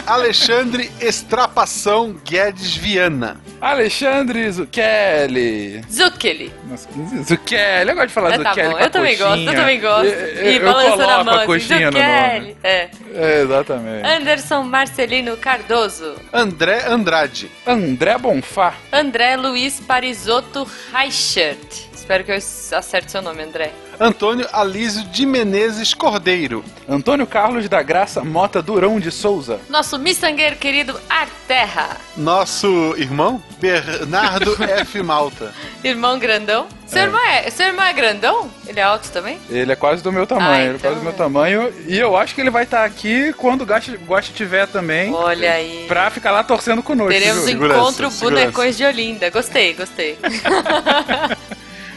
Alexandre 0.06 0.92
Estrapação 1.00 2.14
Guedes 2.26 2.76
Viana. 2.76 3.40
Alexandre 3.62 4.52
Zucchelli. 4.52 5.82
Zucchelli. 5.90 6.54
Nossa, 6.70 6.90
Zucchelli, 7.24 7.90
eu 7.90 7.96
gosto 7.96 8.08
de 8.10 8.14
falar 8.14 8.34
É, 8.34 8.38
tá 8.40 8.50
Zucchelli 8.50 8.74
bom, 8.74 8.80
eu 8.80 8.90
também 8.90 9.18
gosto, 9.18 9.24
eu 9.24 9.36
coxinha. 9.46 9.56
também 9.56 9.80
gosto. 9.80 10.06
Eu- 10.06 10.46
E 10.52 10.56
eu 10.58 10.64
balançando 10.66 11.02
a 11.04 11.06
coloco 11.06 11.24
mão 11.26 11.34
a 11.34 11.38
assim, 11.38 11.46
coxinha 11.46 11.92
no 11.92 11.98
Zucchelli. 11.98 12.40
nome. 12.42 12.58
É. 12.64 12.90
É, 13.16 13.42
exatamente. 13.44 14.08
Anderson 14.08 14.64
Marcelino 14.64 15.38
Cardoso. 15.38 16.16
André 16.34 16.84
Andrade. 16.86 17.50
André 17.66 18.18
Bonfá. 18.18 18.74
André 18.92 19.38
Luiz 19.38 19.80
Parisotto 19.80 20.68
Reichert. 20.92 21.88
Espero 21.96 22.26
que 22.26 22.32
eu 22.34 22.36
acerte 22.78 23.10
seu 23.10 23.22
nome, 23.22 23.42
André. 23.44 23.72
Antônio 24.08 24.46
Alísio 24.52 25.06
de 25.06 25.26
Menezes 25.26 25.94
Cordeiro. 25.94 26.62
Antônio 26.90 27.26
Carlos 27.26 27.70
da 27.70 27.82
Graça 27.82 28.22
Mota 28.22 28.62
Durão 28.62 29.00
de 29.00 29.10
Souza. 29.10 29.62
Nosso 29.70 29.98
miçangueiro 29.98 30.58
querido 30.58 31.00
Arterra. 31.10 31.96
Nosso 32.18 32.68
irmão 32.98 33.42
Bernardo 33.62 34.58
F. 34.62 35.02
Malta. 35.02 35.54
Irmão 35.82 36.20
grandão. 36.20 36.68
Seu, 36.86 37.00
É. 37.00 37.06
irmão 37.06 37.22
é, 37.26 37.50
seu 37.50 37.66
irmão 37.68 37.86
é 37.86 37.94
grandão? 37.94 38.52
Ele 38.68 38.78
é 38.78 38.84
alto 38.84 39.10
também? 39.10 39.40
Ele 39.50 39.72
é 39.72 39.76
quase 39.76 40.04
do 40.04 40.12
meu 40.12 40.28
tamanho, 40.28 40.52
Ah, 40.52 40.60
ele 40.60 40.74
é 40.74 40.76
então 40.76 40.92
quase 40.92 40.96
do 41.00 41.04
meu 41.04 41.14
é. 41.14 41.16
tamanho. 41.16 41.74
E 41.88 41.98
eu 41.98 42.18
acho 42.18 42.36
que 42.36 42.42
ele 42.42 42.50
vai 42.50 42.64
estar 42.66 42.84
aqui 42.84 43.32
quando 43.38 43.62
o 43.62 43.66
Gosta 43.66 43.96
Gosta 44.06 44.34
tiver 44.34 44.68
também. 44.68 45.14
Olha 45.14 45.54
aí. 45.54 45.86
Pra 45.88 46.10
ficar 46.10 46.32
lá 46.32 46.44
torcendo 46.44 46.84
conosco. 46.84 47.14
Teremos 47.14 47.44
um 47.44 47.46
viu? 47.58 47.68
encontro 47.68 48.10
bonecões 48.12 48.76
de 48.76 48.84
Olinda. 48.84 49.30
Gostei, 49.30 49.74
gostei. 49.74 50.20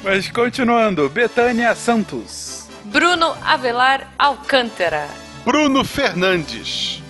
Mas 0.07 0.31
continuando, 0.31 1.09
Betânia 1.09 1.75
Santos. 1.75 2.69
Bruno 2.85 3.37
Avelar 3.45 4.09
Alcântara. 4.17 5.09
Bruno 5.45 5.85
Fernandes. 5.85 7.03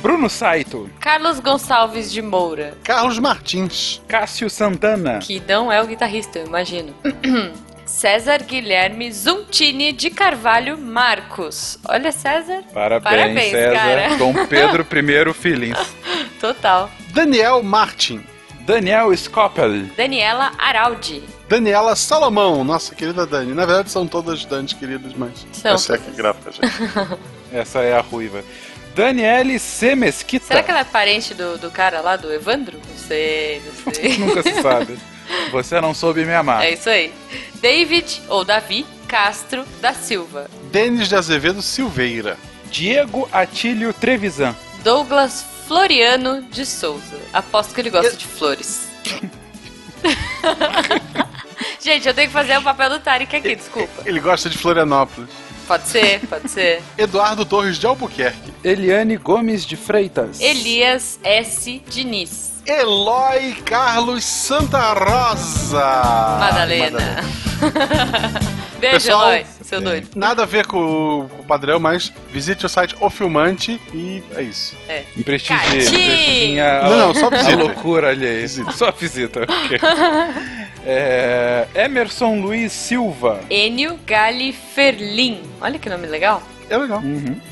Bruno 0.00 0.30
Saito. 0.30 0.88
Carlos 0.98 1.40
Gonçalves 1.40 2.10
de 2.10 2.22
Moura. 2.22 2.72
Carlos 2.82 3.18
Martins. 3.18 4.00
Cássio 4.08 4.48
Santana. 4.48 5.18
Que 5.18 5.42
não 5.46 5.70
é 5.70 5.82
o 5.82 5.86
guitarrista, 5.86 6.38
eu 6.38 6.46
imagino. 6.46 6.94
César 7.84 8.42
Guilherme 8.44 9.12
Zuntini 9.12 9.92
de 9.92 10.08
Carvalho 10.08 10.78
Marcos. 10.78 11.78
Olha, 11.86 12.10
César. 12.10 12.62
Parabéns, 12.72 13.02
Parabéns, 13.04 13.50
César. 13.50 13.74
cara. 13.74 14.16
Dom 14.16 14.46
Pedro 14.46 14.86
I 15.30 15.34
Feelings. 15.34 15.96
Total. 16.40 16.90
Daniel 17.12 17.62
Martin. 17.62 18.22
Daniel 18.68 19.16
Scopel. 19.16 19.86
Daniela 19.96 20.52
Araldi. 20.58 21.22
Daniela 21.48 21.96
Salomão, 21.96 22.62
nossa 22.62 22.94
querida 22.94 23.26
Dani. 23.26 23.54
Na 23.54 23.64
verdade 23.64 23.90
são 23.90 24.06
todas 24.06 24.44
Danis 24.44 24.74
queridas, 24.74 25.14
mas 25.16 25.46
São 25.52 25.72
essa 25.72 25.94
é 25.94 25.96
a 25.96 25.98
que 25.98 26.10
gráfica, 26.10 26.52
gente. 26.52 26.68
Essa 27.50 27.78
é 27.78 27.96
a 27.96 28.02
ruiva. 28.02 28.44
Daniele 28.94 29.58
C. 29.58 29.94
Mesquita. 29.94 30.48
Será 30.48 30.62
que 30.62 30.70
ela 30.70 30.80
é 30.80 30.84
parente 30.84 31.32
do, 31.32 31.56
do 31.56 31.70
cara 31.70 32.02
lá, 32.02 32.14
do 32.16 32.30
Evandro? 32.30 32.76
Não 32.76 32.96
sei, 32.98 33.62
não 33.86 33.88
sei. 33.94 34.18
Nunca 34.18 34.42
se 34.42 34.60
sabe. 34.60 34.98
Você 35.50 35.80
não 35.80 35.94
soube 35.94 36.26
me 36.26 36.34
amar. 36.34 36.62
É 36.62 36.74
isso 36.74 36.90
aí. 36.90 37.10
David, 37.54 38.20
ou 38.28 38.44
Davi, 38.44 38.84
Castro 39.08 39.64
da 39.80 39.94
Silva. 39.94 40.46
Denis 40.70 41.08
de 41.08 41.16
Azevedo 41.16 41.62
Silveira. 41.62 42.36
Diego 42.70 43.26
Atílio 43.32 43.94
Trevisan. 43.94 44.54
Douglas 44.84 45.46
Floriano 45.68 46.40
de 46.40 46.64
Souza. 46.64 47.20
Aposto 47.30 47.74
que 47.74 47.82
ele 47.82 47.90
gosta 47.90 48.16
de 48.16 48.24
flores. 48.26 48.88
Gente, 51.78 52.08
eu 52.08 52.14
tenho 52.14 52.28
que 52.28 52.32
fazer 52.32 52.56
o 52.56 52.62
papel 52.62 52.88
do 52.88 52.98
Tarek 52.98 53.36
aqui, 53.36 53.54
desculpa. 53.54 54.02
Ele 54.06 54.18
gosta 54.18 54.48
de 54.48 54.56
Florianópolis. 54.56 55.28
Pode 55.66 55.86
ser, 55.86 56.26
pode 56.26 56.50
ser. 56.50 56.82
Eduardo 56.96 57.44
Torres 57.44 57.76
de 57.76 57.86
Albuquerque. 57.86 58.50
Eliane 58.64 59.18
Gomes 59.18 59.66
de 59.66 59.76
Freitas. 59.76 60.40
Elias 60.40 61.20
S. 61.22 61.82
Diniz. 61.86 62.57
Eloy 62.68 63.54
Carlos 63.64 64.22
Santa 64.24 64.92
Rosa. 64.92 66.38
Madalena. 66.38 66.98
Beijo, 68.78 68.94
Pessoal, 69.06 69.32
Eloy, 69.32 69.46
seu 69.62 69.80
doido. 69.80 70.08
Nada 70.14 70.42
a 70.42 70.46
ver 70.46 70.66
com, 70.66 70.78
o- 71.22 71.28
com 71.28 71.40
o 71.42 71.44
padrão, 71.44 71.80
mas 71.80 72.12
visite 72.30 72.64
o 72.66 72.68
site 72.68 72.94
O 73.00 73.08
Filmante 73.10 73.80
e 73.92 74.22
é 74.36 74.42
isso. 74.42 74.76
É. 74.88 75.02
Prestigie. 75.24 75.58
Catim! 75.58 75.78
prestigie 75.80 76.60
a, 76.60 76.82
Não, 76.84 76.98
não, 76.98 77.14
só 77.14 77.26
a 77.26 77.30
visita. 77.30 77.56
loucura 77.56 78.10
ali 78.10 78.26
aí. 78.26 78.48
Só 78.48 78.92
visita. 78.92 79.40
É, 80.90 81.66
Emerson 81.74 82.40
Luiz 82.40 82.72
Silva. 82.72 83.40
Enio 83.50 83.98
Gali 84.06 84.52
Ferlin. 84.54 85.42
Olha 85.60 85.78
que 85.78 85.86
nome 85.90 86.06
legal. 86.06 86.42
É 86.70 86.78
legal. 86.78 87.02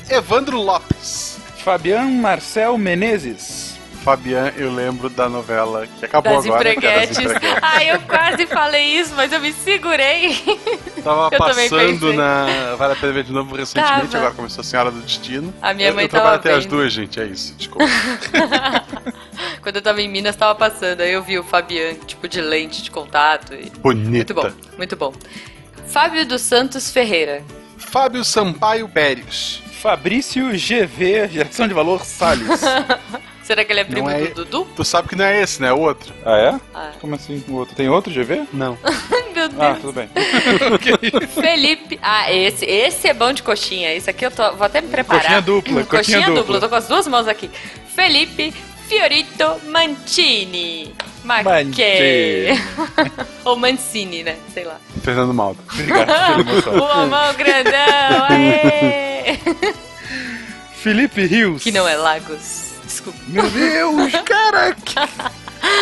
Evandro 0.09 0.57
Lopes. 0.59 1.37
Fabian 1.63 2.05
Marcel 2.05 2.77
Menezes. 2.79 3.76
Fabian, 4.07 4.53
eu 4.55 4.73
lembro 4.73 5.09
da 5.09 5.27
novela 5.27 5.85
que 5.85 6.05
acabou 6.05 6.35
Das 6.35 6.45
agora. 6.45 6.73
que 6.73 6.85
é 6.85 7.03
empreguetes. 7.03 7.17
das 7.17 7.25
empreguetes. 7.25 7.59
Ai, 7.61 7.91
eu 7.91 7.99
quase 8.03 8.47
falei 8.47 8.85
isso, 8.85 9.13
mas 9.17 9.33
eu 9.33 9.41
me 9.41 9.51
segurei. 9.51 10.33
Tava 11.03 11.27
Eu 11.29 11.37
passando 11.37 12.13
na 12.13 12.75
Vale 12.77 12.93
a 12.93 12.95
Pena 12.95 13.11
Ver 13.11 13.23
de 13.25 13.33
novo 13.33 13.53
recentemente, 13.53 14.07
Tava. 14.07 14.17
agora 14.19 14.33
começou 14.33 14.61
a 14.61 14.63
Senhora 14.63 14.91
do 14.91 15.01
Destino. 15.01 15.53
A 15.61 15.73
minha 15.73 15.89
eu, 15.89 15.93
mãe 15.93 16.05
eu 16.05 16.09
trabalho 16.09 16.41
tava 16.41 16.55
até 16.55 16.57
as 16.57 16.65
duas, 16.65 16.93
gente, 16.93 17.19
é 17.19 17.25
isso. 17.25 17.53
Desculpa. 17.57 17.83
Quando 19.61 19.75
eu 19.75 19.81
tava 19.81 20.01
em 20.01 20.07
Minas, 20.07 20.37
tava 20.37 20.55
passando. 20.55 21.01
Aí 21.01 21.11
eu 21.11 21.21
vi 21.21 21.37
o 21.37 21.43
Fabian, 21.43 21.95
tipo, 21.95 22.29
de 22.29 22.39
lente 22.39 22.81
de 22.81 22.89
contato. 22.89 23.53
E... 23.55 23.69
Bonita. 23.77 24.33
Muito 24.33 24.33
bom, 24.33 24.51
muito 24.77 24.95
bom. 24.95 25.13
Fábio 25.85 26.25
dos 26.25 26.43
Santos 26.43 26.89
Ferreira. 26.89 27.43
Fábio 27.77 28.23
Sampaio 28.23 28.87
Pérez. 28.87 29.61
Fabrício 29.81 30.47
GV, 30.51 31.27
geração 31.29 31.67
de 31.67 31.73
valor 31.73 32.05
Salles. 32.05 32.61
Será 33.47 33.63
que 33.63 33.71
ele 33.71 33.79
é 33.79 33.83
primo 33.85 34.09
Não 34.09 34.13
é- 34.13 34.25
do 34.27 34.43
Dudu? 34.43 34.67
Tu 34.75 34.83
sabe 34.83 35.07
que 35.07 35.15
não 35.15 35.23
é 35.23 35.41
esse, 35.41 35.61
né? 35.61 35.69
É 35.69 35.73
outro. 35.73 36.13
ah, 36.25 36.37
é? 36.37 36.59
Ah. 36.75 36.91
Como 36.99 37.15
assim? 37.15 37.41
O 37.47 37.53
outro? 37.53 37.73
Tem 37.77 37.87
outro 37.87 38.11
GV? 38.11 38.45
Não. 38.51 38.77
Meu 39.33 39.47
Deus. 39.47 39.61
Ah, 39.61 39.77
tudo 39.79 39.93
bem. 39.93 40.09
Felipe. 41.33 41.97
Ah, 42.01 42.29
esse, 42.29 42.65
esse 42.65 43.07
é 43.07 43.13
bom 43.13 43.31
de 43.31 43.41
coxinha. 43.41 43.93
Esse 43.95 44.09
aqui 44.09 44.25
eu 44.25 44.31
tô, 44.31 44.51
vou 44.51 44.65
até 44.65 44.81
me 44.81 44.89
preparar. 44.89 45.21
Coxinha 45.21 45.41
dupla, 45.41 45.83
coxinha, 45.85 45.87
coxinha 45.87 46.19
dupla. 46.25 46.35
dupla. 46.41 46.55
Eu 46.57 46.59
tô 46.59 46.67
com 46.69 46.75
as 46.75 46.87
duas 46.89 47.07
mãos 47.07 47.25
aqui. 47.25 47.49
Felipe 47.95 48.53
Fiorito 48.89 49.61
Mancini. 49.67 50.93
Maquê. 51.23 52.49
Ou 53.45 53.55
Mancini, 53.55 54.23
né? 54.23 54.35
Sei 54.53 54.65
lá. 54.65 54.77
Fernando 55.01 55.33
Maldo. 55.33 55.59
Obrigado. 55.71 56.69
O 56.77 56.83
homão 56.83 57.33
grandão. 57.33 58.25
Aê! 58.29 59.37
Felipe 60.73 61.25
Rios. 61.25 61.63
que 61.63 61.71
não 61.71 61.87
é 61.87 61.95
Lagos. 61.95 62.66
Desculpa. 62.97 63.19
Meu 63.27 63.47
Deus, 63.51 64.11
cara! 64.25 64.75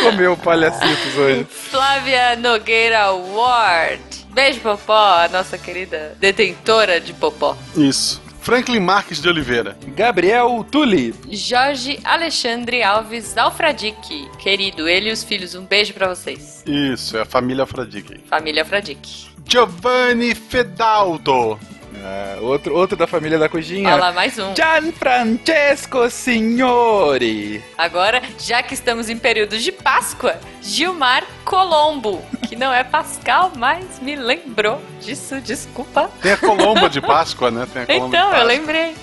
Comeu 0.03 0.35
palhacitos 0.35 1.15
hoje. 1.17 1.47
Flávia 1.49 2.35
Nogueira 2.35 3.13
Ward. 3.13 4.03
Beijo, 4.31 4.59
Popó, 4.59 5.23
a 5.23 5.29
nossa 5.29 5.57
querida 5.57 6.17
detentora 6.19 6.99
de 6.99 7.13
Popó. 7.13 7.57
Isso. 7.77 8.21
Franklin 8.41 8.81
Marques 8.81 9.21
de 9.21 9.29
Oliveira. 9.29 9.77
Gabriel 9.95 10.65
Tulli. 10.69 11.15
Jorge 11.31 11.99
Alexandre 12.03 12.83
Alves 12.83 13.37
Alfradique. 13.37 14.29
Querido, 14.37 14.89
ele 14.89 15.09
e 15.09 15.13
os 15.13 15.23
filhos, 15.23 15.55
um 15.55 15.65
beijo 15.65 15.93
pra 15.93 16.09
vocês. 16.09 16.63
Isso, 16.65 17.17
é 17.17 17.21
a 17.21 17.25
família 17.25 17.65
Fradique. 17.65 18.19
Família 18.29 18.63
Alfradique. 18.63 19.27
Giovanni 19.47 20.35
Fedaldo. 20.35 21.57
É, 22.05 22.37
outro, 22.39 22.75
outro 22.75 22.95
da 22.95 23.07
família 23.07 23.39
da 23.39 23.49
coxinha. 23.49 23.87
Olha 23.89 23.95
lá, 23.95 24.11
mais 24.11 24.37
um. 24.37 24.53
Gianfrancesco 24.55 26.07
Signori. 26.09 27.63
Agora, 27.75 28.21
já 28.37 28.61
que 28.61 28.75
estamos 28.75 29.09
em 29.09 29.17
período 29.17 29.57
de 29.57 29.71
Páscoa, 29.71 30.35
Gilmar 30.61 31.23
Colombo, 31.43 32.21
que 32.47 32.55
não 32.55 32.71
é 32.71 32.83
Pascal, 32.83 33.51
mas 33.57 33.99
me 34.01 34.15
lembrou 34.15 34.79
disso, 35.01 35.41
desculpa. 35.41 36.11
Tem 36.21 36.33
a 36.33 36.37
Colomba 36.37 36.87
de 36.89 37.01
Páscoa, 37.01 37.49
né? 37.49 37.67
Tem 37.73 37.81
a 37.81 37.85
Colomba 37.87 38.07
Então, 38.17 38.29
de 38.31 38.39
eu 38.39 38.45
lembrei. 38.45 38.95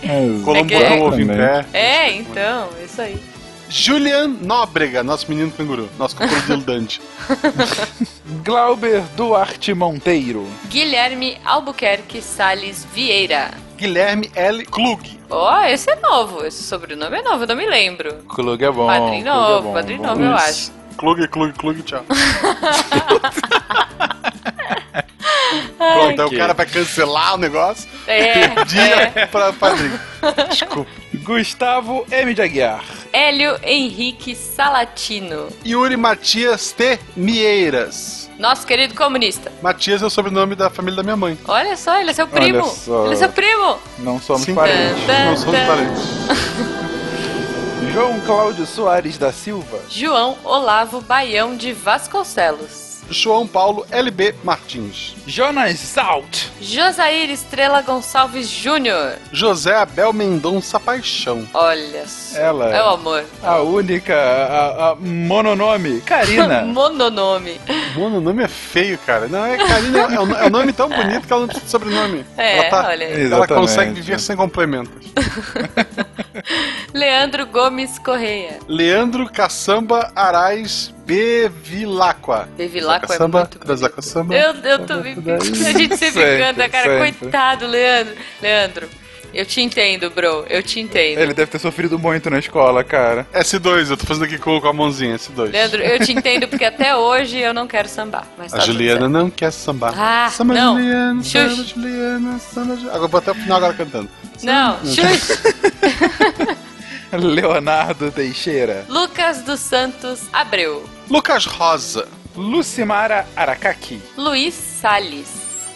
Colombo 0.45 0.73
É 0.74 0.97
do 0.97 1.03
ovo 1.03 1.20
em 1.20 1.27
pé. 1.27 1.66
É, 1.73 2.12
então, 2.12 2.69
isso 2.85 3.03
aí. 3.03 3.32
Julian 3.74 4.36
Nóbrega, 4.43 5.03
nosso 5.03 5.24
menino 5.31 5.51
canguru, 5.51 5.89
nosso 5.99 6.15
crocodilo 6.15 6.59
Dante. 6.59 7.01
Glauber 8.44 9.01
Duarte 9.16 9.73
Monteiro. 9.73 10.47
Guilherme 10.69 11.39
Albuquerque 11.43 12.20
Salles 12.20 12.86
Vieira. 12.93 13.51
Guilherme 13.78 14.31
L. 14.35 14.66
Klug. 14.66 15.19
Ó, 15.31 15.62
esse 15.62 15.90
é 15.90 15.97
novo, 15.97 16.44
esse 16.44 16.62
sobrenome 16.62 17.16
é 17.16 17.23
novo, 17.23 17.44
eu 17.44 17.49
não 17.49 17.57
me 17.57 17.66
lembro. 17.66 18.12
Klug 18.28 18.62
é 18.62 18.70
bom. 18.70 18.86
Padrinho 18.86 19.24
Klug 19.24 19.27
é 19.27 19.32
novo, 19.32 19.69
bom, 19.69 19.73
padrinho 19.73 20.03
bom. 20.03 20.09
novo, 20.09 20.23
eu 20.23 20.35
acho. 20.35 20.70
Klug, 20.99 21.28
Klug, 21.28 21.53
Klug, 21.55 21.82
tchau. 21.82 22.05
Ai, 25.79 25.93
Pronto, 25.95 26.11
então 26.12 26.29
que- 26.29 26.35
o 26.35 26.39
cara 26.39 26.55
vai 26.55 26.66
cancelar 26.66 27.35
o 27.35 27.39
negócio. 27.39 27.89
É, 28.07 28.65
Dia 28.65 29.12
é. 29.15 29.27
pra 29.27 29.53
padrinho. 29.53 29.99
Desculpa. 30.51 30.91
Gustavo 31.23 32.05
M. 32.11 32.35
de 32.35 32.43
Aguiar. 32.43 32.85
Hélio 33.12 33.57
Henrique 33.62 34.35
Salatino. 34.35 35.49
Yuri 35.65 35.97
Matias 35.97 36.73
T. 36.73 36.99
Mieiras. 37.16 38.31
Nosso 38.39 38.66
querido 38.66 38.95
comunista. 38.95 39.53
Matias 39.62 40.03
é 40.03 40.07
o 40.07 40.11
sobrenome 40.11 40.55
da 40.57 40.69
família 40.70 40.97
da 40.97 41.03
minha 41.03 41.16
mãe. 41.16 41.39
Olha 41.47 41.77
só, 41.77 42.01
ele 42.01 42.11
é 42.11 42.15
seu 42.15 42.27
primo. 42.27 42.65
só. 42.66 43.05
Ele 43.05 43.15
é 43.15 43.16
seu 43.16 43.29
primo. 43.29 43.79
Não 43.99 44.20
somos 44.20 44.43
Sim. 44.43 44.55
parentes. 44.55 45.07
Não 45.07 45.37
somos 45.37 45.61
parentes. 45.61 46.03
João 47.93 48.19
Cláudio 48.20 48.65
Soares 48.66 49.19
da 49.19 49.31
Silva. 49.33 49.81
João 49.89 50.39
Olavo 50.45 51.01
Baião 51.03 51.55
de 51.57 51.73
Vasconcelos. 51.73 52.91
João 53.11 53.47
Paulo 53.47 53.87
LB 53.91 54.35
Martins. 54.43 55.15
Jonas 55.27 55.77
Zalt. 55.79 56.47
Josair 56.61 57.31
Estrela 57.31 57.83
Gonçalves 57.83 58.49
Júnior. 58.49 59.16
José 59.33 59.74
Abel 59.77 60.12
Mendonça 60.12 60.81
Paixão. 60.81 61.47
Olha 61.53 62.07
só. 62.07 62.39
Ela. 62.39 62.74
É 62.74 62.83
o 62.83 62.89
amor. 62.91 63.24
A 63.43 63.59
única, 63.61 64.15
a, 64.16 64.91
a 64.91 64.95
mononome, 64.95 66.01
Karina. 66.01 66.62
Mononome. 66.73 67.61
Mano, 67.97 68.19
o 68.19 68.20
nome 68.20 68.43
é 68.45 68.49
feio, 68.49 68.99
cara. 68.99 69.29
Não, 69.29 69.45
é 69.45 69.57
Karina 69.59 69.99
é 69.99 70.20
um, 70.20 70.37
é 70.37 70.47
um 70.47 70.51
nome 70.51 70.73
tão 70.73 70.89
bonito 70.89 71.27
que 71.27 71.33
ela 71.33 71.43
não 71.43 71.49
precisa 71.49 71.65
de 71.66 71.70
sobrenome. 71.70 72.24
É, 72.37 72.59
ela, 72.59 72.70
tá- 72.70 72.89
olha 72.89 73.07
aí. 73.07 73.33
ela 73.33 73.47
consegue 73.47 73.93
viver 73.93 74.19
sem 74.20 74.37
complementos. 74.37 75.12
Leandro 76.95 77.47
Gomes 77.47 77.99
Correia. 77.99 78.59
Leandro 78.69 79.29
Caçamba 79.31 80.11
Arais 80.15 80.93
Bevilacqua. 81.05 82.49
Bevilacqua 82.57 83.07
é 83.07 83.19
Caçamba, 83.19 83.39
muito 83.41 83.59
Trazaca 83.59 84.03
Samba. 84.03 84.35
Eu, 84.35 84.55
eu 84.55 84.87
tô 84.87 84.97
me... 84.99 85.11
A 85.35 85.73
gente 85.73 85.97
sempre 85.97 86.12
Sempre, 86.12 86.39
canta, 86.39 86.69
cara. 86.69 87.05
sempre. 87.05 87.19
Coitado, 87.19 87.66
Leandro. 87.66 88.15
Leandro, 88.41 88.89
eu 89.35 89.47
te 89.47 89.62
entendo, 89.62 90.11
bro. 90.11 90.45
Eu 90.49 90.62
te 90.62 90.79
entendo. 90.79 91.19
Ele 91.19 91.33
deve 91.33 91.51
ter 91.51 91.59
sofrido 91.59 91.99
muito 91.99 92.29
na 92.29 92.39
escola, 92.39 92.85
cara. 92.85 93.27
S2, 93.33 93.91
eu 93.91 93.97
tô 93.97 94.07
fazendo 94.07 94.24
aqui 94.24 94.39
com, 94.39 94.57
a 94.57 94.73
mãozinha, 94.73 95.16
S2. 95.16 95.51
Leandro, 95.51 95.83
eu 95.83 95.99
te 96.01 96.12
entendo 96.12 96.47
porque 96.47 96.65
até 96.65 96.95
hoje 96.95 97.39
eu 97.39 97.55
não 97.55 97.66
quero 97.66 97.89
sambar. 97.89 98.27
Mas 98.37 98.53
A 98.53 98.59
tá 98.59 98.65
Juliana 98.65 99.09
não 99.09 99.31
quer 99.31 99.51
sambar. 99.51 99.95
Ah, 99.97 100.31
samba 100.31 100.55
não. 100.55 100.77
Juliana, 100.77 101.23
samba 101.23 101.49
Xuxa. 101.51 101.74
Juliana, 101.74 102.39
samba 102.39 102.74
Juliana. 102.74 102.95
Agora 102.97 103.09
vou 103.09 103.19
até 103.19 103.31
o 103.31 103.35
final 103.35 103.57
agora 103.57 103.74
cantando. 103.74 104.09
Não, 104.43 104.79
Xuxa. 104.85 105.39
Leonardo 107.16 108.10
Teixeira. 108.10 108.84
Lucas 108.89 109.43
dos 109.43 109.60
Santos 109.60 110.22
Abreu. 110.32 110.84
Lucas 111.10 111.44
Rosa. 111.47 112.09
Lucimara 112.34 113.26
Aracaki. 113.36 114.01
Luiz 114.16 114.55
Salles. 114.55 115.28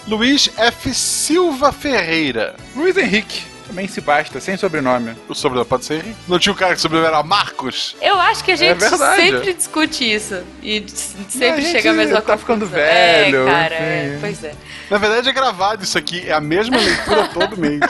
Luiz 0.08 0.50
F. 0.56 0.94
Silva 0.94 1.72
Ferreira. 1.72 2.56
Luiz 2.74 2.96
Henrique. 2.96 3.44
Também 3.66 3.88
se 3.88 4.00
basta, 4.00 4.38
sem 4.40 4.56
sobrenome. 4.56 5.16
O 5.28 5.34
sobrenome 5.34 5.68
pode 5.68 5.84
ser 5.84 5.94
Henrique. 5.94 6.16
Não 6.28 6.38
tinha 6.38 6.52
um 6.52 6.56
cara 6.56 6.74
que 6.76 6.80
sobrenome 6.80 7.08
era 7.08 7.22
Marcos? 7.24 7.96
Eu 8.00 8.16
acho 8.20 8.44
que 8.44 8.52
a 8.52 8.56
gente 8.56 8.78
verdade. 8.78 9.20
sempre 9.20 9.52
discute 9.54 10.14
isso. 10.14 10.40
E 10.62 10.86
A 10.86 11.30
sempre 11.30 11.60
gente 11.62 11.72
chega 11.72 11.90
a 11.90 11.94
mesma 11.94 12.22
tá 12.22 12.36
conclusão. 12.36 12.38
ficando 12.38 12.66
velho, 12.66 13.48
É, 13.48 13.50
cara, 13.50 13.74
é, 13.74 14.18
pois 14.20 14.44
é. 14.44 14.54
Na 14.88 14.98
verdade 14.98 15.28
é 15.28 15.32
gravado 15.32 15.82
isso 15.82 15.98
aqui. 15.98 16.22
É 16.26 16.32
a 16.32 16.40
mesma 16.40 16.76
leitura 16.78 17.28
todo 17.34 17.58
mês. 17.58 17.80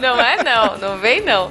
Não 0.00 0.20
é 0.20 0.42
não, 0.44 0.78
não 0.78 0.98
vem 0.98 1.20
não. 1.20 1.50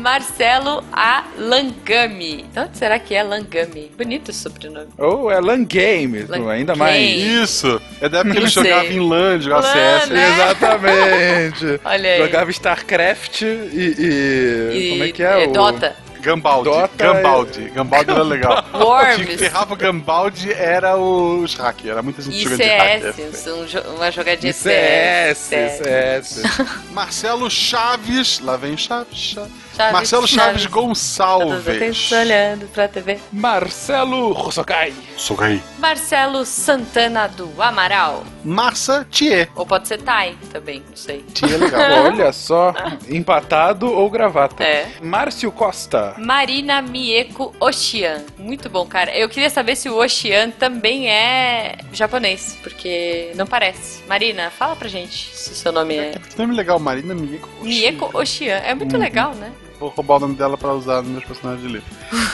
Marcelo 0.00 0.82
A. 0.92 1.24
Langami. 1.38 2.44
De 2.52 2.60
onde 2.60 2.76
será 2.78 2.98
que 2.98 3.14
é 3.14 3.22
Langami? 3.22 3.92
Bonito 3.96 4.30
esse 4.30 4.40
sobrenome. 4.40 4.88
Ou 4.98 5.30
é 5.30 5.38
LAN 5.40 5.64
Game, 5.64 6.22
Lan 6.24 6.50
ainda 6.50 6.74
mais. 6.74 6.98
Isso. 7.00 7.80
É 8.00 8.08
da 8.08 8.18
época 8.18 8.34
que 8.34 8.40
ele 8.40 8.48
jogava 8.48 8.86
em 8.86 9.00
LAN, 9.00 9.40
jogava 9.40 9.66
LAN, 9.68 10.00
CS. 10.00 10.08
né? 10.10 10.28
Exatamente. 10.30 11.80
Olha 11.84 12.10
aí. 12.10 12.18
Jogava 12.22 12.50
StarCraft 12.50 13.42
e, 13.42 13.44
e- 13.46 14.70
E, 14.72 14.90
Como 14.92 15.04
é 15.04 15.12
que 15.12 15.22
é? 15.22 15.46
o... 15.46 15.52
Dota. 15.52 15.96
Gambaldi. 16.20 16.68
Dota 16.68 16.90
Gambaldi. 16.98 17.70
Gambaldi 17.70 18.10
era 18.10 18.22
legal. 18.22 18.64
Worms. 18.74 19.22
O 19.22 19.26
que 19.26 19.38
ferrava 19.38 19.72
o 19.72 19.76
Gambaldi 19.76 20.52
era 20.52 20.94
os 20.98 21.54
hackers. 21.54 21.88
Era 21.90 22.02
muita 22.02 22.20
gente 22.20 22.36
E 22.36 22.42
jogando 22.42 22.58
de 22.58 22.64
hacker. 22.68 23.14
CS, 23.14 23.46
um 23.46 23.64
jo- 23.64 23.80
uma 23.96 24.10
jogadinha 24.10 24.50
E 24.50 24.52
CS, 24.52 25.38
CS. 25.38 25.78
CS. 25.78 26.42
Marcelo 26.90 27.50
Chaves. 27.50 28.38
Lá 28.40 28.58
vem 28.58 28.76
Chaves. 28.76 29.16
Chaves. 29.18 29.50
Chaves, 29.80 29.92
Marcelo 29.92 30.26
Chaves, 30.28 30.62
Chaves. 30.62 30.66
Gonçalves. 30.66 32.12
Olhando 32.12 32.66
pra 32.72 32.88
TV. 32.88 33.18
Marcelo 33.32 34.32
Rossokai. 34.32 34.92
Sou 35.16 35.40
aí. 35.40 35.62
Marcelo 35.78 36.44
Santana 36.44 37.26
do 37.28 37.50
Amaral. 37.60 38.24
Marça 38.44 39.06
Thier. 39.10 39.48
Ou 39.54 39.66
pode 39.66 39.86
ser 39.88 39.98
Tai 40.02 40.36
também, 40.52 40.82
não 40.88 40.96
sei. 40.96 41.20
Thier 41.34 41.52
é 41.52 41.56
legal. 41.56 42.04
Olha 42.12 42.32
só, 42.32 42.74
empatado 43.08 43.90
ou 43.90 44.08
gravata. 44.10 44.62
É. 44.64 44.88
Márcio 45.02 45.50
Costa. 45.52 46.14
Marina 46.18 46.80
Mieko 46.82 47.54
Oshian. 47.60 48.22
Muito 48.38 48.68
bom, 48.68 48.86
cara. 48.86 49.16
Eu 49.16 49.28
queria 49.28 49.50
saber 49.50 49.76
se 49.76 49.88
o 49.88 49.96
Oshian 49.96 50.50
também 50.50 51.08
é 51.10 51.76
japonês, 51.92 52.56
porque 52.62 53.32
não 53.34 53.46
parece. 53.46 54.02
Marina, 54.08 54.50
fala 54.50 54.74
pra 54.76 54.88
gente 54.88 55.34
se 55.34 55.52
o 55.52 55.54
seu 55.54 55.72
nome 55.72 55.96
é. 55.96 56.10
Que 56.12 56.38
nome 56.38 56.54
legal, 56.54 56.78
Marina 56.78 57.14
Mieko. 57.14 57.48
Mieko 57.62 58.10
Oshian. 58.18 58.56
É 58.56 58.74
muito 58.74 58.94
Uhum. 58.94 59.00
legal, 59.02 59.34
né? 59.34 59.50
Vou 59.80 59.88
roubar 59.88 60.16
o 60.16 60.20
nome 60.20 60.34
dela 60.34 60.58
pra 60.58 60.74
usar 60.74 61.00
nos 61.00 61.10
meus 61.10 61.24
personagens 61.24 61.66
de 61.66 61.72
livro. 61.72 61.88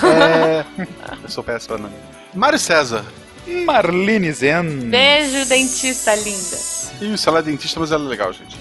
É... 0.04 0.64
Eu 1.22 1.28
sou 1.28 1.44
péssimo 1.44 1.76
pra 1.76 1.84
nome. 1.84 1.94
Mário 2.34 2.58
César. 2.58 3.04
Marlene 3.64 4.32
Zen. 4.32 4.90
Beijo, 4.90 5.48
dentista 5.48 6.12
linda. 6.16 7.14
Isso, 7.14 7.28
ela 7.28 7.38
é 7.38 7.42
dentista, 7.42 7.78
mas 7.78 7.92
ela 7.92 8.04
é 8.04 8.08
legal, 8.08 8.32
gente. 8.32 8.56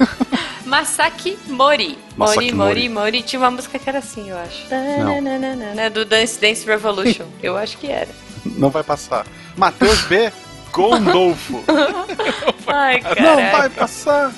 Masaki 0.64 1.38
Mori. 1.48 1.98
Masaki 2.16 2.52
Mori, 2.52 2.54
Mori, 2.54 2.88
Mori. 2.88 3.22
Tinha 3.22 3.40
uma 3.40 3.50
música 3.50 3.78
que 3.78 3.86
era 3.86 3.98
assim, 3.98 4.30
eu 4.30 4.38
acho. 4.38 4.66
Tananana, 4.70 5.90
Do 5.90 6.06
Dance 6.06 6.40
Dance 6.40 6.64
Revolution. 6.66 7.26
eu 7.42 7.58
acho 7.58 7.76
que 7.76 7.88
era. 7.88 8.08
Não 8.46 8.70
vai 8.70 8.82
passar. 8.82 9.26
Matheus 9.54 10.00
B. 10.06 10.32
Gondolfo. 10.72 11.62
Ai, 12.66 13.00
Não 13.20 13.36
vai 13.36 13.50
cara. 13.50 13.70
passar. 13.70 14.32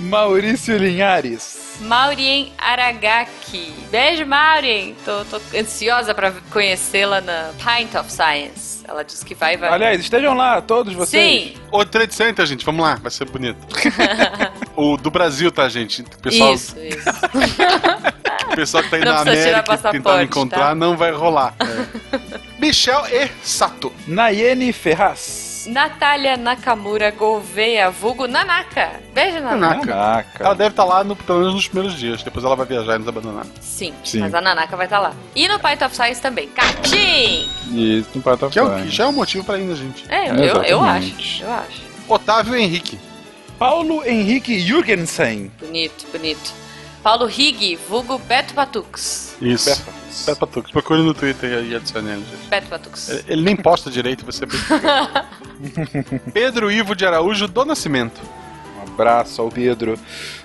Maurício 0.00 0.76
Linhares. 0.76 1.78
Maurien 1.80 2.52
Aragaki. 2.58 3.72
Beijo, 3.90 4.26
Maurien. 4.26 4.96
Tô, 5.04 5.24
tô 5.24 5.40
ansiosa 5.56 6.14
pra 6.14 6.32
conhecê-la 6.50 7.20
na 7.20 7.50
Pint 7.58 7.94
of 7.94 8.10
Science. 8.10 8.84
Ela 8.86 9.02
disse 9.04 9.24
que 9.24 9.34
vai 9.34 9.54
e 9.54 9.56
vai. 9.56 9.70
Aliás, 9.70 10.00
estejam 10.00 10.34
lá, 10.34 10.60
todos 10.60 10.94
vocês. 10.94 11.52
Sim. 11.52 11.54
O 11.70 11.84
Trade 11.84 12.14
Center, 12.14 12.46
gente, 12.46 12.64
vamos 12.64 12.82
lá, 12.84 12.94
vai 12.94 13.10
ser 13.10 13.26
bonito. 13.26 13.58
o 14.74 14.96
do 14.96 15.10
Brasil, 15.10 15.52
tá, 15.52 15.68
gente? 15.68 16.02
O 16.02 16.18
pessoal, 16.18 16.54
Isso, 16.54 16.76
isso. 16.78 17.08
o 18.52 18.56
pessoal 18.56 18.82
que 18.82 18.90
tá 18.90 18.96
aí 18.96 19.04
Não 19.04 19.12
na 19.12 19.20
América 19.20 19.62
passaporte, 19.62 20.18
me 20.18 20.24
encontrar, 20.24 20.68
tá? 20.68 20.74
não 20.74 20.96
vai 20.96 21.12
rolar. 21.12 21.54
Michel 22.58 23.04
E. 23.06 23.28
Sato. 23.42 23.92
Nayene 24.06 24.72
Ferraz. 24.72 25.47
Natália 25.68 26.36
Nakamura 26.36 27.10
Gouveia, 27.10 27.90
vulgo 27.90 28.26
Nanaka. 28.26 29.00
Beijo, 29.14 29.40
Nanaka. 29.40 29.84
Nanaka. 29.86 30.44
Ela 30.44 30.54
deve 30.54 30.70
estar 30.70 30.84
lá 30.84 31.04
no, 31.04 31.14
pelo 31.14 31.40
menos 31.40 31.54
nos 31.54 31.68
primeiros 31.68 31.98
dias, 31.98 32.22
depois 32.22 32.44
ela 32.44 32.56
vai 32.56 32.66
viajar 32.66 32.94
e 32.96 32.98
nos 32.98 33.08
abandonar. 33.08 33.44
Sim, 33.60 33.92
Sim. 34.04 34.20
mas 34.20 34.34
a 34.34 34.40
Nanaka 34.40 34.76
vai 34.76 34.86
estar 34.86 34.98
lá. 34.98 35.12
E 35.36 35.46
no 35.46 35.58
Pint 35.58 35.82
of 35.82 35.94
Science 35.94 36.20
também. 36.22 36.48
Catim! 36.48 37.48
Isso, 37.72 38.08
não 38.14 38.22
pode 38.22 38.48
Que, 38.48 38.58
é, 38.58 38.62
o- 38.62 38.82
que 38.82 38.88
já 38.90 39.04
é 39.04 39.06
um 39.08 39.12
motivo 39.12 39.44
pra 39.44 39.58
ir, 39.58 39.64
né, 39.64 39.74
gente? 39.76 40.04
É, 40.08 40.30
eu, 40.30 40.34
eu, 40.36 40.62
eu 40.62 40.82
acho. 40.82 41.42
Eu 41.42 41.52
acho. 41.52 41.82
Otávio 42.08 42.56
Henrique. 42.56 42.98
Paulo 43.58 44.02
Henrique 44.06 44.58
Jürgensen. 44.60 45.50
Bonito, 45.60 46.06
bonito. 46.12 46.52
Paulo 47.02 47.26
Rig, 47.26 47.76
vulgo 47.88 48.18
Beto 48.18 48.54
Patux. 48.54 49.36
Isso. 49.40 49.82
Peppa 50.26 50.46
Tux. 50.46 50.70
Procure 50.70 51.00
no 51.02 51.14
Twitter 51.14 51.64
e 51.64 51.74
adicione 51.76 52.10
ele, 52.10 52.24
gente. 52.28 52.48
Beto 52.48 52.66
Patux. 52.68 53.08
Ele- 53.08 53.24
Ele 53.28 53.42
nem 53.42 53.56
posta 53.56 53.90
direito, 53.90 54.26
você 54.26 54.44
Pedro 56.32 56.70
Ivo 56.70 56.94
de 56.94 57.06
Araújo 57.06 57.46
do 57.48 57.64
Nascimento. 57.64 58.20
Um 58.78 58.82
abraço 58.92 59.40
ao 59.42 59.48
Pedro. 59.50 59.98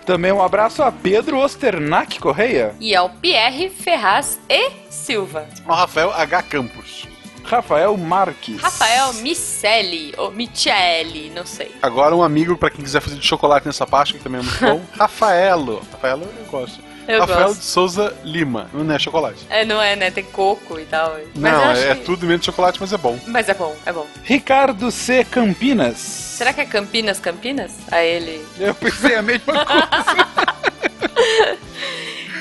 Também 0.06 0.32
um 0.32 0.42
abraço 0.42 0.84
a 0.84 0.92
Pedro 0.92 1.40
Osternac 1.40 2.20
Correia. 2.20 2.76
E 2.80 2.96
ao 2.96 3.10
Pierre 3.10 3.70
Ferraz 3.70 4.40
e 4.50 4.70
Silva. 4.90 5.48
Ao 5.66 5.76
Rafael 5.76 6.12
H. 6.14 6.44
Campos. 6.44 7.08
Rafael 7.44 7.96
Marques. 7.98 8.60
Rafael 8.62 9.14
Micelli, 9.16 10.14
ou 10.18 10.32
Michele, 10.32 11.32
não 11.36 11.46
sei. 11.46 11.72
Agora 11.82 12.16
um 12.16 12.24
amigo 12.24 12.58
pra 12.58 12.70
quem 12.70 12.84
quiser 12.84 13.02
fazer 13.02 13.18
de 13.18 13.26
chocolate 13.28 13.66
nessa 13.68 13.86
Páscoa, 13.86 14.18
que 14.18 14.24
também 14.24 14.40
é 14.42 14.44
muito 14.44 14.60
bom. 14.66 14.82
Rafaelo. 14.98 15.82
Rafaelo 15.92 16.24
eu 16.40 16.46
gosto. 16.46 16.80
Eu 17.06 17.20
Rafael 17.20 17.48
gosto. 17.48 17.60
de 17.60 17.66
Souza 17.66 18.16
Lima. 18.24 18.70
Não 18.74 18.96
é 18.96 18.98
chocolate. 18.98 19.46
É, 19.50 19.66
não 19.66 19.82
é, 19.82 19.94
né? 19.96 20.10
Tem 20.10 20.24
coco 20.24 20.80
e 20.80 20.86
tal. 20.86 21.18
Mas 21.36 21.52
não, 21.52 21.72
é, 21.72 21.90
é 21.90 21.96
que- 21.96 22.06
tudo 22.06 22.26
menos 22.26 22.46
chocolate, 22.46 22.80
mas 22.80 22.94
é 22.94 22.98
bom. 22.98 23.20
Mas 23.28 23.50
é 23.50 23.54
bom, 23.54 23.76
é 23.86 23.92
bom. 23.92 24.08
Ricardo 24.24 24.90
C. 24.90 25.26
Campinas. 25.26 25.98
Será 25.98 26.54
que 26.54 26.62
é 26.62 26.66
Campinas, 26.66 27.20
Campinas? 27.20 27.74
A 27.92 28.02
ele. 28.02 28.42
Eu 28.58 28.74
pensei 28.74 29.16
a 29.16 29.22
mesma 29.22 29.54
coisa. 29.66 30.54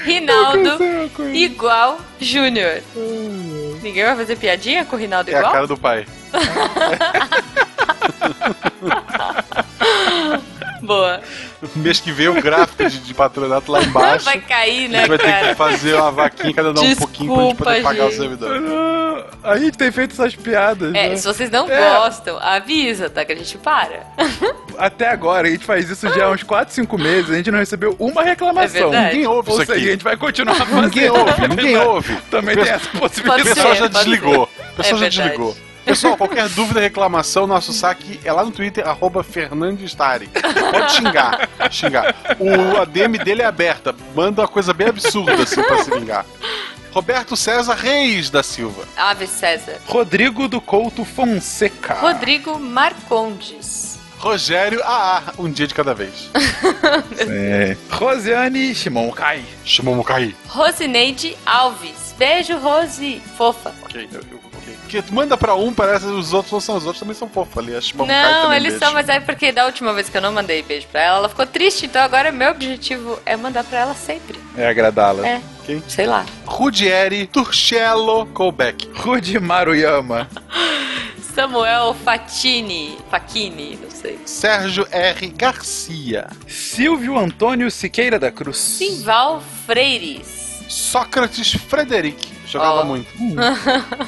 Rinaldo 0.04 0.78
igual 1.32 1.98
Júnior. 2.20 2.82
Ninguém 3.82 4.04
vai 4.04 4.16
fazer 4.16 4.36
piadinha 4.36 4.84
com 4.84 4.96
o 4.96 4.98
Rinaldo 4.98 5.30
É 5.30 5.34
a 5.34 5.38
igual? 5.38 5.52
cara 5.52 5.66
do 5.66 5.76
pai. 5.76 6.06
Boa. 10.82 11.20
Mês 11.76 12.00
que 12.00 12.10
vem 12.10 12.28
o 12.28 12.42
gráfico 12.42 12.84
de, 12.88 12.98
de 12.98 13.14
patronato 13.14 13.70
lá 13.70 13.82
embaixo. 13.82 14.24
Vai 14.24 14.40
cair, 14.40 14.86
a 14.86 14.88
né, 14.88 14.98
gente 15.00 15.08
vai 15.08 15.18
ter 15.18 15.26
cara? 15.30 15.48
que 15.50 15.54
fazer 15.54 15.94
uma 15.94 16.10
vaquinha, 16.10 16.52
cada 16.54 16.68
um 16.68 16.72
um 16.84 16.96
pouquinho 16.96 17.34
pra 17.34 17.44
gente 17.44 17.56
poder 17.56 17.74
Desculpa, 17.74 17.82
pagar 17.82 18.04
o 18.06 18.10
gente. 18.10 18.18
servidor. 18.18 19.26
A 19.44 19.58
gente 19.58 19.78
tem 19.78 19.92
feito 19.92 20.12
essas 20.12 20.34
piadas. 20.34 20.88
É, 20.94 21.08
né? 21.10 21.16
se 21.16 21.24
vocês 21.26 21.50
não 21.50 21.70
É. 21.70 21.90
gostam, 21.98 22.36
avisa, 22.38 23.08
tá? 23.08 23.24
Que 23.24 23.32
a 23.32 23.36
gente 23.36 23.56
para. 23.58 24.06
Até 24.76 25.08
agora, 25.08 25.46
a 25.46 25.50
gente 25.50 25.64
faz 25.64 25.88
isso 25.88 26.08
já 26.12 26.26
há 26.26 26.30
uns 26.30 26.42
4, 26.42 26.74
5 26.74 26.98
meses, 26.98 27.30
a 27.30 27.34
gente 27.34 27.50
não 27.50 27.58
recebeu 27.58 27.94
uma 27.98 28.22
reclamação. 28.22 28.92
É. 28.92 29.04
Ninguém 29.06 29.26
ouve 29.26 29.50
Ou 29.50 29.56
isso 29.58 29.66
seja, 29.66 29.78
aqui. 29.78 29.88
a 29.88 29.92
gente 29.92 30.04
vai 30.04 30.16
continuar 30.16 30.54
fazendo. 30.56 30.82
Ninguém 30.82 31.10
ouve, 31.10 31.48
ninguém 31.48 31.76
ouve. 31.78 32.16
Também 32.30 32.56
tem 32.56 32.68
essa 32.68 32.88
O 32.94 32.98
possibilidade. 33.00 33.44
pessoal 33.54 33.74
já 33.76 33.86
desligou. 33.86 34.42
O 34.72 34.76
pessoal 34.76 34.96
É 35.02 35.04
já 35.04 35.08
desligou. 35.08 35.56
Pessoal, 35.84 36.16
qualquer 36.16 36.48
dúvida, 36.50 36.80
reclamação, 36.80 37.46
nosso 37.46 37.72
saque 37.72 38.20
é 38.24 38.32
lá 38.32 38.44
no 38.44 38.50
Twitter, 38.50 38.86
arroba 38.86 39.22
Fernandestari. 39.22 40.28
Pode 40.70 40.92
xingar, 40.92 41.48
xingar. 41.70 42.14
O 42.38 42.80
ADM 42.80 43.18
dele 43.22 43.42
é 43.42 43.46
aberta. 43.46 43.94
Manda 44.14 44.42
uma 44.42 44.48
coisa 44.48 44.72
bem 44.72 44.88
absurda 44.88 45.34
assim 45.42 45.62
pra 45.62 45.84
se 45.84 45.90
vingar. 45.90 46.24
Roberto 46.92 47.36
César 47.36 47.74
Reis 47.74 48.28
da 48.30 48.42
Silva. 48.42 48.84
Ave 48.96 49.26
César. 49.26 49.78
Rodrigo 49.86 50.46
do 50.46 50.60
Couto 50.60 51.04
Fonseca. 51.04 51.94
Rodrigo 51.94 52.58
Marcondes. 52.58 53.98
Rogério 54.18 54.80
AA, 54.84 55.22
um 55.36 55.50
dia 55.50 55.66
de 55.66 55.74
cada 55.74 55.94
vez. 55.94 56.30
É. 57.28 57.76
Rosiane 57.90 58.74
Shimokai. 58.74 59.44
Shimomokai. 59.64 60.34
Rosineide 60.48 61.36
Alves. 61.46 62.14
Beijo, 62.18 62.58
Rose. 62.58 63.22
Fofa. 63.36 63.72
Ok, 63.82 64.08
eu, 64.12 64.20
eu, 64.30 64.40
tu 65.02 65.14
manda 65.14 65.36
pra 65.36 65.54
um, 65.54 65.72
parece 65.72 66.06
que 66.06 66.12
os 66.12 66.32
outros 66.32 66.52
não 66.52 66.60
são. 66.60 66.76
Os 66.76 66.84
outros 66.84 67.00
também 67.00 67.14
são 67.14 67.28
fofos 67.28 67.58
ali. 67.58 67.74
A 67.74 67.80
Shimomokai 67.80 68.32
Não, 68.32 68.52
eles 68.52 68.72
beijo. 68.74 68.78
são, 68.84 68.92
mas 68.92 69.08
é 69.08 69.20
porque 69.20 69.52
da 69.52 69.66
última 69.66 69.92
vez 69.92 70.08
que 70.08 70.16
eu 70.16 70.20
não 70.22 70.32
mandei 70.32 70.62
beijo 70.62 70.86
pra 70.88 71.00
ela, 71.02 71.18
ela 71.18 71.28
ficou 71.28 71.46
triste, 71.46 71.86
então 71.86 72.02
agora 72.02 72.30
meu 72.32 72.50
objetivo 72.50 73.18
é 73.24 73.36
mandar 73.36 73.64
pra 73.64 73.78
ela 73.80 73.94
sempre. 73.94 74.38
É 74.56 74.68
agradá-la. 74.68 75.26
É. 75.26 75.40
Quem? 75.64 75.82
Sei 75.88 76.06
lá. 76.06 76.24
Rudieri 76.46 77.26
Turcello 77.26 78.26
Colbeck. 78.26 78.88
Rudi 78.94 79.38
Maruyama. 79.38 80.28
Samuel 81.34 81.94
Fatini. 82.04 82.98
Facchini, 83.10 83.78
não 83.82 83.90
sei. 83.90 84.18
Sérgio 84.26 84.86
R. 84.90 85.28
Garcia. 85.28 86.28
Silvio 86.46 87.18
Antônio 87.18 87.70
Siqueira 87.70 88.18
da 88.18 88.30
Cruz. 88.30 88.58
Simval 88.58 89.42
Freires. 89.66 90.42
Sócrates 90.68 91.52
Frederic. 91.54 92.31
Jogava 92.52 92.80
Ó. 92.82 92.84
muito. 92.84 93.08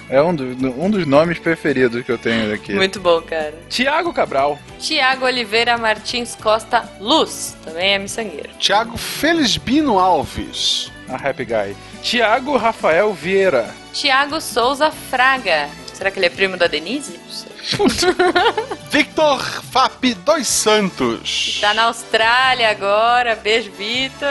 É 0.08 0.20
um, 0.22 0.34
do- 0.34 0.82
um 0.82 0.90
dos 0.90 1.06
nomes 1.06 1.38
preferidos 1.38 2.04
que 2.04 2.12
eu 2.12 2.18
tenho 2.18 2.52
aqui. 2.54 2.74
Muito 2.74 3.00
bom, 3.00 3.20
cara. 3.22 3.54
Tiago 3.68 4.12
Cabral. 4.12 4.58
Tiago 4.78 5.24
Oliveira 5.24 5.78
Martins 5.78 6.34
Costa 6.36 6.88
Luz. 7.00 7.56
Também 7.64 7.94
é 7.94 7.98
miçangueiro. 7.98 8.50
Tiago 8.58 8.96
Felisbino 8.96 9.98
Alves. 9.98 10.92
A 11.08 11.16
Happy 11.16 11.44
Guy. 11.44 11.76
Tiago 12.02 12.56
Rafael 12.56 13.12
Vieira. 13.12 13.68
Tiago 13.92 14.40
Souza 14.40 14.90
Fraga. 14.90 15.68
Será 16.04 16.12
que 16.12 16.18
ele 16.18 16.26
é 16.26 16.30
primo 16.30 16.58
da 16.58 16.66
Denise? 16.66 17.18
Victor 18.92 19.40
Fap 19.72 20.04
dos 20.16 20.46
Santos. 20.46 21.56
Tá 21.62 21.72
na 21.72 21.84
Austrália 21.84 22.68
agora. 22.68 23.34
Beijo, 23.34 23.70
Vitor. 23.72 24.28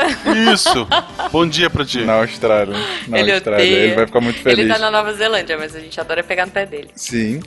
Isso. 0.53 0.87
Bom 1.33 1.47
dia 1.47 1.71
pra 1.71 1.83
ti. 1.83 2.01
Na 2.01 2.13
Austrália. 2.21 2.75
Na 3.07 3.17
Ele 3.19 3.31
Austrália. 3.31 3.65
odeia. 3.65 3.83
Ele 3.85 3.95
vai 3.95 4.05
ficar 4.05 4.21
muito 4.21 4.39
feliz. 4.39 4.59
Ele 4.59 4.71
tá 4.71 4.77
na 4.77 4.91
Nova 4.91 5.13
Zelândia, 5.13 5.57
mas 5.57 5.75
a 5.75 5.79
gente 5.79 5.99
adora 5.99 6.23
pegar 6.23 6.45
no 6.45 6.51
pé 6.51 6.67
dele. 6.67 6.91
Sim. 6.93 7.41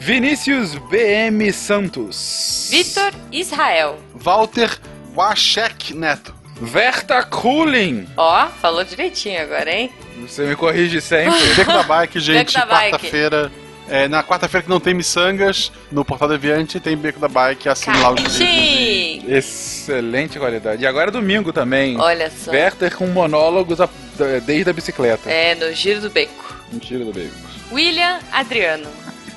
Vinícius 0.00 0.74
BM 0.90 1.52
Santos. 1.52 2.68
Vitor 2.70 3.12
Israel. 3.30 3.98
Walter 4.14 4.78
Wachek 5.14 5.92
Neto. 5.92 6.34
Verta 6.58 7.22
Kulin. 7.22 8.08
Ó, 8.16 8.46
falou 8.62 8.82
direitinho 8.82 9.42
agora, 9.42 9.70
hein? 9.70 9.92
Você 10.26 10.46
me 10.46 10.56
corrige 10.56 11.00
sempre. 11.00 11.38
Beco 11.54 11.72
da 11.72 11.82
Bike, 11.82 12.20
gente. 12.20 12.54
Beco. 12.54 12.68
Quarta-feira. 12.68 13.52
É, 13.90 14.06
na 14.06 14.22
quarta-feira 14.22 14.62
que 14.64 14.68
não 14.68 14.78
tem 14.80 14.92
miçangas, 14.92 15.72
no 15.90 16.04
Portal 16.04 16.28
Deviante 16.28 16.78
tem 16.78 16.94
Beco 16.94 17.18
da 17.18 17.28
Bike, 17.28 17.68
assine 17.70 17.96
lá 17.98 18.10
o 18.10 18.14
vídeo. 18.16 18.30
Sim! 18.30 19.24
Excelente 19.26 20.38
qualidade. 20.38 20.82
E 20.82 20.86
agora 20.86 21.08
é 21.08 21.10
domingo 21.10 21.52
também. 21.54 21.98
Olha 21.98 22.30
só. 22.30 22.50
Werther 22.50 22.94
com 22.94 23.06
monólogos 23.06 23.80
a- 23.80 23.88
da- 24.18 24.38
desde 24.40 24.68
a 24.68 24.72
bicicleta. 24.74 25.30
É, 25.30 25.54
no 25.54 25.72
Giro 25.72 26.02
do 26.02 26.10
Beco. 26.10 26.54
Mentira 26.70 27.02
do 27.02 27.12
bacon. 27.14 27.32
William 27.72 28.18
Adriano. 28.30 28.86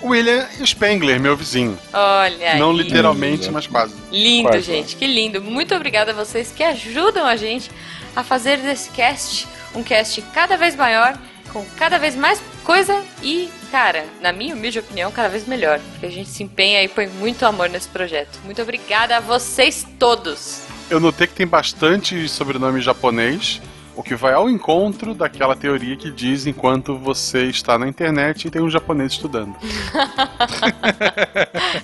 William 0.03 0.45
Spengler, 0.65 1.17
meu 1.19 1.37
vizinho. 1.37 1.77
Olha 1.93 2.51
aí. 2.53 2.59
Não 2.59 2.73
literalmente, 2.73 3.49
mas 3.51 3.67
quase. 3.67 3.93
Lindo, 4.11 4.49
Quase. 4.49 4.63
gente, 4.65 4.95
que 4.97 5.07
lindo. 5.07 5.41
Muito 5.41 5.73
obrigada 5.73 6.11
a 6.11 6.13
vocês 6.13 6.51
que 6.53 6.61
ajudam 6.63 7.25
a 7.25 7.35
gente 7.37 7.71
a 8.15 8.21
fazer 8.23 8.57
desse 8.57 8.89
cast 8.89 9.47
um 9.75 9.83
cast 9.83 10.21
cada 10.33 10.57
vez 10.57 10.75
maior, 10.75 11.17
com 11.51 11.65
cada 11.77 11.97
vez 11.97 12.15
mais 12.15 12.41
coisa 12.63 13.03
e, 13.21 13.49
cara, 13.71 14.05
na 14.21 14.31
minha 14.31 14.55
humilde 14.55 14.79
opinião, 14.79 15.11
cada 15.11 15.29
vez 15.29 15.47
melhor. 15.47 15.79
Porque 15.91 16.05
a 16.05 16.11
gente 16.11 16.29
se 16.29 16.43
empenha 16.43 16.83
e 16.83 16.87
põe 16.87 17.07
muito 17.07 17.45
amor 17.45 17.69
nesse 17.69 17.87
projeto. 17.87 18.39
Muito 18.43 18.61
obrigada 18.61 19.17
a 19.17 19.19
vocês 19.19 19.85
todos. 19.99 20.63
Eu 20.89 20.99
notei 20.99 21.27
que 21.27 21.33
tem 21.33 21.47
bastante 21.47 22.27
sobrenome 22.27 22.81
japonês, 22.81 23.61
o 23.95 24.01
que 24.03 24.15
vai 24.15 24.33
ao 24.33 24.49
encontro 24.49 25.13
daquela 25.13 25.55
teoria 25.55 25.95
que 25.95 26.09
diz 26.11 26.45
enquanto 26.47 26.97
você 26.97 27.43
está 27.45 27.77
na 27.77 27.87
internet 27.87 28.47
e 28.47 28.51
tem 28.51 28.61
um 28.61 28.69
japonês 28.69 29.11
estudando. 29.13 29.55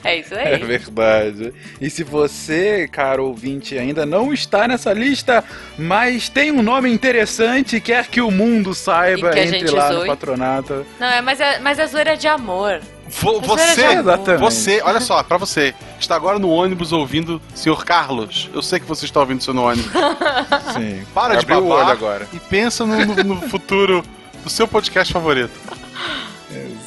É 0.04 0.20
isso 0.20 0.34
É 0.36 0.56
aí. 0.56 0.64
verdade. 0.64 1.54
E 1.82 1.90
se 1.90 2.04
você, 2.04 2.88
caro 2.92 3.26
ouvinte, 3.26 3.78
ainda 3.78 4.06
não 4.06 4.34
está 4.34 4.68
nessa 4.68 4.94
lista, 4.94 5.44
mas 5.78 6.30
tem 6.30 6.52
um 6.52 6.62
nome 6.62 6.90
interessante 6.92 7.78
e 7.78 7.82
quer 7.82 8.08
que 8.08 8.22
o 8.22 8.32
mundo 8.32 8.74
saiba, 8.74 9.32
que 9.32 9.40
a 9.40 9.46
entre 9.46 9.70
lá 9.72 9.92
zoe. 9.92 10.00
no 10.02 10.06
patronato. 10.08 10.86
Não, 11.00 11.08
é, 11.08 11.22
mas 11.22 11.40
é, 11.40 11.60
mas 11.60 11.80
é 11.80 11.88
zoeira 11.88 12.16
de 12.18 12.28
amor. 12.28 12.82
Vo- 13.10 13.40
Você, 13.42 14.02
você, 14.40 14.82
olha 14.84 15.00
só, 15.00 15.24
pra 15.24 15.38
você, 15.38 15.74
que 15.98 16.02
está 16.02 16.16
agora 16.16 16.38
no 16.38 16.50
ônibus 16.50 16.92
ouvindo 16.92 17.42
Sr. 17.56 17.84
Carlos. 17.86 18.50
Eu 18.54 18.62
sei 18.62 18.80
que 18.80 18.86
você 18.86 19.06
está 19.06 19.20
ouvindo 19.20 19.40
isso 19.42 19.54
no 19.54 19.64
ônibus. 19.64 19.92
Sim. 20.76 21.04
Para 21.14 21.36
de 21.36 21.46
Abriu 21.46 21.62
babar 21.62 21.86
olho 21.86 21.92
agora. 21.92 22.28
e 22.34 22.40
pensa 22.40 22.86
no, 22.86 22.96
no- 23.06 23.24
no 23.24 23.50
futuro 23.50 24.04
do 24.44 24.50
seu 24.50 24.68
podcast 24.68 25.12
favorito. 25.14 25.52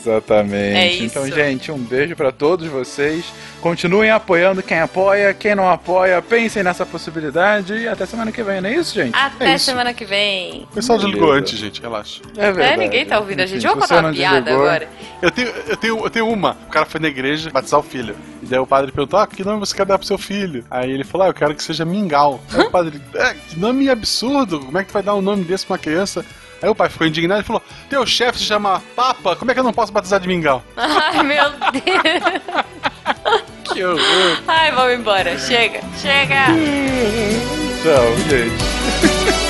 Exatamente. 0.01 0.77
É 0.77 0.93
isso. 0.93 1.05
Então, 1.05 1.27
gente, 1.31 1.71
um 1.71 1.79
beijo 1.79 2.17
pra 2.17 2.33
todos 2.33 2.67
vocês. 2.69 3.25
Continuem 3.61 4.11
apoiando 4.11 4.63
quem 4.63 4.81
apoia, 4.81 5.35
quem 5.35 5.55
não 5.55 5.69
apoia, 5.71 6.23
pensem 6.23 6.63
nessa 6.63 6.87
possibilidade 6.87 7.75
e 7.75 7.87
até 7.87 8.07
semana 8.07 8.33
que 8.33 8.43
vem, 8.43 8.61
não 8.61 8.71
é 8.71 8.75
isso, 8.75 8.95
gente? 8.95 9.15
Até 9.15 9.53
É 9.53 9.55
isso. 9.57 9.67
semana 9.67 9.93
que 9.93 10.05
vem. 10.05 10.63
O 10.71 10.75
pessoal 10.75 10.99
desligou 10.99 11.31
antes, 11.33 11.59
gente, 11.59 11.81
relaxa. 11.83 12.23
É 12.39 12.51
verdade. 12.53 12.73
É, 12.73 12.77
ninguém 12.79 13.05
tá 13.05 13.19
ouvindo 13.19 13.41
a 13.41 13.47
gente. 13.47 13.63
Vamos 13.67 13.83
contar 13.87 14.01
uma 14.01 14.13
piada 14.13 14.41
desligou- 14.41 14.63
agora. 14.67 14.89
Eu 15.21 15.31
tenho, 15.31 15.49
eu, 15.69 15.77
tenho, 15.77 15.99
eu 16.05 16.11
tenho 16.11 16.29
uma. 16.29 16.57
O 16.67 16.71
cara 16.71 16.87
foi 16.87 17.01
na 17.01 17.09
igreja 17.09 17.51
batizar 17.51 17.79
o 17.79 17.83
filho. 17.83 18.17
E 18.43 18.47
daí 18.47 18.59
o 18.59 18.67
padre 18.67 18.91
perguntou: 18.91 19.21
Ah, 19.21 19.27
que 19.27 19.45
nome 19.45 19.61
você 19.61 19.77
quer 19.77 19.85
dar 19.85 19.99
pro 19.99 20.07
seu 20.07 20.17
filho? 20.17 20.65
Aí 20.71 20.91
ele 20.91 21.05
falou: 21.05 21.27
Ah, 21.27 21.31
eu 21.31 21.35
quero 21.35 21.55
que 21.55 21.63
seja 21.63 21.85
Mingau. 21.85 22.41
Aí 22.53 22.61
o 22.65 22.71
padre, 22.71 23.01
é, 23.15 23.35
que 23.35 23.59
nome 23.59 23.91
absurdo. 23.91 24.61
Como 24.61 24.79
é 24.79 24.83
que 24.83 24.89
tu 24.89 24.93
vai 24.95 25.03
dar 25.03 25.15
um 25.15 25.21
nome 25.21 25.45
desse 25.45 25.67
pra 25.67 25.75
uma 25.75 25.79
criança? 25.79 26.25
Aí 26.63 26.69
o 26.69 26.75
pai 26.75 26.89
ficou 26.89 27.07
indignado 27.07 27.41
e 27.41 27.45
falou: 27.45 27.63
Teu 27.89 28.05
chefe 28.07 28.39
se 28.39 28.45
chama 28.45 28.83
Papa, 28.95 29.37
como 29.37 29.51
é 29.51 29.55
que 29.55 29.61
eu 29.61 29.65
não 29.65 29.73
posso 29.73 29.93
batizar 29.93 30.21
de 30.21 30.29
Mingau? 30.29 30.63
Ai, 30.77 31.23
meu 31.23 31.51
Deus. 31.51 32.71
Que 33.73 33.85
horror. 33.85 34.43
Ai, 34.49 34.73
vamos 34.73 34.95
embora. 34.95 35.39
Chega, 35.39 35.81
chega. 36.03 36.47
Tchau, 37.83 38.17
gente. 38.29 39.41